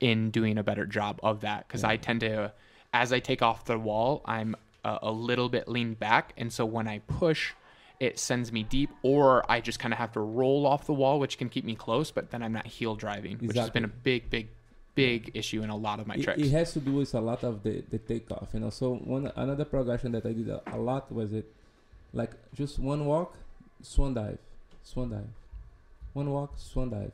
in 0.00 0.30
doing 0.30 0.58
a 0.58 0.62
better 0.62 0.86
job 0.86 1.18
of 1.24 1.40
that 1.40 1.66
because 1.66 1.82
I 1.82 1.96
tend 1.96 2.20
to, 2.20 2.52
as 2.92 3.12
I 3.12 3.18
take 3.18 3.42
off 3.42 3.64
the 3.64 3.78
wall, 3.78 4.22
I'm 4.26 4.54
a, 4.84 4.98
a 5.02 5.12
little 5.12 5.48
bit 5.48 5.68
leaned 5.68 5.98
back, 5.98 6.32
and 6.36 6.52
so 6.52 6.64
when 6.64 6.86
I 6.88 6.98
push, 7.00 7.52
it 8.00 8.18
sends 8.18 8.52
me 8.52 8.62
deep, 8.62 8.90
or 9.02 9.48
I 9.50 9.60
just 9.60 9.78
kind 9.78 9.92
of 9.94 9.98
have 9.98 10.12
to 10.12 10.20
roll 10.20 10.66
off 10.66 10.86
the 10.86 10.92
wall, 10.92 11.18
which 11.18 11.38
can 11.38 11.48
keep 11.48 11.64
me 11.64 11.74
close, 11.74 12.10
but 12.10 12.30
then 12.30 12.42
I'm 12.42 12.52
not 12.52 12.66
heel 12.66 12.94
driving, 12.96 13.38
which 13.38 13.56
has 13.56 13.70
been 13.70 13.84
a 13.84 13.88
big, 13.88 14.30
big, 14.30 14.48
big 14.94 15.30
issue 15.34 15.62
in 15.62 15.70
a 15.70 15.76
lot 15.76 16.00
of 16.00 16.06
my 16.06 16.14
it, 16.16 16.22
tricks. 16.22 16.40
it 16.42 16.50
has 16.50 16.72
to 16.74 16.80
do 16.80 16.92
with 16.92 17.14
a 17.14 17.20
lot 17.20 17.42
of 17.44 17.62
the, 17.62 17.82
the 17.90 17.98
takeoff, 17.98 18.48
you 18.52 18.60
know. 18.60 18.70
So 18.70 18.94
one 18.96 19.30
another 19.36 19.64
progression 19.64 20.12
that 20.12 20.26
I 20.26 20.32
did 20.32 20.48
a, 20.48 20.60
a 20.72 20.76
lot 20.76 21.10
was 21.12 21.32
it, 21.32 21.46
like 22.12 22.32
just 22.54 22.78
one 22.78 23.06
walk, 23.06 23.34
swan 23.82 24.14
dive, 24.14 24.38
swan 24.82 25.10
dive, 25.10 25.28
one 26.12 26.30
walk, 26.30 26.54
swan 26.58 26.90
dive. 26.90 27.12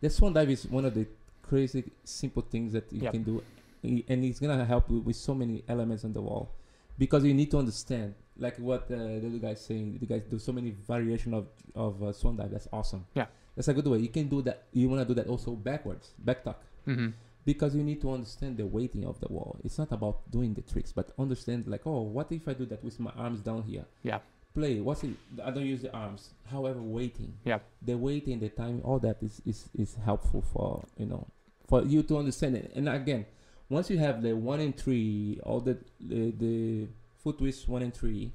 The 0.00 0.10
swan 0.10 0.34
dive 0.34 0.50
is 0.50 0.66
one 0.66 0.84
of 0.84 0.94
the 0.94 1.06
crazy 1.42 1.84
simple 2.04 2.42
things 2.42 2.72
that 2.72 2.92
you 2.92 3.02
Yep. 3.02 3.12
can 3.12 3.22
do, 3.22 3.42
and 3.82 4.24
it's 4.24 4.40
gonna 4.40 4.64
help 4.64 4.90
you 4.90 4.98
with 5.00 5.16
so 5.16 5.34
many 5.34 5.62
elements 5.68 6.04
on 6.04 6.12
the 6.12 6.20
wall, 6.20 6.50
because 6.98 7.24
you 7.24 7.34
need 7.34 7.50
to 7.50 7.58
understand, 7.58 8.14
like 8.38 8.56
what 8.58 8.84
uh, 8.84 8.96
the 8.96 9.26
other 9.26 9.38
guys 9.38 9.64
saying. 9.64 9.98
The 10.00 10.06
guys 10.06 10.22
do 10.30 10.38
so 10.38 10.52
many 10.52 10.70
variation 10.70 11.34
of 11.34 11.46
of 11.74 12.02
uh, 12.02 12.12
swan 12.12 12.36
dive. 12.36 12.50
That's 12.50 12.68
awesome. 12.72 13.06
Yeah. 13.14 13.26
that's 13.54 13.68
a 13.68 13.74
good 13.74 13.86
way. 13.86 13.98
You 13.98 14.08
can 14.08 14.28
do 14.28 14.42
that. 14.42 14.64
You 14.72 14.88
wanna 14.88 15.04
do 15.04 15.14
that 15.14 15.26
also 15.28 15.52
backwards, 15.52 16.10
back 16.18 16.44
tuck 16.44 16.62
hmm 16.84 17.08
because 17.46 17.76
you 17.76 17.82
need 17.82 18.00
to 18.02 18.12
understand 18.12 18.56
the 18.58 18.66
weighting 18.66 19.06
of 19.06 19.18
the 19.20 19.28
wall. 19.28 19.56
It's 19.64 19.78
not 19.78 19.92
about 19.92 20.30
doing 20.30 20.52
the 20.52 20.62
tricks, 20.62 20.92
but 20.92 21.12
understand 21.16 21.68
like, 21.68 21.82
oh, 21.86 22.02
what 22.02 22.30
if 22.32 22.46
I 22.48 22.52
do 22.54 22.66
that 22.66 22.82
with 22.84 22.98
my 22.98 23.12
arms 23.16 23.40
down 23.40 23.62
here? 23.62 23.84
Yeah. 24.02 24.18
Play. 24.52 24.80
What's 24.80 25.04
it? 25.04 25.10
I 25.42 25.50
don't 25.52 25.64
use 25.64 25.82
the 25.82 25.94
arms. 25.94 26.30
However, 26.50 26.82
weighting. 26.82 27.34
Yeah. 27.44 27.60
The 27.80 27.96
weighting, 27.96 28.40
the 28.40 28.48
timing, 28.48 28.82
all 28.82 28.98
that 28.98 29.22
is 29.22 29.40
is 29.46 29.68
is 29.78 29.96
helpful 30.04 30.42
for 30.52 30.84
you 30.98 31.06
know 31.06 31.26
for 31.68 31.82
you 31.82 32.02
to 32.04 32.18
understand 32.18 32.56
it. 32.56 32.72
And 32.74 32.88
again, 32.88 33.26
once 33.68 33.90
you 33.90 33.98
have 33.98 34.22
the 34.22 34.34
one 34.36 34.60
and 34.60 34.76
three, 34.76 35.40
all 35.44 35.60
the 35.60 35.76
the, 36.00 36.30
the 36.32 36.86
foot 37.22 37.38
twist 37.38 37.68
one 37.68 37.82
and 37.82 37.92
three. 37.94 38.32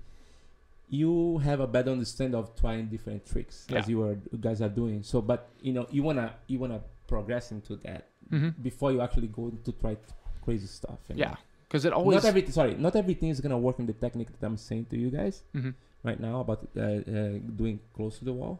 You 0.89 1.38
have 1.38 1.61
a 1.61 1.67
better 1.67 1.91
understanding 1.91 2.38
of 2.38 2.53
trying 2.59 2.88
different 2.88 3.25
tricks 3.25 3.65
as 3.73 3.88
you 3.88 4.01
are 4.03 4.17
you 4.32 4.38
guys 4.39 4.61
are 4.61 4.67
doing. 4.67 5.03
So, 5.03 5.21
but 5.21 5.47
you 5.61 5.71
know, 5.71 5.88
you 5.89 6.03
wanna 6.03 6.34
you 6.47 6.59
wanna 6.59 6.82
progress 7.07 7.51
into 7.51 7.77
that 7.77 8.07
hmm 8.29 8.49
before 8.61 8.91
you 8.91 8.99
actually 9.01 9.27
go 9.27 9.49
to 9.63 9.71
try 9.73 9.93
t- 9.95 10.01
crazy 10.43 10.67
stuff. 10.67 10.99
you 11.07 11.15
know. 11.15 11.19
Yeah, 11.21 11.36
because 11.67 11.86
it 11.86 11.93
always. 11.93 12.15
Not 12.15 12.25
everything. 12.25 12.51
Sorry, 12.51 12.75
not 12.75 12.95
everything 12.97 13.29
is 13.29 13.39
gonna 13.39 13.57
work 13.57 13.79
in 13.79 13.86
the 13.86 13.93
technique 13.93 14.38
that 14.38 14.45
I'm 14.45 14.57
saying 14.57 14.86
to 14.91 14.97
you 14.97 15.09
guys 15.11 15.43
Mhm. 15.55 15.73
right 16.03 16.19
now 16.19 16.41
about 16.41 16.67
uh, 16.75 16.82
uh, 16.82 17.38
doing 17.55 17.79
close 17.95 18.19
to 18.19 18.25
the 18.25 18.34
wall. 18.34 18.59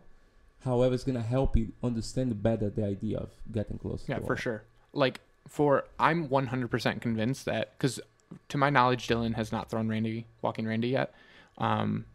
However, 0.64 0.94
it's 0.96 1.04
gonna 1.04 1.22
help 1.22 1.58
you 1.58 1.74
understand 1.84 2.42
better 2.42 2.70
the 2.70 2.86
idea 2.86 3.18
of 3.18 3.32
getting 3.52 3.78
close. 3.78 4.06
Yeah, 4.08 4.16
to 4.16 4.22
the 4.22 4.28
for 4.28 4.38
sure. 4.38 4.64
Like 4.94 5.20
for 5.48 5.86
I'm 6.00 6.28
100% 6.28 7.02
convinced 7.02 7.46
that 7.46 7.78
because 7.78 8.00
to 8.50 8.58
my 8.58 8.70
knowledge, 8.70 9.08
Dylan 9.08 9.36
has 9.36 9.52
not 9.52 9.70
thrown 9.70 9.90
Randy 9.90 10.26
walking 10.42 10.66
Randy 10.66 10.90
yet. 10.90 11.14
Um, 11.58 12.06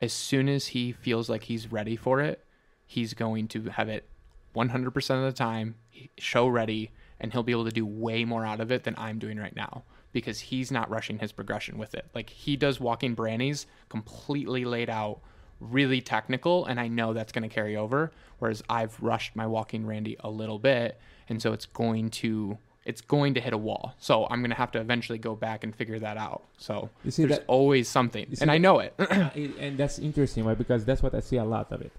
as 0.00 0.12
soon 0.12 0.48
as 0.48 0.68
he 0.68 0.92
feels 0.92 1.28
like 1.28 1.44
he's 1.44 1.70
ready 1.70 1.96
for 1.96 2.20
it, 2.20 2.44
he's 2.86 3.14
going 3.14 3.48
to 3.48 3.64
have 3.70 3.88
it 3.88 4.08
100% 4.54 5.10
of 5.10 5.22
the 5.22 5.32
time, 5.32 5.76
show 6.18 6.48
ready, 6.48 6.90
and 7.20 7.32
he'll 7.32 7.42
be 7.42 7.52
able 7.52 7.64
to 7.64 7.70
do 7.70 7.84
way 7.84 8.24
more 8.24 8.44
out 8.44 8.60
of 8.60 8.70
it 8.70 8.84
than 8.84 8.94
I'm 8.96 9.18
doing 9.18 9.38
right 9.38 9.54
now 9.54 9.82
because 10.12 10.40
he's 10.40 10.70
not 10.70 10.90
rushing 10.90 11.18
his 11.18 11.32
progression 11.32 11.78
with 11.78 11.94
it. 11.94 12.06
Like 12.14 12.30
he 12.30 12.56
does 12.56 12.80
walking 12.80 13.14
brannies 13.14 13.66
completely 13.88 14.64
laid 14.64 14.88
out, 14.88 15.20
really 15.60 16.00
technical, 16.00 16.64
and 16.66 16.78
I 16.80 16.88
know 16.88 17.12
that's 17.12 17.32
going 17.32 17.48
to 17.48 17.54
carry 17.54 17.76
over. 17.76 18.12
Whereas 18.38 18.62
I've 18.68 19.00
rushed 19.02 19.34
my 19.34 19.46
walking 19.46 19.84
Randy 19.86 20.16
a 20.20 20.30
little 20.30 20.58
bit, 20.58 20.98
and 21.28 21.42
so 21.42 21.52
it's 21.52 21.66
going 21.66 22.10
to 22.10 22.58
it's 22.84 23.00
going 23.02 23.34
to 23.34 23.40
hit 23.40 23.52
a 23.52 23.58
wall. 23.58 23.94
So 23.98 24.26
I'm 24.30 24.40
going 24.40 24.50
to 24.50 24.56
have 24.56 24.72
to 24.72 24.80
eventually 24.80 25.18
go 25.18 25.34
back 25.34 25.62
and 25.62 25.74
figure 25.76 25.98
that 25.98 26.16
out. 26.16 26.44
So 26.56 26.88
You 27.04 27.10
see 27.10 27.24
there's 27.26 27.40
that, 27.40 27.44
always 27.46 27.86
something, 27.88 28.26
and 28.40 28.50
I 28.50 28.58
know 28.58 28.78
it. 28.78 28.94
and 28.98 29.76
that's 29.76 29.98
interesting, 29.98 30.44
right? 30.44 30.56
Because 30.56 30.84
that's 30.84 31.02
what 31.02 31.14
I 31.14 31.20
see 31.20 31.36
a 31.36 31.44
lot 31.44 31.70
of 31.72 31.82
it. 31.82 31.92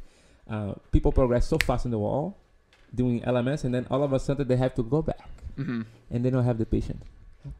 Uh, 0.49 0.74
people 0.91 1.12
progress 1.12 1.47
so 1.47 1.57
fast 1.60 1.86
in 1.86 1.91
the 1.91 1.99
wall, 1.99 2.36
doing 2.95 3.24
elements, 3.24 3.64
and 3.66 3.74
then 3.74 3.86
all 3.91 4.01
of 4.03 4.14
a 4.14 4.20
sudden 4.20 4.47
they 4.47 4.55
have 4.55 4.74
to 4.76 4.84
go 4.84 5.01
back, 5.03 5.30
hmm 5.57 5.82
and 6.10 6.26
they 6.26 6.32
don't 6.32 6.43
have 6.45 6.57
the 6.57 6.66
patience, 6.66 7.05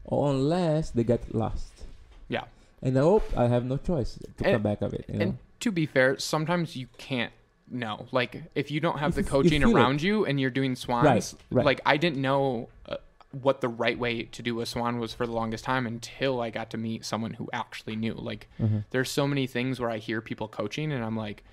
or 0.04 0.30
unless 0.30 0.90
they 0.90 1.04
get 1.04 1.32
lost. 1.32 1.84
Yeah. 2.28 2.44
And 2.82 2.98
I 2.98 3.02
hope 3.02 3.24
I 3.36 3.46
have 3.48 3.64
no 3.64 3.76
choice 3.76 4.18
to 4.38 4.44
And- 4.44 4.54
come 4.54 4.62
back 4.62 4.82
of 4.82 4.92
it. 4.94 5.04
You 5.08 5.14
know? 5.18 5.22
And 5.24 5.38
to 5.60 5.70
be 5.72 5.86
fair, 5.86 6.18
sometimes 6.18 6.76
you 6.76 6.86
can't 6.98 7.32
know. 7.70 8.06
Like 8.12 8.42
if 8.54 8.70
you 8.70 8.80
don't 8.80 8.98
have 8.98 9.14
the 9.14 9.20
f- 9.20 9.26
you 9.26 9.30
coaching 9.30 9.62
it. 9.62 9.68
around 9.72 10.02
you 10.02 10.24
and 10.24 10.40
you're 10.40 10.50
doing 10.50 10.74
swans, 10.76 11.04
Right, 11.04 11.34
right. 11.58 11.66
like 11.66 11.80
I 11.86 11.96
didn't 11.98 12.20
know 12.22 12.68
uh, 12.86 12.96
what 13.42 13.60
the 13.60 13.68
right 13.68 13.98
way 13.98 14.24
to 14.24 14.42
do 14.42 14.60
a 14.60 14.66
swan 14.66 14.98
was 14.98 15.12
for 15.14 15.24
the 15.26 15.32
longest 15.32 15.62
time 15.64 15.86
until 15.86 16.40
I 16.40 16.50
got 16.50 16.70
to 16.70 16.78
meet 16.78 17.04
someone 17.04 17.34
who 17.34 17.48
actually 17.52 17.94
knew. 17.96 18.14
Like 18.14 18.48
Mhm. 18.60 18.84
there's 18.90 19.10
so 19.10 19.26
many 19.26 19.46
things 19.46 19.78
where 19.78 19.90
I 19.90 19.98
hear 19.98 20.20
people 20.20 20.48
coaching 20.48 20.90
and 20.90 21.04
I'm 21.04 21.16
like 21.16 21.44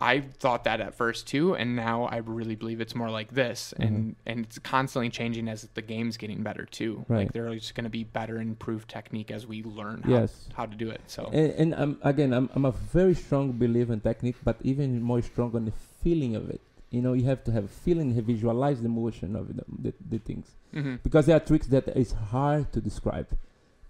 I 0.00 0.20
thought 0.20 0.64
that 0.64 0.80
at 0.80 0.94
first 0.94 1.26
too 1.28 1.54
and 1.54 1.76
now 1.76 2.04
I 2.04 2.16
really 2.18 2.56
believe 2.56 2.80
it's 2.80 2.94
more 2.94 3.10
like 3.10 3.32
this 3.32 3.72
and 3.78 4.16
and 4.26 4.44
it's 4.46 4.58
constantly 4.58 5.08
changing 5.08 5.48
as 5.48 5.68
the 5.74 5.82
game's 5.82 6.16
getting 6.16 6.42
better 6.42 6.64
too. 6.66 7.04
Like 7.08 7.08
Right. 7.08 7.32
there's 7.32 7.70
going 7.72 7.84
to 7.84 7.90
be 7.90 8.04
better 8.04 8.40
improved 8.40 8.88
technique 8.88 9.30
as 9.30 9.46
we 9.46 9.62
learn 9.62 10.02
how, 10.02 10.10
Yes. 10.10 10.48
how 10.54 10.66
to 10.66 10.76
do 10.76 10.90
it. 10.90 11.00
So 11.06 11.30
And, 11.32 11.50
and 11.52 11.74
I'm, 11.74 11.98
again, 12.02 12.32
I'm, 12.32 12.50
I'm 12.54 12.64
a 12.64 12.72
very 12.72 13.14
strong 13.14 13.52
believer 13.52 13.92
in 13.92 14.00
technique, 14.00 14.36
but 14.44 14.56
even 14.62 15.00
more 15.00 15.22
strong 15.22 15.54
on 15.54 15.64
the 15.66 15.72
feeling 16.02 16.34
of 16.36 16.50
it. 16.50 16.60
You 16.90 17.00
know, 17.02 17.12
you 17.12 17.24
have 17.24 17.42
to 17.44 17.52
have 17.52 17.70
feeling, 17.70 18.14
have 18.14 18.24
visualize 18.24 18.80
the 18.82 18.88
motion 18.88 19.34
of 19.36 19.56
the, 19.56 19.64
the, 19.84 19.92
the 20.10 20.18
things. 20.18 20.46
mhm. 20.74 21.02
Because 21.02 21.26
there 21.26 21.36
are 21.36 21.40
tricks 21.40 21.66
that 21.68 21.88
is 21.96 22.12
hard 22.12 22.72
to 22.72 22.80
describe 22.80 23.28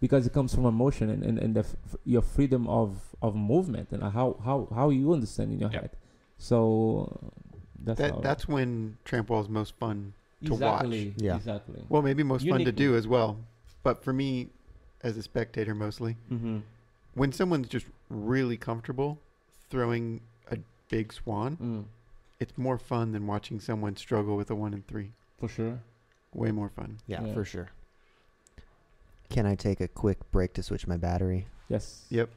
because 0.01 0.27
it 0.27 0.33
comes 0.33 0.55
from 0.55 0.65
emotion 0.67 1.09
and, 1.11 1.23
and, 1.23 1.39
and 1.39 1.55
the 1.57 1.61
f- 1.61 1.77
your 2.05 2.23
freedom 2.23 2.67
of, 2.69 2.99
of 3.23 3.35
movement 3.35 3.89
and 3.93 4.03
how, 4.03 4.37
how, 4.45 4.69
how 4.75 4.91
you 4.91 5.13
understand 5.13 5.53
in 5.53 5.59
your 5.59 5.71
Yep. 5.73 5.81
head. 5.83 5.91
So 6.39 7.33
that's 7.83 8.01
how 8.01 8.07
That 8.09 8.23
that's 8.23 8.49
when 8.49 8.97
tramp 9.05 9.31
is 9.31 9.49
most 9.49 9.75
fun. 9.79 10.13
to 10.47 10.55
watch. 10.55 10.87
Yeah. 11.17 11.37
exactly. 11.37 11.83
Well, 11.89 12.03
maybe 12.03 12.23
most 12.23 12.47
fun 12.49 12.65
to 12.65 12.73
do 12.73 12.97
as 12.97 13.07
well. 13.09 13.39
But 13.83 14.03
for 14.05 14.13
me, 14.13 14.49
as 15.03 15.17
a 15.17 15.23
spectator 15.23 15.75
mostly, 15.75 16.17
Mm-hmm. 16.33 16.59
when 17.15 17.33
someone's 17.33 17.69
just 17.69 17.87
really 18.11 18.57
comfortable 18.57 19.19
throwing 19.71 20.21
a 20.51 20.59
big 20.91 21.13
swan, 21.13 21.57
Mm, 21.57 21.85
it's 22.41 22.59
more 22.59 22.79
fun 22.79 23.13
than 23.13 23.27
watching 23.27 23.61
someone 23.61 23.97
struggle 23.97 24.37
with 24.37 24.51
a 24.51 24.55
one 24.55 24.75
and 24.75 24.87
three. 24.87 25.13
for 25.39 25.49
sure. 25.49 25.81
Way 26.35 26.51
more 26.51 26.69
fun. 26.69 26.99
Yeah, 27.07 27.25
Yeah. 27.25 27.33
for 27.35 27.45
sure. 27.45 27.69
Can 29.35 29.47
I 29.47 29.57
take 29.57 29.81
a 29.81 29.89
quick 29.89 30.31
break 30.31 30.53
to 30.53 30.63
switch 30.63 30.87
my 30.87 30.97
battery? 30.97 31.49
Yes. 31.69 32.05
Yep. 32.09 32.31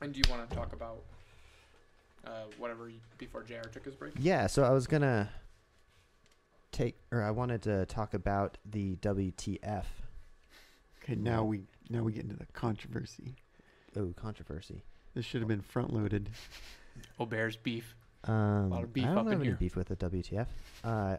And 0.00 0.10
do 0.10 0.18
you 0.18 0.24
want 0.30 0.48
to 0.48 0.56
talk 0.56 0.72
about 0.72 1.02
uh, 2.26 2.44
whatever 2.56 2.88
you, 2.88 2.98
before 3.18 3.42
JR 3.42 3.68
took 3.70 3.84
his 3.84 3.94
break? 3.94 4.14
Yeah, 4.18 4.46
so 4.46 4.64
I 4.64 4.70
was 4.70 4.86
gonna 4.86 5.28
take, 6.72 6.96
or 7.12 7.22
I 7.22 7.30
wanted 7.30 7.60
to 7.64 7.84
talk 7.84 8.14
about 8.14 8.56
the 8.64 8.96
WTF. 8.96 9.84
Okay, 11.02 11.14
now 11.14 11.44
we 11.44 11.64
now 11.90 12.02
we 12.02 12.12
get 12.12 12.22
into 12.22 12.36
the 12.36 12.46
controversy. 12.54 13.34
Oh, 13.98 14.14
controversy. 14.16 14.82
This 15.12 15.26
should 15.26 15.42
have 15.42 15.48
been 15.48 15.60
front 15.60 15.92
loaded. 15.92 16.30
Oh, 17.20 17.26
Bears 17.26 17.56
beef. 17.56 17.94
Um, 18.24 18.72
of 18.72 18.94
beef 18.94 19.04
I 19.04 19.08
up 19.08 19.16
don't 19.16 19.26
in 19.26 19.32
have 19.32 19.40
any 19.40 19.48
here. 19.50 19.56
beef 19.60 19.76
with 19.76 19.88
the 19.88 19.96
WTF. 19.96 20.46
Uh, 20.82 21.16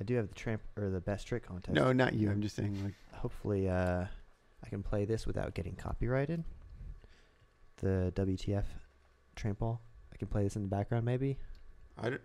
I 0.00 0.04
do 0.04 0.14
have 0.16 0.28
the 0.28 0.34
tramp 0.34 0.62
or 0.76 0.90
the 0.90 1.00
best 1.00 1.26
trick 1.26 1.46
contest. 1.46 1.74
No, 1.74 1.92
not 1.92 2.14
you. 2.14 2.30
I'm 2.30 2.42
just 2.42 2.56
saying 2.56 2.78
like 2.84 2.94
Hopefully, 3.16 3.68
uh, 3.68 4.04
I 4.64 4.68
can 4.68 4.82
play 4.82 5.04
this 5.04 5.26
without 5.26 5.54
getting 5.54 5.74
copyrighted. 5.76 6.44
The 7.78 8.12
WTF 8.16 8.64
trample. 9.34 9.80
I 10.12 10.16
can 10.16 10.28
play 10.28 10.44
this 10.44 10.56
in 10.56 10.62
the 10.62 10.68
background, 10.68 11.04
maybe. 11.04 11.38
I 11.98 12.10
don't- 12.10 12.22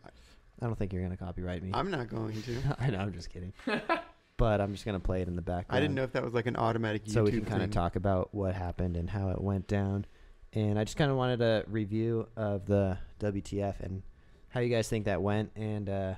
I 0.61 0.65
don't 0.67 0.77
think 0.77 0.93
you're 0.93 1.01
gonna 1.01 1.17
copyright 1.17 1.63
me. 1.63 1.71
I'm 1.73 1.89
not 1.89 2.07
going 2.07 2.39
to. 2.43 2.75
I 2.79 2.89
know. 2.91 2.99
I'm 2.99 3.13
just 3.13 3.29
kidding. 3.31 3.51
but 4.37 4.61
I'm 4.61 4.73
just 4.73 4.85
gonna 4.85 4.99
play 4.99 5.21
it 5.21 5.27
in 5.27 5.35
the 5.35 5.41
background. 5.41 5.75
I 5.77 5.79
didn't 5.79 5.95
know 5.95 6.03
if 6.03 6.11
that 6.13 6.23
was 6.23 6.33
like 6.33 6.45
an 6.45 6.55
automatic 6.55 7.05
YouTube 7.05 7.11
so 7.13 7.23
we 7.23 7.31
can 7.31 7.45
kind 7.45 7.61
of 7.63 7.69
thing. 7.69 7.71
talk 7.71 7.95
about 7.95 8.33
what 8.33 8.53
happened 8.53 8.95
and 8.95 9.09
how 9.09 9.29
it 9.29 9.41
went 9.41 9.67
down. 9.67 10.05
And 10.53 10.77
I 10.77 10.83
just 10.83 10.97
kind 10.97 11.09
of 11.09 11.17
wanted 11.17 11.41
a 11.41 11.63
review 11.67 12.27
of 12.35 12.65
the 12.65 12.97
WTF 13.19 13.79
and 13.79 14.03
how 14.49 14.59
you 14.59 14.69
guys 14.69 14.87
think 14.89 15.05
that 15.05 15.21
went. 15.21 15.51
And 15.55 15.89
uh, 15.89 16.15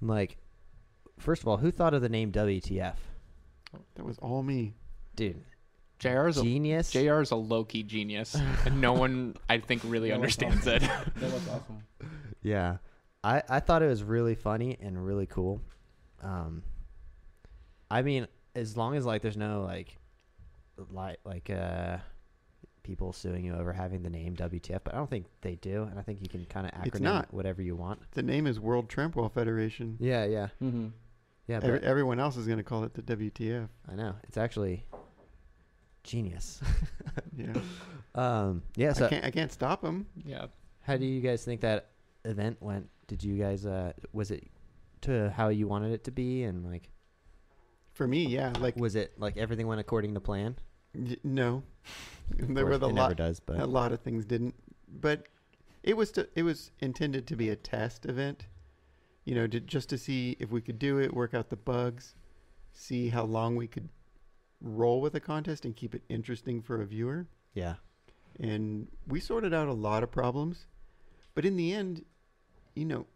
like, 0.00 0.38
first 1.18 1.42
of 1.42 1.48
all, 1.48 1.56
who 1.58 1.70
thought 1.70 1.92
of 1.92 2.00
the 2.02 2.08
name 2.08 2.32
WTF? 2.32 2.94
That 3.94 4.04
was 4.04 4.18
all 4.18 4.42
me. 4.42 4.74
Dude, 5.16 5.42
JR 5.98 6.28
is 6.28 6.38
a 6.38 6.42
genius. 6.42 6.90
JR 6.90 7.20
is 7.20 7.30
a 7.30 7.36
low 7.36 7.64
key 7.64 7.82
genius, 7.82 8.34
and 8.64 8.80
no 8.80 8.92
one 8.92 9.36
I 9.48 9.58
think 9.58 9.82
really 9.84 10.08
That 10.08 10.14
understands 10.16 10.66
awesome. 10.66 10.82
it. 10.82 10.82
That 11.16 11.32
was 11.32 11.48
awesome. 11.48 11.82
Yeah, 12.42 12.78
I 13.22 13.42
I 13.48 13.60
thought 13.60 13.82
it 13.82 13.88
was 13.88 14.02
really 14.02 14.34
funny 14.34 14.76
and 14.80 15.04
really 15.04 15.26
cool. 15.26 15.60
Um, 16.22 16.62
I 17.90 18.02
mean, 18.02 18.26
as 18.54 18.76
long 18.76 18.96
as 18.96 19.04
like 19.04 19.22
there's 19.22 19.36
no 19.36 19.62
like, 19.62 19.96
like 20.90 21.18
like 21.24 21.50
uh, 21.50 21.98
people 22.82 23.12
suing 23.12 23.44
you 23.44 23.54
over 23.54 23.72
having 23.72 24.02
the 24.02 24.10
name 24.10 24.34
WTF, 24.34 24.80
but 24.84 24.94
I 24.94 24.96
don't 24.96 25.10
think 25.10 25.26
they 25.42 25.56
do, 25.56 25.84
and 25.84 25.98
I 25.98 26.02
think 26.02 26.20
you 26.22 26.28
can 26.28 26.44
kind 26.46 26.66
of 26.66 26.72
acronym 26.72 27.00
not. 27.02 27.32
whatever 27.34 27.62
you 27.62 27.76
want. 27.76 28.00
The 28.12 28.22
name 28.22 28.46
is 28.46 28.58
World 28.58 28.88
Tramp 28.88 29.14
Wall 29.16 29.28
Federation. 29.28 29.96
Yeah, 30.00 30.24
yeah, 30.24 30.48
Mm-hmm. 30.62 30.88
Yeah. 31.46 31.56
Every, 31.62 31.78
But 31.78 31.84
everyone 31.84 32.18
else 32.20 32.36
is 32.36 32.46
going 32.46 32.58
to 32.58 32.64
call 32.64 32.84
it 32.84 32.94
the 32.94 33.02
WTF. 33.02 33.68
I 33.90 33.94
know 33.94 34.14
it's 34.24 34.36
actually 34.36 34.84
genius. 36.04 36.60
Yeah. 37.36 37.52
um, 38.14 38.62
yeah. 38.76 38.92
So 38.94 39.06
I 39.06 39.08
can't. 39.08 39.24
I 39.26 39.30
can't 39.30 39.52
stop 39.52 39.82
them. 39.82 40.06
yeah, 40.24 40.46
how 40.80 40.96
do 40.96 41.04
you 41.06 41.20
guys 41.20 41.44
think 41.44 41.60
that 41.62 41.88
event 42.24 42.56
went? 42.60 42.88
Did 43.06 43.22
you 43.24 43.36
guys 43.38 43.66
uh, 43.66 43.92
was 44.12 44.30
it 44.30 44.48
to 45.02 45.30
how 45.30 45.48
you 45.48 45.66
wanted 45.68 45.92
it 45.92 46.04
to 46.04 46.10
be, 46.10 46.44
and 46.44 46.64
like 46.64 46.88
For 47.92 48.06
me, 48.06 48.26
yeah. 48.26 48.52
Like 48.60 48.76
was 48.76 48.96
it 48.96 49.18
like 49.18 49.36
everything 49.36 49.66
went 49.66 49.80
according 49.80 50.14
to 50.14 50.20
plan? 50.20 50.56
y- 50.94 51.16
no, 51.24 51.62
there 52.36 52.46
course, 52.64 52.64
were 52.64 52.78
the 52.78 52.88
it 52.88 52.92
never 52.94 53.08
lot. 53.08 53.16
does, 53.16 53.40
but 53.40 53.58
A 53.58 53.66
lot 53.66 53.92
of 53.92 54.00
things 54.00 54.24
didn't, 54.24 54.54
but 54.88 55.26
it 55.82 55.96
was 55.96 56.12
to, 56.12 56.28
it 56.34 56.42
was 56.44 56.70
intended 56.80 57.26
to 57.28 57.36
be 57.36 57.48
a 57.50 57.56
test 57.56 58.06
event. 58.06 58.46
You 59.24 59.34
know, 59.36 59.46
to, 59.46 59.60
just 59.60 59.88
to 59.90 59.98
see 59.98 60.36
if 60.40 60.50
we 60.50 60.60
could 60.60 60.78
do 60.78 60.98
it, 60.98 61.14
work 61.14 61.32
out 61.32 61.48
the 61.48 61.56
bugs, 61.56 62.14
see 62.72 63.08
how 63.08 63.24
long 63.24 63.54
we 63.56 63.66
could 63.68 63.88
roll 64.60 65.00
with 65.00 65.14
a 65.14 65.20
contest 65.20 65.64
and 65.64 65.76
keep 65.76 65.94
it 65.94 66.02
interesting 66.08 66.62
for 66.62 66.80
a 66.80 66.86
viewer. 66.86 67.26
yeah, 67.54 67.74
and 68.40 68.88
we 69.06 69.20
sorted 69.20 69.52
out 69.52 69.68
a 69.68 69.72
lot 69.72 70.02
of 70.02 70.10
problems 70.10 70.66
but 71.34 71.44
in 71.44 71.56
the 71.56 71.72
end 71.72 72.04
you 72.74 72.84
know 72.84 73.06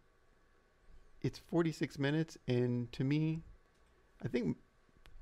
it's 1.22 1.38
46 1.38 1.98
minutes 1.98 2.36
and 2.46 2.90
to 2.92 3.02
me 3.04 3.40
i 4.24 4.28
think 4.28 4.56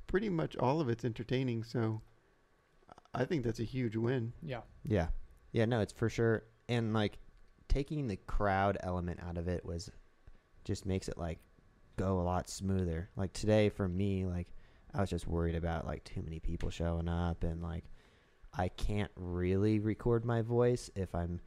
pretty 0.07 0.29
much 0.29 0.57
all 0.57 0.81
of 0.81 0.89
it's 0.89 1.05
entertaining 1.05 1.63
so 1.63 2.01
i 3.15 3.25
think 3.25 3.45
that's 3.45 3.61
a 3.61 3.65
huge 3.65 3.97
win 3.97 4.33
yeah. 4.43 4.61
yeah, 4.85 5.09
yeah. 5.53 5.65
No, 5.65 5.81
it's 5.81 5.93
for 5.93 6.09
sure. 6.09 6.45
And 6.69 6.93
like 6.93 7.19
taking 7.69 8.09
the 8.09 8.17
crowd 8.17 8.77
element 8.81 9.21
out 9.27 9.39
of 9.39 9.49
it 9.49 9.65
was 9.65 9.91
just 10.65 10.87
makes 10.87 11.09
it 11.09 11.19
like 11.19 11.39
go 11.97 12.21
a 12.21 12.23
lot 12.23 12.49
smoother. 12.49 13.11
Like 13.17 13.33
today 13.33 13.69
for 13.69 13.89
me, 13.89 14.27
like 14.27 14.49
I 14.93 15.01
was 15.01 15.11
just 15.11 15.27
worried 15.27 15.55
about 15.55 15.87
like 15.87 16.05
too 16.05 16.23
many 16.23 16.41
people 16.41 16.71
showing 16.71 17.09
up 17.09 17.45
and 17.45 17.63
like 17.63 17.85
I 18.57 18.69
can't 18.69 19.11
really 19.17 19.79
record 19.81 20.25
my 20.25 20.43
voice 20.43 20.91
if 20.95 21.15
I'm 21.15 21.41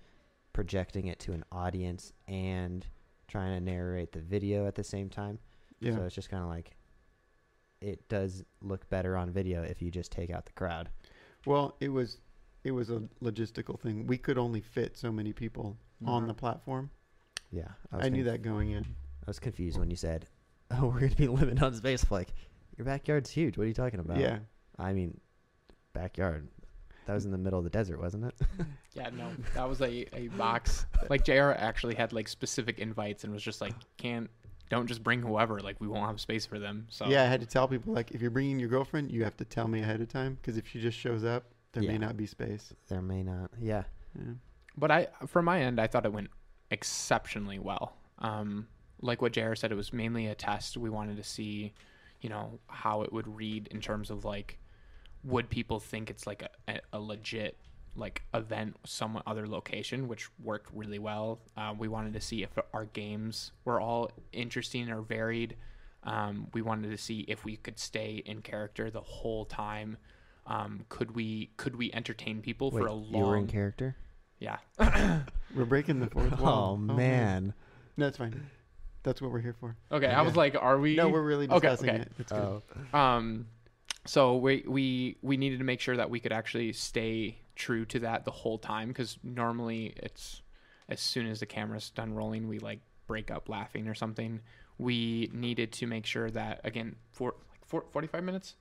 projecting 0.54 1.08
it 1.08 1.20
to 1.20 1.34
an 1.34 1.46
audience 1.52 2.12
and 2.28 2.86
trying 3.28 3.58
to 3.58 3.62
narrate 3.64 4.12
the 4.12 4.22
video 4.22 4.68
at 4.68 4.76
the 4.76 4.84
same 4.84 5.10
time. 5.10 5.40
yeah 5.80 5.96
So 5.96 6.04
it's 6.04 6.16
just 6.16 6.30
kind 6.30 6.44
of 6.44 6.50
like 6.50 6.76
it 7.80 8.08
does 8.10 8.44
look 8.62 8.90
better 8.90 9.16
on 9.16 9.32
video 9.32 9.62
if 9.64 9.82
you 9.82 9.92
just 9.92 10.12
take 10.12 10.30
out 10.32 10.46
the 10.46 10.54
crowd. 10.54 10.90
well 11.46 11.76
it 11.80 11.90
was 11.90 12.20
it 12.64 12.72
was 12.72 12.90
a 12.90 13.02
logistical 13.24 13.80
thing 13.80 14.08
we 14.08 14.18
could 14.18 14.38
only 14.38 14.62
fit 14.62 14.98
so 14.98 15.12
many 15.12 15.32
people 15.32 15.78
on 16.06 16.22
mm-hmm. 16.22 16.28
the 16.28 16.34
platform 16.34 16.90
Yeah, 17.52 17.68
i, 17.92 17.98
was 17.98 18.10
knew 18.10 18.24
that 18.24 18.42
going 18.42 18.72
in 18.72 18.84
I 18.84 19.07
was 19.28 19.40
confused 19.40 19.78
when 19.80 19.90
you 19.90 19.96
said, 19.96 20.26
"Oh, 20.72 20.88
we're 20.88 21.02
gonna 21.02 21.16
be 21.16 21.28
limited 21.28 21.62
on 21.62 21.74
space." 21.74 22.04
I'm 22.04 22.10
like, 22.12 22.34
your 22.78 22.86
backyard's 22.86 23.30
huge. 23.30 23.58
What 23.58 23.66
are 23.66 23.68
you 23.68 23.74
talking 23.74 24.00
about? 24.00 24.18
yeah 24.20 24.40
I 24.80 24.94
mean, 24.94 25.20
backyard. 25.94 26.48
That 27.08 27.14
was 27.14 27.26
in 27.26 27.32
the 27.32 27.38
middle 27.38 27.58
of 27.58 27.64
the 27.64 27.70
desert, 27.72 28.00
wasn't 28.00 28.26
it? 28.26 28.36
Yeah, 28.94 29.10
no, 29.16 29.30
that 29.54 29.70
was 29.70 29.80
a, 29.82 30.08
a 30.18 30.28
box. 30.30 30.88
Like 31.08 31.24
JR 31.24 31.52
actually 31.52 31.94
had 31.94 32.14
like 32.14 32.28
specific 32.28 32.80
invites 32.80 33.24
and 33.24 33.32
was 33.32 33.44
just 33.44 33.62
like, 33.62 33.74
can't, 33.98 34.28
don't 34.72 34.88
just 34.88 35.04
bring 35.04 35.22
whoever. 35.22 35.60
Like 35.60 35.80
we 35.80 35.88
won't 35.88 36.08
have 36.08 36.20
space 36.20 36.48
for 36.48 36.58
them. 36.58 36.88
So 36.90 37.06
yeah 37.08 37.22
i 37.22 37.26
had 37.28 37.40
to 37.42 37.46
tell 37.46 37.68
people 37.68 37.94
like 37.94 38.10
if 38.10 38.22
you're 38.22 38.32
bringing 38.32 38.58
your 38.60 38.70
girlfriend 38.70 39.12
you 39.12 39.24
have 39.24 39.38
to 39.38 39.46
tell 39.46 39.68
me 39.68 39.82
ahead 39.82 40.02
of 40.02 40.08
time 40.08 40.34
because 40.42 40.58
if 40.58 40.68
she 40.68 40.82
just 40.82 40.98
shows 40.98 41.24
up 41.24 41.44
there 41.74 41.84
Yeah. 41.84 41.92
may 41.92 41.98
not 42.00 42.18
be 42.18 42.26
space 42.26 42.74
there 42.88 43.04
may 43.04 43.22
not. 43.22 43.52
Yeah, 43.62 43.84
yeah. 44.18 44.34
But 44.76 44.90
I, 44.90 45.08
from 45.28 45.46
my 45.46 45.62
end, 45.62 45.80
I 45.80 45.86
thought 45.86 46.06
it 46.06 46.12
went 46.14 46.30
exceptionally 46.72 47.60
well. 47.60 47.94
Um, 48.18 48.68
like 49.02 49.22
what 49.22 49.34
JR 49.34 49.56
said, 49.56 49.72
it 49.72 49.76
was 49.76 49.94
mainly 49.94 50.28
a 50.28 50.36
test. 50.36 50.78
We 50.78 50.90
wanted 50.90 51.18
to 51.18 51.24
see, 51.24 51.74
you 52.22 52.30
know, 52.30 52.60
how 52.68 53.02
it 53.02 53.14
would 53.14 53.28
read 53.28 53.68
in 53.68 53.82
terms 53.82 54.10
of 54.10 54.26
like, 54.26 54.58
would 55.24 55.50
people 55.50 55.80
think 55.80 56.10
it's 56.10 56.26
like 56.26 56.44
a, 56.44 56.50
a, 56.72 56.80
a 56.94 57.00
legit 57.00 57.58
like 57.96 58.22
event 58.34 58.76
some 58.86 59.22
other 59.26 59.48
location, 59.48 60.08
which 60.08 60.30
worked 60.44 60.70
really 60.74 61.00
well. 61.00 61.40
Uh, 61.56 61.74
we 61.78 61.88
wanted 61.88 62.14
to 62.14 62.22
see 62.22 62.44
if 62.44 62.50
our 62.74 62.86
games 62.86 63.52
were 63.66 63.82
all 63.82 64.12
interesting 64.32 64.90
or 64.90 65.02
varied. 65.02 65.56
Um, 66.04 66.48
we 66.54 66.62
wanted 66.62 66.92
to 66.92 66.98
see 66.98 67.26
if 67.28 67.44
we 67.44 67.58
could 67.58 67.80
stay 67.80 68.22
in 68.26 68.42
character 68.42 68.90
the 68.90 69.02
whole 69.02 69.46
time. 69.46 69.98
Um, 70.46 70.86
could 70.90 71.16
we 71.16 71.50
could 71.58 71.76
we 71.76 71.92
entertain 71.92 72.42
people 72.42 72.72
Wait, 72.72 72.82
for 72.82 72.88
a 72.88 72.94
long? 72.94 73.14
you 73.14 73.26
were 73.26 73.38
in 73.38 73.48
character. 73.48 73.98
Yeah. 74.40 74.58
We're 75.56 75.66
breaking 75.66 76.00
the 76.00 76.08
fourth 76.08 76.40
wall. 76.40 76.74
Oh, 76.74 76.78
man. 76.78 77.54
No, 77.98 78.08
it's 78.08 78.18
fine. 78.18 78.48
That's 79.08 79.22
what 79.22 79.32
we're 79.32 79.40
here 79.40 79.56
for. 79.58 79.78
Okay, 79.90 80.08
I 80.08 80.22
was 80.22 80.36
like, 80.36 80.58
are 80.60 80.78
we? 80.78 80.98
No, 80.98 81.08
we're 81.08 81.22
really 81.22 81.46
Okay, 81.46 81.70
discussing 81.70 81.90
okay. 81.92 82.00
it. 82.02 82.12
It's 82.20 82.30
good. 82.30 82.62
Oh, 82.94 83.00
Um, 83.00 83.48
so 84.06 84.36
we 84.36 84.66
we 84.68 85.16
we 85.22 85.38
needed 85.38 85.60
to 85.60 85.64
make 85.64 85.80
sure 85.80 85.96
that 85.96 86.10
we 86.10 86.20
could 86.20 86.34
actually 86.34 86.74
stay 86.74 87.38
true 87.56 87.86
to 87.86 88.00
that 88.00 88.26
the 88.26 88.32
whole 88.32 88.58
time 88.58 88.90
because 88.90 89.18
normally 89.24 89.94
it's 89.96 90.42
as 90.90 91.00
soon 91.00 91.26
as 91.26 91.40
the 91.40 91.46
camera's 91.46 91.90
done 91.90 92.16
rolling, 92.16 92.50
we 92.50 92.60
like 92.60 92.82
break 93.08 93.32
up 93.32 93.48
laughing 93.48 93.88
or 93.88 93.96
something. 93.96 94.42
We 94.78 95.30
needed 95.34 95.72
to 95.74 95.88
make 95.88 96.06
sure 96.06 96.30
that 96.32 96.60
again 96.66 96.98
for 97.14 97.36
like 97.50 97.66
for, 97.66 97.86
45 97.94 98.26
minutes. 98.26 98.56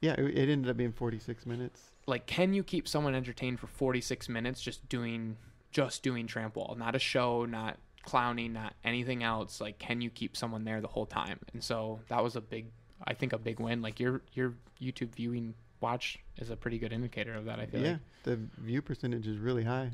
Yeah, 0.00 0.12
it, 0.12 0.38
it 0.38 0.48
ended 0.48 0.70
up 0.70 0.76
being 0.76 0.92
46 0.92 1.46
minutes. 1.46 1.80
Like, 2.06 2.26
can 2.26 2.54
you 2.54 2.62
keep 2.62 2.86
someone 2.86 3.16
entertained 3.16 3.58
for 3.58 3.66
46 3.66 4.28
minutes 4.28 4.62
just 4.62 4.88
doing 4.88 5.36
just 5.72 6.04
doing 6.04 6.28
tramp 6.28 6.54
wall, 6.54 6.76
not 6.78 6.94
a 6.94 7.00
show, 7.00 7.44
not 7.44 7.78
clowning, 8.04 8.52
not 8.52 8.74
anything 8.84 9.22
else? 9.22 9.60
Like, 9.60 9.78
can 9.78 10.00
you 10.00 10.10
keep 10.10 10.36
someone 10.36 10.64
there 10.64 10.80
the 10.80 10.88
whole 10.88 11.06
time? 11.06 11.38
And 11.52 11.62
so 11.62 12.00
that 12.08 12.22
was 12.22 12.36
a 12.36 12.40
big, 12.40 12.66
I 13.06 13.14
think, 13.14 13.32
a 13.32 13.38
big 13.38 13.60
win. 13.60 13.82
Like 13.82 13.98
your 14.00 14.22
your 14.32 14.54
YouTube 14.80 15.14
viewing 15.14 15.54
watch 15.80 16.18
is 16.38 16.50
a 16.50 16.56
pretty 16.56 16.78
good 16.78 16.92
indicator 16.92 17.34
of 17.34 17.44
that. 17.46 17.58
I 17.60 17.66
feel 17.66 17.80
Yeah, 17.82 17.90
like. 17.92 18.00
the 18.24 18.36
view 18.58 18.80
percentage 18.82 19.26
is 19.26 19.38
really 19.38 19.64
high. 19.64 19.90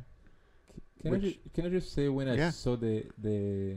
Can 1.02 1.10
Which- 1.12 1.22
I 1.24 1.28
ju- 1.30 1.38
can 1.54 1.66
I 1.66 1.68
just 1.70 1.92
say 1.92 2.08
when 2.08 2.28
I 2.28 2.34
Yeah. 2.36 2.50
saw 2.50 2.76
the 2.76 3.04
the 3.18 3.76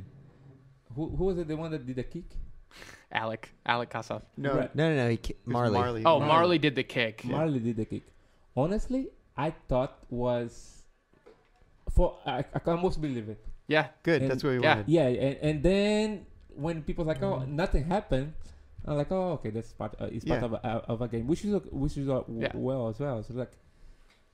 who 0.95 1.09
who 1.09 1.23
was 1.25 1.38
it 1.38 1.47
the 1.47 1.55
one 1.57 1.71
that 1.71 1.86
did 1.86 1.95
the 1.95 2.03
kick? 2.03 2.25
Alec, 3.11 3.49
Alec 3.65 3.89
Kasov. 3.91 4.23
No, 4.38 4.55
Right. 4.55 4.75
no, 4.75 4.89
no, 4.89 4.95
no. 5.03 5.09
He, 5.11 5.17
ki- 5.17 5.36
Marley. 5.45 5.77
Marley. 5.79 6.01
Oh, 6.03 6.17
Marley. 6.19 6.27
Marley 6.27 6.57
did 6.57 6.75
the 6.75 6.84
kick. 6.84 7.23
Marley 7.23 7.59
did 7.59 7.75
the 7.77 7.86
kick. 7.86 8.01
Honestly, 8.57 9.09
I 9.38 9.51
thought 9.69 9.99
was 10.09 10.81
for 11.95 12.17
I, 12.25 12.39
I 12.39 12.59
can 12.59 12.73
almost 12.73 12.99
believe 12.99 13.29
it. 13.29 13.45
Yeah, 13.68 13.88
Good. 14.03 14.22
And- 14.24 14.32
that's 14.32 14.43
what 14.43 14.51
we 14.51 14.61
yeah. 14.61 14.76
wanted. 14.76 14.89
Yeah, 14.89 15.07
and, 15.07 15.38
and 15.41 15.64
then 15.64 16.26
when 16.55 16.84
people 16.84 17.05
like, 17.05 17.22
oh, 17.24 17.39
nothing 17.47 17.86
happened, 17.86 18.34
I'm 18.86 18.97
like, 18.97 19.11
oh, 19.11 19.32
okay, 19.34 19.49
that's 19.51 19.72
part. 19.74 19.95
Uh, 19.99 20.05
it's 20.11 20.26
part 20.26 20.41
Yeah. 20.41 20.45
of 20.45 20.53
a, 20.53 20.68
of 20.91 21.01
a 21.01 21.07
game, 21.07 21.28
which 21.28 21.45
is 21.45 21.53
which 21.72 21.97
is 21.97 22.07
a, 22.07 22.20
w- 22.28 22.41
Yeah. 22.41 22.51
well 22.53 22.89
as 22.89 22.99
well. 22.99 23.24
So 23.24 23.34
like, 23.34 23.51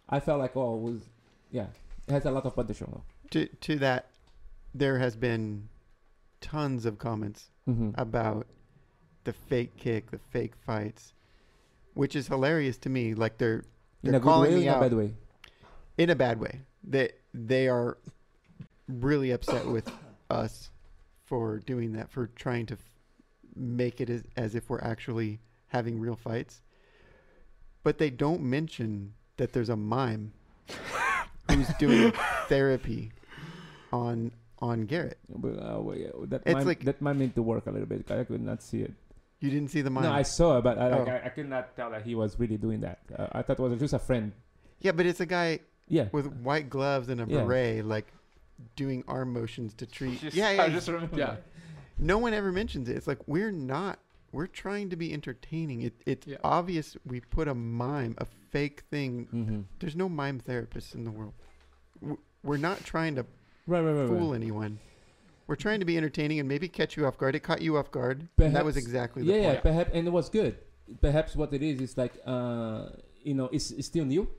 I 0.09 0.19
felt 0.19 0.39
like, 0.39 0.55
oh, 0.57 0.75
it 0.75 0.81
was 0.81 1.01
yeah, 1.51 1.67
it 2.07 2.11
has 2.11 2.25
a 2.25 2.31
lot 2.31 2.45
of 2.45 2.55
potential. 2.55 3.03
To 3.31 3.45
to 3.45 3.75
that, 3.77 4.07
there 4.73 4.97
has 4.97 5.15
been 5.15 5.69
tons 6.41 6.85
of 6.85 6.97
comments 6.97 7.51
Mm-hmm. 7.69 7.91
about 8.01 8.47
the 9.25 9.33
fake 9.33 9.77
kick, 9.77 10.09
the 10.09 10.17
fake 10.17 10.55
fights, 10.65 11.13
which 11.93 12.15
is 12.15 12.27
hilarious 12.27 12.77
to 12.79 12.89
me. 12.89 13.13
Like 13.13 13.37
they're 13.37 13.63
In 14.01 14.09
they're 14.11 14.15
a 14.15 14.19
good 14.19 14.23
calling 14.23 14.51
way, 14.51 14.55
or 14.55 14.59
me 14.61 14.63
in 14.63 14.69
a 14.69 14.75
out 14.75 14.81
bad 14.81 14.93
way. 14.93 15.13
in 15.99 16.09
a 16.09 16.15
bad 16.15 16.39
way. 16.39 16.61
They 16.83 17.09
they 17.31 17.67
are 17.67 17.99
really 18.89 19.31
upset 19.31 19.65
with 19.65 19.89
us 20.29 20.71
for 21.25 21.59
doing 21.59 21.93
that, 21.93 22.09
for 22.11 22.27
trying 22.35 22.65
to 22.65 22.73
f- 22.73 22.79
make 23.55 24.01
it 24.01 24.09
as, 24.09 24.23
as 24.35 24.55
if 24.55 24.69
we're 24.69 24.81
actually 24.81 25.39
having 25.67 25.99
real 25.99 26.15
fights. 26.15 26.61
but 27.83 27.97
they 27.97 28.09
don't 28.09 28.41
mention 28.41 29.13
that 29.37 29.53
there's 29.53 29.69
a 29.69 29.75
mime 29.75 30.33
who's 31.49 31.67
doing 31.79 32.11
therapy 32.47 33.11
on 33.93 34.31
on 34.59 34.81
Garrett. 34.85 35.17
But 35.29 35.55
uh, 35.57 35.79
well, 35.79 35.95
yeah, 35.95 36.07
that 36.27 36.41
It's 36.45 36.53
might, 36.55 36.65
like- 36.65 36.83
that 36.83 37.01
might 37.01 37.15
need 37.15 37.35
to 37.35 37.41
work 37.41 37.65
a 37.67 37.71
little 37.71 37.87
bit. 37.87 38.09
I 38.11 38.23
could 38.25 38.41
not 38.41 38.61
see 38.61 38.81
it. 38.81 38.91
You 39.39 39.49
didn't 39.49 39.69
see 39.69 39.81
the 39.81 39.89
mime. 39.89 40.03
No, 40.03 40.11
I 40.11 40.23
saw 40.23 40.57
it, 40.57 40.63
but 40.65 40.77
I, 40.77 40.89
like, 40.89 41.07
Oh. 41.07 41.11
I, 41.11 41.25
I 41.27 41.29
could 41.29 41.47
not 41.47 41.73
tell 41.77 41.89
that 41.91 42.03
he 42.03 42.13
was 42.13 42.37
really 42.37 42.57
doing 42.57 42.81
that. 42.81 42.99
Uh, 43.17 43.27
I 43.31 43.41
thought 43.41 43.57
it 43.57 43.61
was 43.61 43.79
just 43.79 43.93
a 43.93 43.99
friend. 43.99 44.33
yeah, 44.81 44.91
but 44.91 45.05
it's 45.05 45.21
a 45.21 45.25
guy 45.25 45.59
Yeah. 45.87 46.09
with 46.11 46.27
white 46.43 46.69
gloves 46.69 47.07
and 47.07 47.21
a 47.21 47.25
Yeah. 47.25 47.43
beret, 47.45 47.85
like 47.85 48.07
doing 48.75 49.03
arm 49.07 49.33
motions 49.33 49.73
to 49.75 49.85
treat. 49.85 50.19
Just- 50.21 50.35
yeah, 50.35 50.51
yeah. 50.51 50.63
I 50.63 50.69
just 50.69 50.87
remember. 50.87 51.17
Yeah. 51.17 51.35
no 51.97 52.17
one 52.17 52.33
ever 52.33 52.51
mentions 52.51 52.87
it. 52.89 52.95
It's 52.97 53.07
like 53.07 53.19
we're 53.27 53.51
not. 53.51 53.99
We're 54.31 54.47
trying 54.47 54.89
to 54.91 54.95
be 54.95 55.11
entertaining. 55.11 55.81
It, 55.81 55.93
it's 56.05 56.27
Yeah. 56.27 56.37
obvious 56.43 56.95
we 57.05 57.19
put 57.19 57.47
a 57.47 57.55
mime, 57.55 58.15
a 58.19 58.25
fake 58.51 58.83
thing. 58.91 59.27
Mhm. 59.33 59.63
There's 59.79 59.95
no 59.95 60.07
mime 60.07 60.39
therapists 60.39 60.93
in 60.93 61.03
the 61.03 61.11
world. 61.11 61.33
We're 62.43 62.57
not 62.57 62.83
trying 62.83 63.15
to 63.15 63.25
Right, 63.67 63.81
right, 63.81 63.91
right, 63.91 64.07
fool 64.07 64.29
right. 64.31 64.35
anyone. 64.35 64.79
We're 65.47 65.55
trying 65.55 65.79
to 65.79 65.85
be 65.85 65.97
entertaining 65.97 66.39
and 66.39 66.47
maybe 66.47 66.67
catch 66.67 66.95
you 66.95 67.05
off 67.07 67.17
guard. 67.17 67.35
It 67.35 67.39
caught 67.41 67.61
you 67.61 67.77
off 67.77 67.89
guard. 67.91 68.27
and 68.37 68.55
that 68.55 68.63
was 68.63 68.77
exactly 68.77 69.23
the 69.23 69.31
Yeah, 69.33 69.41
yeah, 69.53 69.59
perhaps, 69.59 69.89
and 69.93 70.07
it 70.07 70.11
was 70.11 70.29
good. 70.29 70.57
Perhaps 71.01 71.35
what 71.35 71.51
it 71.53 71.61
is 71.63 71.81
is 71.81 71.97
like, 71.97 72.13
uh, 72.25 72.89
you 73.23 73.33
know, 73.33 73.45
it's, 73.51 73.71
it's 73.71 73.87
still 73.87 74.05
new, 74.05 74.29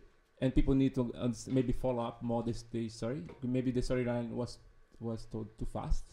and 0.41 0.55
people 0.55 0.74
need 0.74 0.95
to 0.95 1.12
uh, 1.14 1.28
maybe 1.49 1.72
follow 1.72 2.03
up 2.05 2.22
more 2.22 2.43
this 2.43 2.64
the 2.72 2.88
story. 2.88 3.22
Maybe 3.43 3.70
the 3.70 3.80
storyline 3.80 4.30
was 4.30 4.59
was 5.01 5.26
told 5.26 5.47
too 5.59 5.66
fast. 5.72 6.05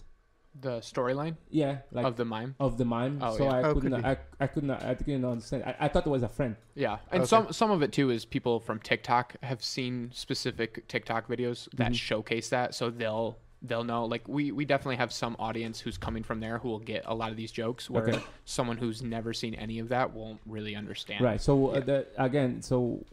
The 0.60 0.80
storyline 0.80 1.36
Yeah, 1.52 1.80
like 1.92 2.06
of 2.06 2.16
the 2.16 2.26
mime. 2.26 2.56
of 2.60 2.78
the 2.80 2.86
mime. 2.86 3.20
Oh, 3.22 3.38
so 3.38 3.44
yeah. 3.44 3.52
I 3.58 3.62
Oh, 3.64 3.74
could 3.74 3.84
could 3.84 3.92
not, 3.92 4.02
be. 4.02 4.08
I, 4.10 4.18
I 4.40 4.48
could 4.48 4.64
not, 4.64 4.84
I 4.84 4.96
couldn't 4.96 5.24
understand. 5.24 5.64
I, 5.66 5.76
I 5.82 5.88
thought 5.88 6.08
it 6.08 6.10
was 6.10 6.24
a 6.24 6.30
friend. 6.30 6.56
Yeah, 6.74 6.98
and 7.12 7.22
Okay. 7.22 7.28
some 7.30 7.52
some 7.54 7.70
of 7.72 7.82
it 7.84 7.92
too 7.92 8.10
is 8.10 8.26
people 8.26 8.60
from 8.60 8.80
TikTok 8.80 9.36
have 9.44 9.64
seen 9.64 10.10
specific 10.14 10.88
TikTok 10.88 11.28
videos 11.28 11.68
that 11.76 11.92
Mhm. 11.92 11.96
showcase 11.96 12.50
that, 12.50 12.74
so 12.74 12.90
they'll 12.90 13.38
they'll 13.62 13.84
know. 13.84 14.06
Like 14.06 14.28
we 14.28 14.52
we 14.52 14.66
definitely 14.66 14.96
have 14.96 15.14
some 15.14 15.36
audience 15.38 15.80
who's 15.80 15.98
coming 15.98 16.24
from 16.24 16.40
there 16.40 16.58
who 16.58 16.70
will 16.70 16.80
get 16.80 17.04
a 17.06 17.14
lot 17.14 17.30
of 17.30 17.38
these 17.38 17.52
jokes, 17.52 17.88
where 17.90 18.10
Okay. 18.10 18.20
someone 18.46 18.78
who's 18.78 19.04
never 19.04 19.34
seen 19.34 19.54
any 19.54 19.78
of 19.78 19.90
that 19.90 20.12
won't 20.14 20.40
really 20.48 20.76
understand. 20.76 21.24
Right. 21.24 21.40
So 21.42 21.68
uh, 21.68 21.80
the, 21.82 22.08
again, 22.18 22.62
so 22.64 23.04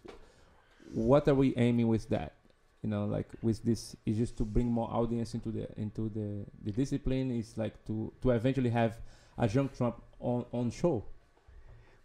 what 0.95 1.27
are 1.29 1.35
we 1.35 1.55
aiming 1.57 1.89
with 1.89 2.09
that? 2.11 2.35
You 2.83 2.91
know, 2.91 3.05
like 3.07 3.29
with 3.43 3.63
this 3.65 3.97
is 4.07 4.17
just 4.17 4.37
to 4.39 4.45
bring 4.45 4.67
more 4.71 4.89
audience 4.91 5.35
into 5.35 5.51
the 5.51 5.67
into 5.81 6.09
the 6.11 6.45
the 6.63 6.73
discipline. 6.73 7.31
Is 7.31 7.57
like 7.57 7.85
to 7.87 8.13
to 8.23 8.31
eventually 8.31 8.71
have 8.71 9.01
a 9.39 9.49
Junk 9.49 9.77
Tramp 9.77 10.01
on 10.21 10.45
on 10.53 10.71
show. 10.71 11.05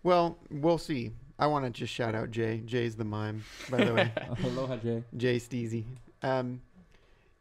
Well, 0.03 0.37
we'll 0.49 0.77
see. 0.77 1.11
I 1.37 1.47
want 1.47 1.65
to 1.65 1.71
just 1.71 1.93
shout 1.93 2.15
out 2.15 2.31
Jay. 2.31 2.61
Jay's 2.65 2.95
the 2.95 3.03
mime, 3.05 3.43
by 3.69 3.83
the 3.83 3.93
way. 3.93 4.11
Aloha, 4.43 4.77
Jay. 4.77 5.03
Jay 5.15 5.37
Steezy. 5.37 5.83
Um, 6.23 6.61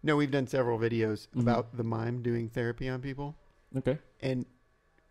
no, 0.02 0.16
we've 0.16 0.30
done 0.30 0.46
several 0.46 0.78
videos 0.78 1.28
Mhm. 1.34 1.42
about 1.42 1.76
the 1.76 1.82
mime 1.84 2.22
doing 2.22 2.48
therapy 2.48 2.88
on 2.88 3.00
people, 3.00 3.34
Okay. 3.76 3.98
and 4.20 4.46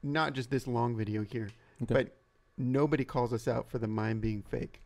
not 0.03 0.33
just 0.33 0.49
this 0.49 0.67
long 0.67 0.95
video 0.95 1.23
here, 1.23 1.49
Okay. 1.83 1.93
but 1.93 2.17
nobody 2.57 3.03
calls 3.03 3.33
us 3.33 3.47
out 3.47 3.69
for 3.69 3.77
the 3.77 3.87
mime 3.87 4.19
being 4.21 4.41
fake, 4.41 4.81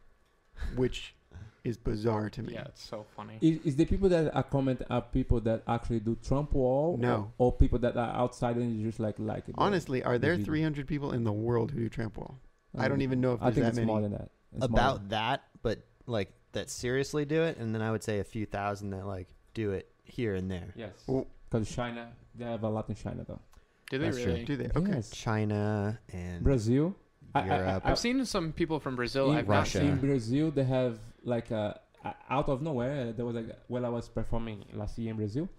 which 0.75 1.15
is 1.63 1.77
bizarre 1.77 2.29
to 2.29 2.41
me. 2.41 2.53
Yeah, 2.53 2.63
it's 2.65 2.83
so 2.83 3.05
funny. 3.15 3.37
Is, 3.41 3.59
is 3.65 3.75
the 3.75 3.85
people 3.85 4.09
that 4.09 4.33
are 4.35 4.43
comment 4.43 4.81
are 4.89 5.01
people 5.01 5.39
that 5.41 5.63
actually 5.67 5.99
do 5.99 6.17
tramp 6.23 6.53
wall? 6.53 6.97
No. 6.97 7.31
Or, 7.37 7.47
or 7.47 7.51
people 7.51 7.79
that 7.79 7.95
are 7.95 8.15
outside 8.15 8.55
and 8.55 8.83
just 8.83 8.99
like 8.99 9.15
like 9.19 9.47
it? 9.49 9.55
Honestly, 9.57 10.03
are 10.03 10.17
there 10.17 10.31
video. 10.33 10.45
300 10.45 10.87
people 10.87 11.11
in 11.11 11.23
the 11.23 11.31
world 11.31 11.71
who 11.71 11.81
do 11.81 11.89
tramp 11.89 12.17
wall? 12.17 12.37
I 12.77 12.85
uh, 12.85 12.87
don't 12.87 13.01
even 13.01 13.21
know 13.21 13.33
if 13.33 13.41
I 13.41 13.45
there's 13.51 13.55
think 13.55 13.63
that 13.63 13.69
it's 13.69 13.75
many. 13.77 13.87
more 13.87 14.01
than 14.01 14.11
that. 14.13 14.29
It's 14.53 14.59
more 14.61 14.79
about 14.79 14.99
than- 15.01 15.09
that, 15.09 15.43
but 15.61 15.79
like 16.07 16.31
that 16.53 16.69
seriously 16.69 17.25
do 17.25 17.43
it, 17.43 17.57
and 17.57 17.73
then 17.75 17.81
I 17.81 17.91
would 17.91 18.03
say 18.03 18.19
a 18.19 18.23
few 18.23 18.45
thousand 18.45 18.89
that 18.91 19.05
like 19.05 19.27
do 19.53 19.71
it 19.71 19.89
here 20.03 20.35
and 20.35 20.49
there. 20.49 20.73
yes. 20.75 20.91
Well- 21.07 21.27
Because 21.49 21.69
China, 21.73 22.11
they 22.35 22.45
have 22.45 22.63
a 22.63 22.69
lot 22.69 22.89
in 22.89 22.95
China 22.95 23.23
though. 23.27 23.39
Do 23.89 23.97
they 23.97 24.05
That's 24.05 24.17
true. 24.17 24.25
really? 24.33 24.45
Do 24.45 24.55
they? 24.55 24.69
Okay. 24.75 24.91
Yes. 24.93 25.09
China 25.11 25.99
and 26.13 26.43
Brazil. 26.43 26.95
I- 27.35 27.41
I- 27.41 27.45
Europe. 27.45 27.81
I- 27.85 27.91
I've 27.91 27.99
seen 27.99 28.25
some 28.25 28.51
people 28.53 28.79
from 28.79 28.95
Brazil. 28.95 29.31
in, 29.31 29.37
I've 29.37 29.47
Russia. 29.49 29.79
not 29.79 29.85
in 29.85 29.91
seen. 29.99 30.07
Brazil, 30.07 30.51
they 30.51 30.63
have 30.63 30.99
like 31.23 31.51
a, 31.51 31.79
a- 32.03 32.15
out 32.29 32.49
of 32.49 32.61
nowhere. 32.61 33.09
uh, 33.09 33.11
There 33.11 33.25
was 33.25 33.35
like 33.35 33.49
when 33.67 33.85
I 33.85 33.89
was 33.89 34.09
performing 34.09 34.65
last 34.73 34.97
year 34.97 35.11
in 35.11 35.17
Brazil, 35.17 35.49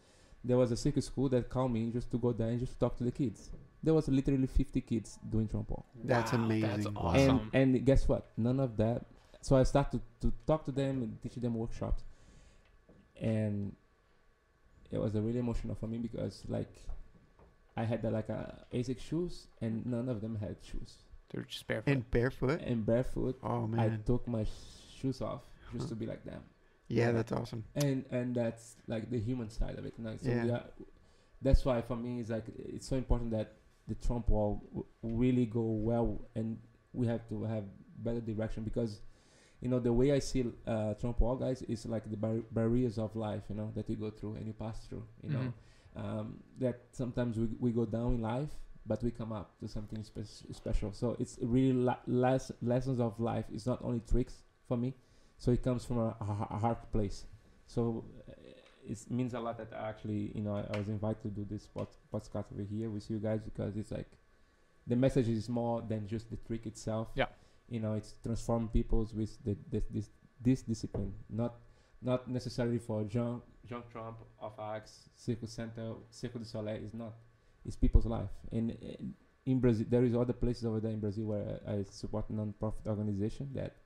there 0.45 0.57
was 0.57 0.73
a 0.73 0.77
circus 0.77 1.07
school 1.07 1.29
that 1.31 1.49
called 1.49 1.73
me 1.73 1.91
just 1.91 2.11
to 2.11 2.19
go 2.19 2.33
there 2.33 2.49
and 2.49 2.59
just 2.61 2.79
talk 2.81 2.97
to 2.99 3.05
the 3.05 3.13
kids. 3.13 3.51
There 3.83 3.95
was 3.95 4.07
literally 4.09 4.47
50 4.47 4.81
kids 4.83 5.19
doing 5.29 5.49
trombone. 5.49 5.83
That's 6.05 6.33
Wow, 6.33 6.45
amazing. 6.45 6.69
That's 6.71 6.87
And- 6.87 6.97
awesome. 6.99 7.51
And 7.53 7.77
and 7.77 7.85
guess 7.87 8.09
what? 8.09 8.31
None 8.37 8.61
of 8.61 8.77
that. 8.77 9.05
So 9.41 9.57
I 9.57 9.65
started 9.65 10.01
to, 10.21 10.29
to 10.29 10.33
talk 10.47 10.65
to 10.67 10.73
them 10.73 11.03
and 11.03 11.21
teach 11.23 11.35
them 11.35 11.55
workshops, 11.55 12.05
and 13.21 13.75
it 14.91 14.99
was 14.99 15.15
a 15.15 15.21
really 15.21 15.39
emotional 15.41 15.75
for 15.75 15.87
me 15.89 15.99
because 15.99 16.43
like 16.49 16.71
I 17.77 17.85
had 17.85 18.03
the, 18.03 18.11
like 18.11 18.29
a 18.29 18.65
ASICS 18.73 19.01
shoes 19.01 19.47
and 19.61 19.85
none 19.87 20.09
of 20.09 20.21
them 20.21 20.37
had 20.37 20.57
shoes 20.63 20.95
They're 21.31 21.43
just 21.43 21.67
barefoot. 21.67 21.91
And 21.91 22.11
barefoot? 22.11 22.61
and 22.63 22.85
barefoot. 22.87 23.39
Oh, 23.43 23.67
man! 23.67 23.81
I 23.81 23.97
took 24.07 24.29
my 24.29 24.45
shoes 25.01 25.21
off 25.23 25.43
just 25.73 25.85
Huh. 25.85 25.91
to 25.91 25.95
be 25.97 26.07
like 26.07 26.25
them. 26.25 26.43
yeah, 26.89 27.07
yeah. 27.07 27.13
that's 27.13 27.33
awesome. 27.33 27.65
and 27.75 28.05
and 28.11 28.35
that's 28.35 28.77
like 28.87 29.11
the 29.11 29.19
human 29.19 29.49
side 29.51 29.79
of 29.79 29.85
it. 29.87 29.95
You 29.99 30.05
know? 30.05 30.17
So 30.23 30.31
Yeah. 30.31 30.57
are, 30.57 30.65
that's 31.41 31.65
why 31.65 31.83
for 31.83 31.97
me 31.97 32.21
it's 32.21 32.31
like 32.31 32.45
it's 32.59 32.87
so 32.87 32.97
important 32.97 33.31
that 33.33 33.49
the 33.89 33.95
tramp 33.97 34.29
wall 34.29 34.63
w- 34.71 34.87
really 35.21 35.47
go 35.47 35.63
well, 35.91 36.09
and 36.35 36.59
we 36.93 37.07
have 37.07 37.27
to 37.31 37.43
have 37.45 37.65
better 37.99 38.21
direction 38.21 38.63
because 38.65 39.01
you 39.61 39.69
know 39.69 39.79
the 39.81 39.93
way 39.93 40.13
I 40.13 40.21
see 40.21 40.45
uh, 40.67 40.95
tramp 40.95 41.21
wall 41.21 41.37
guys 41.37 41.63
is 41.63 41.87
like 41.87 42.09
the 42.11 42.17
bar- 42.17 42.45
barriers 42.53 42.99
of 42.99 43.15
life, 43.17 43.43
you 43.51 43.57
know, 43.57 43.71
that 43.75 43.89
you 43.91 43.97
go 43.97 44.11
through 44.11 44.35
and 44.37 44.47
you 44.47 44.53
pass 44.53 44.87
through. 44.87 45.05
You 45.23 45.31
know, 45.31 45.53
um, 45.97 46.27
that 46.61 46.77
sometimes 46.93 47.39
we 47.39 47.47
we 47.59 47.71
go 47.73 47.85
down 47.87 48.15
in 48.17 48.23
life. 48.23 48.51
But 48.85 49.01
we 49.05 49.13
come 49.13 49.31
up 49.31 49.49
to 49.61 49.69
something 49.69 50.03
spe- 50.03 50.53
special. 50.53 50.93
So 50.93 51.17
it's 51.21 51.39
really 51.41 51.73
la- 51.73 52.03
les- 52.09 52.51
lessons 52.61 52.99
of 52.99 53.21
life. 53.21 53.45
It's 53.55 53.65
not 53.65 53.79
only 53.85 54.01
tricks 54.01 54.43
for 54.67 54.77
me. 54.77 54.93
So 55.43 55.51
it 55.51 55.61
comes 55.61 55.85
from 55.85 55.99
a, 55.99 56.15
a, 56.21 56.57
hard 56.57 56.77
place. 56.93 57.25
So 57.67 58.05
uh, 58.29 58.33
it 58.89 58.99
means 59.11 59.35
a 59.35 59.41
lot 59.41 59.59
that 59.59 59.77
I 59.77 59.89
actually, 59.89 60.31
you 60.37 60.41
know, 60.41 60.55
I, 60.55 60.73
I 60.73 60.79
was 60.79 60.87
invited 60.87 61.21
to 61.25 61.29
do 61.31 61.45
this 61.51 61.67
pod, 61.67 61.89
podcast 62.15 62.53
over 62.53 62.63
here 62.63 62.89
with 62.89 63.11
you 63.11 63.19
guys 63.19 63.41
because 63.45 63.77
it's 63.77 63.91
like 63.91 64.07
the 64.87 64.95
message 64.95 65.29
is 65.29 65.49
more 65.49 65.83
than 65.83 66.07
just 66.07 66.31
the 66.31 66.37
trick 66.37 66.67
itself. 66.67 67.09
Yeah. 67.17 67.27
You 67.69 67.81
know, 67.81 67.95
it's 67.95 68.15
transform 68.23 68.69
peoples 68.69 69.15
with 69.15 69.37
the, 69.45 69.57
this 69.69 69.83
this 69.91 70.11
this 70.41 70.63
discipline, 70.63 71.13
not 71.29 71.55
not 72.01 72.31
necessarily 72.31 72.79
for 72.79 73.03
John 73.03 73.43
John 73.69 73.83
Tramp 73.91 74.19
Off 74.41 74.61
Axis, 74.61 75.09
Circus 75.17 75.53
Center, 75.53 75.95
Circo 76.13 76.39
du 76.39 76.45
Soleil 76.45 76.85
is 76.85 76.95
not. 76.95 77.15
It's 77.67 77.75
people's 77.75 78.07
life. 78.07 78.31
And 78.53 78.71
uh, 78.71 79.05
in 79.45 79.59
Brazil, 79.59 79.87
there 79.91 80.05
is 80.05 80.15
other 80.15 80.35
places 80.35 80.67
over 80.67 80.79
there 80.79 80.93
in 80.93 81.01
Brazil 81.01 81.27
where 81.27 81.59
I, 81.67 81.73
I 81.73 81.83
support 81.91 82.31
non-profit 82.31 82.87
organization 82.87 83.51
that 83.55 83.82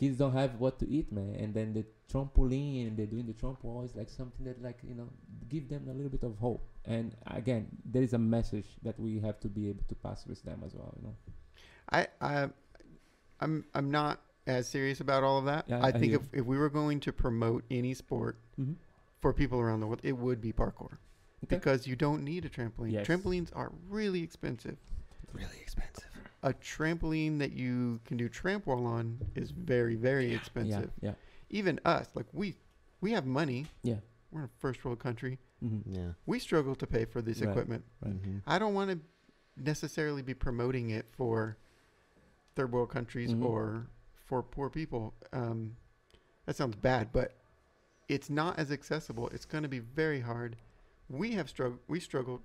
kids 0.00 0.16
don't 0.22 0.32
have 0.32 0.52
what 0.64 0.74
to 0.80 0.86
eat, 0.88 1.08
man. 1.12 1.34
And 1.42 1.52
then 1.58 1.68
the 1.78 1.84
trampoline 2.12 2.88
and 2.88 2.96
they're 2.96 3.12
doing 3.14 3.26
the 3.32 3.38
trampoline 3.42 3.84
is 3.84 3.94
like 4.00 4.10
something 4.20 4.44
that, 4.46 4.58
like, 4.68 4.78
you 4.90 4.94
know, 4.94 5.08
give 5.48 5.68
them 5.68 5.82
a 5.88 5.92
little 5.92 6.08
bit 6.16 6.22
of 6.22 6.34
hope. 6.38 6.62
And 6.86 7.14
again, 7.26 7.68
there 7.84 8.02
is 8.08 8.14
a 8.14 8.22
message 8.36 8.68
that 8.82 8.98
we 8.98 9.20
have 9.20 9.38
to 9.40 9.48
be 9.48 9.68
able 9.68 9.84
to 9.88 9.94
pass 10.06 10.26
with 10.26 10.42
them 10.48 10.62
as 10.66 10.72
well, 10.74 10.92
you 10.96 11.02
know. 11.06 11.14
I, 11.92 12.00
I, 12.20 12.48
I'm, 13.40 13.64
I'm 13.74 13.90
not 13.90 14.20
as 14.46 14.68
serious 14.68 15.00
about 15.00 15.22
all 15.22 15.38
of 15.38 15.44
that. 15.52 15.66
Yeah, 15.68 15.80
I 15.84 15.88
I 15.88 15.92
think 15.92 16.12
hear 16.12 16.20
if, 16.20 16.40
if 16.40 16.44
we 16.46 16.56
were 16.56 16.70
going 16.70 17.00
to 17.00 17.12
promote 17.12 17.62
any 17.70 17.94
sport 17.94 18.38
Mm-hmm. 18.60 18.74
for 19.20 19.32
people 19.32 19.58
around 19.60 19.80
the 19.80 19.86
world, 19.86 20.00
it 20.02 20.16
would 20.24 20.40
be 20.40 20.52
parkour. 20.52 20.98
Okay. 21.44 21.56
Because 21.56 21.86
you 21.86 21.96
don't 21.96 22.22
need 22.24 22.44
a 22.44 22.50
trampoline. 22.50 22.92
Yes. 22.92 23.06
Trampolines 23.06 23.50
are 23.54 23.70
really 23.88 24.22
expensive. 24.22 24.76
really 25.32 25.60
expensive. 25.62 26.09
A 26.42 26.54
trampoline 26.54 27.38
that 27.38 27.52
you 27.52 28.00
can 28.06 28.16
do 28.16 28.28
tramp 28.28 28.66
wall 28.66 28.86
on 28.86 29.18
is 29.34 29.50
very, 29.50 29.94
very 29.94 30.32
expensive. 30.32 30.90
Yeah, 31.02 31.12
Even 31.50 31.78
us, 31.84 32.08
like 32.14 32.26
we, 32.32 32.56
we 33.02 33.12
have 33.12 33.26
money. 33.26 33.66
yeah, 33.82 33.96
We're 34.30 34.40
in 34.40 34.44
a 34.46 34.50
first 34.58 34.82
world 34.84 35.00
country. 35.00 35.38
yeah. 35.60 35.68
Mm-hmm. 35.68 35.94
Yeah. 35.94 36.08
We 36.24 36.38
struggle 36.38 36.74
to 36.76 36.86
pay 36.86 37.04
for 37.04 37.20
this 37.20 37.40
Right. 37.42 37.50
equipment. 37.50 37.84
Right. 38.00 38.14
hmm 38.14 38.38
I 38.46 38.58
don't 38.58 38.72
want 38.72 38.90
to 38.90 38.98
necessarily 39.62 40.22
be 40.22 40.32
promoting 40.32 40.88
it 40.90 41.06
for 41.12 41.58
third 42.56 42.72
world 42.72 42.88
countries 42.88 43.34
Mhm. 43.34 43.44
or 43.44 43.86
for 44.24 44.42
poor 44.42 44.70
people. 44.70 45.12
Um, 45.34 45.76
that 46.46 46.56
sounds 46.56 46.76
bad, 46.76 47.12
but 47.12 47.34
it's 48.08 48.30
not 48.30 48.58
as 48.58 48.72
accessible. 48.72 49.28
It's 49.28 49.44
going 49.44 49.62
to 49.62 49.68
be 49.68 49.78
very 49.80 50.20
hard. 50.20 50.56
We 51.10 51.32
have 51.32 51.50
struggled. 51.50 51.80
We 51.86 52.00
struggled 52.00 52.40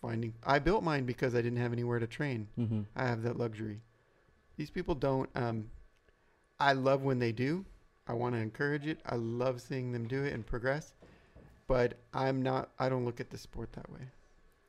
finding. 0.00 0.34
I 0.44 0.58
built 0.58 0.82
mine 0.82 1.04
because 1.04 1.34
I 1.34 1.42
didn't 1.42 1.58
have 1.58 1.72
anywhere 1.72 1.98
to 1.98 2.06
train. 2.06 2.48
Mm-hmm. 2.58 2.82
I 2.96 3.04
have 3.06 3.22
that 3.22 3.38
luxury. 3.38 3.80
These 4.56 4.70
people 4.70 4.94
don't. 4.94 5.28
Um, 5.34 5.70
I 6.58 6.72
love 6.72 7.02
when 7.02 7.18
they 7.18 7.32
do. 7.32 7.64
I 8.06 8.12
want 8.12 8.34
to 8.34 8.40
encourage 8.40 8.86
it. 8.86 9.00
I 9.06 9.14
love 9.16 9.60
seeing 9.60 9.92
them 9.92 10.06
do 10.08 10.24
it 10.24 10.32
and 10.32 10.44
progress. 10.44 10.94
But 11.68 11.94
I'm 12.12 12.42
not. 12.42 12.70
I 12.78 12.88
don't 12.88 13.04
look 13.04 13.20
at 13.20 13.30
the 13.30 13.38
sport 13.38 13.72
that 13.74 13.90
way. 13.90 14.00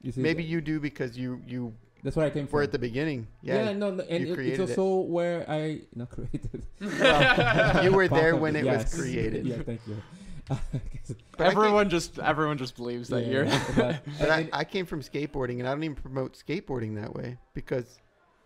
You 0.01 0.11
see, 0.11 0.21
Maybe 0.21 0.43
you 0.43 0.61
do 0.61 0.79
because 0.79 1.17
you 1.17 1.41
you 1.47 1.73
That's 2.03 2.15
where 2.15 2.25
I 2.25 2.29
came 2.29 2.47
from. 2.47 2.57
We're 2.57 2.63
at 2.63 2.71
the 2.71 2.79
beginning. 2.79 3.27
yeah, 3.41 3.65
Yeah, 3.65 3.73
no, 3.73 3.91
no, 3.91 4.03
and 4.03 4.27
it, 4.27 4.39
it's 4.39 4.59
it. 4.59 4.69
also 4.77 5.01
where 5.01 5.49
I 5.49 5.81
not 5.95 6.09
created. 6.15 6.65
you 7.83 7.91
were 7.91 8.07
there 8.07 8.35
when 8.35 8.55
it 8.55 8.65
yes. 8.65 8.91
was 8.93 9.01
created. 9.01 9.45
yeah, 9.47 9.57
thank 9.63 9.81
you. 9.87 9.97
But 10.47 10.59
I 11.39 11.45
everyone 11.47 11.89
just 11.89 12.19
everyone 12.19 12.57
just 12.57 12.75
believes 12.75 13.09
that 13.09 13.25
Yeah, 13.25 13.31
you're. 13.31 13.45
but- 13.75 14.01
But 14.19 14.29
I, 14.29 14.49
I 14.53 14.63
came 14.63 14.85
from 14.85 15.01
skateboarding, 15.01 15.59
and 15.59 15.67
I 15.67 15.71
don't 15.71 15.83
even 15.83 15.95
promote 15.95 16.33
skateboarding 16.37 16.95
that 17.01 17.13
way 17.13 17.37
because 17.53 17.99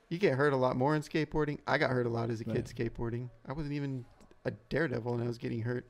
you 0.09 0.17
get 0.17 0.33
hurt 0.35 0.53
a 0.53 0.57
lot 0.57 0.75
more 0.75 0.95
in 0.95 1.01
skateboarding. 1.01 1.59
I 1.67 1.77
got 1.77 1.89
hurt 1.89 2.05
a 2.05 2.09
lot 2.09 2.29
as 2.29 2.41
a 2.41 2.45
kid 2.45 2.55
Right. 2.55 2.65
skateboarding. 2.93 3.29
I 3.47 3.53
wasn't 3.53 3.73
even 3.73 4.05
a 4.45 4.51
daredevil, 4.69 5.13
and 5.15 5.23
I 5.23 5.27
was 5.27 5.37
getting 5.37 5.61
hurt. 5.61 5.87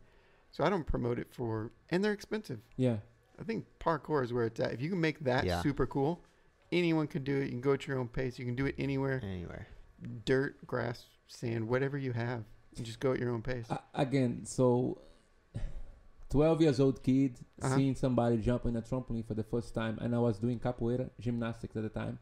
So 0.52 0.64
I 0.64 0.69
don't 0.69 0.86
promote 0.88 1.19
it 1.19 1.27
for, 1.34 1.72
and 1.90 2.03
they're 2.03 2.14
expensive. 2.14 2.60
yeah, 2.77 2.98
I 3.40 3.44
think 3.44 3.65
parkour 3.80 4.23
is 4.23 4.32
where 4.32 4.45
it's 4.45 4.60
at. 4.61 4.72
If 4.72 4.82
you 4.82 4.90
can 4.90 5.02
make 5.02 5.19
that 5.26 5.44
Yeah. 5.45 5.61
super 5.61 5.86
cool, 5.86 6.23
anyone 6.72 7.07
can 7.07 7.23
do 7.26 7.36
it. 7.41 7.45
You 7.45 7.49
can 7.52 7.61
go 7.61 7.73
at 7.73 7.86
your 7.88 7.99
own 7.99 8.07
pace. 8.07 8.40
You 8.40 8.45
can 8.45 8.56
do 8.56 8.65
it 8.65 8.76
anywhere. 8.77 9.19
Anywhere. 9.23 9.68
Dirt, 10.23 10.65
grass, 10.65 11.06
sand, 11.27 11.68
whatever 11.68 11.98
you 11.98 12.14
have. 12.14 12.45
You 12.77 12.84
just 12.86 12.99
go 13.02 13.11
at 13.11 13.19
your 13.19 13.32
own 13.32 13.41
pace. 13.41 13.65
A- 13.69 13.80
again, 13.95 14.45
so 14.45 14.98
12 16.30 16.61
years 16.61 16.80
old 16.80 17.02
kid 17.03 17.38
Uh-huh. 17.61 17.76
seeing 17.76 17.95
somebody 17.95 18.38
jump 18.38 18.65
in 18.65 18.76
a 18.76 18.81
trampoline 18.81 19.26
for 19.26 19.34
the 19.35 19.43
first 19.43 19.73
time, 19.73 19.97
and 20.02 20.14
I 20.15 20.19
was 20.19 20.38
doing 20.39 20.60
capoeira 20.60 21.10
gymnastics 21.19 21.76
at 21.76 21.84
the 21.84 21.89
time, 21.89 22.19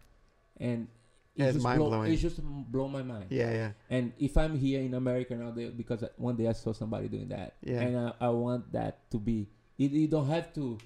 and 0.57 0.87
Yeah, 1.35 1.45
it's 1.47 1.55
just 1.63 1.75
blow, 1.77 2.01
it 2.03 2.15
just 2.17 2.39
blow 2.43 2.87
my 2.87 3.01
mind. 3.01 3.27
Yeah, 3.29 3.51
yeah. 3.51 3.71
And 3.89 4.13
if 4.19 4.37
I'm 4.37 4.57
here 4.57 4.81
in 4.81 4.93
America 4.93 5.35
now, 5.35 5.51
they, 5.51 5.69
because 5.69 6.03
one 6.17 6.35
day 6.35 6.47
I 6.47 6.53
saw 6.53 6.73
somebody 6.73 7.07
doing 7.07 7.29
that, 7.29 7.55
Yeah. 7.63 7.81
and 7.81 7.97
I, 7.97 8.13
I 8.27 8.29
want 8.29 8.71
that 8.73 9.09
to 9.11 9.17
be. 9.17 9.47
You, 9.77 9.89
you 9.89 10.07
don't 10.07 10.27
have 10.27 10.53
to. 10.53 10.77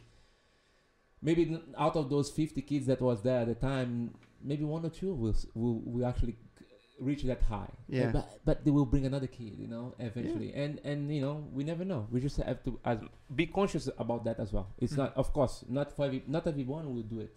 Maybe 1.21 1.59
out 1.77 1.95
of 1.95 2.09
those 2.09 2.29
50 2.29 2.61
kids 2.61 2.85
that 2.85 3.01
was 3.01 3.21
there 3.23 3.39
at 3.41 3.47
the 3.47 3.55
time, 3.55 4.13
maybe 4.41 4.63
one 4.63 4.85
or 4.85 4.89
two 4.89 5.13
will 5.13 5.35
will, 5.55 5.81
will 5.83 6.05
actually 6.05 6.35
reach 6.99 7.23
that 7.23 7.41
high. 7.43 7.69
Yeah. 7.87 8.11
But, 8.11 8.39
but 8.45 8.65
they 8.65 8.71
will 8.71 8.85
bring 8.85 9.05
another 9.05 9.27
kid, 9.27 9.53
you 9.57 9.67
know, 9.67 9.93
eventually. 9.99 10.53
And 10.53 10.79
and 10.83 11.13
you 11.13 11.21
know, 11.21 11.45
we 11.53 11.63
never 11.63 11.85
know. 11.85 12.07
We 12.11 12.19
just 12.21 12.37
have 12.37 12.63
to 12.63 12.79
as, 12.85 12.99
be 13.35 13.45
conscious 13.47 13.87
about 13.97 14.23
that 14.25 14.39
as 14.39 14.51
well. 14.53 14.67
It's 14.79 14.93
Mm. 14.93 14.97
not, 14.97 15.17
of 15.17 15.31
course, 15.33 15.63
not 15.69 15.91
for 15.95 16.05
every, 16.05 16.23
not 16.27 16.47
everyone 16.47 16.93
will 16.93 17.03
do 17.03 17.19
it. 17.19 17.33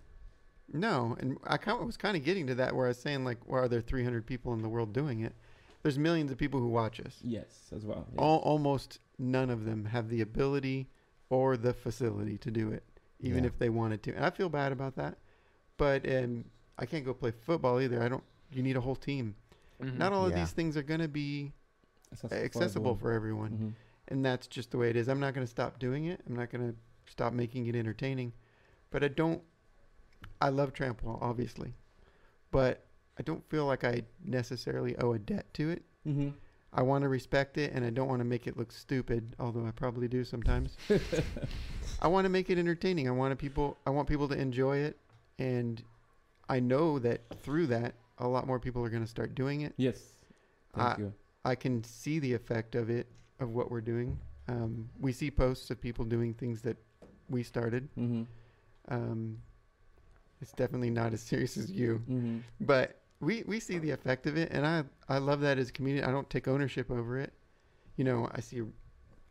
No, 0.73 1.17
and 1.19 1.37
I 1.45 1.59
was 1.75 1.97
kind 1.97 2.17
of 2.17 2.25
getting 2.25 2.47
to 2.47 2.55
that 2.57 2.75
where 2.77 2.87
I 2.87 2.91
was 2.91 2.99
saying 2.99 3.25
like, 3.25 3.39
well, 3.47 3.65
are 3.65 3.69
there 3.69 3.81
300 3.81 4.25
people 4.25 4.53
in 4.55 4.63
the 4.63 4.69
world 4.69 4.93
doing 4.93 5.21
it? 5.21 5.35
There's 5.83 5.99
millions 5.99 6.31
of 6.31 6.39
people 6.39 6.61
who 6.61 6.69
watch 6.69 7.01
us. 7.01 7.19
Yes, 7.23 7.71
as 7.75 7.85
well. 7.85 8.07
yeah. 8.15 8.21
All, 8.21 8.39
almost 8.39 9.01
none 9.19 9.51
of 9.51 9.65
them 9.65 9.85
have 9.87 10.09
the 10.09 10.21
ability 10.21 10.89
or 11.29 11.57
the 11.57 11.73
facility 11.73 12.39
to 12.39 12.51
do 12.51 12.71
it, 12.71 12.85
even 13.19 13.43
Yeah. 13.45 13.49
if 13.49 13.59
they 13.59 13.69
wanted 13.69 14.03
to. 14.05 14.15
And 14.15 14.25
I 14.25 14.31
feel 14.31 14.49
bad 14.49 14.71
about 14.73 14.95
that, 14.97 15.19
but 15.77 16.09
um, 16.09 16.45
I 16.79 16.87
can't 16.87 17.05
go 17.05 17.15
play 17.15 17.33
football 17.33 17.81
either. 17.81 18.01
I 18.03 18.09
don't. 18.09 18.23
You 18.53 18.63
need 18.63 18.77
a 18.77 18.81
whole 18.81 18.97
team. 18.97 19.35
Mhm. 19.81 19.97
Not 19.99 20.13
all 20.13 20.27
of 20.27 20.33
Yeah. 20.33 20.41
these 20.41 20.53
things 20.53 20.77
are 20.77 20.83
going 20.83 21.01
to 21.01 21.09
be 21.09 21.53
Accessible 22.13 22.45
accessible 22.45 22.97
for 22.97 23.13
everyone. 23.13 23.53
everyone, 23.53 23.75
Mhm. 23.75 24.09
and 24.09 24.25
that's 24.25 24.47
just 24.47 24.71
the 24.73 24.79
way 24.79 24.91
it 24.91 24.97
is. 24.97 25.09
I'm 25.09 25.21
not 25.21 25.33
going 25.35 25.47
to 25.47 25.51
stop 25.51 25.79
doing 25.79 26.05
it. 26.07 26.21
I'm 26.27 26.35
not 26.37 26.51
going 26.51 26.73
to 26.73 26.77
stop 27.11 27.33
making 27.33 27.67
it 27.67 27.75
entertaining, 27.77 28.33
but 28.91 29.03
I 29.05 29.09
don't. 29.09 29.43
I 30.41 30.51
love 30.51 30.73
tramp 30.73 31.03
wall, 31.03 31.19
obviously, 31.23 31.75
but 32.51 32.87
I 33.19 33.23
don't 33.23 33.45
feel 33.49 33.65
like 33.67 33.85
I 33.85 34.03
necessarily 34.25 34.97
owe 34.99 35.13
a 35.13 35.19
debt 35.19 35.53
to 35.55 35.71
it. 35.71 35.83
Mhm. 36.07 36.35
I 36.73 36.83
want 36.83 37.03
to 37.03 37.09
respect 37.09 37.59
it, 37.59 37.73
and 37.73 37.85
I 37.85 37.91
don't 37.91 38.07
want 38.09 38.21
to 38.21 38.25
make 38.25 38.47
it 38.47 38.57
look 38.57 38.71
stupid, 38.71 39.35
although 39.39 39.67
I 39.67 39.71
probably 39.73 40.09
do 40.09 40.25
sometimes. 40.25 40.77
I 42.01 42.09
want 42.09 42.25
to 42.27 42.29
make 42.29 42.49
it 42.51 42.59
entertaining. 42.59 43.09
I 43.09 43.11
want 43.13 43.37
people. 43.39 43.77
I 43.87 43.91
want 43.91 44.09
people 44.09 44.29
to 44.29 44.39
enjoy 44.39 44.79
it, 44.79 44.99
and 45.39 45.83
I 46.49 46.61
know 46.61 46.99
that 47.01 47.23
through 47.43 47.67
that, 47.69 47.95
a 48.21 48.29
lot 48.29 48.47
more 48.47 48.61
people 48.61 48.85
are 48.85 48.91
going 48.91 49.03
to 49.03 49.09
start 49.11 49.35
doing 49.35 49.63
it. 49.63 49.73
Yes. 49.77 49.99
Thank 50.75 50.99
I- 50.99 51.03
you. 51.03 51.13
I 51.45 51.55
can 51.55 51.83
see 51.85 52.19
the 52.19 52.35
effect 52.35 52.75
of 52.75 52.91
it, 52.91 53.07
of 53.41 53.49
what 53.51 53.71
we're 53.71 53.81
doing. 53.81 54.19
Um, 54.47 54.91
we 55.01 55.11
see 55.13 55.31
posts 55.31 55.71
of 55.71 55.81
people 55.81 56.05
doing 56.05 56.35
things 56.35 56.61
that 56.63 56.77
we 57.31 57.43
started. 57.43 57.89
Mm-hmm. 57.99 58.25
Um, 58.89 59.39
it's 60.43 60.53
definitely 60.53 60.91
not 60.91 61.15
as 61.15 61.23
serious 61.23 61.57
as 61.57 61.71
you, 61.71 62.03
Mm-hmm. 62.11 62.39
but 62.61 63.01
we, 63.21 63.43
we 63.47 63.59
see 63.59 63.79
the 63.79 63.91
effect 63.91 64.27
of 64.27 64.37
it, 64.37 64.51
and 64.53 64.67
I 64.67 64.85
I 65.09 65.19
love 65.19 65.41
that 65.41 65.59
as 65.59 65.69
a 65.71 65.73
community. 65.73 66.05
I 66.05 66.11
don't 66.11 66.29
take 66.29 66.47
ownership 66.49 66.91
over 66.91 67.19
it. 67.19 67.33
You 67.97 68.05
know, 68.05 68.29
I 68.33 68.41
see 68.41 68.63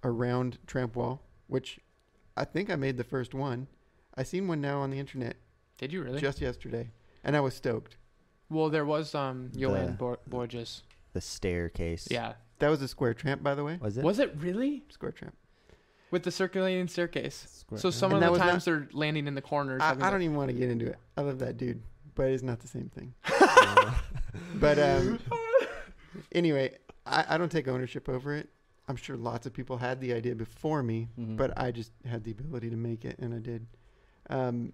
a 0.03 0.10
round 0.11 0.57
tramp 0.68 0.95
wall, 0.95 1.22
which 1.48 1.80
I 2.38 2.45
think 2.45 2.70
I 2.72 2.76
made 2.76 2.98
the 2.98 3.03
first 3.03 3.34
one. 3.34 3.68
I 4.16 4.24
seen 4.24 4.48
one 4.48 4.61
now 4.61 4.80
on 4.80 4.90
the 4.91 4.99
internet 4.99 5.38
Did 5.78 5.91
you 5.94 6.03
really? 6.03 6.20
just 6.20 6.41
yesterday, 6.41 6.90
and 7.24 7.36
I 7.36 7.40
was 7.40 7.53
stoked. 7.56 7.98
Well, 8.50 8.70
there 8.70 8.86
was 8.86 9.14
um 9.16 9.52
Johan 9.56 9.86
The- 9.88 9.92
Bor- 9.94 10.20
Borges. 10.28 10.84
The 11.14 11.22
staircase. 11.22 12.08
Yeah. 12.12 12.34
That 12.60 12.70
was 12.70 12.82
a 12.82 12.88
square 12.88 13.14
tramp, 13.14 13.42
by 13.42 13.56
the 13.56 13.64
way. 13.64 13.78
Was 13.82 13.98
it? 13.98 14.04
Was 14.04 14.20
it 14.20 14.34
really 14.38 14.84
Square 14.90 15.14
tramp. 15.14 15.36
with 16.12 16.24
the 16.24 16.32
circulating 16.32 16.88
staircase? 16.88 17.46
Square. 17.50 17.80
So 17.80 17.90
some 17.90 18.12
And 18.14 18.22
of 18.24 18.28
the 18.28 18.32
was 18.32 18.40
not- 18.40 18.50
times 18.50 18.66
they're 18.66 18.88
landing 18.94 19.28
in 19.28 19.34
the 19.36 19.42
corners. 19.42 19.82
I, 19.82 19.92
I 20.00 20.10
don't 20.12 20.22
even 20.22 20.36
want 20.36 20.50
to 20.50 20.54
get 20.54 20.70
into 20.70 20.86
it. 20.88 20.98
I 21.18 21.22
love 21.22 21.40
that 21.40 21.58
dude, 21.58 21.82
but 22.16 22.28
it's 22.28 22.44
not 22.44 22.60
the 22.60 22.68
same 22.68 22.90
thing. 22.90 23.14
But 24.56 24.78
um, 24.78 25.20
anyway, 26.34 26.78
I, 27.06 27.26
I 27.30 27.38
don't 27.38 27.52
take 27.52 27.68
ownership 27.68 28.08
over 28.10 28.36
it. 28.36 28.50
I'm 28.88 28.96
sure 28.96 29.16
lots 29.18 29.46
of 29.46 29.54
people 29.54 29.78
had 29.78 30.00
the 30.02 30.14
idea 30.14 30.36
before 30.36 30.84
me, 30.84 31.08
Mhm. 31.20 31.38
but 31.38 31.58
I 31.58 31.72
just 31.72 31.92
had 32.06 32.24
the 32.24 32.32
ability 32.32 32.70
to 32.70 32.76
make 32.76 33.06
it, 33.06 33.18
and 33.20 33.34
I 33.34 33.40
did. 33.40 33.66
Um, 34.30 34.74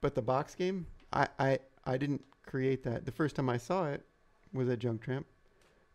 but 0.00 0.14
the 0.14 0.22
box 0.22 0.54
game, 0.54 0.86
I, 1.12 1.28
I 1.38 1.58
I 1.84 1.96
didn't 1.96 2.24
create 2.46 2.82
that. 2.84 3.04
The 3.04 3.12
first 3.12 3.36
time 3.36 3.48
I 3.50 3.56
saw 3.58 3.86
it 3.88 4.04
was 4.52 4.68
at 4.68 4.78
Junk 4.78 5.02
Tramp, 5.02 5.26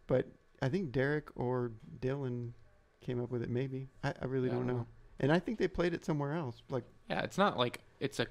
but 0.07 0.27
I 0.61 0.69
think 0.69 0.91
Derek 0.91 1.29
or 1.35 1.71
Dylan 1.99 2.51
came 3.01 3.21
up 3.23 3.31
with 3.31 3.41
it. 3.41 3.49
Maybe 3.49 3.89
I, 4.03 4.13
I 4.21 4.25
really 4.25 4.47
Yeah, 4.47 4.55
don't 4.55 4.67
don't 4.67 4.75
know. 4.75 4.81
know. 4.83 4.87
And 5.19 5.31
I 5.31 5.39
think 5.39 5.57
they 5.59 5.67
played 5.67 5.93
it 5.93 6.05
somewhere 6.05 6.33
else. 6.35 6.61
Like 6.69 6.83
Yeah, 7.09 7.21
it's 7.21 7.37
not 7.37 7.57
like 7.57 7.79
it's 7.99 8.19
a 8.19 8.27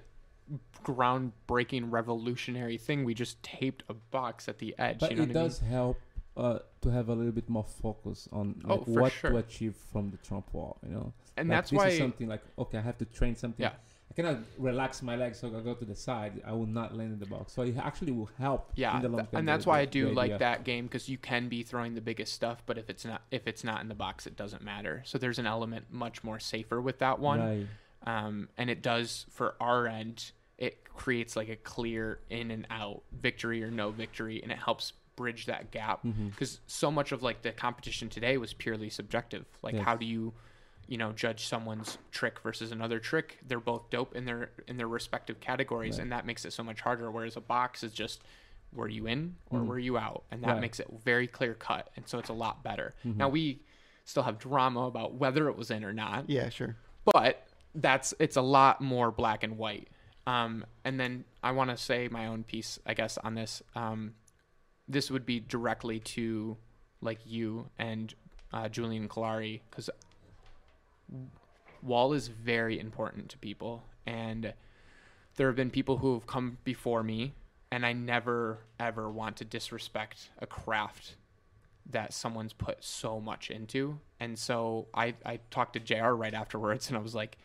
groundbreaking, 0.84 1.90
revolutionary 1.90 2.78
thing. 2.78 3.04
We 3.04 3.14
just 3.14 3.42
taped 3.42 3.82
a 3.88 3.94
box 3.94 4.48
at 4.48 4.58
the 4.58 4.74
edge. 4.78 5.00
But 5.00 5.10
you 5.10 5.16
know 5.16 5.22
it 5.24 5.28
what 5.28 5.36
I 5.36 5.40
mean? 5.40 5.48
does 5.48 5.58
help 5.60 5.98
uh, 6.36 6.58
to 6.82 6.90
have 6.90 7.08
a 7.08 7.14
little 7.14 7.32
bit 7.32 7.48
more 7.48 7.64
focus 7.64 8.28
on 8.32 8.60
Oh, 8.68 8.76
like, 8.76 8.84
for 8.84 9.00
what 9.02 9.12
sure. 9.12 9.30
to 9.30 9.36
achieve 9.38 9.74
from 9.92 10.10
the 10.10 10.16
tramp 10.18 10.52
wall. 10.52 10.78
You 10.84 10.92
know, 10.92 11.12
and 11.36 11.48
Like, 11.48 11.56
that's 11.58 11.70
this 11.70 11.78
why. 11.78 11.88
is 11.88 11.98
something 11.98 12.28
like 12.28 12.42
okay, 12.58 12.78
I 12.78 12.82
have 12.82 12.98
to 12.98 13.04
train 13.04 13.36
something. 13.36 13.62
Yeah. 13.64 13.72
I 14.10 14.14
cannot 14.14 14.38
relax 14.58 15.02
my 15.02 15.14
legs 15.14 15.38
so 15.38 15.46
I 15.48 15.60
go 15.60 15.72
to 15.74 15.84
the 15.84 15.94
side. 15.94 16.42
I 16.44 16.52
will 16.52 16.66
not 16.66 16.96
land 16.96 17.12
in 17.12 17.18
the 17.20 17.26
box. 17.26 17.52
So 17.52 17.62
it 17.62 17.76
actually 17.78 18.10
will 18.12 18.28
help. 18.38 18.72
yeah, 18.74 18.96
in 18.96 19.02
the 19.02 19.08
long 19.08 19.20
th- 19.20 19.28
and 19.34 19.46
that's 19.48 19.66
why 19.66 19.78
I 19.80 19.84
do 19.84 20.08
like 20.10 20.26
idea. 20.32 20.38
that 20.38 20.64
game 20.64 20.86
because 20.86 21.08
you 21.08 21.16
can 21.16 21.48
be 21.48 21.62
throwing 21.62 21.94
the 21.94 22.00
biggest 22.00 22.32
stuff, 22.32 22.62
but 22.66 22.76
if 22.76 22.90
it's 22.90 23.04
not 23.04 23.22
if 23.30 23.46
it's 23.46 23.62
not 23.62 23.80
in 23.82 23.88
the 23.88 23.94
box, 23.94 24.26
it 24.26 24.36
doesn't 24.36 24.62
matter. 24.62 25.02
So 25.06 25.16
there's 25.16 25.38
an 25.38 25.46
element 25.46 25.86
much 25.90 26.24
more 26.24 26.40
safer 26.40 26.80
with 26.80 26.98
that 26.98 27.20
one. 27.20 27.40
Right. 27.40 27.66
um, 28.06 28.48
and 28.58 28.68
it 28.68 28.82
does 28.82 29.26
for 29.30 29.54
our 29.60 29.86
end 29.86 30.32
it 30.58 30.84
creates 30.84 31.36
like 31.36 31.48
a 31.48 31.56
clear 31.56 32.18
in 32.28 32.50
and 32.50 32.66
out 32.70 33.02
victory 33.22 33.62
or 33.64 33.70
no 33.70 33.90
victory 33.90 34.42
and 34.42 34.50
it 34.52 34.58
helps 34.58 34.92
bridge 35.16 35.46
that 35.46 35.70
gap 35.70 36.00
because 36.30 36.60
so 36.66 36.90
much 36.90 37.12
of 37.12 37.22
like 37.22 37.42
the 37.42 37.52
competition 37.52 38.08
today 38.08 38.36
was 38.38 38.52
purely 38.54 38.88
subjective 38.90 39.44
like 39.62 39.74
Yes. 39.74 39.84
how 39.84 39.96
do 39.96 40.04
you 40.06 40.32
you 40.90 40.98
know 40.98 41.12
judge 41.12 41.46
someone's 41.46 41.96
trick 42.10 42.40
versus 42.40 42.72
another 42.72 42.98
trick 42.98 43.38
they're 43.46 43.60
both 43.60 43.88
dope 43.90 44.14
in 44.16 44.24
their 44.26 44.50
in 44.68 44.76
their 44.76 44.88
respective 44.88 45.38
categories 45.40 45.94
Right. 45.96 46.02
and 46.02 46.12
that 46.12 46.26
makes 46.26 46.44
it 46.44 46.52
so 46.52 46.62
much 46.64 46.80
harder 46.80 47.10
whereas 47.10 47.36
a 47.36 47.40
box 47.40 47.82
is 47.82 47.92
just 47.92 48.22
were 48.72 48.88
you 48.88 49.06
in 49.06 49.36
or 49.50 49.60
Mm. 49.60 49.66
were 49.66 49.78
you 49.78 49.96
out 49.96 50.24
and 50.32 50.42
that 50.42 50.48
Right. 50.54 50.60
makes 50.60 50.80
it 50.80 50.88
very 51.04 51.26
clear 51.28 51.54
cut 51.54 51.88
and 51.96 52.06
so 52.08 52.18
it's 52.18 52.28
a 52.28 52.34
lot 52.34 52.62
better 52.64 52.94
Mhm. 53.04 53.16
now 53.16 53.28
we 53.28 53.60
still 54.04 54.24
have 54.24 54.38
drama 54.38 54.80
about 54.86 55.14
whether 55.14 55.48
it 55.48 55.56
was 55.56 55.70
in 55.70 55.84
or 55.84 55.92
not 55.92 56.28
yeah, 56.28 56.48
sure. 56.48 56.74
but 57.04 57.46
that's 57.76 58.12
it's 58.18 58.36
a 58.36 58.42
lot 58.42 58.80
more 58.80 59.12
black 59.12 59.44
and 59.44 59.56
white 59.56 59.86
um, 60.26 60.64
and 60.84 60.98
then 60.98 61.24
i 61.44 61.52
want 61.52 61.70
to 61.70 61.76
say 61.76 62.08
my 62.08 62.26
own 62.26 62.42
piece 62.42 62.80
i 62.84 62.94
guess 62.94 63.16
on 63.18 63.34
this 63.36 63.62
um, 63.76 64.14
this 64.88 65.08
would 65.08 65.24
be 65.24 65.38
directly 65.38 66.00
to 66.00 66.56
like 67.00 67.20
you 67.24 67.70
and 67.78 68.14
uh, 68.52 68.68
julian 68.68 69.08
kalari 69.08 69.60
because 69.70 69.88
wall 71.82 72.12
is 72.12 72.28
very 72.28 72.78
important 72.78 73.28
to 73.30 73.38
people 73.38 73.82
and 74.06 74.52
there 75.36 75.46
have 75.46 75.56
been 75.56 75.70
people 75.70 75.98
who 75.98 76.12
have 76.14 76.26
come 76.26 76.58
before 76.64 77.02
me 77.02 77.32
and 77.72 77.86
i 77.86 77.92
never 77.92 78.58
ever 78.78 79.08
want 79.10 79.36
to 79.36 79.44
disrespect 79.44 80.28
a 80.40 80.46
craft 80.46 81.16
that 81.90 82.12
someone's 82.12 82.52
put 82.52 82.84
so 82.84 83.18
much 83.20 83.50
into 83.50 83.98
and 84.20 84.38
so 84.38 84.86
i 84.94 85.14
i 85.24 85.38
talked 85.50 85.72
to 85.72 85.80
jr 85.80 86.10
right 86.10 86.34
afterwards 86.34 86.88
and 86.88 86.96
i 86.98 87.00
was 87.00 87.14
like 87.14 87.38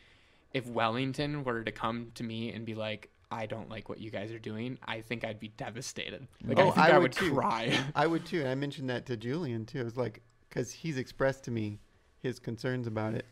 if 0.53 0.67
wellington 0.67 1.43
were 1.43 1.63
to 1.63 1.71
come 1.71 2.11
to 2.13 2.23
me 2.23 2.51
and 2.51 2.65
be 2.65 2.75
like 2.75 3.09
i 3.31 3.45
don't 3.45 3.69
like 3.69 3.87
what 3.87 3.99
you 3.99 4.11
guys 4.11 4.31
are 4.31 4.39
doing 4.39 4.77
i 4.85 4.99
think 4.99 5.23
i'd 5.23 5.39
be 5.39 5.47
devastated 5.47 6.27
like 6.45 6.59
i 6.59 6.61
Oh, 6.61 6.71
think 6.71 6.77
I 6.85 6.89
i, 6.89 6.93
would 6.97 7.03
would, 7.03 7.11
too. 7.13 7.33
cry 7.33 7.77
I 7.95 8.05
would 8.05 8.25
too. 8.25 8.41
And 8.41 8.49
I 8.49 8.55
mentioned 8.55 8.89
that 8.89 9.05
to 9.07 9.15
Julian 9.17 9.65
too. 9.65 9.79
I 9.79 9.83
was 9.83 9.97
like, 9.97 10.21
because 10.49 10.71
he's 10.71 10.97
expressed 10.97 11.43
to 11.45 11.51
me 11.51 11.79
his 12.21 12.39
concerns 12.39 12.85
about 12.87 13.13
it. 13.15 13.25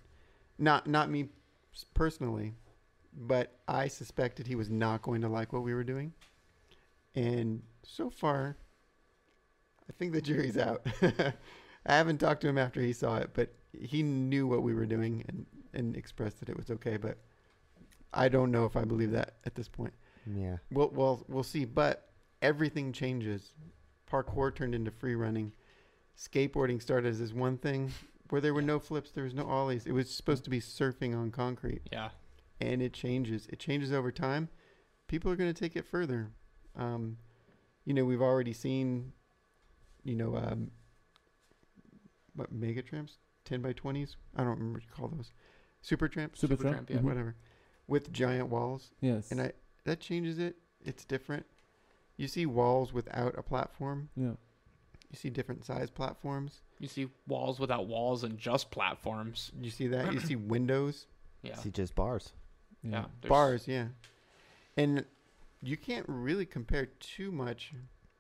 Not 0.58 0.88
not 0.88 1.10
me 1.10 1.30
personally, 1.94 2.54
but 3.16 3.58
I 3.68 3.88
suspected 3.88 4.48
he 4.48 4.56
was 4.56 4.70
not 4.70 5.02
going 5.02 5.22
to 5.22 5.30
like 5.30 5.54
what 5.54 5.64
we 5.64 5.74
were 5.74 5.84
doing. 5.84 6.14
And 7.16 7.62
so 7.84 8.10
far, 8.10 8.58
I 9.90 9.94
think 9.94 10.14
the 10.14 10.22
jury's 10.22 10.58
out. 10.58 10.86
I 11.86 11.96
haven't 11.96 12.20
talked 12.20 12.42
to 12.42 12.48
him 12.48 12.58
after 12.58 12.82
he 12.82 12.94
saw 12.94 13.18
it, 13.18 13.32
but 13.34 13.54
he 13.78 14.04
knew 14.04 14.48
what 14.48 14.64
we 14.64 14.74
were 14.74 14.86
doing 14.86 15.24
and, 15.28 15.46
and 15.74 15.96
expressed 15.96 16.40
that 16.40 16.50
it 16.50 16.58
was 16.58 16.72
okay. 16.72 16.98
But 16.98 17.18
I 18.14 18.30
don't 18.30 18.52
know 18.52 18.66
if 18.66 18.76
I 18.76 18.86
believe 18.86 19.12
that 19.12 19.36
at 19.46 19.56
this 19.56 19.68
point. 19.68 19.94
Yeah. 20.26 20.58
We'll, 20.72 20.90
we'll, 20.90 21.26
we'll 21.28 21.44
see. 21.44 21.66
But 21.66 22.10
everything 22.42 22.94
changes. 22.94 23.54
Parkour 24.10 24.56
turned 24.56 24.76
into 24.76 24.92
free 24.92 25.16
running. 25.16 25.52
Skateboarding 26.18 26.82
started 26.82 27.10
as 27.10 27.20
this 27.20 27.34
one 27.34 27.58
thing 27.58 27.92
where 28.34 28.42
there 28.42 28.52
were 28.52 28.62
Yeah. 28.62 28.66
no 28.66 28.80
flips, 28.80 29.12
there 29.12 29.26
was 29.26 29.36
no 29.36 29.44
ollies. 29.46 29.86
It 29.86 29.92
was 29.92 30.10
supposed 30.10 30.44
to 30.46 30.50
be 30.50 30.60
surfing 30.60 31.16
on 31.16 31.30
concrete 31.30 31.84
Yeah. 31.92 32.10
and 32.60 32.82
it 32.82 32.92
changes. 32.92 33.46
It 33.46 33.60
changes 33.60 33.92
over 33.92 34.12
time. 34.12 34.50
People 35.06 35.32
are 35.32 35.36
going 35.36 35.54
to 35.54 35.60
take 35.60 35.76
it 35.76 35.86
further. 35.86 36.32
Um, 36.76 37.20
you 37.86 37.94
know, 37.94 38.06
we've 38.06 38.24
already 38.24 38.52
seen, 38.52 39.14
you 40.04 40.16
know, 40.16 40.36
um, 40.36 40.72
what 42.34 42.52
mega 42.52 42.82
tramps, 42.82 43.20
ten 43.46 43.62
by 43.62 43.72
twenties. 43.72 44.18
I 44.36 44.40
don't 44.40 44.58
remember 44.58 44.78
what 44.80 44.84
you 44.84 44.90
call 44.90 45.10
those. 45.10 45.32
Super 45.82 46.08
tramps, 46.08 46.40
Super, 46.40 46.56
Supertramp, 46.56 46.72
Tramp, 46.72 46.90
yeah. 46.90 46.98
mhm. 46.98 47.04
whatever, 47.04 47.36
with 47.86 48.12
giant 48.12 48.50
walls, 48.50 48.94
Yes. 49.00 49.30
and 49.32 49.40
I 49.42 49.52
that 49.84 50.00
changes 50.00 50.40
it. 50.40 50.56
It's 50.82 51.06
different. 51.06 51.46
You 52.18 52.28
see 52.28 52.48
walls 52.48 52.94
without 52.94 53.38
a 53.38 53.44
platform. 53.44 54.10
yeah. 54.16 54.38
You 55.14 55.18
see 55.18 55.30
different 55.30 55.64
size 55.64 55.92
platforms. 55.92 56.62
You 56.80 56.88
see 56.88 57.08
walls 57.28 57.60
without 57.60 57.86
walls 57.86 58.24
and 58.24 58.36
just 58.40 58.72
platforms. 58.72 59.52
You 59.62 59.70
see 59.70 59.86
that. 59.88 60.12
you 60.12 60.20
see 60.20 60.36
windows, 60.56 61.06
Yeah. 61.44 61.54
See 61.56 61.70
just 61.70 61.94
bars. 61.94 62.34
Yeah. 62.82 63.06
Yeah. 63.22 63.30
bars, 63.30 63.68
yeah, 63.68 63.88
and 64.76 65.06
you 65.62 65.78
can't 65.78 66.06
really 66.10 66.46
compare 66.48 66.88
too 67.00 67.32
much 67.32 67.72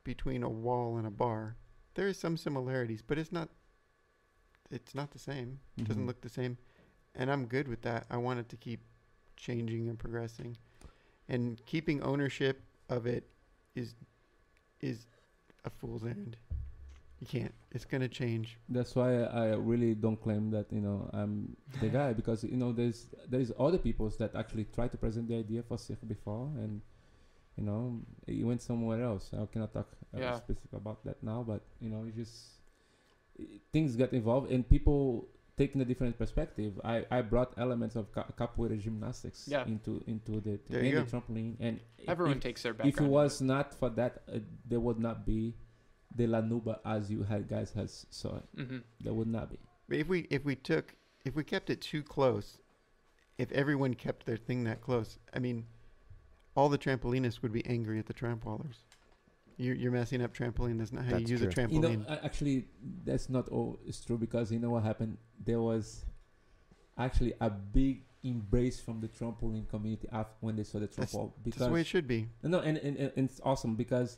between 0.03 0.44
a 0.44 0.49
wall 0.49 0.98
and 0.98 1.07
a 1.07 1.11
bar. 1.11 1.56
There 1.95 2.07
is 2.07 2.18
some 2.18 2.38
similarities, 2.38 3.02
but 3.02 3.18
it's 3.18 3.32
not. 3.32 3.49
It's 4.72 4.94
not 4.95 5.11
the 5.11 5.20
same. 5.20 5.60
It 5.78 5.86
doesn't 5.88 6.03
Mhm. 6.03 6.07
look 6.07 6.22
the 6.22 6.30
same, 6.30 6.57
and 7.15 7.30
I'm 7.32 7.45
good 7.48 7.68
with 7.68 7.82
that. 7.82 8.06
I 8.10 8.18
want 8.18 8.40
it 8.40 8.49
to 8.49 8.56
keep 8.57 8.82
changing 9.36 9.90
and 9.90 9.98
progressing, 9.99 10.57
and 11.28 11.60
keeping 11.65 12.02
ownership 12.03 12.61
of 12.88 13.07
it 13.07 13.28
is 13.76 13.95
is 14.80 15.07
a 15.65 15.70
fool's 15.70 16.03
end. 16.06 16.38
You 17.24 17.40
can't. 17.40 17.54
It's 17.72 17.86
gonna 17.86 18.10
change. 18.10 18.58
That's 18.68 18.94
why 18.95 19.24
I 19.24 19.54
really 19.56 19.95
don't 19.95 20.20
claim 20.22 20.52
that 20.52 20.68
you 20.72 20.82
know 20.82 21.10
I'm 21.14 21.56
the 21.80 21.88
guy 21.90 22.12
because 22.22 22.44
you 22.44 22.58
know 22.58 22.72
there's 22.74 23.08
there's 23.30 23.52
other 23.58 23.78
peoples 23.78 24.18
that 24.18 24.36
actually 24.36 24.66
try 24.76 24.88
to 24.90 24.98
present 24.98 25.28
the 25.30 25.36
idea 25.38 25.64
for 25.64 25.78
Cirque 25.78 26.06
before 26.08 26.52
and 26.64 26.82
you 27.58 27.64
know 27.64 28.02
it 28.28 28.44
went 28.45 28.62
somewhere 28.62 29.02
else. 29.02 29.32
I 29.34 29.45
cannot 29.54 29.72
talk 29.74 29.88
uh, 30.14 30.20
Yeah. 30.20 30.36
specific 30.38 30.74
about 30.74 31.00
that 31.06 31.24
now, 31.24 31.44
but 31.48 31.62
you 31.80 31.90
know 31.90 32.04
it 32.10 32.16
just 32.16 32.36
i- 33.40 33.48
things 33.72 33.95
got 33.95 34.12
involved 34.12 34.52
and 34.52 34.68
people 34.68 35.28
taking 35.56 35.80
a 35.82 35.86
different 35.86 36.18
perspective. 36.18 36.74
I, 36.84 37.06
I 37.12 37.22
brought 37.22 37.54
elements 37.58 37.95
of 37.95 38.12
ca- 38.12 38.26
capoeira 38.38 38.78
gymnastics 38.78 39.48
Yeah. 39.48 39.66
into 39.66 40.04
into 40.08 40.41
the 40.41 40.60
There 40.68 40.84
you 40.84 41.00
the 41.06 41.06
trampoline 41.12 41.56
and 41.60 41.80
Everyone 42.08 42.38
if, 42.38 42.44
takes 42.44 42.64
their 42.64 42.74
back. 42.74 42.88
if 42.88 43.00
it 43.00 43.08
was 43.08 43.40
not 43.40 43.74
for 43.74 43.90
that, 43.91 44.24
uh, 44.28 44.40
there 44.68 44.80
would 44.82 45.00
not 45.00 45.26
be 45.26 45.56
the 46.15 46.27
La 46.27 46.41
Nouba 46.41 46.80
as 46.85 47.10
you 47.11 47.23
had 47.23 47.48
guys 47.48 47.72
has 47.73 48.06
saw 48.10 48.38
it. 48.38 48.44
hmm 48.56 48.77
There 49.02 49.14
would 49.14 49.27
not 49.27 49.49
be. 49.49 49.57
But 49.90 49.98
if 49.98 50.07
we 50.07 50.27
if 50.30 50.45
we 50.45 50.56
took 50.56 50.95
if 51.26 51.35
we 51.35 51.44
kept 51.44 51.69
it 51.69 51.81
too 51.81 52.03
close, 52.03 52.60
if 53.38 53.52
everyone 53.52 53.94
kept 53.94 54.26
their 54.26 54.38
thing 54.38 54.64
that 54.65 54.81
close, 54.81 55.18
I 55.34 55.40
mean, 55.40 55.65
all 56.56 56.69
the 56.69 56.77
trampolinists 56.77 57.41
would 57.41 57.52
be 57.52 57.65
angry 57.65 57.98
at 57.99 58.06
the 58.06 58.14
trampoliers. 58.14 58.77
You're 59.57 59.76
you're 59.76 59.91
messing 59.91 60.22
up 60.23 60.34
trampoline. 60.34 60.77
That's 60.80 60.91
not 60.91 61.06
how 61.06 61.11
That's 61.11 61.23
you 61.30 61.38
use 61.38 61.41
a 61.41 61.48
true. 61.49 61.68
You 61.69 61.80
know, 61.80 61.90
trampoline. 61.90 62.26
actually, 62.26 62.65
that's 63.06 63.30
not 63.30 63.49
all. 63.49 63.80
It's 63.85 64.03
true 64.03 64.18
because 64.18 64.52
you 64.52 64.60
know 64.60 64.72
what 64.72 64.84
happened. 64.84 65.18
There 65.45 65.61
was 65.61 66.06
actually 66.98 67.34
a 67.41 67.49
big 67.49 68.02
embrace 68.23 68.80
from 68.80 69.02
the 69.02 69.07
trampoline 69.07 69.68
community 69.69 70.07
after 70.11 70.34
when 70.40 70.56
they 70.56 70.64
saw 70.64 70.80
the 70.80 70.88
That's- 70.88 71.14
trampoline 71.14 71.31
That's 71.45 71.57
the 71.57 71.69
way 71.69 71.81
it 71.81 71.88
should 71.88 72.07
be. 72.07 72.27
no, 72.41 72.60
and, 72.60 72.77
and, 72.77 72.95
and 72.98 73.11
it's 73.18 73.41
awesome 73.44 73.76
because 73.76 74.18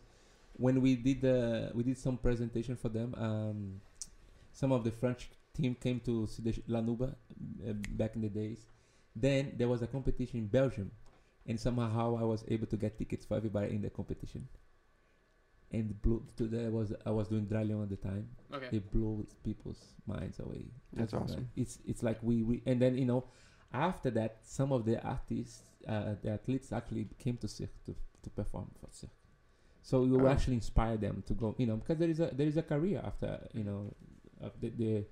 when 0.57 0.81
we 0.81 0.95
did 0.95 1.21
the 1.21 1.71
we 1.73 1.83
did 1.83 1.97
some 1.97 2.17
presentation 2.17 2.75
for 2.75 2.89
them. 2.89 3.13
Um, 3.17 3.81
some 4.53 4.71
of 4.71 4.83
the 4.83 4.91
French 4.91 5.29
team 5.53 5.75
came 5.75 5.99
to 6.01 6.27
see 6.27 6.41
the 6.43 6.53
sh- 6.53 6.59
La 6.67 6.79
Nouba 6.81 7.09
uh, 7.67 7.73
back 7.91 8.15
in 8.15 8.21
the 8.21 8.29
days. 8.29 8.67
Then 9.15 9.53
there 9.57 9.67
was 9.67 9.81
a 9.81 9.87
competition 9.87 10.39
in 10.39 10.47
Belgium, 10.47 10.91
and 11.47 11.59
somehow 11.59 12.17
I 12.17 12.23
was 12.23 12.43
able 12.47 12.67
to 12.67 12.77
get 12.77 12.97
tickets 12.97 13.25
for 13.25 13.35
everybody 13.37 13.75
in 13.75 13.81
the 13.81 13.89
competition. 13.89 14.47
And 15.71 15.99
blew 16.01 16.25
to 16.37 16.47
that 16.47 16.71
was 16.71 16.93
I 17.05 17.11
was 17.11 17.27
doing 17.27 17.47
Dralion 17.47 17.83
at 17.83 17.89
the 17.89 17.97
time. 17.97 18.29
Okay. 18.53 18.69
It 18.77 18.91
blew 18.91 19.25
people's 19.43 19.81
minds 20.05 20.39
away. 20.39 20.65
That's 20.93 21.11
Like, 21.13 21.23
awesome. 21.23 21.49
It's 21.55 21.79
it's 21.85 22.03
like 22.03 22.19
we, 22.21 22.43
we 22.43 22.61
and 22.65 22.81
then 22.81 22.97
you 22.97 23.05
know, 23.05 23.25
after 23.73 24.09
that, 24.11 24.37
some 24.43 24.71
of 24.71 24.85
the 24.85 25.01
artists, 25.03 25.63
uh, 25.87 26.15
the 26.21 26.31
athletes 26.31 26.71
actually 26.71 27.07
came 27.19 27.37
to 27.37 27.47
Cirque 27.47 27.83
to, 27.87 27.95
to 28.23 28.29
perform 28.29 28.69
for 28.79 28.87
Cirque. 28.91 29.09
So 29.89 30.01
we 30.01 30.09
will 30.09 30.25
Oh. 30.25 30.31
actually 30.33 30.55
inspire 30.55 30.97
them 30.97 31.21
to 31.27 31.33
go, 31.35 31.53
you 31.59 31.67
know, 31.67 31.75
because 31.77 31.99
there 31.99 32.09
is 32.09 32.19
a 32.19 32.27
there 32.33 32.47
is 32.47 32.57
a 32.57 32.63
career 32.63 32.99
after 33.05 33.29
you 33.53 33.63
know, 33.63 33.93
the, 34.59 34.69
the 34.81 35.05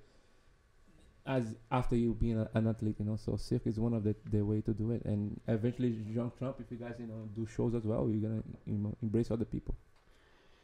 as 1.27 1.55
after 1.71 1.95
you 1.95 2.13
being 2.15 2.39
a, 2.39 2.49
an 2.55 2.65
athlete, 2.67 2.95
you 2.99 3.05
know. 3.05 3.15
So 3.15 3.35
Cirque 3.37 3.67
is 3.67 3.79
one 3.79 3.93
of 3.93 4.03
the, 4.03 4.15
the 4.31 4.41
way 4.41 4.61
to 4.61 4.73
do 4.73 4.89
it, 4.91 5.05
and 5.05 5.39
eventually 5.47 5.91
Junk 6.13 6.37
Tramp, 6.39 6.55
if 6.59 6.71
you 6.71 6.77
guys 6.77 6.95
you 6.99 7.05
know 7.05 7.29
do 7.35 7.45
shows 7.45 7.75
as 7.75 7.83
well, 7.83 8.09
you're 8.09 8.27
gonna 8.27 8.41
you 8.65 8.79
know 8.79 8.95
embrace 9.03 9.29
other 9.29 9.45
people. 9.45 9.75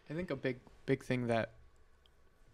I 0.09 0.15
think 0.15 0.31
a 0.31 0.35
big 0.35 0.57
big 0.87 1.03
thing 1.03 1.27
that 1.27 1.51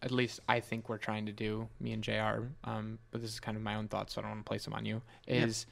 at 0.02 0.11
least 0.11 0.41
I 0.49 0.60
think 0.60 0.90
we're 0.90 0.98
trying 0.98 1.26
to 1.27 1.32
do, 1.32 1.69
me 1.80 1.94
and 1.94 2.03
JR, 2.03 2.49
um, 2.65 2.99
but 3.11 3.22
this 3.22 3.32
is 3.32 3.40
kind 3.40 3.56
of 3.56 3.64
my 3.64 3.76
own 3.76 3.88
thoughts, 3.88 4.14
so 4.14 4.19
I 4.19 4.23
don't 4.23 4.32
want 4.32 4.45
to 4.45 4.49
place 4.49 4.65
them 4.65 4.73
on 4.73 4.86
you, 4.86 5.02
Yeah. 5.26 5.45
is 5.45 5.65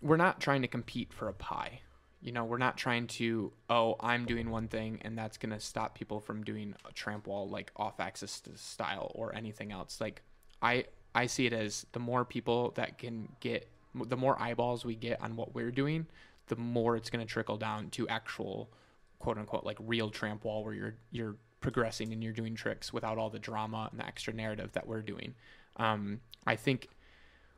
we're 0.00 0.16
not 0.16 0.40
trying 0.40 0.62
to 0.62 0.68
compete 0.68 1.12
for 1.12 1.26
a 1.28 1.32
pie. 1.34 1.80
You 2.20 2.32
know, 2.32 2.44
we're 2.44 2.58
not 2.58 2.76
trying 2.76 3.06
to, 3.08 3.52
oh, 3.70 3.96
I'm 4.00 4.24
doing 4.24 4.50
one 4.50 4.68
thing 4.68 5.00
and 5.02 5.16
that's 5.16 5.36
going 5.36 5.52
to 5.52 5.60
stop 5.60 5.94
people 5.94 6.18
from 6.18 6.42
doing 6.42 6.74
a 6.88 6.92
tramp 6.92 7.26
wall 7.26 7.48
like 7.48 7.70
off 7.76 8.00
axis 8.00 8.42
style 8.56 9.12
or 9.14 9.34
anything 9.34 9.70
else. 9.70 10.00
Like, 10.00 10.22
I, 10.60 10.86
I 11.14 11.26
see 11.26 11.46
it 11.46 11.52
as 11.52 11.86
the 11.92 12.00
more 12.00 12.24
people 12.24 12.72
that 12.76 12.98
can 12.98 13.28
get, 13.40 13.68
the 13.94 14.16
more 14.16 14.40
eyeballs 14.40 14.84
we 14.84 14.96
get 14.96 15.20
on 15.20 15.36
what 15.36 15.54
we're 15.54 15.70
doing, 15.70 16.06
the 16.48 16.56
more 16.56 16.96
it's 16.96 17.10
going 17.10 17.24
to 17.24 17.30
trickle 17.30 17.56
down 17.56 17.90
to 17.90 18.08
actual 18.08 18.70
quote 19.18 19.38
unquote 19.38 19.64
like 19.64 19.76
real 19.80 20.10
tramp 20.10 20.44
wall 20.44 20.64
where 20.64 20.74
you're 20.74 20.94
you're 21.10 21.36
progressing 21.60 22.12
and 22.12 22.22
you're 22.22 22.32
doing 22.32 22.54
tricks 22.54 22.92
without 22.92 23.18
all 23.18 23.30
the 23.30 23.38
drama 23.38 23.88
and 23.90 23.98
the 23.98 24.06
extra 24.06 24.32
narrative 24.32 24.70
that 24.72 24.86
we're 24.86 25.02
doing. 25.02 25.34
Um, 25.76 26.20
I 26.46 26.56
think 26.56 26.88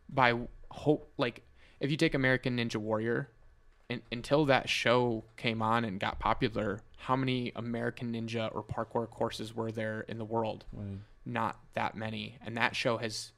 by 0.09 0.35
hope 0.71 1.13
like 1.19 1.43
if 1.81 1.91
you 1.91 1.97
take 1.97 2.15
American 2.15 2.57
Ninja 2.57 2.77
Warrior, 2.77 3.29
and, 3.91 4.03
until 4.13 4.45
that 4.47 4.69
show 4.69 5.25
came 5.37 5.63
on 5.63 5.85
and 5.85 5.99
got 5.99 6.19
popular, 6.19 6.81
how 6.99 7.17
many 7.17 7.53
American 7.57 8.13
Ninja 8.13 8.55
or 8.55 8.63
parkour 8.63 9.09
courses 9.09 9.55
were 9.55 9.73
there 9.73 10.03
in 10.09 10.19
the 10.19 10.25
world? 10.25 10.65
Not 11.25 11.59
that 11.75 11.97
many, 11.97 12.37
and 12.45 12.57
that 12.57 12.77
show 12.77 12.99
has 12.99 13.33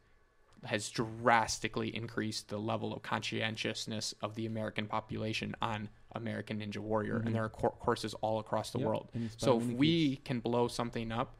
has 0.65 0.91
drastically 0.91 1.89
increased 1.97 2.49
the 2.51 2.59
level 2.59 2.93
of 2.93 3.01
conscientiousness 3.01 4.13
of 4.21 4.35
the 4.35 4.45
American 4.45 4.87
population 4.87 5.57
on 5.63 5.89
American 6.13 6.61
Ninja 6.61 6.77
Warrior, 6.77 7.21
Mhm. 7.21 7.27
and 7.27 7.35
there 7.35 7.45
are 7.45 7.49
cour 7.49 7.71
courses 7.71 8.13
all 8.21 8.39
across 8.39 8.71
the 8.71 8.79
Yep, 8.79 8.87
world. 8.87 9.09
So 9.39 9.57
if 9.57 9.67
we 9.69 10.17
can 10.17 10.41
blow 10.41 10.69
something 10.69 11.11
up 11.11 11.39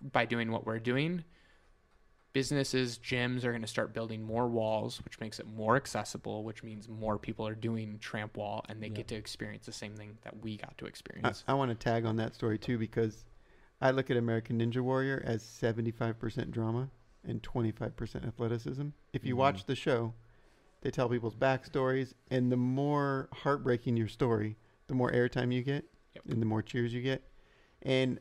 by 0.00 0.24
doing 0.24 0.52
what 0.52 0.66
we're 0.66 0.78
doing, 0.78 1.24
businesses, 2.32 2.98
gyms 2.98 3.44
are 3.44 3.50
going 3.50 3.62
to 3.62 3.68
start 3.68 3.92
building 3.92 4.22
more 4.22 4.46
walls, 4.46 5.00
which 5.04 5.18
makes 5.20 5.40
it 5.40 5.46
more 5.46 5.76
accessible, 5.76 6.44
which 6.44 6.62
means 6.62 6.88
more 6.88 7.18
people 7.18 7.46
are 7.46 7.54
doing 7.54 7.98
tramp 7.98 8.36
wall 8.36 8.64
and 8.68 8.82
they 8.82 8.88
Yeah. 8.88 8.94
get 8.94 9.08
to 9.08 9.16
experience 9.16 9.66
the 9.66 9.72
same 9.72 9.96
thing 9.96 10.18
that 10.22 10.40
we 10.42 10.56
got 10.56 10.76
to 10.78 10.86
experience. 10.86 11.44
I 11.48 11.54
want 11.54 11.70
to 11.70 11.74
tag 11.74 12.04
on 12.04 12.16
that 12.16 12.34
story 12.34 12.58
too 12.58 12.78
because 12.78 13.24
I 13.80 13.90
look 13.90 14.10
at 14.10 14.16
American 14.16 14.60
Ninja 14.60 14.80
Warrior 14.80 15.22
as 15.24 15.42
75% 15.42 16.50
drama 16.50 16.90
and 17.24 17.42
25% 17.42 18.24
athleticism. 18.26 18.88
If 19.12 19.24
you 19.24 19.34
Mhm. 19.34 19.38
watch 19.38 19.64
the 19.66 19.74
show, 19.74 20.14
they 20.82 20.90
tell 20.90 21.08
people's 21.10 21.34
backstories, 21.36 22.14
and 22.30 22.50
the 22.50 22.56
more 22.56 23.28
heartbreaking 23.32 23.96
your 23.98 24.08
story, 24.08 24.56
the 24.86 24.94
more 24.94 25.10
airtime 25.12 25.52
you 25.52 25.62
get, 25.62 25.84
Yep. 26.14 26.24
and 26.26 26.40
the 26.40 26.46
more 26.46 26.62
cheers 26.62 26.94
you 26.94 27.02
get. 27.02 27.22
And, 27.82 28.18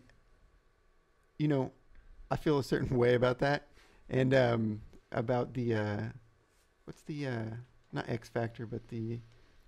you 1.37 1.47
know, 1.47 1.71
I 2.29 2.35
feel 2.35 2.59
a 2.59 2.63
certain 2.63 2.97
way 2.97 3.13
about 3.15 3.39
that. 3.39 3.68
And 4.09 4.33
um, 4.33 4.81
about 5.11 5.53
the, 5.53 5.75
uh, 5.75 6.01
what's 6.85 7.01
the, 7.03 7.27
uh, 7.27 7.43
not 7.93 8.09
X 8.09 8.29
Factor, 8.29 8.65
but 8.65 8.87
the 8.87 9.19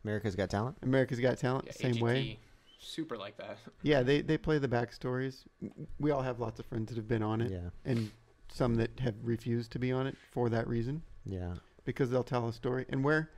America's 0.03 0.35
Got 0.35 0.49
Talent. 0.49 0.77
America's 0.83 1.19
Got 1.19 1.37
Talent, 1.37 1.65
Yeah, 1.67 1.73
same 1.73 1.95
AGT, 1.95 2.01
way. 2.01 2.39
Super 2.79 3.15
like 3.15 3.37
that. 3.37 3.59
Yeah, 3.83 4.01
they 4.01 4.21
they 4.21 4.39
play 4.39 4.57
the 4.57 4.67
backstories. 4.67 5.43
W- 5.61 5.87
We 5.99 6.09
all 6.09 6.23
have 6.23 6.39
lots 6.39 6.59
of 6.59 6.65
friends 6.65 6.89
that 6.89 6.95
have 6.97 7.07
been 7.07 7.21
on 7.21 7.39
it, 7.41 7.51
Yeah. 7.51 7.69
and 7.85 8.09
some 8.51 8.73
that 8.75 8.99
have 8.99 9.13
refused 9.21 9.71
to 9.73 9.79
be 9.79 9.91
on 9.91 10.07
it 10.07 10.17
for 10.31 10.49
that 10.49 10.67
reason 10.67 11.03
Yeah. 11.23 11.53
because 11.85 12.09
they'll 12.09 12.23
tell 12.23 12.47
a 12.47 12.53
story. 12.53 12.85
And 12.89 13.03
where 13.03 13.29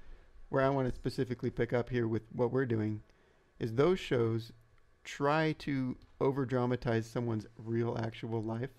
where 0.48 0.64
I 0.64 0.70
want 0.70 0.88
to 0.88 0.96
specifically 0.96 1.50
pick 1.50 1.74
up 1.74 1.90
here 1.90 2.08
with 2.08 2.22
what 2.32 2.52
we're 2.52 2.66
doing 2.66 3.02
is 3.60 3.74
those 3.74 4.00
shows 4.00 4.54
try 5.04 5.52
to 5.60 5.98
over 6.22 6.46
dramatize 6.46 7.06
someone's 7.06 7.46
real 7.58 7.98
actual 7.98 8.42
life, 8.42 8.70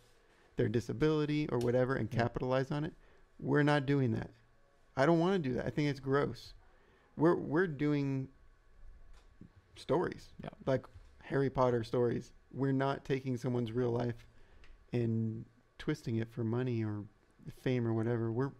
their 0.56 0.68
disability 0.68 1.48
or 1.50 1.58
whatever, 1.58 1.94
and 1.96 2.08
Yeah. 2.12 2.20
capitalize 2.20 2.70
on 2.70 2.84
it. 2.84 2.94
We're 3.38 3.62
not 3.62 3.86
doing 3.86 4.12
that. 4.12 4.30
I 4.96 5.06
don't 5.06 5.18
want 5.18 5.42
to 5.42 5.48
do 5.48 5.54
that. 5.56 5.66
I 5.66 5.70
think 5.70 5.88
it's 5.88 6.00
gross. 6.00 6.54
We're 7.16 7.34
we're 7.36 7.66
doing 7.66 8.28
stories. 9.76 10.28
Yeah. 10.42 10.50
Like 10.66 10.86
Harry 11.22 11.50
Potter 11.50 11.82
stories. 11.84 12.32
We're 12.52 12.72
not 12.72 13.04
taking 13.04 13.36
someone's 13.36 13.72
real 13.72 13.90
life 13.90 14.26
and 14.92 15.44
twisting 15.78 16.16
it 16.16 16.30
for 16.30 16.44
money 16.44 16.84
or 16.84 17.04
fame 17.62 17.86
or 17.86 17.92
whatever. 17.92 18.30
We're 18.32 18.52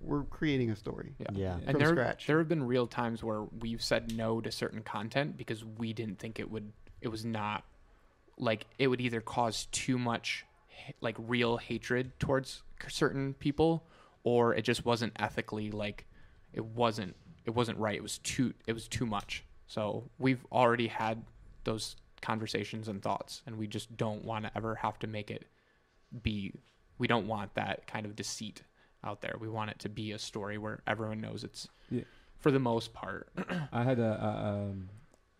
we're 0.00 0.22
creating 0.24 0.70
a 0.70 0.76
story. 0.76 1.16
Yeah. 1.18 1.26
Yeah. 1.32 1.58
And 1.66 1.80
there, 1.80 1.88
scratch. 1.88 2.26
there 2.28 2.38
have 2.38 2.48
been 2.48 2.62
real 2.62 2.86
times 2.86 3.24
where 3.24 3.42
we've 3.42 3.82
said 3.82 4.16
no 4.16 4.40
to 4.40 4.52
certain 4.52 4.82
content 4.82 5.36
because 5.36 5.64
we 5.64 5.92
didn't 5.92 6.20
think 6.20 6.38
it 6.38 6.48
would. 6.50 6.72
It 7.00 7.08
was 7.08 7.24
not 7.24 7.64
like 8.38 8.66
it 8.78 8.86
would 8.86 9.00
either 9.00 9.20
cause 9.20 9.66
too 9.72 9.98
much 9.98 10.44
ha- 10.44 10.47
like 11.00 11.16
real 11.18 11.56
hatred 11.56 12.18
towards 12.18 12.62
certain 12.88 13.34
people, 13.34 13.84
or 14.24 14.54
it 14.54 14.62
just 14.62 14.84
wasn't 14.84 15.12
ethically 15.18 15.70
like 15.70 16.06
it 16.52 16.64
wasn't 16.64 17.14
it 17.44 17.50
wasn't 17.54 17.78
right. 17.78 17.96
It 17.96 18.02
was 18.02 18.18
too 18.18 18.54
it 18.66 18.72
was 18.72 18.88
too 18.88 19.06
much. 19.06 19.44
So 19.66 20.10
we've 20.18 20.44
already 20.50 20.86
had 20.88 21.22
those 21.64 21.96
conversations 22.22 22.88
and 22.88 23.02
thoughts, 23.02 23.42
and 23.46 23.56
we 23.56 23.66
just 23.66 23.96
don't 23.96 24.24
want 24.24 24.44
to 24.44 24.50
ever 24.56 24.74
have 24.76 24.98
to 25.00 25.06
make 25.06 25.30
it 25.30 25.44
be. 26.22 26.52
We 26.98 27.06
don't 27.06 27.26
want 27.28 27.54
that 27.54 27.86
kind 27.86 28.06
of 28.06 28.16
deceit 28.16 28.62
out 29.04 29.20
there. 29.20 29.36
We 29.40 29.48
want 29.48 29.70
it 29.70 29.78
to 29.80 29.88
be 29.88 30.12
a 30.12 30.18
story 30.18 30.58
where 30.58 30.80
everyone 30.86 31.20
knows 31.20 31.44
it's 31.44 31.68
Yeah. 31.90 32.02
for 32.40 32.50
the 32.50 32.58
most 32.58 32.92
part. 32.92 33.28
I 33.72 33.84
had 33.84 34.00
a, 34.00 34.12
a, 34.20 34.48
um, 34.64 34.88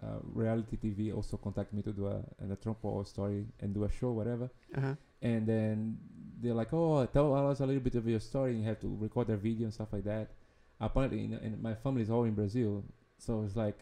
a 0.02 0.18
reality 0.32 0.76
TV 0.76 1.12
also 1.12 1.36
contact 1.36 1.72
me 1.72 1.82
to 1.82 1.90
do 1.92 2.06
a, 2.06 2.22
a 2.52 2.56
Tramp 2.56 2.78
Wall 2.84 3.04
story 3.04 3.44
and 3.60 3.74
do 3.74 3.82
a 3.84 3.90
show, 3.90 4.12
whatever. 4.12 4.48
Uh-huh. 4.76 4.94
And 5.22 5.46
then 5.46 5.98
they're 6.40 6.54
like, 6.54 6.72
"Oh, 6.72 7.04
tell 7.06 7.34
us 7.50 7.60
a 7.60 7.66
little 7.66 7.82
bit 7.82 7.94
of 7.96 8.06
your 8.06 8.20
story." 8.20 8.52
And 8.52 8.62
you 8.62 8.68
have 8.68 8.80
to 8.80 8.96
record 9.00 9.26
their 9.26 9.36
video 9.36 9.64
and 9.64 9.74
stuff 9.74 9.92
like 9.92 10.04
that. 10.04 10.30
Apparently, 10.80 11.20
you 11.20 11.28
know, 11.28 11.38
and 11.42 11.60
my 11.62 11.74
family 11.74 12.02
is 12.02 12.10
all 12.10 12.24
in 12.24 12.34
Brazil, 12.34 12.84
so 13.18 13.42
it's 13.42 13.56
like 13.56 13.78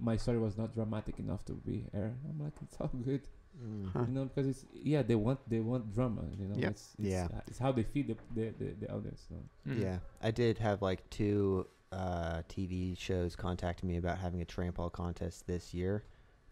my 0.00 0.16
story 0.16 0.38
was 0.38 0.56
not 0.56 0.74
dramatic 0.74 1.18
enough 1.18 1.44
to 1.46 1.52
be 1.52 1.86
aired. 1.94 2.16
I'm 2.28 2.42
like, 2.42 2.52
it's 2.62 2.76
all 2.80 2.90
good, 3.04 3.22
Mm. 3.62 3.90
Huh. 3.92 4.04
you 4.06 4.12
know, 4.14 4.24
because 4.26 4.46
it's 4.46 4.66
yeah, 4.74 5.02
they 5.02 5.14
want 5.14 5.38
they 5.48 5.60
want 5.60 5.92
drama, 5.94 6.22
you 6.38 6.46
know. 6.46 6.56
Yeah. 6.58 6.68
It's, 6.68 6.94
it's, 6.98 7.08
Yeah. 7.08 7.28
uh, 7.34 7.40
it's 7.46 7.58
how 7.58 7.72
they 7.72 7.82
feed 7.84 8.08
the 8.08 8.16
the, 8.34 8.52
the, 8.58 8.74
the 8.80 8.92
audience. 8.92 9.26
So. 9.28 9.34
Mm. 9.70 9.82
Yeah, 9.82 9.98
I 10.22 10.30
did 10.30 10.58
have 10.58 10.82
like 10.82 11.08
two 11.10 11.66
uh, 11.92 12.42
TV 12.50 12.98
shows 12.98 13.34
contact 13.36 13.82
me 13.82 13.96
about 13.96 14.18
having 14.18 14.42
a 14.42 14.44
tramp 14.44 14.76
wall 14.78 14.90
contest 14.90 15.46
this 15.46 15.72
year, 15.72 16.04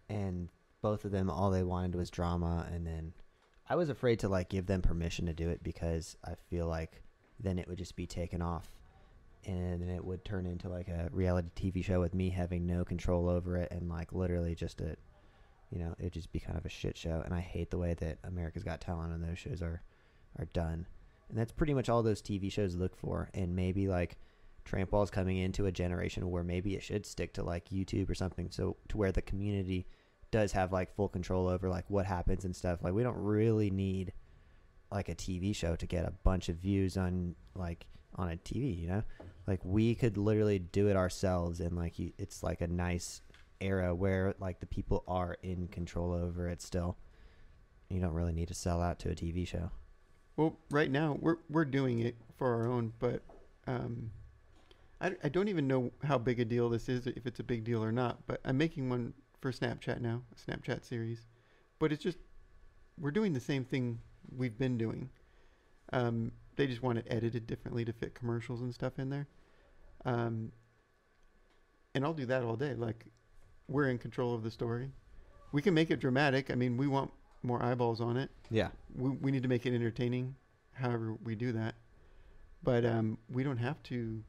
and 0.08 0.48
both 0.80 1.04
of 1.04 1.10
them 1.10 1.28
all 1.28 1.50
they 1.50 1.62
wanted 1.62 1.94
was 1.94 2.08
drama, 2.10 2.66
and 2.72 2.86
then 2.86 3.12
I 3.68 3.76
was 3.76 3.88
afraid 3.88 4.20
to 4.20 4.28
like 4.28 4.48
give 4.48 4.66
them 4.66 4.82
permission 4.82 5.26
to 5.26 5.32
do 5.32 5.48
it 5.48 5.62
because 5.62 6.16
I 6.24 6.34
feel 6.50 6.66
like 6.66 7.02
then 7.40 7.58
it 7.58 7.66
would 7.68 7.78
just 7.78 7.96
be 7.96 8.06
taken 8.06 8.42
off, 8.42 8.70
and 9.44 9.80
then 9.80 9.88
it 9.88 10.04
would 10.04 10.24
turn 10.24 10.46
into 10.46 10.68
like 10.68 10.88
a 10.88 11.08
reality 11.12 11.48
TV 11.56 11.84
show 11.84 12.00
with 12.00 12.14
me 12.14 12.30
having 12.30 12.66
no 12.66 12.84
control 12.84 13.28
over 13.28 13.56
it, 13.56 13.70
and 13.70 13.88
like 13.88 14.12
literally 14.12 14.54
just 14.54 14.80
a, 14.80 14.96
you 15.70 15.78
know, 15.78 15.94
it'd 15.98 16.12
just 16.12 16.32
be 16.32 16.40
kind 16.40 16.58
of 16.58 16.66
a 16.66 16.70
shit 16.70 16.96
show, 16.96 17.22
and 17.24 17.34
I 17.34 17.40
hate 17.40 17.70
the 17.70 17.78
way 17.78 17.94
that 17.94 18.18
America's 18.24 18.64
Got 18.64 18.80
Talent 18.80 19.12
and 19.12 19.24
those 19.24 19.38
shows 19.38 19.62
are, 19.62 19.82
are 20.38 20.46
done. 20.52 20.86
And 21.28 21.38
that's 21.38 21.52
pretty 21.52 21.74
much 21.74 21.88
all 21.88 22.02
those 22.02 22.22
TV 22.22 22.52
shows 22.52 22.76
look 22.76 22.96
for. 22.96 23.30
And 23.34 23.56
maybe 23.56 23.88
like 23.88 24.16
Trampwall's 24.64 25.10
coming 25.10 25.38
into 25.38 25.66
a 25.66 25.72
generation 25.72 26.30
where 26.30 26.44
maybe 26.44 26.74
it 26.74 26.82
should 26.82 27.06
stick 27.06 27.32
to 27.34 27.42
like 27.42 27.68
YouTube 27.70 28.10
or 28.10 28.14
something. 28.14 28.50
So 28.50 28.76
to 28.88 28.96
where 28.96 29.12
the 29.12 29.22
community 29.22 29.86
does 30.34 30.50
have 30.50 30.72
like 30.72 30.92
full 30.96 31.08
control 31.08 31.46
over 31.46 31.68
like 31.68 31.84
what 31.86 32.06
happens 32.06 32.44
and 32.44 32.56
stuff. 32.56 32.80
Like 32.82 32.92
we 32.92 33.04
don't 33.04 33.16
really 33.16 33.70
need 33.70 34.12
like 34.90 35.08
a 35.08 35.14
TV 35.14 35.54
show 35.54 35.76
to 35.76 35.86
get 35.86 36.04
a 36.04 36.10
bunch 36.24 36.48
of 36.48 36.56
views 36.56 36.96
on 36.96 37.36
like 37.54 37.86
on 38.16 38.32
a 38.32 38.36
TV, 38.36 38.80
you 38.80 38.88
know? 38.88 39.04
Like 39.46 39.60
we 39.62 39.94
could 39.94 40.18
literally 40.18 40.58
do 40.58 40.88
it 40.88 40.96
ourselves 40.96 41.60
and 41.60 41.76
like 41.76 42.00
you, 42.00 42.10
it's 42.18 42.42
like 42.42 42.62
a 42.62 42.66
nice 42.66 43.22
era 43.60 43.94
where 43.94 44.34
like 44.40 44.58
the 44.58 44.66
people 44.66 45.04
are 45.06 45.36
in 45.44 45.68
control 45.68 46.12
over 46.12 46.48
it 46.48 46.60
still. 46.60 46.96
You 47.88 48.00
don't 48.00 48.12
really 48.12 48.32
need 48.32 48.48
to 48.48 48.54
sell 48.54 48.82
out 48.82 48.98
to 49.00 49.10
a 49.10 49.14
TV 49.14 49.46
show. 49.46 49.70
Well, 50.36 50.58
right 50.68 50.90
now 50.90 51.16
we're 51.20 51.36
we're 51.48 51.64
doing 51.64 52.00
it 52.00 52.16
for 52.38 52.52
our 52.52 52.66
own, 52.66 52.92
but 52.98 53.22
um, 53.68 54.10
I, 55.00 55.12
I 55.22 55.28
don't 55.28 55.46
even 55.46 55.68
know 55.68 55.92
how 56.02 56.18
big 56.18 56.40
a 56.40 56.44
deal 56.44 56.68
this 56.68 56.88
is, 56.88 57.06
if 57.06 57.24
it's 57.24 57.38
a 57.38 57.44
big 57.44 57.62
deal 57.62 57.84
or 57.84 57.92
not. 57.92 58.26
But 58.26 58.40
I'm 58.44 58.58
making 58.58 58.90
one 58.90 59.14
for 59.44 59.52
Snapchat 59.52 60.00
now, 60.00 60.22
a 60.32 60.50
Snapchat 60.50 60.86
series. 60.86 61.26
But 61.78 61.92
it's 61.92 62.02
just 62.02 62.16
we're 62.98 63.10
doing 63.10 63.34
the 63.34 63.40
same 63.40 63.62
thing 63.62 63.98
we've 64.34 64.56
been 64.56 64.78
doing. 64.78 65.10
Um, 65.92 66.32
they 66.56 66.66
just 66.66 66.82
want 66.82 66.96
it 66.96 67.06
edited 67.10 67.46
differently 67.46 67.84
to 67.84 67.92
fit 67.92 68.14
commercials 68.14 68.62
and 68.62 68.72
stuff 68.72 68.98
in 68.98 69.10
there. 69.10 69.26
Um, 70.06 70.50
and 71.94 72.06
I'll 72.06 72.14
do 72.14 72.24
that 72.24 72.42
all 72.42 72.56
day. 72.56 72.72
Like 72.74 73.04
we're 73.68 73.90
in 73.90 73.98
control 73.98 74.34
of 74.34 74.42
the 74.42 74.50
story. 74.50 74.88
We 75.52 75.60
can 75.60 75.74
make 75.74 75.90
it 75.90 76.00
dramatic. 76.00 76.50
I 76.50 76.54
mean, 76.54 76.78
we 76.78 76.86
want 76.86 77.10
more 77.42 77.62
eyeballs 77.62 78.00
on 78.00 78.16
it 78.16 78.30
Yeah. 78.50 78.68
we, 78.96 79.10
we 79.10 79.30
need 79.30 79.42
to 79.42 79.48
make 79.50 79.66
it 79.66 79.74
entertaining 79.74 80.34
however 80.72 81.14
we 81.22 81.34
do 81.34 81.52
that 81.52 81.74
but 82.62 82.86
um, 82.86 83.18
we 83.30 83.44
don't 83.44 83.58
have 83.58 83.82
to 83.82 84.24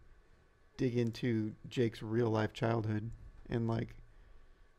dig 0.75 0.97
into 0.97 1.53
jake's 1.69 2.03
real 2.03 2.29
life 2.29 2.51
childhood 2.51 3.09
and 3.49 3.69
like 3.69 3.95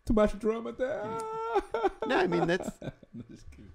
Too 0.06 0.14
much 0.14 0.38
drama 0.38 0.72
there. 0.72 1.02
no 2.06 2.16
i 2.16 2.26
mean 2.26 2.46
that's 2.46 2.70
No, 3.14 3.22
just 3.30 3.50
kidding. 3.50 3.70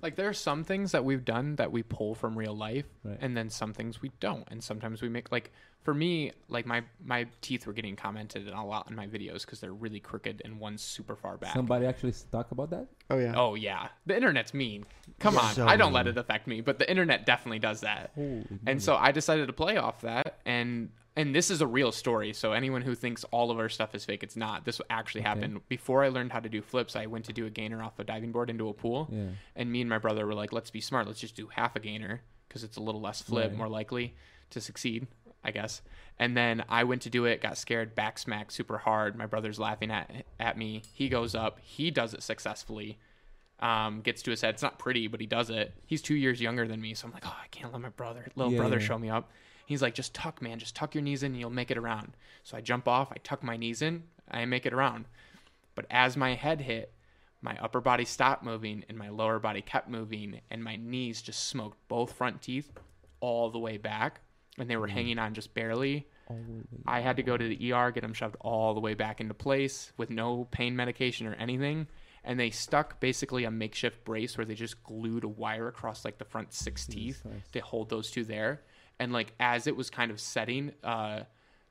Like 0.00 0.14
there 0.14 0.28
are 0.28 0.32
some 0.34 0.62
things 0.62 0.92
that 0.92 1.04
we've 1.04 1.24
done 1.24 1.56
that 1.56 1.72
we 1.72 1.82
pull 1.82 2.14
from 2.14 2.38
real 2.38 2.54
life, 2.56 2.84
Right. 3.02 3.18
and 3.20 3.36
then 3.36 3.50
some 3.50 3.72
things 3.72 4.00
we 4.00 4.12
don't. 4.20 4.44
And 4.48 4.62
sometimes 4.62 5.02
we 5.02 5.08
make 5.08 5.32
like 5.32 5.50
for 5.82 5.92
me, 5.92 6.30
like 6.48 6.66
my 6.66 6.84
my 7.04 7.26
teeth 7.40 7.66
were 7.66 7.72
getting 7.72 7.96
commented 7.96 8.46
a 8.46 8.62
lot 8.62 8.88
in 8.88 8.94
my 8.94 9.08
videos 9.08 9.40
because 9.40 9.58
they're 9.58 9.72
really 9.72 9.98
crooked 9.98 10.40
and 10.44 10.60
one's 10.60 10.82
super 10.82 11.16
far 11.16 11.36
back. 11.36 11.52
Somebody 11.54 11.84
actually 11.86 12.14
talk 12.30 12.52
about 12.52 12.70
that. 12.70 12.86
oh 13.10 13.18
yeah 13.18 13.32
Oh 13.36 13.56
yeah, 13.56 13.88
the 14.06 14.14
internet's 14.14 14.54
mean. 14.54 14.84
Come 15.18 15.34
Yeah. 15.34 15.40
on, 15.40 15.54
So 15.54 15.66
I 15.66 15.76
don't 15.76 15.92
let 15.92 16.06
it 16.06 16.16
affect 16.16 16.46
me, 16.46 16.60
but 16.60 16.78
the 16.78 16.88
internet 16.88 17.26
definitely 17.26 17.58
does 17.58 17.80
that. 17.80 18.12
Holy 18.14 18.44
And 18.68 18.80
so 18.80 18.94
I 18.94 19.10
decided 19.10 19.46
to 19.48 19.52
play 19.52 19.78
off 19.78 20.02
that 20.02 20.38
and 20.46 20.90
and 21.18 21.34
this 21.34 21.50
is 21.50 21.60
a 21.60 21.66
real 21.66 21.92
story. 21.92 22.32
So 22.32 22.52
anyone 22.52 22.80
who 22.82 22.94
thinks 22.94 23.24
all 23.24 23.50
of 23.50 23.58
our 23.58 23.68
stuff 23.68 23.94
is 23.94 24.04
fake, 24.04 24.22
it's 24.22 24.36
not. 24.36 24.64
This 24.64 24.80
actually 24.88 25.20
Okay. 25.22 25.28
happened. 25.28 25.68
Before 25.68 26.02
I 26.04 26.08
learned 26.08 26.32
how 26.32 26.40
to 26.40 26.48
do 26.48 26.62
flips, 26.62 26.96
I 26.96 27.06
went 27.06 27.24
to 27.26 27.32
do 27.32 27.44
a 27.44 27.50
gainer 27.50 27.82
off 27.82 27.98
a 27.98 28.04
diving 28.04 28.32
board 28.32 28.48
into 28.48 28.68
a 28.68 28.72
pool. 28.72 29.08
yeah. 29.12 29.26
And 29.56 29.70
me 29.70 29.80
and 29.82 29.90
my 29.90 29.98
brother 29.98 30.26
were 30.26 30.34
like, 30.34 30.52
let's 30.52 30.70
be 30.70 30.80
smart. 30.80 31.06
Let's 31.06 31.20
just 31.20 31.36
do 31.36 31.48
half 31.48 31.76
a 31.76 31.80
gainer 31.80 32.22
because 32.48 32.64
it's 32.64 32.76
a 32.78 32.80
little 32.80 33.00
less 33.00 33.20
flip, 33.20 33.48
Right. 33.50 33.58
more 33.58 33.68
likely 33.68 34.14
to 34.50 34.60
succeed, 34.60 35.06
I 35.44 35.50
guess. 35.50 35.82
And 36.18 36.36
then 36.36 36.64
I 36.68 36.84
went 36.84 37.02
to 37.02 37.10
do 37.10 37.26
it, 37.26 37.40
got 37.42 37.58
scared, 37.58 37.94
back 37.94 38.18
smack 38.18 38.50
super 38.50 38.78
hard. 38.78 39.16
My 39.16 39.26
brother's 39.26 39.58
laughing 39.58 39.90
at 39.90 40.24
at 40.40 40.56
me. 40.56 40.82
He 40.94 41.08
goes 41.08 41.34
up, 41.34 41.58
he 41.60 41.90
does 41.90 42.14
it 42.14 42.22
successfully. 42.22 42.98
Um, 43.60 44.02
gets 44.02 44.22
to 44.22 44.30
his 44.30 44.40
head. 44.40 44.54
It's 44.54 44.62
not 44.62 44.78
pretty, 44.78 45.08
but 45.08 45.20
he 45.20 45.26
does 45.26 45.50
it. 45.50 45.74
He's 45.84 46.00
two 46.00 46.14
years 46.14 46.40
younger 46.40 46.68
than 46.68 46.80
me, 46.80 46.94
so 46.94 47.08
I'm 47.08 47.12
like, 47.12 47.26
oh, 47.26 47.36
I 47.42 47.48
can't 47.48 47.72
let 47.72 47.82
my 47.82 47.88
brother, 47.88 48.28
little 48.36 48.52
Yeah, 48.52 48.58
brother, 48.60 48.78
yeah. 48.78 48.86
show 48.86 48.98
me 49.00 49.10
up. 49.10 49.32
He's 49.68 49.82
like, 49.82 49.92
just 49.92 50.14
tuck, 50.14 50.40
man, 50.40 50.58
just 50.58 50.74
tuck 50.74 50.94
your 50.94 51.02
knees 51.02 51.22
in, 51.22 51.32
and 51.32 51.38
you'll 51.38 51.50
make 51.50 51.70
it 51.70 51.76
around. 51.76 52.16
So 52.42 52.56
I 52.56 52.62
jump 52.62 52.88
off, 52.88 53.12
I 53.12 53.16
tuck 53.22 53.42
my 53.42 53.58
knees 53.58 53.82
in, 53.82 54.04
I 54.30 54.46
make 54.46 54.64
it 54.64 54.72
around. 54.72 55.04
But 55.74 55.84
as 55.90 56.16
my 56.16 56.36
head 56.36 56.62
hit, 56.62 56.94
my 57.42 57.54
upper 57.60 57.82
body 57.82 58.06
stopped 58.06 58.42
moving 58.42 58.82
and 58.88 58.96
my 58.96 59.10
lower 59.10 59.38
body 59.38 59.60
kept 59.60 59.90
moving, 59.90 60.40
and 60.50 60.64
my 60.64 60.76
knees 60.76 61.20
just 61.20 61.48
smoked 61.48 61.76
both 61.86 62.14
front 62.14 62.40
teeth 62.40 62.72
all 63.20 63.50
the 63.50 63.58
way 63.58 63.76
back, 63.76 64.22
and 64.56 64.70
they 64.70 64.78
were 64.78 64.86
hanging 64.86 65.18
on 65.18 65.34
just 65.34 65.52
barely. 65.52 66.06
I 66.86 67.00
had 67.00 67.16
to 67.16 67.22
go 67.22 67.36
to 67.36 67.48
the 67.48 67.72
ER, 67.74 67.90
get 67.90 68.00
them 68.00 68.14
shoved 68.14 68.36
all 68.40 68.72
the 68.72 68.80
way 68.80 68.94
back 68.94 69.20
into 69.20 69.34
place 69.34 69.92
with 69.98 70.08
no 70.08 70.48
pain 70.50 70.76
medication 70.76 71.26
or 71.26 71.34
anything. 71.34 71.88
And 72.24 72.40
they 72.40 72.48
stuck 72.50 73.00
basically 73.00 73.44
a 73.44 73.50
makeshift 73.50 74.02
brace 74.04 74.38
where 74.38 74.46
they 74.46 74.54
just 74.54 74.82
glued 74.82 75.24
a 75.24 75.28
wire 75.28 75.68
across 75.68 76.06
like 76.06 76.16
the 76.16 76.24
front 76.24 76.54
six 76.54 76.86
teeth 76.86 77.22
to 77.52 77.60
hold 77.60 77.90
those 77.90 78.10
two 78.10 78.24
there. 78.24 78.62
And 79.00 79.12
like 79.12 79.32
as 79.38 79.66
it 79.66 79.76
was 79.76 79.90
kind 79.90 80.10
of 80.10 80.20
setting, 80.20 80.72
uh, 80.82 81.20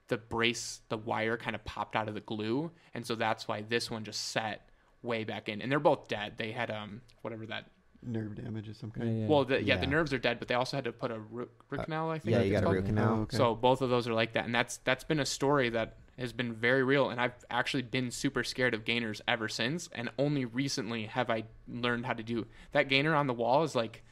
the 0.08 0.18
brace, 0.18 0.82
the 0.90 0.98
wire 0.98 1.38
kind 1.38 1.56
of 1.56 1.64
popped 1.66 1.96
out 1.96 2.08
of 2.08 2.14
the 2.14 2.22
glue, 2.22 2.72
and 2.94 3.06
so 3.06 3.16
that's 3.16 3.48
why 3.48 3.64
this 3.68 3.92
one 3.92 4.06
just 4.06 4.30
set 4.30 4.70
way 5.04 5.24
back 5.24 5.50
in. 5.50 5.62
And 5.62 5.72
they're 5.72 5.80
both 5.80 6.08
dead. 6.08 6.34
They 6.38 6.52
had 6.52 6.72
um 6.72 7.02
whatever 7.22 7.46
that. 7.48 7.66
nerve 8.04 8.36
damage 8.36 8.70
of 8.70 8.78
some 8.78 8.92
kind 8.92 9.22
yeah. 9.22 9.28
Well, 9.28 9.44
the, 9.44 9.62
yeah. 9.62 9.78
the 9.78 9.88
nerves 9.88 10.14
are 10.14 10.20
dead, 10.20 10.40
but 10.40 10.48
they 10.48 10.56
also 10.56 10.78
had 10.78 10.86
to 10.86 10.92
put 10.94 11.12
a 11.12 11.20
root, 11.20 11.52
root 11.70 11.82
Uh, 11.82 11.84
canal. 11.84 12.10
I 12.10 12.20
think. 12.20 12.32
Yeah, 12.32 12.40
I 12.40 12.44
you 12.44 12.52
think 12.52 12.64
got 12.64 12.70
it's 12.70 12.72
a 12.72 12.76
root 12.76 12.86
canal. 12.86 13.16
Oh, 13.18 13.22
okay. 13.24 13.38
So 13.38 13.56
both 13.56 13.82
of 13.82 13.90
those 13.90 14.08
are 14.08 14.14
like 14.14 14.34
that, 14.34 14.46
and 14.46 14.56
that's 14.56 14.78
that's 14.78 15.04
been 15.04 15.20
a 15.20 15.26
story 15.26 15.70
that 15.72 15.98
has 16.18 16.32
been 16.34 16.54
very 16.54 16.84
real, 16.84 17.10
and 17.10 17.20
I've 17.20 17.36
actually 17.52 17.84
been 17.84 18.10
super 18.10 18.44
scared 18.44 18.74
of 18.74 18.86
gainers 18.86 19.22
ever 19.28 19.50
since, 19.50 19.90
and 19.94 20.10
only 20.18 20.46
recently 20.46 21.06
have 21.08 21.30
I 21.30 21.44
learned 21.68 22.06
how 22.06 22.14
to 22.14 22.24
do 22.24 22.48
that 22.72 22.88
gainer 22.88 23.14
on 23.14 23.28
the 23.28 23.34
wall. 23.34 23.64
Is 23.64 23.76
like, 23.76 24.04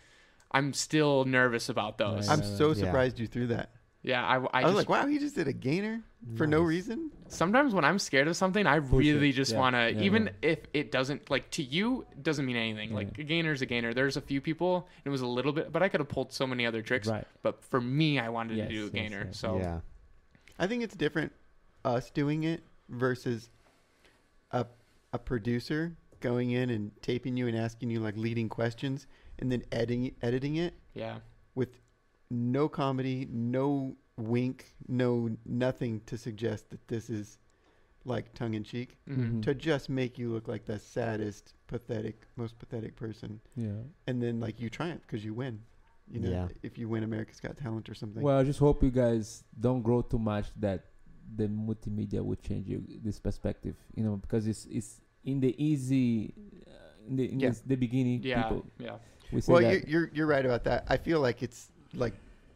I'm 0.55 0.73
still 0.73 1.25
nervous 1.25 1.69
about 1.69 1.97
those. 1.97 2.29
I'm 2.29 2.41
so 2.43 2.69
Yeah. 2.69 2.73
surprised 2.85 3.19
you 3.19 3.27
threw 3.27 3.47
that 3.47 3.71
Yeah, 4.01 4.23
I, 4.25 4.35
I, 4.37 4.37
I, 4.37 4.63
was 4.63 4.75
just, 4.75 4.75
like, 4.75 4.89
wow, 4.89 5.07
he 5.07 5.19
just 5.19 5.35
did 5.35 5.47
a 5.47 5.53
gainer 5.53 6.01
for 6.37 6.47
no 6.47 6.61
reason. 6.61 7.11
sometimes 7.27 7.73
when 7.73 7.83
I'm 7.83 7.99
scared 7.99 8.27
of 8.27 8.35
something, 8.37 8.65
I 8.65 8.79
Push 8.79 9.05
really 9.05 9.29
it. 9.29 9.33
just 9.33 9.51
Yeah, 9.51 9.59
want 9.59 9.75
to, 9.75 9.93
yeah, 9.93 10.01
even 10.01 10.25
yeah. 10.27 10.49
if 10.53 10.59
it 10.73 10.91
doesn't, 10.91 11.29
like 11.29 11.49
to 11.51 11.63
you, 11.63 12.05
it 12.11 12.23
doesn't 12.23 12.45
mean 12.45 12.55
anything. 12.55 12.89
Yeah. 12.91 12.95
Like 12.95 13.17
a 13.17 13.23
gainer's 13.23 13.61
a 13.61 13.65
gainer. 13.65 13.93
There's 13.93 14.15
a 14.15 14.21
few 14.21 14.39
people, 14.41 14.87
and 15.03 15.05
it 15.05 15.09
was 15.09 15.21
a 15.21 15.27
little 15.27 15.51
bit, 15.51 15.71
but 15.71 15.83
I 15.83 15.89
could 15.89 15.99
have 15.99 16.07
pulled 16.09 16.31
so 16.31 16.47
many 16.47 16.65
other 16.65 16.81
tricks. 16.81 17.07
Right. 17.07 17.25
But 17.43 17.63
for 17.65 17.81
me, 17.81 18.17
I 18.19 18.29
wanted 18.29 18.57
Yes, 18.57 18.67
to 18.69 18.73
do 18.73 18.81
a 18.81 18.85
yes, 18.85 18.91
gainer. 18.93 19.23
yes. 19.25 19.37
So 19.39 19.57
yeah, 19.57 19.79
I 20.57 20.67
think 20.67 20.83
it's 20.83 20.95
different 20.95 21.33
us 21.83 22.09
doing 22.11 22.43
it 22.43 22.63
versus 22.89 23.49
a 24.51 24.65
a 25.13 25.19
producer 25.19 25.95
going 26.19 26.51
in 26.51 26.69
and 26.69 26.91
taping 27.01 27.37
you 27.37 27.47
and 27.47 27.57
asking 27.57 27.89
you 27.89 27.99
like 27.99 28.17
leading 28.17 28.49
questions 28.49 29.05
and 29.39 29.51
then 29.51 29.63
editing 29.71 30.15
editing 30.21 30.55
it 30.57 30.73
yeah, 30.93 31.17
with 31.55 31.79
no 32.29 32.67
comedy, 32.69 33.27
no 33.31 33.95
wink, 34.17 34.73
no 34.87 35.29
nothing 35.45 36.01
to 36.05 36.17
suggest 36.17 36.69
that 36.69 36.87
this 36.87 37.09
is 37.09 37.37
like 38.05 38.33
tongue 38.33 38.53
in 38.53 38.63
cheek 38.63 38.97
Mhm. 39.09 39.17
Mhm. 39.17 39.41
to 39.43 39.53
just 39.55 39.89
make 39.89 40.17
you 40.17 40.31
look 40.31 40.47
like 40.47 40.65
the 40.65 40.77
saddest, 40.79 41.53
pathetic, 41.67 42.27
most 42.35 42.57
pathetic 42.59 42.95
person, 42.95 43.39
Yeah. 43.55 43.81
and 44.07 44.21
then 44.21 44.39
like 44.39 44.59
you 44.61 44.69
triumph 44.69 45.01
because 45.01 45.23
you 45.25 45.33
win. 45.33 45.61
You 46.07 46.19
know, 46.19 46.29
Yeah. 46.29 46.47
if 46.61 46.77
you 46.77 46.87
win 46.87 47.03
America's 47.03 47.39
Got 47.39 47.57
Talent 47.57 47.89
or 47.89 47.95
something. 47.95 48.21
Well, 48.21 48.37
I 48.37 48.43
just 48.43 48.59
hope 48.59 48.83
you 48.83 48.91
guys 48.91 49.43
don't 49.59 49.81
grow 49.81 50.03
too 50.03 50.19
much 50.19 50.53
that 50.59 50.85
the 51.35 51.47
multimedia 51.47 52.23
will 52.23 52.35
change 52.35 52.67
you 52.69 52.83
this 53.03 53.19
perspective. 53.19 53.75
You 53.95 54.03
know, 54.03 54.15
because 54.17 54.45
it's 54.45 54.65
it's 54.67 55.01
in 55.23 55.39
the 55.39 55.55
easy, 55.61 56.31
uh, 56.67 57.07
in 57.07 57.15
the 57.15 57.31
in 57.33 57.39
Yeah. 57.39 57.49
this- 57.49 57.61
the 57.61 57.75
beginning. 57.75 58.21
yeah, 58.21 58.43
people, 58.43 58.67
yeah. 58.77 58.99
We 59.31 59.41
say 59.41 59.53
well, 59.53 59.61
that. 59.61 59.87
you're, 59.87 60.01
you're 60.01 60.09
you're 60.13 60.27
right 60.27 60.45
about 60.45 60.63
that. 60.65 60.85
I 60.87 60.97
feel 60.97 61.19
like 61.19 61.41
it's 61.43 61.67
like 61.93 62.13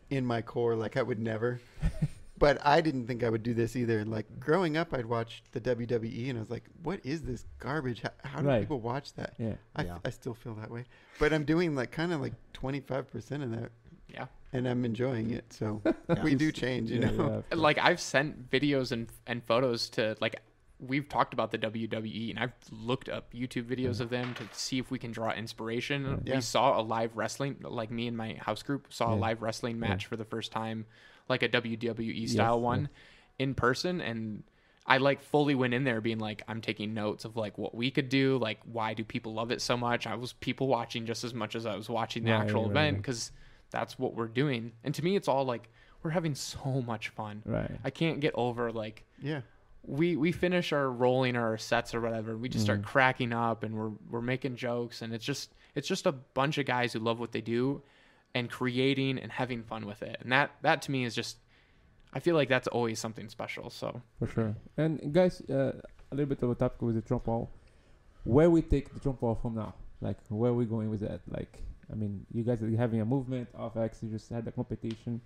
in 0.10 0.26
my 0.26 0.42
core, 0.42 0.76
like 0.76 0.98
I 0.98 1.02
would 1.04 1.20
never. 1.20 1.60
but 2.38 2.58
I 2.66 2.80
didn't 2.82 3.06
think 3.08 3.24
I 3.24 3.30
would 3.30 3.44
do 3.44 3.54
this 3.54 3.76
either. 3.76 4.06
Like 4.06 4.26
growing 4.40 4.78
up, 4.78 4.94
I'd 4.94 5.06
watch 5.06 5.44
the 5.52 5.60
WWE, 5.62 6.30
and 6.30 6.38
I 6.38 6.42
was 6.42 6.50
like, 6.50 6.64
"What 6.84 7.00
is 7.04 7.22
this 7.22 7.46
garbage? 7.60 8.02
How, 8.02 8.12
how 8.24 8.40
do 8.42 8.48
Right. 8.48 8.62
people 8.62 8.80
watch 8.80 9.14
that?" 9.16 9.34
yeah. 9.38 9.56
I, 9.76 9.84
Yeah. 9.84 9.98
I 10.06 10.10
still 10.10 10.34
feel 10.34 10.56
that 10.56 10.72
way, 10.72 10.86
but 11.20 11.34
I'm 11.34 11.44
doing 11.44 11.76
like 11.76 11.92
kind 11.92 12.14
of 12.14 12.22
like 12.22 12.34
25 12.54 13.12
percent 13.12 13.44
of 13.44 13.52
that, 13.52 13.72
Yeah. 14.08 14.26
and 14.54 14.68
I'm 14.68 14.86
enjoying 14.86 15.32
it. 15.32 15.52
So 15.54 15.82
Yeah. 16.10 16.24
we 16.24 16.36
do 16.36 16.52
change, 16.52 16.92
you 16.92 17.00
Yeah, 17.02 17.12
know. 17.12 17.44
yeah. 17.52 17.58
Like 17.58 17.78
I've 17.78 18.00
sent 18.00 18.50
videos 18.50 18.92
and 18.92 19.10
and 19.28 19.44
photos 19.44 19.90
to 19.92 20.16
like 20.22 20.42
we've 20.80 21.10
talked 21.10 21.34
about 21.34 21.52
the 21.52 21.58
WWE 21.58 22.30
and 22.30 22.40
I've 22.40 22.54
looked 22.72 23.10
up 23.10 23.34
YouTube 23.34 23.66
videos 23.66 23.98
mm. 23.98 24.02
of 24.02 24.10
them 24.10 24.34
to 24.36 24.44
see 24.54 24.80
if 24.80 24.90
we 24.90 24.98
can 24.98 25.12
draw 25.12 25.32
inspiration. 25.32 26.22
Yeah. 26.26 26.36
We 26.36 26.42
saw 26.42 26.80
a 26.80 26.82
live 26.82 27.18
wrestling 27.18 27.58
like 27.62 27.92
me 27.92 28.08
and 28.08 28.16
my 28.16 28.36
house 28.40 28.64
group 28.64 28.88
saw 28.90 29.14
a 29.14 29.16
live 29.16 29.42
wrestling 29.42 29.76
Yeah. 29.76 29.90
match 29.90 30.06
for 30.06 30.16
the 30.16 30.26
first 30.26 30.52
time, 30.52 30.86
like 31.28 31.44
a 31.44 31.50
WWE 31.50 32.28
style 32.30 32.56
yeah. 32.56 32.64
one 32.64 32.90
in 33.38 33.56
person 33.56 34.00
and 34.02 34.44
I 34.88 34.98
like 34.98 35.22
fully 35.22 35.54
went 35.54 35.74
in 35.76 35.84
there 35.84 36.02
being 36.02 36.18
like 36.18 36.42
I'm 36.48 36.62
taking 36.62 36.94
notes 36.94 37.24
of 37.26 37.36
like 37.36 37.58
what 37.58 37.76
we 37.76 37.92
could 37.92 38.10
do, 38.10 38.38
like 38.40 38.60
why 38.64 38.94
do 38.94 39.04
people 39.04 39.34
love 39.34 39.52
it 39.52 39.62
so 39.62 39.78
much? 39.78 40.08
I 40.08 40.16
was 40.16 40.34
people 40.34 40.68
watching 40.68 41.06
just 41.06 41.24
as 41.24 41.34
much 41.34 41.56
as 41.56 41.66
I 41.66 41.76
was 41.76 41.90
watching 41.90 42.24
the 42.24 42.32
Right, 42.32 42.42
actual 42.42 42.64
right, 42.64 42.72
event 42.72 42.96
right. 42.98 43.04
cuz 43.04 43.32
that's 43.70 44.00
what 44.00 44.16
we're 44.16 44.28
doing. 44.28 44.72
And 44.84 44.96
to 44.96 45.04
me 45.04 45.16
it's 45.16 45.28
all 45.28 45.44
like 45.46 45.70
we're 46.02 46.10
having 46.12 46.34
so 46.36 46.82
much 46.88 47.10
fun. 47.10 47.44
right. 47.46 47.70
I 47.84 47.90
can't 47.90 48.20
get 48.22 48.34
over 48.36 48.72
like 48.72 49.04
Yeah, 49.22 49.42
we 49.84 50.16
we 50.16 50.32
finish 50.32 50.72
our 50.74 50.90
rolling 50.92 51.36
or 51.36 51.46
our 51.48 51.58
sets 51.58 51.94
or 51.96 52.02
whatever. 52.02 52.38
We 52.38 52.50
just 52.50 52.64
start 52.66 52.82
Mhm. 52.82 52.86
cracking 52.86 53.34
up 53.34 53.64
and 53.64 53.76
we're 53.76 53.92
we're 54.10 54.22
making 54.22 54.56
jokes 54.58 55.02
and 55.02 55.14
it's 55.14 55.26
just 55.26 55.54
it's 55.76 55.88
just 55.88 56.06
a 56.06 56.12
bunch 56.12 56.58
of 56.58 56.66
guys 56.66 56.94
who 56.94 57.00
love 57.00 57.20
what 57.20 57.32
they 57.32 57.42
do 57.42 57.82
and 58.36 58.50
creating 58.50 59.18
and 59.18 59.32
having 59.32 59.64
fun 59.64 59.86
with 59.86 60.02
it. 60.04 60.18
And 60.22 60.32
that 60.32 60.52
that 60.62 60.82
to 60.84 60.92
me 60.92 61.06
is 61.06 61.16
just 61.16 61.38
I 62.14 62.20
feel 62.20 62.36
like 62.36 62.50
that's 62.50 62.68
always 62.68 63.00
something 63.00 63.30
special. 63.30 63.70
So 63.70 64.02
For 64.20 64.28
sure. 64.28 64.56
And 64.78 65.14
guys, 65.14 65.42
uh, 65.50 65.74
a 66.12 66.16
little 66.16 66.26
bit 66.28 66.42
of 66.44 66.50
a 66.52 66.56
topic 66.56 66.82
with 66.82 66.96
the 66.96 67.02
tramp 67.02 67.28
wall. 67.28 67.50
Where 68.24 68.50
we 68.50 68.62
take 68.62 68.94
the 68.94 69.00
tramp 69.00 69.22
wall 69.22 69.36
from 69.36 69.56
now? 69.56 69.76
Like, 70.02 70.18
where 70.30 70.52
are 70.52 70.54
we 70.56 70.66
going 70.66 70.90
with 70.90 71.02
that? 71.02 71.22
Like, 71.30 71.62
I 71.92 71.96
mean, 71.96 72.26
you 72.34 72.44
guys 72.44 72.62
are 72.64 72.70
having 72.76 73.00
a 73.02 73.06
movement 73.06 73.48
of 73.54 73.78
X. 73.78 74.02
You 74.04 74.10
just 74.10 74.30
had 74.30 74.44
the 74.46 74.52
competition. 74.52 75.22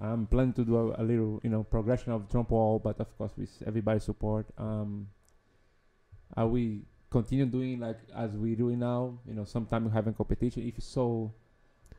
I'm 0.00 0.26
planning 0.26 0.52
to 0.54 0.64
do 0.64 0.76
a, 0.76 1.02
a 1.02 1.04
little, 1.04 1.40
you 1.42 1.50
know, 1.50 1.62
progression 1.62 2.12
of 2.12 2.28
tramp 2.28 2.50
wall, 2.50 2.78
but 2.78 2.98
of 3.00 3.16
course 3.16 3.32
with 3.36 3.50
everybody's 3.66 4.04
support. 4.04 4.46
Um, 4.58 5.08
are 6.36 6.46
we 6.48 6.82
continue 7.10 7.46
doing 7.46 7.78
like 7.80 7.98
as 8.16 8.32
we 8.36 8.54
doing 8.54 8.78
now? 8.78 9.18
You 9.26 9.34
know, 9.34 9.44
sometime 9.44 9.90
having 9.90 10.14
competition. 10.14 10.66
If 10.66 10.82
so, 10.82 11.32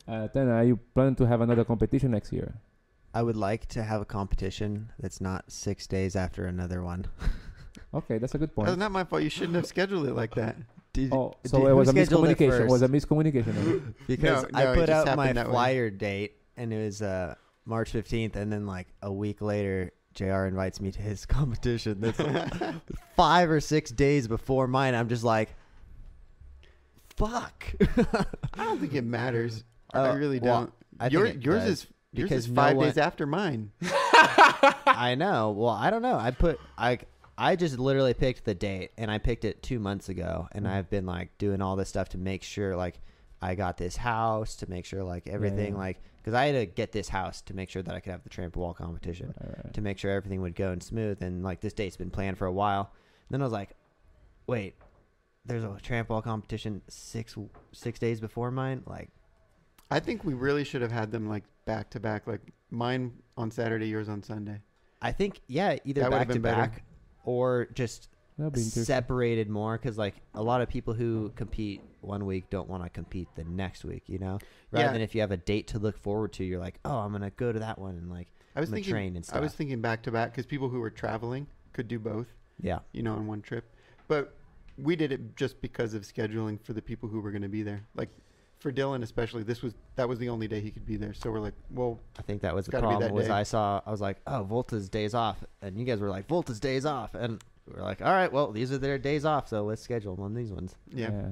uh, 0.08 0.28
then 0.34 0.50
are 0.50 0.64
you 0.64 0.78
planning 0.96 1.16
to 1.16 1.26
have 1.28 1.42
another 1.42 1.64
competition 1.64 2.12
next 2.12 2.34
year? 2.34 2.56
I 3.14 3.22
would 3.22 3.38
like 3.38 3.68
to 3.68 3.84
have 3.84 4.02
a 4.02 4.06
competition 4.06 4.92
that's 5.00 5.22
not 5.22 5.52
six 5.52 5.86
days 5.88 6.16
after 6.16 6.46
another 6.46 6.82
one. 6.84 7.06
Okay, 7.96 8.18
that's 8.18 8.34
a 8.34 8.38
good 8.40 8.54
point. 8.56 8.68
that's 8.68 8.78
not 8.80 8.92
my 8.92 9.04
fault. 9.04 9.22
You 9.22 9.30
shouldn't 9.30 9.54
have 9.56 9.68
scheduled 9.68 10.08
it 10.08 10.14
like 10.16 10.34
that. 10.36 10.56
Did, 10.94 11.12
Oh, 11.14 11.34
did- 11.44 11.50
so 11.50 11.66
it 11.68 11.70
who 11.70 11.76
was 11.76 11.90
a 11.90 11.92
scheduled 11.92 12.26
it 12.28 12.38
miscommunication. 12.38 12.68
Was 12.68 12.82
a 12.82 12.88
miscommunication. 12.88 13.94
because 14.08 14.44
No, 14.44 14.50
I 14.60 14.64
no, 14.64 14.72
it 14.74 14.76
put 14.78 14.90
out 14.90 15.06
my 15.16 15.28
happened 15.28 15.38
that 15.38 15.46
way. 15.48 15.52
flyer 15.54 15.90
date 15.92 16.34
and 16.58 16.74
it 16.74 16.84
was 16.84 17.02
uh, 17.04 17.36
March 17.66 17.92
15th, 17.94 18.36
and 18.36 18.52
then 18.52 18.66
like 18.66 18.88
a 19.02 19.12
week 19.12 19.42
later, 19.42 19.92
Jr. 20.14 20.46
invites 20.46 20.80
me 20.82 20.92
to 20.92 21.02
his 21.02 21.26
competition. 21.28 22.02
That's 22.02 22.20
like 22.20 22.54
five 23.16 23.50
or 23.50 23.60
six 23.60 23.92
days 23.92 24.28
before 24.28 24.68
mine. 24.68 24.96
I'm 24.96 25.10
just 25.10 25.24
like, 25.24 25.50
fuck. 27.16 27.66
I 28.54 28.64
don't 28.66 28.80
think 28.80 28.94
it 28.94 29.04
matters. 29.04 29.64
I 29.94 30.10
Uh, 30.10 30.16
really 30.16 30.40
well, 30.40 30.60
don't. 30.62 30.74
I 31.00 31.08
Your, 31.08 31.26
it 31.26 31.44
yours 31.44 31.62
does, 31.64 31.70
is 31.70 31.88
yours 32.12 32.30
because 32.30 32.46
is 32.46 32.52
no 32.52 32.56
five 32.62 32.76
one- 32.78 32.86
days 32.88 32.98
after 32.98 33.26
mine. 33.26 33.72
I 33.82 35.16
know. 35.18 35.52
Well, 35.52 35.70
I 35.70 35.90
don't 35.90 36.02
know. 36.02 36.18
I 36.18 36.32
put 36.32 36.60
I 36.78 37.00
I 37.38 37.56
just 37.56 37.80
literally 37.80 38.14
picked 38.14 38.46
the 38.46 38.54
date 38.54 38.92
and 38.98 39.10
I 39.10 39.18
picked 39.18 39.44
it 39.44 39.64
2 39.64 39.80
months 39.80 40.10
ago 40.10 40.48
and 40.52 40.66
Mhm. 40.66 40.70
I've 40.72 40.90
been 40.90 41.06
like 41.08 41.36
doing 41.40 41.62
all 41.62 41.76
this 41.76 41.90
stuff 41.90 42.10
to 42.10 42.18
make 42.20 42.44
sure 42.44 42.76
like 42.76 43.00
I 43.42 43.56
got 43.56 43.78
this 43.78 43.96
house 43.98 44.56
to 44.58 44.70
make 44.70 44.86
sure 44.86 45.04
like 45.04 45.28
everything 45.28 45.74
yeah. 45.74 45.80
like 45.80 46.02
cuz 46.24 46.34
I 46.34 46.46
had 46.48 46.52
to 46.54 46.66
get 46.66 46.92
this 46.92 47.10
house 47.10 47.42
to 47.44 47.54
make 47.54 47.70
sure 47.70 47.82
that 47.84 47.94
I 47.94 48.00
could 48.00 48.12
have 48.12 48.24
the 48.24 48.30
tramp 48.30 48.56
wall 48.56 48.74
competition 48.74 49.34
Right, 49.40 49.58
right. 49.66 49.74
to 49.74 49.82
make 49.82 49.98
sure 49.98 50.12
everything 50.12 50.42
would 50.42 50.56
go 50.56 50.72
and 50.72 50.82
smooth 50.82 51.22
and 51.22 51.44
like 51.44 51.62
this 51.62 51.74
date's 51.74 51.98
been 51.98 52.10
planned 52.12 52.38
for 52.38 52.46
a 52.46 52.52
while. 52.54 52.92
And 53.28 53.36
then 53.36 53.42
I 53.42 53.46
was 53.46 53.54
like, 53.54 53.76
"Wait, 54.48 54.76
there's 55.46 55.64
a 55.64 55.78
tramp 55.82 56.10
wall 56.10 56.22
competition 56.22 56.82
6 56.88 57.38
6 57.72 58.00
days 58.00 58.20
before 58.22 58.52
mine?" 58.52 58.84
Like 58.86 59.10
I 59.92 60.00
think 60.00 60.24
we 60.24 60.34
really 60.34 60.64
should 60.64 60.82
have 60.82 60.92
had 60.92 61.12
them 61.12 61.28
like 61.28 61.44
back 61.66 61.90
to 61.92 62.00
back, 62.00 62.26
like 62.28 62.42
mine 62.72 63.14
on 63.38 63.52
Saturday, 63.52 63.88
yours 63.88 64.10
on 64.10 64.24
Sunday. 64.24 64.60
I 65.02 65.12
think 65.12 65.42
yeah, 65.48 65.78
either 65.84 66.02
That 66.02 66.12
back 66.12 66.28
to 66.28 66.34
been 66.34 66.42
better. 66.42 66.62
back 66.62 66.84
or 67.26 67.66
just 67.74 68.10
That'll 68.38 68.52
be 68.52 68.60
interesting. 68.60 68.84
separated 68.84 69.50
more 69.50 69.78
because 69.78 69.98
like 69.98 70.16
a 70.34 70.42
lot 70.42 70.62
of 70.62 70.70
people 70.70 70.94
who 70.94 71.32
compete 71.36 71.82
one 72.02 72.26
week 72.26 72.50
don't 72.50 72.68
want 72.68 72.84
to 72.84 72.90
compete 72.90 73.28
the 73.36 73.44
next 73.46 73.86
week 73.86 74.04
you 74.08 74.18
know 74.20 74.40
rather 74.72 74.88
Yeah. 74.88 74.92
than 74.94 75.02
if 75.02 75.14
you 75.16 75.22
have 75.22 75.32
a 75.32 75.38
date 75.38 75.68
to 75.70 75.80
look 75.80 75.98
forward 75.98 76.34
to 76.34 76.44
you're 76.44 76.60
like 76.60 76.80
oh 76.84 76.98
i'm 76.98 77.12
gonna 77.12 77.30
go 77.32 77.52
to 77.54 77.60
that 77.60 77.78
one 77.80 77.96
and 77.96 78.10
like 78.10 78.28
I 78.56 78.60
was 78.60 78.70
I'm 78.70 78.74
gonna 78.74 78.78
thinking, 78.78 78.92
train 78.94 79.16
and 79.16 79.30
I 79.34 79.40
was 79.40 79.54
thinking 79.54 79.82
back 79.82 80.04
to 80.04 80.12
back 80.12 80.32
because 80.32 80.46
people 80.46 80.70
who 80.70 80.80
were 80.80 80.90
traveling 80.92 81.48
could 81.74 81.88
do 81.88 81.98
both, 82.00 82.28
yeah 82.62 82.80
you 82.92 83.02
know, 83.04 83.14
on 83.14 83.26
one 83.26 83.42
trip. 83.42 83.66
But 84.08 84.36
we 84.78 84.96
did 84.96 85.12
it 85.12 85.36
just 85.36 85.60
because 85.62 85.94
of 85.94 86.04
scheduling 86.04 86.60
for 86.64 86.74
the 86.74 86.82
people 86.82 87.08
who 87.10 87.20
were 87.20 87.32
going 87.32 87.42
to 87.44 87.48
be 87.50 87.64
there. 87.64 87.82
Like 87.96 88.10
for 88.60 88.72
Dylan 88.72 89.02
especially, 89.02 89.42
this 89.44 89.62
was 89.64 89.74
that 89.96 90.08
was 90.08 90.20
the 90.20 90.30
only 90.30 90.48
day 90.48 90.60
he 90.62 90.70
could 90.70 90.86
be 90.86 90.98
there. 90.98 91.14
So 91.16 91.32
we're 91.32 91.40
like, 91.40 91.56
well, 91.72 92.00
i 92.20 92.22
think 92.22 92.42
that 92.44 92.54
was 92.54 92.66
the 92.68 92.72
gotta 92.74 92.84
be 92.84 92.88
problem 92.90 93.10
that 93.10 93.14
was 93.16 93.26
day. 93.28 93.34
i 93.34 93.42
saw 93.44 93.82
i 93.88 93.92
was 93.92 94.02
like 94.02 94.18
oh 94.28 94.46
volta's 94.50 94.88
days 94.88 95.14
off 95.16 95.44
and 95.64 95.78
you 95.80 95.84
guys 95.86 96.00
were 96.00 96.10
like 96.10 96.28
volta's 96.28 96.60
days 96.60 96.86
off 96.86 97.16
and 97.16 97.44
we 97.68 97.80
are 97.80 97.84
like 97.84 98.02
all 98.02 98.14
right 98.14 98.32
well 98.32 98.52
these 98.52 98.72
are 98.72 98.78
their 98.78 98.98
days 98.98 99.26
off 99.26 99.48
so 99.48 99.64
let's 99.64 99.82
schedule 99.82 100.16
one 100.16 100.32
of 100.32 100.38
these 100.38 100.52
ones 100.52 100.76
yeah. 100.92 101.12
Yeah. 101.12 101.30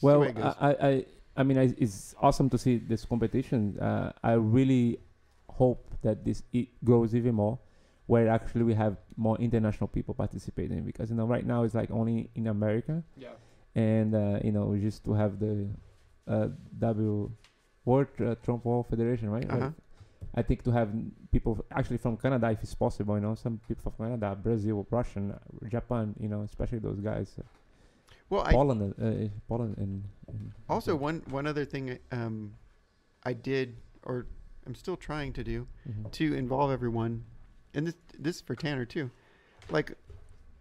Well, 0.00 0.20
way 0.20 0.28
it 0.28 0.36
goes. 0.36 0.54
I, 0.60 0.70
I, 0.70 1.04
I 1.36 1.42
mean, 1.42 1.58
I, 1.58 1.74
it's 1.78 2.14
awesome 2.20 2.50
to 2.50 2.58
see 2.58 2.78
this 2.78 3.04
competition. 3.04 3.78
Uh, 3.78 4.12
I 4.22 4.32
really 4.32 4.98
hope 5.48 5.86
that 6.02 6.24
this 6.24 6.42
it 6.52 6.68
grows 6.84 7.14
even 7.14 7.34
more, 7.34 7.58
where 8.06 8.28
actually 8.28 8.62
we 8.62 8.74
have 8.74 8.96
more 9.16 9.36
international 9.38 9.88
people 9.88 10.14
participating. 10.14 10.82
Because 10.84 11.10
you 11.10 11.16
know, 11.16 11.26
right 11.26 11.46
now 11.46 11.62
it's 11.64 11.74
like 11.74 11.90
only 11.90 12.30
in 12.34 12.46
America, 12.46 13.02
yeah. 13.16 13.28
and 13.74 14.14
uh, 14.14 14.40
you 14.42 14.52
know, 14.52 14.76
just 14.76 15.04
to 15.04 15.12
have 15.12 15.38
the 15.38 15.68
uh, 16.26 16.48
W 16.78 17.30
World 17.84 18.08
uh, 18.20 18.34
Tramp 18.44 18.64
Wall 18.64 18.86
Federation, 18.88 19.30
right? 19.30 19.48
Uh-huh. 19.48 19.58
Like, 19.58 19.72
I 20.34 20.42
think 20.42 20.62
to 20.62 20.70
have 20.70 20.90
people 21.32 21.64
actually 21.72 21.98
from 21.98 22.16
Canada, 22.16 22.50
if 22.50 22.62
it's 22.62 22.74
possible, 22.74 23.14
you 23.16 23.20
know, 23.20 23.34
some 23.34 23.60
people 23.66 23.82
from 23.90 24.06
Canada, 24.06 24.36
Brazil, 24.40 24.86
Russian, 24.90 25.34
Japan, 25.68 26.14
you 26.20 26.28
know, 26.28 26.42
especially 26.42 26.78
those 26.78 27.00
guys, 27.00 27.34
uh, 27.38 27.42
well, 28.28 28.42
I 28.42 28.52
Poland, 28.52 28.94
uh, 29.00 29.04
uh, 29.04 29.28
Poland, 29.48 29.76
and, 29.78 30.04
and 30.28 30.52
also 30.68 30.94
one 30.94 31.22
one 31.30 31.46
other 31.48 31.64
thing 31.64 31.98
um, 32.12 32.54
I 33.24 33.32
did 33.32 33.76
or 34.04 34.26
I'm 34.66 34.74
still 34.76 34.96
trying 34.96 35.32
to 35.32 35.42
do 35.44 35.66
Mhm. 35.88 36.10
to 36.12 36.34
involve 36.34 36.70
everyone, 36.70 37.24
and 37.74 37.86
this 37.88 37.96
this 38.18 38.36
is 38.36 38.42
for 38.42 38.54
Tanner 38.54 38.84
too. 38.84 39.10
Like 39.68 39.96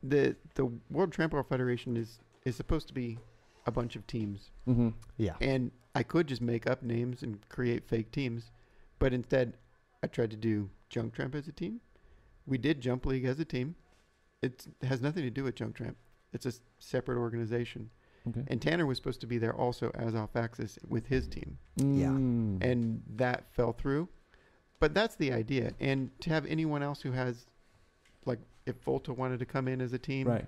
the 0.02 0.36
the 0.56 0.66
World 0.90 1.12
Trampoline 1.12 1.48
Federation 1.48 1.96
is 1.96 2.20
is 2.44 2.56
supposed 2.56 2.88
to 2.88 2.94
be 2.94 3.20
a 3.68 3.72
bunch 3.72 3.96
of 3.96 4.08
teams, 4.08 4.50
Mhm. 4.68 4.94
yeah 5.18 5.36
and 5.42 5.72
I 5.94 6.02
could 6.04 6.28
just 6.28 6.42
make 6.42 6.66
up 6.68 6.82
names 6.82 7.22
and 7.22 7.38
create 7.50 7.84
fake 7.88 8.12
teams, 8.12 8.52
but 9.00 9.14
instead 9.14 9.58
I 10.04 10.08
tried 10.08 10.32
to 10.32 10.38
do 10.38 10.70
Junk 10.90 11.14
Tramp 11.14 11.36
as 11.36 11.48
a 11.48 11.52
team. 11.52 11.82
We 12.46 12.58
did 12.58 12.82
Jump 12.82 13.06
League 13.06 13.26
as 13.26 13.40
a 13.40 13.46
team. 13.46 13.76
It 14.42 14.66
has 14.84 15.02
nothing 15.02 15.24
to 15.24 15.30
do 15.30 15.44
with 15.44 15.56
Junk 15.56 15.76
Tramp. 15.76 15.98
It's 16.34 16.46
a 16.46 16.50
s- 16.50 16.62
separate 16.80 17.18
organization. 17.18 17.90
Okay. 18.28 18.44
And 18.48 18.62
Tanner 18.62 18.86
was 18.86 18.98
supposed 18.98 19.22
to 19.22 19.28
be 19.28 19.38
there 19.38 19.54
also 19.56 19.92
as 19.96 20.16
off 20.16 20.36
axis 20.36 20.78
with 20.88 21.08
his 21.08 21.28
team. 21.28 21.58
Yeah. 21.78 22.10
Mm. 22.10 22.64
And 22.64 23.02
that 23.16 23.46
fell 23.54 23.74
through. 23.74 24.08
But 24.80 24.94
that's 24.94 25.16
the 25.16 25.34
idea. 25.34 25.74
And 25.80 26.10
to 26.22 26.30
have 26.30 26.46
anyone 26.46 26.82
else 26.84 27.02
who 27.02 27.12
has, 27.12 27.48
like, 28.26 28.40
if 28.66 28.76
Volta 28.84 29.14
wanted 29.14 29.40
to 29.40 29.46
come 29.46 29.68
in 29.68 29.82
as 29.82 29.94
a 29.94 29.98
team 30.00 30.28
right. 30.28 30.46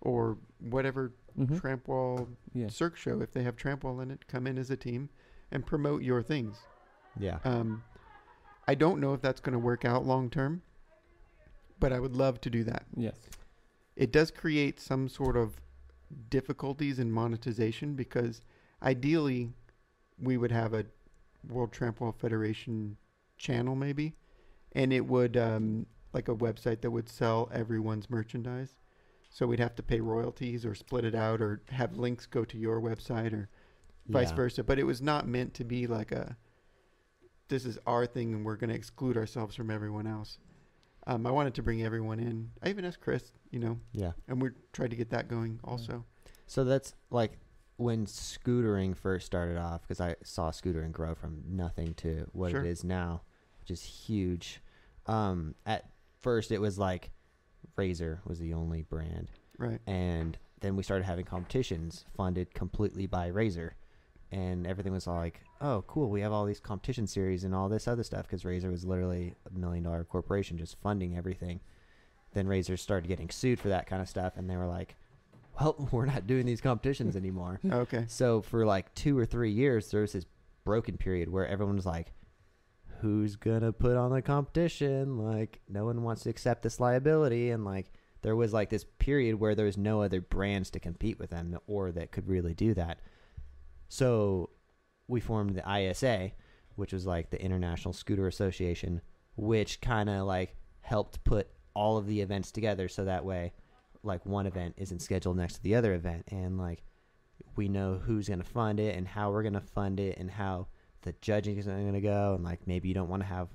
or 0.00 0.38
whatever 0.60 1.12
Mm-hmm. 1.38 1.56
Trampwall 1.58 2.26
Yeah. 2.52 2.66
Cirque 2.68 2.96
show, 2.96 3.20
if 3.22 3.30
they 3.30 3.44
have 3.44 3.54
Trampwall 3.56 4.02
in 4.02 4.10
it, 4.10 4.26
come 4.26 4.48
in 4.48 4.58
as 4.58 4.70
a 4.72 4.76
team 4.76 5.08
and 5.52 5.64
promote 5.64 6.02
your 6.02 6.20
things. 6.20 6.56
Yeah. 7.18 7.38
Um, 7.44 7.82
I 8.66 8.74
don't 8.74 9.00
know 9.00 9.14
if 9.14 9.22
that's 9.22 9.40
going 9.40 9.54
to 9.54 9.58
work 9.58 9.84
out 9.84 10.04
long 10.06 10.28
term, 10.30 10.62
but 11.80 11.92
I 11.92 12.00
would 12.00 12.14
love 12.16 12.40
to 12.42 12.50
do 12.50 12.64
that. 12.64 12.84
Yes. 12.96 13.16
It 13.96 14.12
does 14.12 14.30
create 14.30 14.78
some 14.80 15.08
sort 15.08 15.36
of 15.36 15.56
difficulties 16.30 16.98
in 16.98 17.10
monetization 17.10 17.94
because 17.94 18.40
ideally 18.82 19.50
we 20.20 20.36
would 20.36 20.52
have 20.52 20.74
a 20.74 20.84
World 21.48 21.72
Trampoline 21.72 22.16
Federation 22.16 22.96
channel 23.36 23.74
maybe, 23.74 24.14
and 24.72 24.92
it 24.92 25.04
would 25.06 25.36
um, 25.36 25.86
like 26.12 26.28
a 26.28 26.34
website 26.34 26.80
that 26.82 26.90
would 26.90 27.08
sell 27.08 27.48
everyone's 27.52 28.10
merchandise. 28.10 28.76
So 29.30 29.46
we'd 29.46 29.60
have 29.60 29.74
to 29.76 29.82
pay 29.82 30.00
royalties 30.00 30.64
or 30.64 30.74
split 30.74 31.04
it 31.04 31.14
out 31.14 31.40
or 31.40 31.60
have 31.70 31.96
links 31.96 32.26
go 32.26 32.44
to 32.44 32.56
your 32.58 32.80
website 32.80 33.32
or 33.32 33.48
vice 34.08 34.30
Yeah. 34.30 34.36
versa. 34.36 34.64
But 34.64 34.78
it 34.78 34.84
was 34.84 35.02
not 35.02 35.28
meant 35.28 35.54
to 35.54 35.64
be 35.64 35.86
like 35.86 36.12
a 36.12 36.36
this 37.48 37.64
is 37.64 37.78
our 37.86 38.06
thing 38.06 38.34
and 38.34 38.44
we're 38.44 38.56
going 38.56 38.70
to 38.70 38.76
exclude 38.76 39.16
ourselves 39.16 39.54
from 39.56 39.70
everyone 39.70 40.06
else. 40.06 40.38
Um, 41.06 41.26
I 41.26 41.30
wanted 41.30 41.54
to 41.54 41.62
bring 41.62 41.82
everyone 41.82 42.20
in. 42.20 42.50
I 42.62 42.68
even 42.68 42.84
asked 42.84 43.00
Chris, 43.00 43.32
you 43.50 43.58
know, 43.58 43.80
Yeah. 43.92 44.12
and 44.28 44.40
we 44.42 44.50
tried 44.72 44.90
to 44.90 44.96
get 44.96 45.10
that 45.10 45.28
going 45.28 45.58
also. 45.64 46.04
So 46.46 46.64
that's 46.64 46.94
like 47.10 47.38
when 47.76 48.04
scootering 48.06 48.94
first 48.96 49.24
started 49.26 49.56
off, 49.56 49.82
because 49.82 50.00
I 50.00 50.16
saw 50.22 50.50
scootering 50.50 50.92
grow 50.92 51.14
from 51.14 51.42
nothing 51.48 51.94
to 51.94 52.28
what 52.32 52.50
Sure. 52.50 52.64
it 52.64 52.68
is 52.68 52.84
now, 52.84 53.22
which 53.60 53.70
is 53.70 53.82
huge. 53.82 54.60
Um, 55.06 55.54
at 55.64 55.88
first, 56.20 56.50
it 56.52 56.60
was 56.60 56.78
like 56.78 57.12
Razor 57.76 58.20
was 58.26 58.38
the 58.40 58.52
only 58.52 58.82
brand, 58.82 59.30
Right. 59.56 59.80
and 59.86 60.36
then 60.60 60.74
we 60.76 60.82
started 60.82 61.04
having 61.04 61.24
competitions 61.24 62.04
funded 62.16 62.52
completely 62.52 63.06
by 63.06 63.28
Razor, 63.28 63.76
and 64.32 64.66
everything 64.66 64.92
was 64.92 65.06
all 65.06 65.16
like, 65.16 65.40
"Oh, 65.60 65.84
cool! 65.86 66.10
We 66.10 66.20
have 66.20 66.32
all 66.32 66.44
these 66.44 66.60
competition 66.60 67.06
series 67.06 67.44
and 67.44 67.54
all 67.54 67.68
this 67.68 67.88
other 67.88 68.02
stuff." 68.02 68.26
Because 68.26 68.44
Razor 68.44 68.70
was 68.70 68.84
literally 68.84 69.34
a 69.46 69.58
million 69.58 69.84
dollar 69.84 70.04
corporation 70.04 70.58
just 70.58 70.80
funding 70.80 71.16
everything. 71.16 71.60
Then 72.34 72.46
Razor 72.46 72.76
started 72.76 73.08
getting 73.08 73.30
sued 73.30 73.58
for 73.58 73.68
that 73.68 73.86
kind 73.86 74.02
of 74.02 74.08
stuff, 74.08 74.34
and 74.36 74.48
they 74.48 74.56
were 74.56 74.66
like, 74.66 74.96
"Well, 75.60 75.88
we're 75.92 76.06
not 76.06 76.26
doing 76.26 76.46
these 76.46 76.60
competitions 76.60 77.16
anymore." 77.22 77.60
Okay. 77.64 78.04
so 78.08 78.42
for 78.42 78.66
like 78.66 78.94
two 78.94 79.18
or 79.18 79.26
three 79.26 79.50
years, 79.52 79.90
there 79.90 80.02
was 80.02 80.12
this 80.12 80.26
broken 80.64 80.96
period 80.96 81.28
where 81.30 81.46
everyone 81.46 81.76
was 81.76 81.86
like, 81.86 82.12
"Who's 83.00 83.36
gonna 83.36 83.72
put 83.72 83.96
on 83.96 84.10
the 84.10 84.22
competition?" 84.22 85.18
Like, 85.18 85.60
no 85.68 85.84
one 85.86 86.02
wants 86.02 86.22
to 86.24 86.30
accept 86.30 86.62
this 86.62 86.80
liability, 86.80 87.50
and 87.50 87.64
like, 87.64 87.90
there 88.22 88.36
was 88.36 88.52
like 88.52 88.68
this 88.68 88.84
period 88.98 89.36
where 89.36 89.54
there 89.54 89.66
was 89.66 89.78
no 89.78 90.02
other 90.02 90.20
brands 90.20 90.70
to 90.70 90.80
compete 90.80 91.18
with 91.18 91.30
them 91.30 91.58
or 91.66 91.92
that 91.92 92.10
could 92.10 92.28
really 92.28 92.54
do 92.54 92.74
that. 92.74 92.98
So 93.88 94.50
we 95.06 95.20
formed 95.20 95.54
the 95.54 95.70
ISA, 95.70 96.32
which 96.76 96.92
was 96.92 97.06
like 97.06 97.30
the 97.30 97.42
International 97.42 97.92
Scooter 97.92 98.26
Association, 98.26 99.00
which 99.36 99.80
kind 99.80 100.08
of 100.08 100.26
like 100.26 100.56
helped 100.80 101.22
put 101.24 101.48
all 101.74 101.96
of 101.96 102.06
the 102.06 102.20
events 102.20 102.50
together 102.50 102.88
so 102.88 103.04
that 103.04 103.24
way 103.24 103.52
like 104.02 104.24
one 104.26 104.46
event 104.46 104.74
isn't 104.76 105.00
scheduled 105.00 105.36
next 105.36 105.54
to 105.54 105.62
the 105.62 105.74
other 105.74 105.94
event. 105.94 106.24
And 106.30 106.58
like 106.58 106.82
we 107.56 107.68
know 107.68 108.00
who's 108.04 108.28
going 108.28 108.40
to 108.40 108.44
fund 108.44 108.80
it 108.80 108.96
and 108.96 109.06
how 109.06 109.30
we're 109.30 109.42
going 109.42 109.54
to 109.54 109.60
fund 109.60 110.00
it 110.00 110.18
and 110.18 110.30
how 110.30 110.68
the 111.02 111.14
judging 111.20 111.58
is 111.58 111.66
going 111.66 111.92
to 111.92 112.00
go. 112.00 112.34
And 112.34 112.44
like 112.44 112.66
maybe 112.66 112.88
you 112.88 112.94
don't 112.94 113.08
want 113.08 113.22
to 113.22 113.28
have 113.28 113.48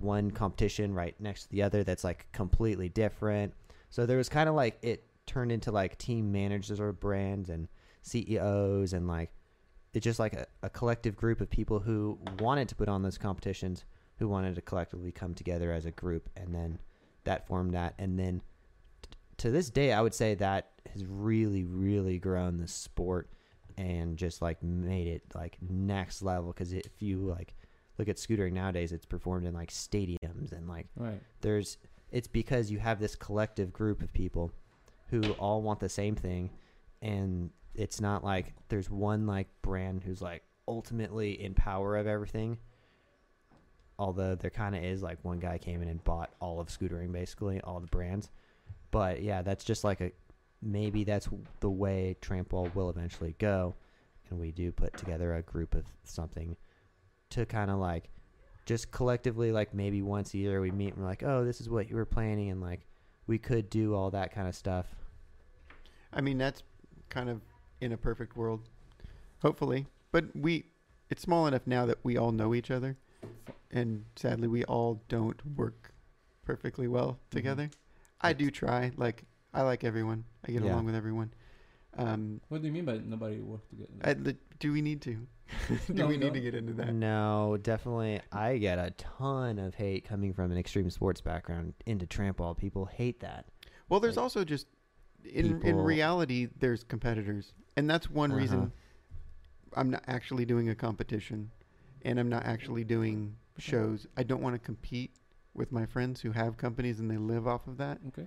one 0.00 0.30
competition 0.30 0.94
right 0.94 1.14
next 1.20 1.44
to 1.44 1.50
the 1.50 1.62
other 1.62 1.84
that's 1.84 2.04
like 2.04 2.26
completely 2.32 2.88
different. 2.88 3.52
So 3.90 4.06
there 4.06 4.16
was 4.16 4.28
kind 4.28 4.48
of 4.48 4.54
like 4.54 4.78
it 4.82 5.04
turned 5.26 5.52
into 5.52 5.70
like 5.70 5.98
team 5.98 6.32
managers 6.32 6.80
or 6.80 6.92
brands 6.92 7.50
and 7.50 7.68
ceos 8.02 8.92
and 8.92 9.06
like 9.06 9.32
it's 9.94 10.04
just 10.04 10.18
like 10.18 10.34
a, 10.34 10.46
a 10.62 10.70
collective 10.70 11.16
group 11.16 11.40
of 11.40 11.50
people 11.50 11.80
who 11.80 12.18
wanted 12.38 12.68
to 12.68 12.74
put 12.74 12.88
on 12.88 13.02
those 13.02 13.18
competitions 13.18 13.84
who 14.18 14.28
wanted 14.28 14.54
to 14.54 14.60
collectively 14.62 15.12
come 15.12 15.34
together 15.34 15.72
as 15.72 15.84
a 15.86 15.90
group 15.90 16.28
and 16.36 16.54
then 16.54 16.78
that 17.24 17.46
formed 17.46 17.74
that. 17.74 17.94
And 17.98 18.18
then 18.18 18.40
t- 19.02 19.10
to 19.38 19.50
this 19.50 19.70
day 19.70 19.92
i 19.92 20.00
would 20.00 20.14
say 20.14 20.34
that 20.34 20.70
has 20.92 21.04
really 21.06 21.64
really 21.64 22.18
grown 22.18 22.56
the 22.56 22.68
sport 22.68 23.30
and 23.78 24.16
just 24.16 24.42
like 24.42 24.62
made 24.62 25.06
it 25.08 25.22
like 25.34 25.56
next 25.60 26.22
level. 26.22 26.52
Because 26.52 26.72
if 26.72 27.00
you 27.00 27.18
like 27.18 27.54
look 27.98 28.08
at 28.08 28.16
scootering 28.16 28.52
nowadays 28.52 28.92
it's 28.92 29.06
performed 29.06 29.46
in 29.46 29.54
like 29.54 29.70
stadiums 29.70 30.52
and 30.52 30.68
like 30.68 30.86
Right. 30.96 31.20
there's 31.40 31.78
it's 32.10 32.28
because 32.28 32.70
you 32.70 32.78
have 32.78 33.00
this 33.00 33.14
collective 33.16 33.72
group 33.72 34.02
of 34.02 34.12
people 34.12 34.52
who 35.08 35.22
all 35.32 35.62
want 35.62 35.80
the 35.80 35.88
same 35.88 36.14
thing. 36.14 36.50
And 37.00 37.50
it's 37.74 38.00
not 38.00 38.24
like 38.24 38.54
there's 38.68 38.90
one 38.90 39.26
like 39.26 39.48
brand 39.62 40.02
who's 40.02 40.22
like 40.22 40.42
ultimately 40.68 41.42
in 41.42 41.54
power 41.54 41.96
of 41.96 42.06
everything. 42.06 42.58
Although 43.98 44.34
there 44.34 44.50
kind 44.50 44.74
of 44.74 44.82
is 44.82 45.02
like 45.02 45.18
one 45.22 45.38
guy 45.38 45.58
came 45.58 45.82
in 45.82 45.88
and 45.88 46.02
bought 46.04 46.30
all 46.40 46.60
of 46.60 46.68
scootering 46.68 47.12
basically 47.12 47.60
all 47.60 47.80
the 47.80 47.86
brands. 47.86 48.30
But 48.90 49.22
yeah 49.22 49.42
that's 49.42 49.64
just 49.64 49.84
like 49.84 50.00
a 50.00 50.12
maybe 50.60 51.04
that's 51.04 51.28
the 51.60 51.70
way 51.70 52.16
trampwall 52.20 52.74
will 52.74 52.90
eventually 52.90 53.34
go. 53.38 53.74
And 54.30 54.38
we 54.38 54.50
do 54.52 54.72
put 54.72 54.96
together 54.96 55.34
a 55.34 55.42
group 55.42 55.74
of 55.74 55.84
something 56.04 56.56
to 57.30 57.46
kind 57.46 57.70
of 57.70 57.78
like 57.78 58.08
just 58.64 58.90
collectively 58.90 59.52
like 59.52 59.74
maybe 59.74 60.02
once 60.02 60.34
a 60.34 60.38
year 60.38 60.60
we 60.60 60.70
meet 60.70 60.94
and 60.94 61.02
we're 61.02 61.08
like 61.08 61.24
oh 61.24 61.44
this 61.44 61.60
is 61.60 61.68
what 61.68 61.90
you 61.90 61.96
were 61.96 62.04
planning 62.04 62.50
and 62.50 62.60
like 62.60 62.86
we 63.26 63.38
could 63.38 63.70
do 63.70 63.94
all 63.94 64.10
that 64.10 64.32
kind 64.34 64.48
of 64.48 64.54
stuff. 64.54 64.86
I 66.12 66.20
mean, 66.20 66.38
that's 66.38 66.62
kind 67.08 67.28
of 67.28 67.40
in 67.82 67.92
a 67.92 67.96
perfect 67.96 68.36
world, 68.36 68.60
hopefully. 69.42 69.86
But 70.12 70.34
we, 70.36 70.64
it's 71.10 71.22
small 71.22 71.46
enough 71.46 71.66
now 71.66 71.84
that 71.86 71.98
we 72.04 72.16
all 72.16 72.30
know 72.32 72.54
each 72.54 72.70
other, 72.70 72.96
and 73.70 74.04
sadly, 74.16 74.48
we 74.48 74.64
all 74.64 75.02
don't 75.08 75.40
work 75.56 75.92
perfectly 76.46 76.86
well 76.88 77.18
together. 77.30 77.70
I 78.20 78.32
do 78.34 78.50
try. 78.50 78.92
Like, 78.96 79.24
I 79.52 79.62
like 79.62 79.82
everyone. 79.84 80.24
I 80.46 80.52
get 80.52 80.62
Yeah. 80.62 80.72
along 80.72 80.86
with 80.86 80.94
everyone. 80.94 81.32
Um, 81.98 82.40
What 82.48 82.62
do 82.62 82.68
you 82.68 82.72
mean 82.72 82.84
by 82.86 82.98
nobody 83.04 83.40
work 83.40 83.68
together? 83.68 83.90
I, 84.02 84.12
li- 84.14 84.36
do 84.60 84.72
we 84.72 84.80
need 84.80 85.02
to? 85.02 85.26
do 85.88 85.92
No, 85.92 86.06
we 86.06 86.16
need 86.16 86.28
no. 86.28 86.32
to 86.34 86.40
get 86.40 86.54
into 86.54 86.72
that? 86.74 86.94
no 86.94 87.58
definitely 87.60 88.22
i 88.32 88.56
get 88.56 88.78
a 88.78 88.90
ton 88.92 89.58
of 89.58 89.74
hate 89.74 90.02
coming 90.02 90.32
from 90.32 90.50
an 90.50 90.56
extreme 90.56 90.88
sports 90.88 91.20
background 91.20 91.74
into 91.84 92.06
trampwall 92.06 92.56
people 92.56 92.86
hate 92.86 93.20
that 93.20 93.44
Well, 93.90 94.00
there's 94.00 94.16
Like, 94.16 94.22
also 94.22 94.44
just 94.44 94.66
in 95.24 95.60
in 95.62 95.80
reality, 95.80 96.48
there's 96.58 96.84
competitors, 96.84 97.52
and 97.76 97.88
that's 97.88 98.10
one 98.10 98.30
Uh-huh. 98.30 98.38
reason 98.38 98.72
I'm 99.74 99.90
not 99.90 100.04
actually 100.06 100.44
doing 100.44 100.68
a 100.68 100.74
competition, 100.74 101.50
and 102.02 102.18
I'm 102.18 102.28
not 102.28 102.44
actually 102.44 102.84
doing 102.84 103.36
shows. 103.58 104.06
I 104.16 104.22
don't 104.22 104.42
want 104.42 104.54
to 104.54 104.58
compete 104.58 105.12
with 105.54 105.72
my 105.72 105.86
friends 105.86 106.20
who 106.20 106.32
have 106.32 106.56
companies 106.56 107.00
and 107.00 107.10
they 107.10 107.16
live 107.18 107.46
off 107.46 107.66
of 107.66 107.76
that. 107.78 107.98
okay. 108.08 108.26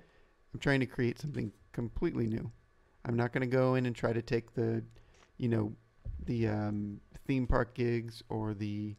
I'm 0.54 0.60
trying 0.60 0.80
to 0.80 0.86
create 0.86 1.20
something 1.20 1.52
completely 1.74 2.28
new. 2.28 2.52
I'm 3.04 3.16
not 3.16 3.34
going 3.34 3.42
to 3.42 3.48
go 3.48 3.76
in 3.76 3.86
and 3.86 3.96
try 3.96 4.14
to 4.14 4.22
take 4.22 4.54
the, 4.54 4.84
you 5.38 5.50
know, 5.50 5.74
the 6.26 6.48
um, 6.48 7.02
theme 7.28 7.46
park 7.48 7.76
gigs 7.76 8.24
or 8.30 8.54
the 8.54 8.96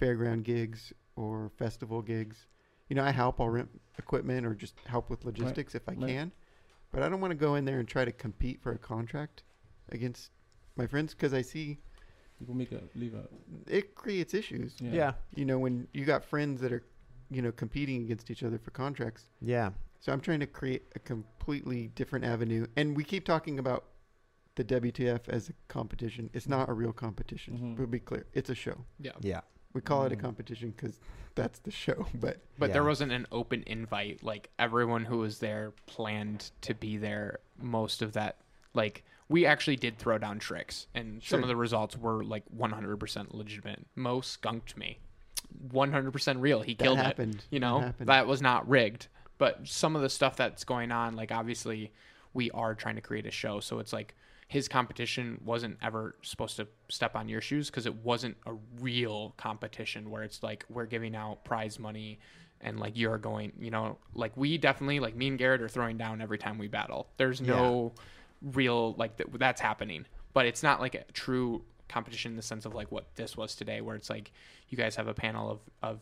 fairground 0.00 0.42
gigs 0.42 0.92
or 1.16 1.50
festival 1.56 2.02
gigs. 2.02 2.46
You 2.88 2.96
know, 2.96 3.04
I 3.04 3.10
help. 3.10 3.40
I'll 3.40 3.48
rent 3.48 3.70
equipment 3.98 4.46
or 4.46 4.54
just 4.54 4.74
help 4.86 5.08
with 5.10 5.24
logistics 5.24 5.74
if 5.74 5.88
I 5.88 5.94
Right. 5.94 6.08
can. 6.08 6.32
But 6.92 7.02
I 7.02 7.08
don't 7.08 7.20
want 7.20 7.30
to 7.32 7.36
go 7.36 7.54
in 7.56 7.64
there 7.64 7.78
and 7.78 7.86
try 7.88 8.04
to 8.04 8.12
compete 8.12 8.60
for 8.62 8.72
a 8.72 8.78
contract 8.78 9.42
against 9.90 10.30
my 10.76 10.86
friends 10.86 11.14
because 11.14 11.34
I 11.34 11.42
see 11.42 11.78
People 12.38 12.54
make 12.54 12.70
a 12.72 12.80
leave 12.94 13.14
a 13.14 13.26
it 13.66 13.94
creates 13.96 14.32
issues. 14.32 14.76
yeah. 14.80 14.92
yeah 14.92 15.12
You 15.34 15.44
know, 15.44 15.58
when 15.58 15.88
you 15.92 16.04
got 16.04 16.24
friends 16.24 16.60
that 16.60 16.72
are, 16.72 16.84
you 17.30 17.42
know, 17.42 17.50
competing 17.52 18.02
against 18.02 18.30
each 18.30 18.42
other 18.44 18.58
for 18.58 18.70
contracts. 18.70 19.24
yeah 19.40 19.70
So 20.00 20.12
I'm 20.12 20.20
trying 20.20 20.40
to 20.40 20.46
create 20.46 20.84
a 20.94 21.00
completely 21.00 21.88
different 21.88 22.24
avenue. 22.24 22.66
And 22.76 22.96
we 22.96 23.02
keep 23.04 23.24
talking 23.24 23.58
about 23.58 23.84
the 24.54 24.64
WTF 24.64 25.28
as 25.28 25.48
a 25.48 25.52
competition. 25.68 26.30
It's 26.32 26.48
not 26.48 26.68
a 26.68 26.72
real 26.72 26.92
competition. 26.92 27.58
Mhm. 27.58 27.78
We'll 27.78 27.86
be 27.88 28.00
clear. 28.00 28.24
It's 28.34 28.50
a 28.50 28.54
show. 28.54 28.84
Yeah. 29.00 29.12
yeah 29.20 29.40
We 29.74 29.80
call 29.80 30.04
it 30.04 30.12
a 30.12 30.16
Mhm. 30.16 30.20
competition 30.20 30.70
because 30.76 30.98
that's 31.34 31.58
the 31.60 31.70
show. 31.70 32.06
But 32.14 32.38
But 32.58 32.72
there 32.72 32.82
Yeah. 32.82 32.88
wasn't 32.88 33.12
an 33.12 33.26
open 33.30 33.62
invite. 33.66 34.22
Like 34.22 34.50
everyone 34.58 35.04
who 35.04 35.18
was 35.18 35.38
there 35.40 35.72
planned 35.86 36.50
to 36.62 36.74
be 36.74 36.96
there. 36.96 37.40
Most 37.58 38.02
of 38.02 38.12
that, 38.14 38.38
like 38.74 39.04
we 39.28 39.44
actually 39.44 39.76
did 39.76 39.98
throw 39.98 40.16
down 40.18 40.38
tricks, 40.38 40.86
and 40.94 41.22
some 41.22 41.38
Sure. 41.38 41.40
of 41.42 41.48
the 41.48 41.56
results 41.56 41.96
were 41.96 42.24
like 42.24 42.44
100% 42.50 43.34
legitimate. 43.34 43.86
Mo 43.94 44.20
skunked 44.22 44.76
me. 44.76 44.98
100% 45.72 46.40
real. 46.40 46.62
He 46.62 46.74
That 46.74 46.82
killed 46.84 46.98
it. 46.98 47.02
happened. 47.04 47.44
You 47.50 47.60
That 47.60 47.66
know, 47.66 47.80
happened. 47.80 48.08
that 48.08 48.26
was 48.26 48.40
not 48.42 48.68
rigged. 48.68 49.08
But 49.36 49.68
some 49.68 49.94
of 49.94 50.02
the 50.02 50.08
stuff 50.08 50.36
that's 50.36 50.64
going 50.64 50.90
on, 50.90 51.14
like 51.14 51.30
obviously, 51.30 51.92
we 52.34 52.50
are 52.52 52.74
trying 52.74 52.96
to 52.96 53.00
create 53.00 53.26
a 53.26 53.30
show. 53.30 53.60
So 53.60 53.78
it's 53.78 53.92
like 53.92 54.14
his 54.48 54.66
competition 54.66 55.40
wasn't 55.44 55.76
ever 55.82 56.16
supposed 56.22 56.56
to 56.56 56.66
step 56.88 57.14
on 57.14 57.28
your 57.28 57.40
shoes 57.40 57.68
because 57.68 57.84
it 57.84 57.94
wasn't 57.96 58.36
a 58.46 58.54
real 58.80 59.34
competition 59.36 60.10
where 60.10 60.22
it's 60.22 60.42
like 60.42 60.64
we're 60.70 60.86
giving 60.86 61.14
out 61.14 61.44
prize 61.44 61.78
money 61.78 62.18
and 62.62 62.80
like 62.80 62.96
you're 62.96 63.18
going, 63.18 63.52
you 63.60 63.70
know, 63.70 63.98
like 64.14 64.36
we 64.36 64.56
definitely, 64.58 65.00
like 65.00 65.14
me 65.14 65.28
and 65.28 65.38
Garrett 65.38 65.60
are 65.60 65.68
throwing 65.68 65.98
down 65.98 66.22
every 66.22 66.38
time 66.38 66.58
we 66.58 66.66
battle. 66.66 67.08
There's 67.18 67.40
no 67.40 67.92
real, 68.40 68.94
like, 68.94 69.16
th- 69.18 69.28
that's 69.34 69.60
happening. 69.60 70.06
But 70.32 70.46
it's 70.46 70.62
not 70.62 70.80
like 70.80 70.94
a 70.94 71.04
true 71.12 71.62
competition 71.88 72.32
in 72.32 72.36
the 72.36 72.42
sense 72.42 72.64
of 72.64 72.74
like 72.74 72.90
what 72.90 73.14
this 73.16 73.36
was 73.36 73.54
today, 73.54 73.80
where 73.82 73.96
it's 73.96 74.10
like 74.10 74.32
you 74.70 74.78
guys 74.78 74.96
have 74.96 75.08
a 75.08 75.14
panel 75.14 75.50
of, 75.50 75.60
of 75.82 76.00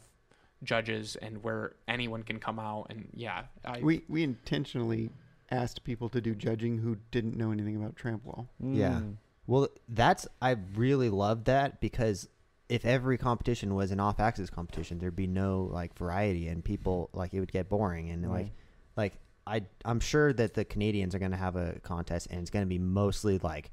judges 0.63 1.17
and 1.17 1.43
where 1.43 1.75
anyone 1.89 2.23
can 2.23 2.39
come 2.39 2.59
out 2.59 2.87
and 2.89 3.09
yeah 3.15 3.45
I, 3.65 3.81
we 3.81 4.03
we 4.09 4.23
intentionally 4.23 5.11
asked 5.51 5.85
people 5.85 6.09
to 6.11 6.21
do 6.21 6.35
judging 6.35 6.79
who 6.79 6.97
didn't 7.11 7.37
know 7.37 7.51
anything 7.53 7.77
about 7.77 7.97
tramp 7.97 8.25
wall. 8.25 8.49
Yeah. 8.61 9.01
Mm. 9.03 9.17
Well, 9.47 9.69
that's 9.89 10.27
I 10.43 10.57
really 10.75 11.09
love 11.09 11.45
that 11.45 11.81
because 11.81 12.29
if 12.69 12.85
every 12.85 13.17
competition 13.17 13.75
was 13.77 13.93
an 13.93 14.01
off-axis 14.01 14.51
competition, 14.51 14.99
there'd 14.99 15.15
be 15.15 15.29
no 15.29 15.69
like 15.73 15.97
variety, 15.97 16.49
and 16.49 16.65
people 16.65 17.11
like 17.13 17.33
it 17.33 17.39
would 17.41 17.53
get 17.53 17.69
boring. 17.69 18.11
And 18.11 18.23
like, 18.29 18.31
Right. 18.33 18.53
like 18.97 19.19
I 19.47 19.63
I'm 19.85 20.01
sure 20.01 20.33
that 20.33 20.55
the 20.55 20.65
Canadians 20.65 21.15
are 21.15 21.21
gonna 21.21 21.37
have 21.37 21.55
a 21.55 21.79
contest, 21.85 22.27
and 22.31 22.41
it's 22.41 22.51
gonna 22.51 22.67
be 22.67 22.79
mostly 22.81 23.39
like 23.39 23.71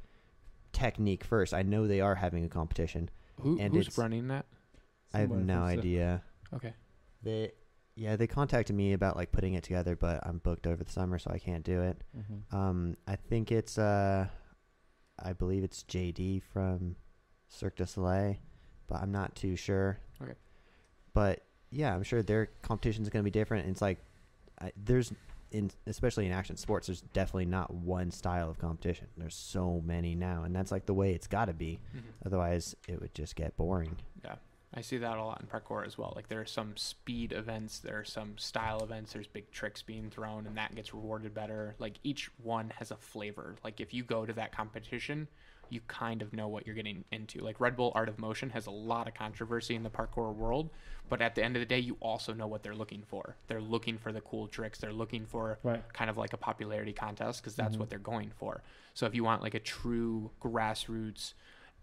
technique 0.73 1.23
first. 1.23 1.53
I 1.53 1.63
know 1.63 1.87
they 1.87 2.01
are 2.01 2.15
having 2.15 2.43
a 2.45 2.49
competition. 2.49 3.09
who, 3.41 3.57
and 3.59 3.73
who's 3.73 3.97
running 3.97 4.27
that 4.27 4.45
I 5.11 5.19
have 5.21 5.29
Somebody 5.29 5.45
no 5.47 5.53
from 5.65 5.73
Sa- 5.75 5.79
idea. 5.79 6.23
okay 6.53 6.73
They 7.23 7.51
yeah 7.95 8.15
they 8.15 8.27
contacted 8.27 8.75
me 8.75 8.93
about 8.93 9.15
like 9.15 9.31
putting 9.31 9.53
it 9.53 9.63
together, 9.63 9.95
but 9.95 10.25
I'm 10.25 10.39
booked 10.39 10.67
over 10.67 10.83
the 10.83 10.91
summer, 10.91 11.19
so 11.19 11.31
I 11.31 11.39
can't 11.39 11.63
do 11.63 11.81
it. 11.81 12.01
Mhm. 12.17 12.53
Um, 12.55 12.97
I 13.07 13.15
think 13.15 13.51
it's 13.51 13.77
uh, 13.77 14.27
I 15.19 15.33
believe 15.33 15.63
it's 15.63 15.83
JD 15.83 16.41
from 16.41 16.95
Cirque 17.49 17.75
du 17.77 17.85
Soleil, 17.85 18.37
but 18.87 19.01
I'm 19.01 19.11
not 19.11 19.35
too 19.35 19.55
sure. 19.55 19.99
Okay. 20.21 20.33
But 21.13 21.43
yeah, 21.71 21.93
I'm 21.93 22.03
sure 22.03 22.21
their 22.23 22.47
competition 22.61 23.03
is 23.03 23.09
going 23.09 23.23
to 23.23 23.29
be 23.31 23.31
different. 23.31 23.67
It's 23.67 23.81
like 23.81 23.99
I, 24.61 24.71
there's 24.75 25.11
in 25.51 25.69
especially 25.85 26.25
in 26.25 26.31
action 26.31 26.57
sports, 26.57 26.87
there's 26.87 27.01
definitely 27.01 27.45
not 27.45 27.71
one 27.71 28.09
style 28.09 28.49
of 28.49 28.57
competition. 28.57 29.05
There's 29.17 29.35
so 29.35 29.81
many 29.85 30.15
now, 30.15 30.43
and 30.43 30.55
that's 30.55 30.71
like 30.71 30.87
the 30.87 30.95
way 30.95 31.13
it's 31.13 31.27
got 31.27 31.45
to 31.45 31.53
be. 31.53 31.79
Otherwise, 32.25 32.75
it 32.87 32.99
would 32.99 33.13
just 33.13 33.35
get 33.35 33.55
boring. 33.55 33.95
I 34.73 34.81
see 34.81 34.97
that 34.97 35.17
a 35.17 35.23
lot 35.23 35.39
in 35.41 35.47
parkour 35.47 35.85
as 35.85 35.97
well 35.97 36.13
like 36.15 36.27
there 36.29 36.41
are 36.41 36.45
some 36.45 36.75
speed 36.75 37.31
events 37.31 37.79
there 37.79 37.99
are 37.99 38.03
some 38.05 38.37
style 38.37 38.83
events 38.83 39.13
there's 39.13 39.27
big 39.27 39.49
tricks 39.51 39.81
being 39.81 40.09
thrown 40.09 40.47
and 40.47 40.57
that 40.57 40.73
gets 40.75 40.93
rewarded 40.93 41.33
better 41.33 41.75
like 41.79 41.95
each 42.03 42.29
one 42.41 42.71
has 42.77 42.91
a 42.91 42.95
flavor 42.97 43.55
like 43.63 43.79
if 43.79 43.93
you 43.93 44.03
go 44.03 44.25
to 44.25 44.33
that 44.33 44.51
competition 44.55 45.27
you 45.69 45.79
kind 45.87 46.21
of 46.21 46.33
know 46.33 46.47
what 46.47 46.67
you're 46.67 46.75
getting 46.75 47.03
into 47.11 47.39
like 47.39 47.59
red 47.59 47.75
bull 47.75 47.91
art 47.95 48.07
of 48.09 48.19
motion 48.19 48.49
has 48.51 48.67
a 48.67 48.71
lot 48.71 49.07
of 49.07 49.13
controversy 49.13 49.75
in 49.75 49.81
the 49.83 49.89
parkour 49.89 50.33
world 50.35 50.69
but 51.09 51.21
at 51.21 51.33
the 51.35 51.43
end 51.43 51.55
of 51.55 51.61
the 51.61 51.65
day 51.65 51.79
you 51.79 51.97
also 51.99 52.33
know 52.33 52.45
what 52.47 52.61
they're 52.63 52.75
looking 52.75 53.01
for 53.07 53.35
they're 53.47 53.61
looking 53.61 53.97
for 53.97 54.11
the 54.11 54.21
cool 54.21 54.47
tricks 54.47 54.77
they're 54.79 54.93
looking 54.93 55.25
for 55.25 55.57
Right. 55.63 55.81
kind 55.93 56.09
of 56.09 56.17
like 56.17 56.33
a 56.33 56.37
popularity 56.37 56.93
contest 56.93 57.41
because 57.41 57.55
that's 57.55 57.75
Mhm. 57.75 57.79
what 57.79 57.89
they're 57.89 57.99
going 57.99 58.31
for. 58.31 58.61
So 58.93 59.05
if 59.05 59.15
you 59.15 59.23
want 59.23 59.41
like 59.41 59.53
a 59.53 59.59
true 59.59 60.31
grassroots 60.41 61.33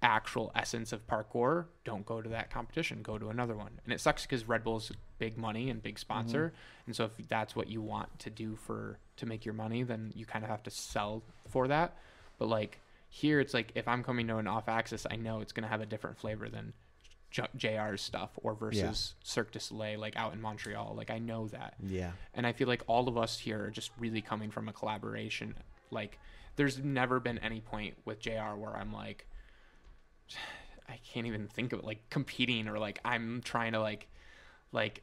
actual 0.02 0.50
essence 0.54 0.92
of 0.92 1.06
parkour, 1.06 1.66
don't 1.84 2.06
go 2.06 2.22
to 2.22 2.28
that 2.30 2.50
competition, 2.50 3.02
go 3.02 3.18
to 3.18 3.28
another 3.28 3.54
one. 3.54 3.80
And 3.84 3.92
it 3.92 4.00
sucks 4.00 4.22
because 4.22 4.48
Red 4.48 4.64
Bull's 4.64 4.92
big 5.18 5.36
money 5.36 5.68
and 5.70 5.82
big 5.82 5.98
sponsor. 5.98 6.46
Mm-hmm. 6.48 6.56
And 6.86 6.96
so 6.96 7.04
if 7.04 7.28
that's 7.28 7.54
what 7.54 7.68
you 7.68 7.82
want 7.82 8.18
to 8.20 8.30
do 8.30 8.56
for 8.56 8.98
to 9.16 9.26
make 9.26 9.44
your 9.44 9.54
money, 9.54 9.82
then 9.82 10.12
you 10.14 10.24
kind 10.24 10.44
of 10.44 10.50
have 10.50 10.62
to 10.64 10.70
sell 10.70 11.22
for 11.48 11.68
that. 11.68 11.96
But 12.38 12.48
like 12.48 12.80
here 13.08 13.40
it's 13.40 13.52
like 13.52 13.72
if 13.74 13.86
I'm 13.88 14.02
coming 14.02 14.26
to 14.28 14.38
an 14.38 14.46
off 14.46 14.68
axis, 14.68 15.06
I 15.10 15.16
know 15.16 15.40
it's 15.40 15.52
going 15.52 15.64
to 15.64 15.68
have 15.68 15.80
a 15.82 15.86
different 15.86 16.16
flavor 16.18 16.48
than 16.48 16.72
J- 17.30 17.48
JR's 17.56 18.00
stuff 18.02 18.30
or 18.42 18.54
versus 18.54 19.14
Cirque 19.22 19.52
du 19.52 19.60
Soleil 19.60 20.00
like 20.00 20.16
out 20.16 20.32
in 20.32 20.40
Montreal. 20.40 20.94
Like 20.96 21.10
I 21.10 21.18
know 21.18 21.48
that 21.48 21.74
Yeah. 21.86 22.12
and 22.34 22.46
I 22.46 22.52
feel 22.52 22.68
like 22.68 22.82
all 22.86 23.06
of 23.08 23.18
us 23.18 23.38
here 23.38 23.64
are 23.66 23.70
just 23.70 23.90
really 23.98 24.22
coming 24.22 24.50
from 24.50 24.68
a 24.68 24.72
collaboration. 24.72 25.54
Like, 25.90 26.18
there's 26.56 26.78
never 26.78 27.20
been 27.20 27.38
any 27.38 27.60
point 27.60 27.94
with 28.04 28.20
JR 28.20 28.54
where 28.56 28.76
I'm 28.76 28.92
like, 28.92 29.26
I 30.88 30.98
can't 31.12 31.26
even 31.26 31.46
think 31.48 31.72
of 31.72 31.80
it 31.80 31.84
like 31.84 32.00
competing 32.10 32.66
or 32.68 32.78
like 32.78 32.98
I'm 33.04 33.42
trying 33.44 33.72
to 33.72 33.80
like, 33.80 34.08
like, 34.72 35.02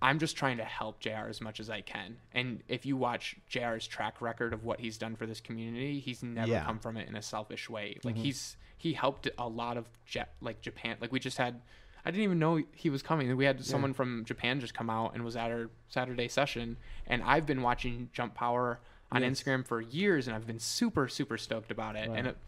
I'm 0.00 0.18
just 0.18 0.36
trying 0.36 0.58
to 0.58 0.64
help 0.64 1.00
JR 1.00 1.28
as 1.28 1.40
much 1.40 1.58
as 1.58 1.68
I 1.70 1.80
can. 1.80 2.16
And 2.32 2.62
if 2.68 2.86
you 2.86 2.96
watch 2.96 3.36
JR's 3.48 3.86
track 3.86 4.20
record 4.20 4.52
of 4.52 4.64
what 4.64 4.78
he's 4.80 4.96
done 4.98 5.16
for 5.16 5.26
this 5.26 5.40
community, 5.40 5.98
he's 5.98 6.22
never 6.22 6.50
Yeah. 6.52 6.64
come 6.64 6.78
from 6.78 6.96
it 6.96 7.08
in 7.08 7.16
a 7.16 7.22
selfish 7.22 7.68
way. 7.68 7.98
Like 8.04 8.14
Mhm. 8.16 8.18
he's 8.22 8.56
he 8.76 8.92
helped 8.92 9.28
a 9.38 9.48
lot 9.48 9.76
of 9.76 9.88
jet 10.06 10.34
like 10.40 10.60
Japan. 10.60 10.96
Like 11.00 11.10
we 11.12 11.18
just 11.20 11.36
had 11.38 11.60
I 12.04 12.10
didn't 12.12 12.22
even 12.24 12.38
know 12.38 12.62
he 12.74 12.88
was 12.90 13.02
coming. 13.02 13.36
We 13.36 13.44
had 13.44 13.62
someone 13.64 13.92
from 13.92 14.24
Japan 14.24 14.60
just 14.60 14.72
come 14.72 14.88
out 14.88 15.14
and 15.14 15.24
was 15.24 15.36
at 15.36 15.50
our 15.50 15.68
Saturday 15.88 16.28
session. 16.28 16.76
And 17.06 17.22
I've 17.24 17.44
been 17.44 17.60
watching 17.60 18.08
Jump 18.12 18.34
Power 18.34 18.80
on 19.10 19.22
Yes. 19.22 19.42
Instagram 19.42 19.66
for 19.66 19.80
years, 19.80 20.26
and 20.28 20.34
I've 20.36 20.46
been 20.46 20.60
super, 20.60 21.08
super 21.08 21.36
stoked 21.36 21.70
about 21.72 21.96
it. 21.96 22.08
Right. 22.08 22.18
And 22.18 22.28
it, 22.28 22.38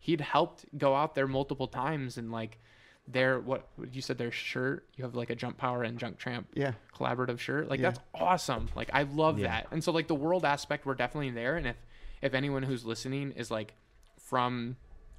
he'd 0.00 0.20
helped 0.20 0.64
go 0.76 0.96
out 0.96 1.14
there 1.14 1.28
multiple 1.28 1.68
times, 1.68 2.16
and 2.18 2.32
like 2.32 2.58
their 3.06 3.38
what 3.40 3.68
you 3.92 4.00
said 4.02 4.18
their 4.18 4.30
shirt, 4.32 4.86
you 4.96 5.04
have 5.04 5.14
like 5.14 5.30
a 5.30 5.34
Jump 5.36 5.56
Power 5.58 5.82
and 5.82 5.98
Junk 5.98 6.18
Tramp 6.18 6.48
Yeah. 6.54 6.72
collaborative 6.94 7.38
shirt. 7.38 7.68
Like 7.68 7.78
Yeah. 7.80 7.90
that's 7.90 8.00
awesome. 8.14 8.68
Like 8.74 8.90
I 8.92 9.02
love 9.04 9.38
Yeah. 9.38 9.48
that. 9.48 9.68
And 9.70 9.82
so 9.84 9.92
like 9.92 10.06
the 10.08 10.14
world 10.14 10.44
aspect 10.44 10.86
we're 10.86 10.94
definitely 10.94 11.30
there 11.30 11.56
and 11.56 11.66
if 11.66 11.76
if 12.22 12.34
anyone 12.34 12.62
who's 12.62 12.84
listening 12.84 13.32
is 13.32 13.50
like 13.50 13.74
from 14.18 14.76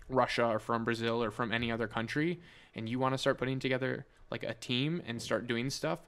Russia 0.07 0.45
or 0.45 0.59
from 0.59 0.83
Brazil 0.85 1.23
or 1.23 1.31
from 1.31 1.51
any 1.51 1.71
other 1.71 1.87
country 1.87 2.39
and 2.75 2.87
you 2.87 2.99
want 2.99 3.13
to 3.13 3.17
start 3.17 3.37
putting 3.37 3.59
together 3.59 4.05
like 4.29 4.43
a 4.43 4.53
team 4.53 5.01
and 5.05 5.21
start 5.21 5.47
doing 5.47 5.69
stuff, 5.69 5.99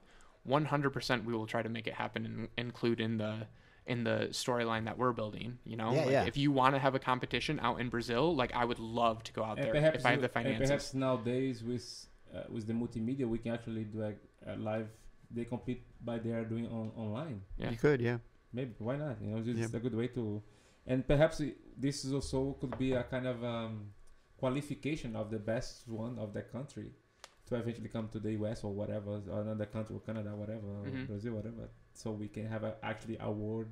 100% 0.48 1.24
we 1.24 1.32
will 1.34 1.46
try 1.46 1.62
to 1.62 1.68
make 1.68 1.86
it 1.86 1.94
happen 1.94 2.24
and 2.24 2.48
include 2.56 3.00
in 3.00 3.18
the 3.18 3.46
in 3.86 4.04
the 4.04 4.28
storyline 4.30 4.84
that 4.86 4.96
we're 4.96 5.12
building, 5.12 5.58
you 5.64 5.76
know? 5.76 5.92
Yeah, 5.92 6.00
like 6.00 6.10
yeah. 6.10 6.24
if 6.24 6.36
you 6.36 6.50
want 6.52 6.74
to 6.74 6.78
have 6.78 6.94
a 6.94 6.98
competition 6.98 7.60
out 7.60 7.80
in 7.80 7.88
Brazil, 7.90 8.34
like 8.34 8.52
I 8.54 8.64
would 8.64 8.78
love 8.78 9.22
to 9.24 9.32
go 9.32 9.42
out 9.44 9.58
And 9.58 9.66
there 9.66 9.72
perhaps, 9.74 9.98
if 9.98 10.06
I 10.06 10.10
have 10.12 10.20
the 10.20 10.28
you- 10.28 10.32
and 10.36 10.44
finances. 10.46 10.68
perhaps 10.68 10.94
nowadays 10.94 11.62
with 11.62 12.06
uh, 12.34 12.42
with 12.50 12.66
the 12.66 12.72
multimedia, 12.72 13.26
we 13.28 13.38
can 13.38 13.52
actually 13.52 13.84
do 13.84 14.02
a, 14.02 14.12
a 14.52 14.56
live. 14.56 14.88
They 15.30 15.44
compete 15.44 15.82
by 16.04 16.18
they 16.18 16.30
are 16.32 16.44
doing 16.44 16.66
on 16.66 16.90
online. 16.96 17.42
Yeah. 17.58 17.70
You 17.70 17.76
could, 17.76 18.00
yeah. 18.00 18.18
Maybe 18.52 18.72
why 18.78 18.96
not? 18.96 19.20
You 19.20 19.28
know, 19.30 19.38
it's 19.44 19.72
Yeah. 19.72 19.76
a 19.76 19.80
good 19.80 19.94
way 19.94 20.08
to, 20.08 20.42
and 20.86 21.06
perhaps 21.06 21.40
it, 21.40 21.56
this 21.80 22.04
is 22.04 22.12
also 22.12 22.56
could 22.60 22.76
be 22.78 22.92
a 22.92 23.02
kind 23.04 23.26
of 23.26 23.44
um, 23.44 23.90
qualification 24.38 25.14
of 25.16 25.30
the 25.30 25.38
best 25.38 25.86
one 25.88 26.18
of 26.18 26.32
that 26.34 26.50
country 26.52 26.90
to 27.46 27.54
eventually 27.56 27.88
come 27.88 28.08
to 28.08 28.18
the 28.18 28.32
US 28.32 28.64
or 28.64 28.72
whatever, 28.72 29.20
or 29.30 29.40
another 29.42 29.66
country, 29.66 29.94
or 29.96 30.00
Canada, 30.00 30.34
whatever, 30.34 30.66
or 30.66 30.84
Mhm. 30.86 31.06
Brazil, 31.06 31.34
whatever. 31.34 31.68
So 31.94 32.10
we 32.10 32.28
can 32.28 32.46
have 32.48 32.64
a, 32.64 32.74
actually 32.82 33.16
award. 33.20 33.68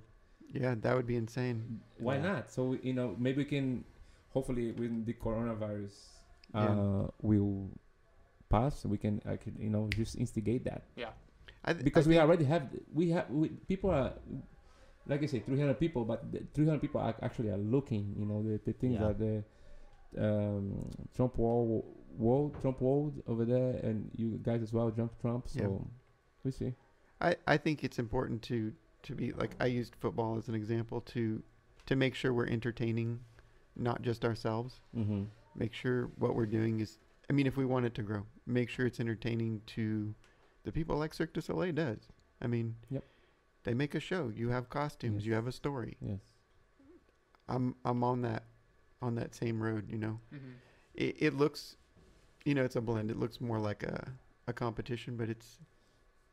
Yeah, 0.53 0.75
that 0.81 0.95
would 0.97 1.07
be 1.07 1.17
insane. 1.17 1.81
Why 1.99 2.17
Yeah. 2.17 2.23
not? 2.23 2.51
So 2.51 2.75
you 2.83 2.93
know, 2.93 3.17
maybe 3.19 3.39
we 3.39 3.45
can, 3.45 3.85
hopefully, 4.31 4.73
when 4.73 5.05
the 5.05 5.15
coronavirus 5.15 5.95
Yeah. 6.55 6.71
uh, 6.71 7.09
will 7.21 7.71
pass, 8.49 8.85
we 8.85 8.99
can, 8.99 9.21
I 9.27 9.37
could, 9.37 9.57
you 9.59 9.71
know, 9.71 9.89
just 9.97 10.17
instigate 10.17 10.65
that 10.65 10.83
I 11.65 11.73
th- 11.73 11.85
because 11.85 12.07
I 12.07 12.11
we 12.11 12.19
already 12.19 12.45
have 12.45 12.69
we 12.93 13.11
have 13.11 13.31
we, 13.31 13.49
people 13.49 13.91
are 13.91 14.13
like 15.07 15.23
I 15.23 15.27
say 15.27 15.41
300 15.41 15.79
people 15.79 16.05
but 16.05 16.25
300 16.55 16.81
people 16.81 17.01
are 17.01 17.15
actually 17.23 17.51
are 17.51 17.57
looking 17.57 18.15
you 18.19 18.27
know 18.27 18.43
the, 18.43 18.59
the 18.65 18.73
things 18.73 18.99
Yeah. 19.01 19.07
are 19.07 19.15
the 19.15 19.45
um, 20.19 20.91
Tramp 21.15 21.39
wall 21.39 21.85
wall 22.19 22.51
Tramp 22.61 22.81
wall 22.81 23.15
over 23.27 23.45
there 23.45 23.79
and 23.83 24.11
you 24.17 24.39
guys 24.43 24.61
as 24.63 24.73
well 24.73 24.91
Junk 24.91 25.13
Tramp 25.21 25.49
so 25.49 25.61
Yeah. 25.61 25.91
we 26.45 26.51
see 26.51 26.75
I, 27.23 27.37
I 27.47 27.57
think 27.57 27.85
it's 27.85 27.99
important 27.99 28.43
to 28.43 28.73
to 29.05 29.15
be 29.15 29.33
like 29.33 29.53
I 29.61 29.67
used 29.67 29.95
football 29.97 30.37
as 30.37 30.49
an 30.49 30.55
example 30.55 31.01
to 31.15 31.43
to 31.87 31.97
make 31.97 32.15
sure 32.15 32.33
we're 32.33 32.47
entertaining 32.47 33.21
not 33.77 34.03
just 34.03 34.25
ourselves. 34.25 34.81
mm-hmm. 34.97 35.23
Make 35.55 35.73
sure 35.75 36.11
what 36.19 36.35
we're 36.35 36.47
doing 36.47 36.81
is 36.81 36.99
I 37.31 37.33
mean 37.33 37.47
if 37.47 37.57
we 37.57 37.65
want 37.65 37.87
it 37.87 37.95
to 37.95 38.03
grow, 38.03 38.27
make 38.47 38.69
sure 38.69 38.87
it's 38.87 39.01
entertaining 39.01 39.63
to 39.77 40.15
the 40.65 40.73
people 40.73 40.97
like 40.97 41.15
Cirque 41.15 41.33
du 41.33 41.41
Soleil 41.41 41.73
does. 41.73 41.99
I 42.41 42.47
mean, 42.49 42.77
Yep. 42.91 43.05
they 43.65 43.75
make 43.75 43.95
a 43.95 44.01
show, 44.01 44.29
you 44.35 44.49
have 44.51 44.69
costumes, 44.69 45.23
Yes. 45.23 45.27
you 45.27 45.35
have 45.35 45.47
a 45.47 45.53
story. 45.53 45.97
yes 46.01 46.21
I'm 47.49 47.75
I'm 47.85 48.03
on 48.05 48.23
that 48.23 48.45
on 49.01 49.15
that 49.17 49.35
same 49.35 49.63
road, 49.63 49.91
you 49.91 49.99
know. 49.99 50.21
Mhm. 50.33 50.55
It 50.95 51.17
it 51.23 51.35
looks 51.35 51.77
you 52.45 52.55
know, 52.55 52.65
it's 52.65 52.75
a 52.77 52.81
blend. 52.81 53.11
It 53.11 53.17
looks 53.19 53.41
more 53.41 53.59
like 53.61 53.83
a 53.83 54.13
a 54.47 54.53
competition, 54.53 55.17
but 55.17 55.29
it's 55.29 55.59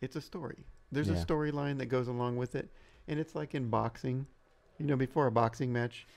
it's 0.02 0.16
a 0.16 0.22
story. 0.22 0.66
There's 0.91 1.10
a 1.10 1.14
storyline 1.26 1.78
that 1.78 1.86
goes 1.88 2.07
along 2.07 2.38
with 2.38 2.56
it, 2.56 2.70
and 3.07 3.20
it's 3.20 3.36
like 3.36 3.53
in 3.56 3.70
boxing. 3.70 4.26
You 4.80 4.86
know, 4.86 4.95
before 4.95 5.28
a 5.28 5.32
boxing 5.32 5.72
match, 5.74 6.07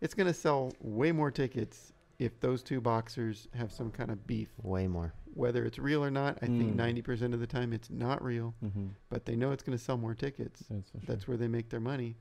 it's 0.00 0.14
going 0.14 0.26
to 0.26 0.34
sell 0.34 0.72
way 0.80 1.12
more 1.12 1.30
tickets 1.30 1.92
if 2.18 2.38
those 2.40 2.62
two 2.62 2.80
boxers 2.80 3.48
have 3.54 3.72
some 3.72 3.90
kind 3.90 4.10
of 4.10 4.26
beef, 4.26 4.48
Way 4.62 4.86
more. 4.88 5.14
whether 5.34 5.64
it's 5.64 5.78
real 5.78 6.04
or 6.04 6.10
not, 6.10 6.36
I 6.42 6.46
think 6.46 6.72
Mm. 6.72 6.76
ninety 6.76 7.00
percent 7.02 7.32
of 7.34 7.40
the 7.40 7.46
time 7.46 7.72
it's 7.72 7.88
not 7.88 8.22
real. 8.22 8.54
Mm-hmm. 8.62 8.88
But 9.08 9.24
they 9.24 9.36
know 9.36 9.52
it's 9.52 9.62
going 9.62 9.78
to 9.78 9.82
sell 9.82 9.96
more 9.96 10.14
tickets. 10.14 10.64
That's 10.68 10.90
sure. 10.90 11.00
That's 11.06 11.26
where 11.28 11.36
they 11.38 11.48
make 11.48 11.70
their 11.70 11.80
money. 11.80 12.16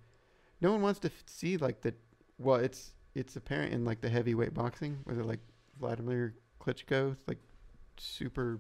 No 0.62 0.72
one 0.72 0.82
wants 0.82 1.00
to 1.02 1.08
f- 1.10 1.24
see 1.26 1.58
like 1.58 1.82
the. 1.82 1.94
Well, 2.38 2.58
it's 2.58 2.94
it's 3.16 3.36
apparent 3.36 3.74
in 3.74 3.84
like 3.84 4.00
the 4.00 4.10
heavyweight 4.10 4.54
boxing, 4.54 5.00
where 5.04 5.16
they're 5.16 5.26
like 5.26 5.42
Vladimir 5.80 6.36
Klitschko, 6.62 7.18
like 7.28 7.40
super 7.98 8.60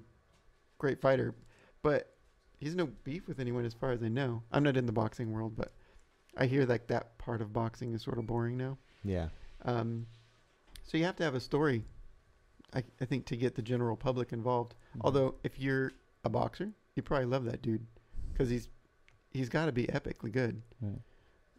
great 0.78 1.00
fighter, 1.00 1.36
but 1.84 2.16
he's 2.60 2.76
no 2.76 2.88
beef 3.04 3.28
with 3.28 3.40
anyone 3.40 3.66
as 3.66 3.74
far 3.74 3.92
as 3.92 4.04
I 4.04 4.10
know. 4.10 4.44
I'm 4.52 4.64
not 4.64 4.78
in 4.78 4.86
the 4.86 4.92
boxing 4.92 5.32
world, 5.32 5.54
but 5.56 5.72
I 6.38 6.46
hear 6.46 6.66
like 6.66 6.88
that 6.88 7.18
part 7.18 7.42
of 7.42 7.52
boxing 7.54 7.94
is 7.94 8.02
sort 8.04 8.18
of 8.20 8.28
boring 8.28 8.58
now. 8.58 8.78
Yeah. 9.04 9.30
Um, 9.66 10.06
so 10.84 10.98
you 10.98 11.06
have 11.06 11.16
to 11.18 11.24
have 11.24 11.36
a 11.36 11.40
story, 11.40 11.84
I, 12.74 12.84
I 13.02 13.06
think, 13.06 13.26
to 13.28 13.36
get 13.38 13.56
the 13.56 13.62
general 13.62 13.96
public 13.96 14.32
involved. 14.34 14.76
Mhm. 14.96 15.02
Although 15.02 15.36
if 15.44 15.60
you're 15.60 15.92
a 16.24 16.30
boxer, 16.30 16.72
you 16.96 17.02
probably 17.04 17.26
love 17.28 17.46
that 17.46 17.62
dude 17.62 17.86
because 18.32 18.50
he's 18.50 18.70
he's 19.32 19.50
got 19.50 19.66
to 19.68 19.72
be 19.72 19.86
epically 19.88 20.32
good. 20.32 20.62
Right. 20.82 21.00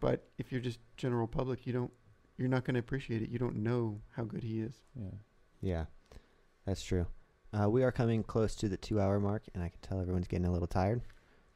But 0.00 0.28
if 0.38 0.50
you're 0.52 0.60
just 0.60 0.78
general 0.96 1.26
public, 1.26 1.66
you 1.66 1.72
don't 1.72 1.92
you're 2.36 2.48
not 2.48 2.64
going 2.64 2.74
to 2.74 2.80
appreciate 2.80 3.20
it. 3.22 3.28
You 3.28 3.38
don't 3.38 3.56
know 3.56 4.00
how 4.12 4.24
good 4.24 4.42
he 4.42 4.60
is. 4.60 4.80
Yeah. 4.94 5.10
Yeah. 5.60 5.84
That's 6.64 6.82
true. 6.82 7.06
Uh, 7.52 7.68
we 7.68 7.82
are 7.82 7.90
coming 7.92 8.22
close 8.22 8.54
to 8.56 8.68
the 8.68 8.76
two 8.76 9.00
hour 9.00 9.18
mark, 9.18 9.42
and 9.54 9.62
I 9.62 9.68
can 9.68 9.78
tell 9.82 10.00
everyone's 10.00 10.28
getting 10.28 10.46
a 10.46 10.52
little 10.52 10.68
tired. 10.68 11.02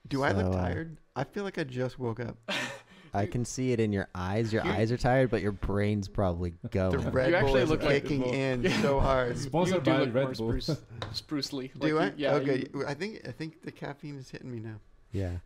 Do 0.09 0.23
I 0.23 0.33
look 0.33 0.53
So, 0.53 0.59
uh, 0.59 0.63
tired? 0.63 0.97
I 1.17 1.25
feel 1.25 1.45
like 1.45 1.59
I 1.59 1.65
just 1.65 1.99
woke 1.99 2.21
up. 2.21 2.37
I 3.15 3.27
can 3.27 3.45
see 3.45 3.71
it 3.71 3.79
in 3.79 3.93
your 3.93 4.09
eyes. 4.13 4.53
Your 4.53 4.67
eyes 4.67 4.91
are 4.91 4.97
tired, 4.97 5.31
but 5.31 5.41
your 5.41 5.53
brain's 5.53 6.09
probably 6.09 6.53
The 6.63 6.69
going. 6.69 7.11
Red 7.11 7.27
Bull 7.31 7.35
actually 7.37 7.63
is 7.63 7.71
look 7.71 7.85
like- 7.85 8.03
kicking 8.03 8.25
in 8.25 8.65
Yeah. 8.65 8.83
so 8.83 8.99
hard. 8.99 9.39
Sponsored 9.39 9.77
you 9.77 9.81
do 9.83 9.91
by 9.93 9.99
look 10.01 10.15
Red 10.15 10.37
Bull. 10.37 10.61
Spruce, 10.61 10.71
Sprucely. 11.13 11.71
Do 11.79 11.99
I? 11.99 12.03
Like 12.07 12.19
you- 12.19 12.25
yeah. 12.25 12.35
okay. 12.35 12.67
you- 12.75 12.85
I 12.87 12.95
think 12.95 13.21
I 13.29 13.31
think 13.31 13.63
the 13.63 13.71
caffeine 13.71 14.17
is 14.19 14.31
hitting 14.31 14.51
me 14.51 14.59
now. 14.61 14.81
yeah. 15.13 15.37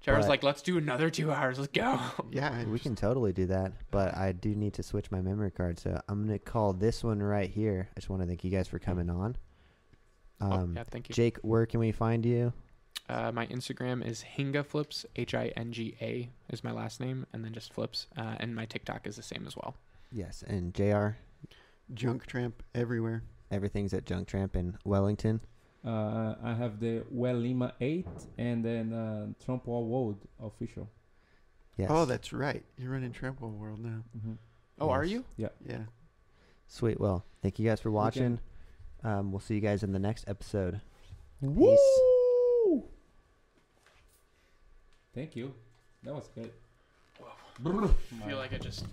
Jared's 0.00 0.26
But- 0.26 0.30
like, 0.30 0.42
let's 0.44 0.62
do 0.62 0.78
another 0.78 1.10
two 1.10 1.32
hours. 1.32 1.58
Let's 1.58 1.72
go. 1.72 1.98
Yeah. 2.30 2.52
I 2.52 2.64
We 2.66 2.74
just- 2.74 2.84
can 2.84 2.94
totally 2.94 3.32
do 3.32 3.46
that, 3.46 3.72
but 3.90 4.16
I 4.16 4.30
do 4.30 4.54
need 4.54 4.74
to 4.74 4.84
switch 4.84 5.10
my 5.10 5.20
memory 5.20 5.50
card, 5.50 5.80
so 5.80 6.00
I'm 6.08 6.24
gonna 6.24 6.38
call 6.38 6.72
this 6.72 7.02
one 7.02 7.20
right 7.20 7.50
here. 7.50 7.88
I 7.96 7.98
just 7.98 8.08
want 8.08 8.22
to 8.22 8.28
thank 8.28 8.44
you 8.44 8.50
guys 8.52 8.68
for 8.68 8.78
coming 8.78 9.10
on. 9.10 9.34
Oh, 10.40 10.52
Um, 10.52 10.76
yeah, 10.76 10.84
thank 10.90 11.08
you. 11.08 11.14
Jake, 11.14 11.38
where 11.38 11.66
can 11.66 11.80
we 11.80 11.92
find 11.92 12.24
you? 12.24 12.52
Uh, 13.08 13.32
my 13.32 13.46
Instagram 13.46 14.06
is 14.06 14.22
Hinga 14.36 14.64
Flips. 14.64 15.06
H 15.16 15.34
I 15.34 15.48
N 15.56 15.72
G 15.72 15.96
A 16.00 16.28
is 16.50 16.62
my 16.62 16.72
last 16.72 17.00
name, 17.00 17.26
and 17.32 17.44
then 17.44 17.52
just 17.52 17.72
Flips. 17.72 18.06
Uh, 18.16 18.34
and 18.38 18.54
my 18.54 18.66
TikTok 18.66 19.06
is 19.06 19.16
the 19.16 19.22
same 19.22 19.44
as 19.46 19.56
well. 19.56 19.74
Yes, 20.12 20.44
and 20.46 20.74
Jr. 20.74 21.08
Junk 21.94 22.26
tramp 22.26 22.62
everywhere. 22.74 23.22
Everything's 23.50 23.94
at 23.94 24.04
Junk 24.04 24.28
Tramp 24.28 24.54
in 24.56 24.76
Wellington. 24.84 25.40
Uh, 25.84 26.34
I 26.42 26.52
have 26.52 26.80
the 26.80 27.02
Well 27.10 27.36
Lima 27.36 27.72
8 27.80 28.06
and 28.36 28.62
then 28.62 28.92
uh, 28.92 29.28
Tramp 29.42 29.66
Wall 29.66 29.86
World 29.86 30.18
official. 30.42 30.90
Yes. 31.78 31.88
Oh, 31.90 32.04
that's 32.04 32.32
right. 32.34 32.62
You're 32.76 32.90
running 32.92 33.12
Tramp 33.12 33.40
Wall 33.40 33.52
World 33.52 33.78
now. 33.78 34.02
Mm-hmm. 34.18 34.32
Oh, 34.80 34.90
are 34.90 35.04
Yes. 35.04 35.22
you? 35.38 35.48
Yeah. 35.66 35.78
sweet. 36.66 37.00
Well, 37.00 37.24
thank 37.40 37.58
you 37.58 37.66
guys 37.66 37.80
for 37.80 37.90
watching. 37.90 38.38
Weekend. 39.02 39.18
Um, 39.18 39.32
we'll 39.32 39.40
see 39.40 39.54
you 39.54 39.60
guys 39.60 39.82
in 39.82 39.92
the 39.92 39.98
next 39.98 40.28
episode. 40.28 40.80
Woo! 41.40 41.70
Peace. 41.70 42.82
Thank 45.14 45.36
you. 45.36 45.54
That 46.04 46.14
was 46.14 46.28
good. 46.34 46.50
I 47.24 48.28
feel 48.28 48.38
like 48.38 48.52
I 48.52 48.58
just 48.58 48.84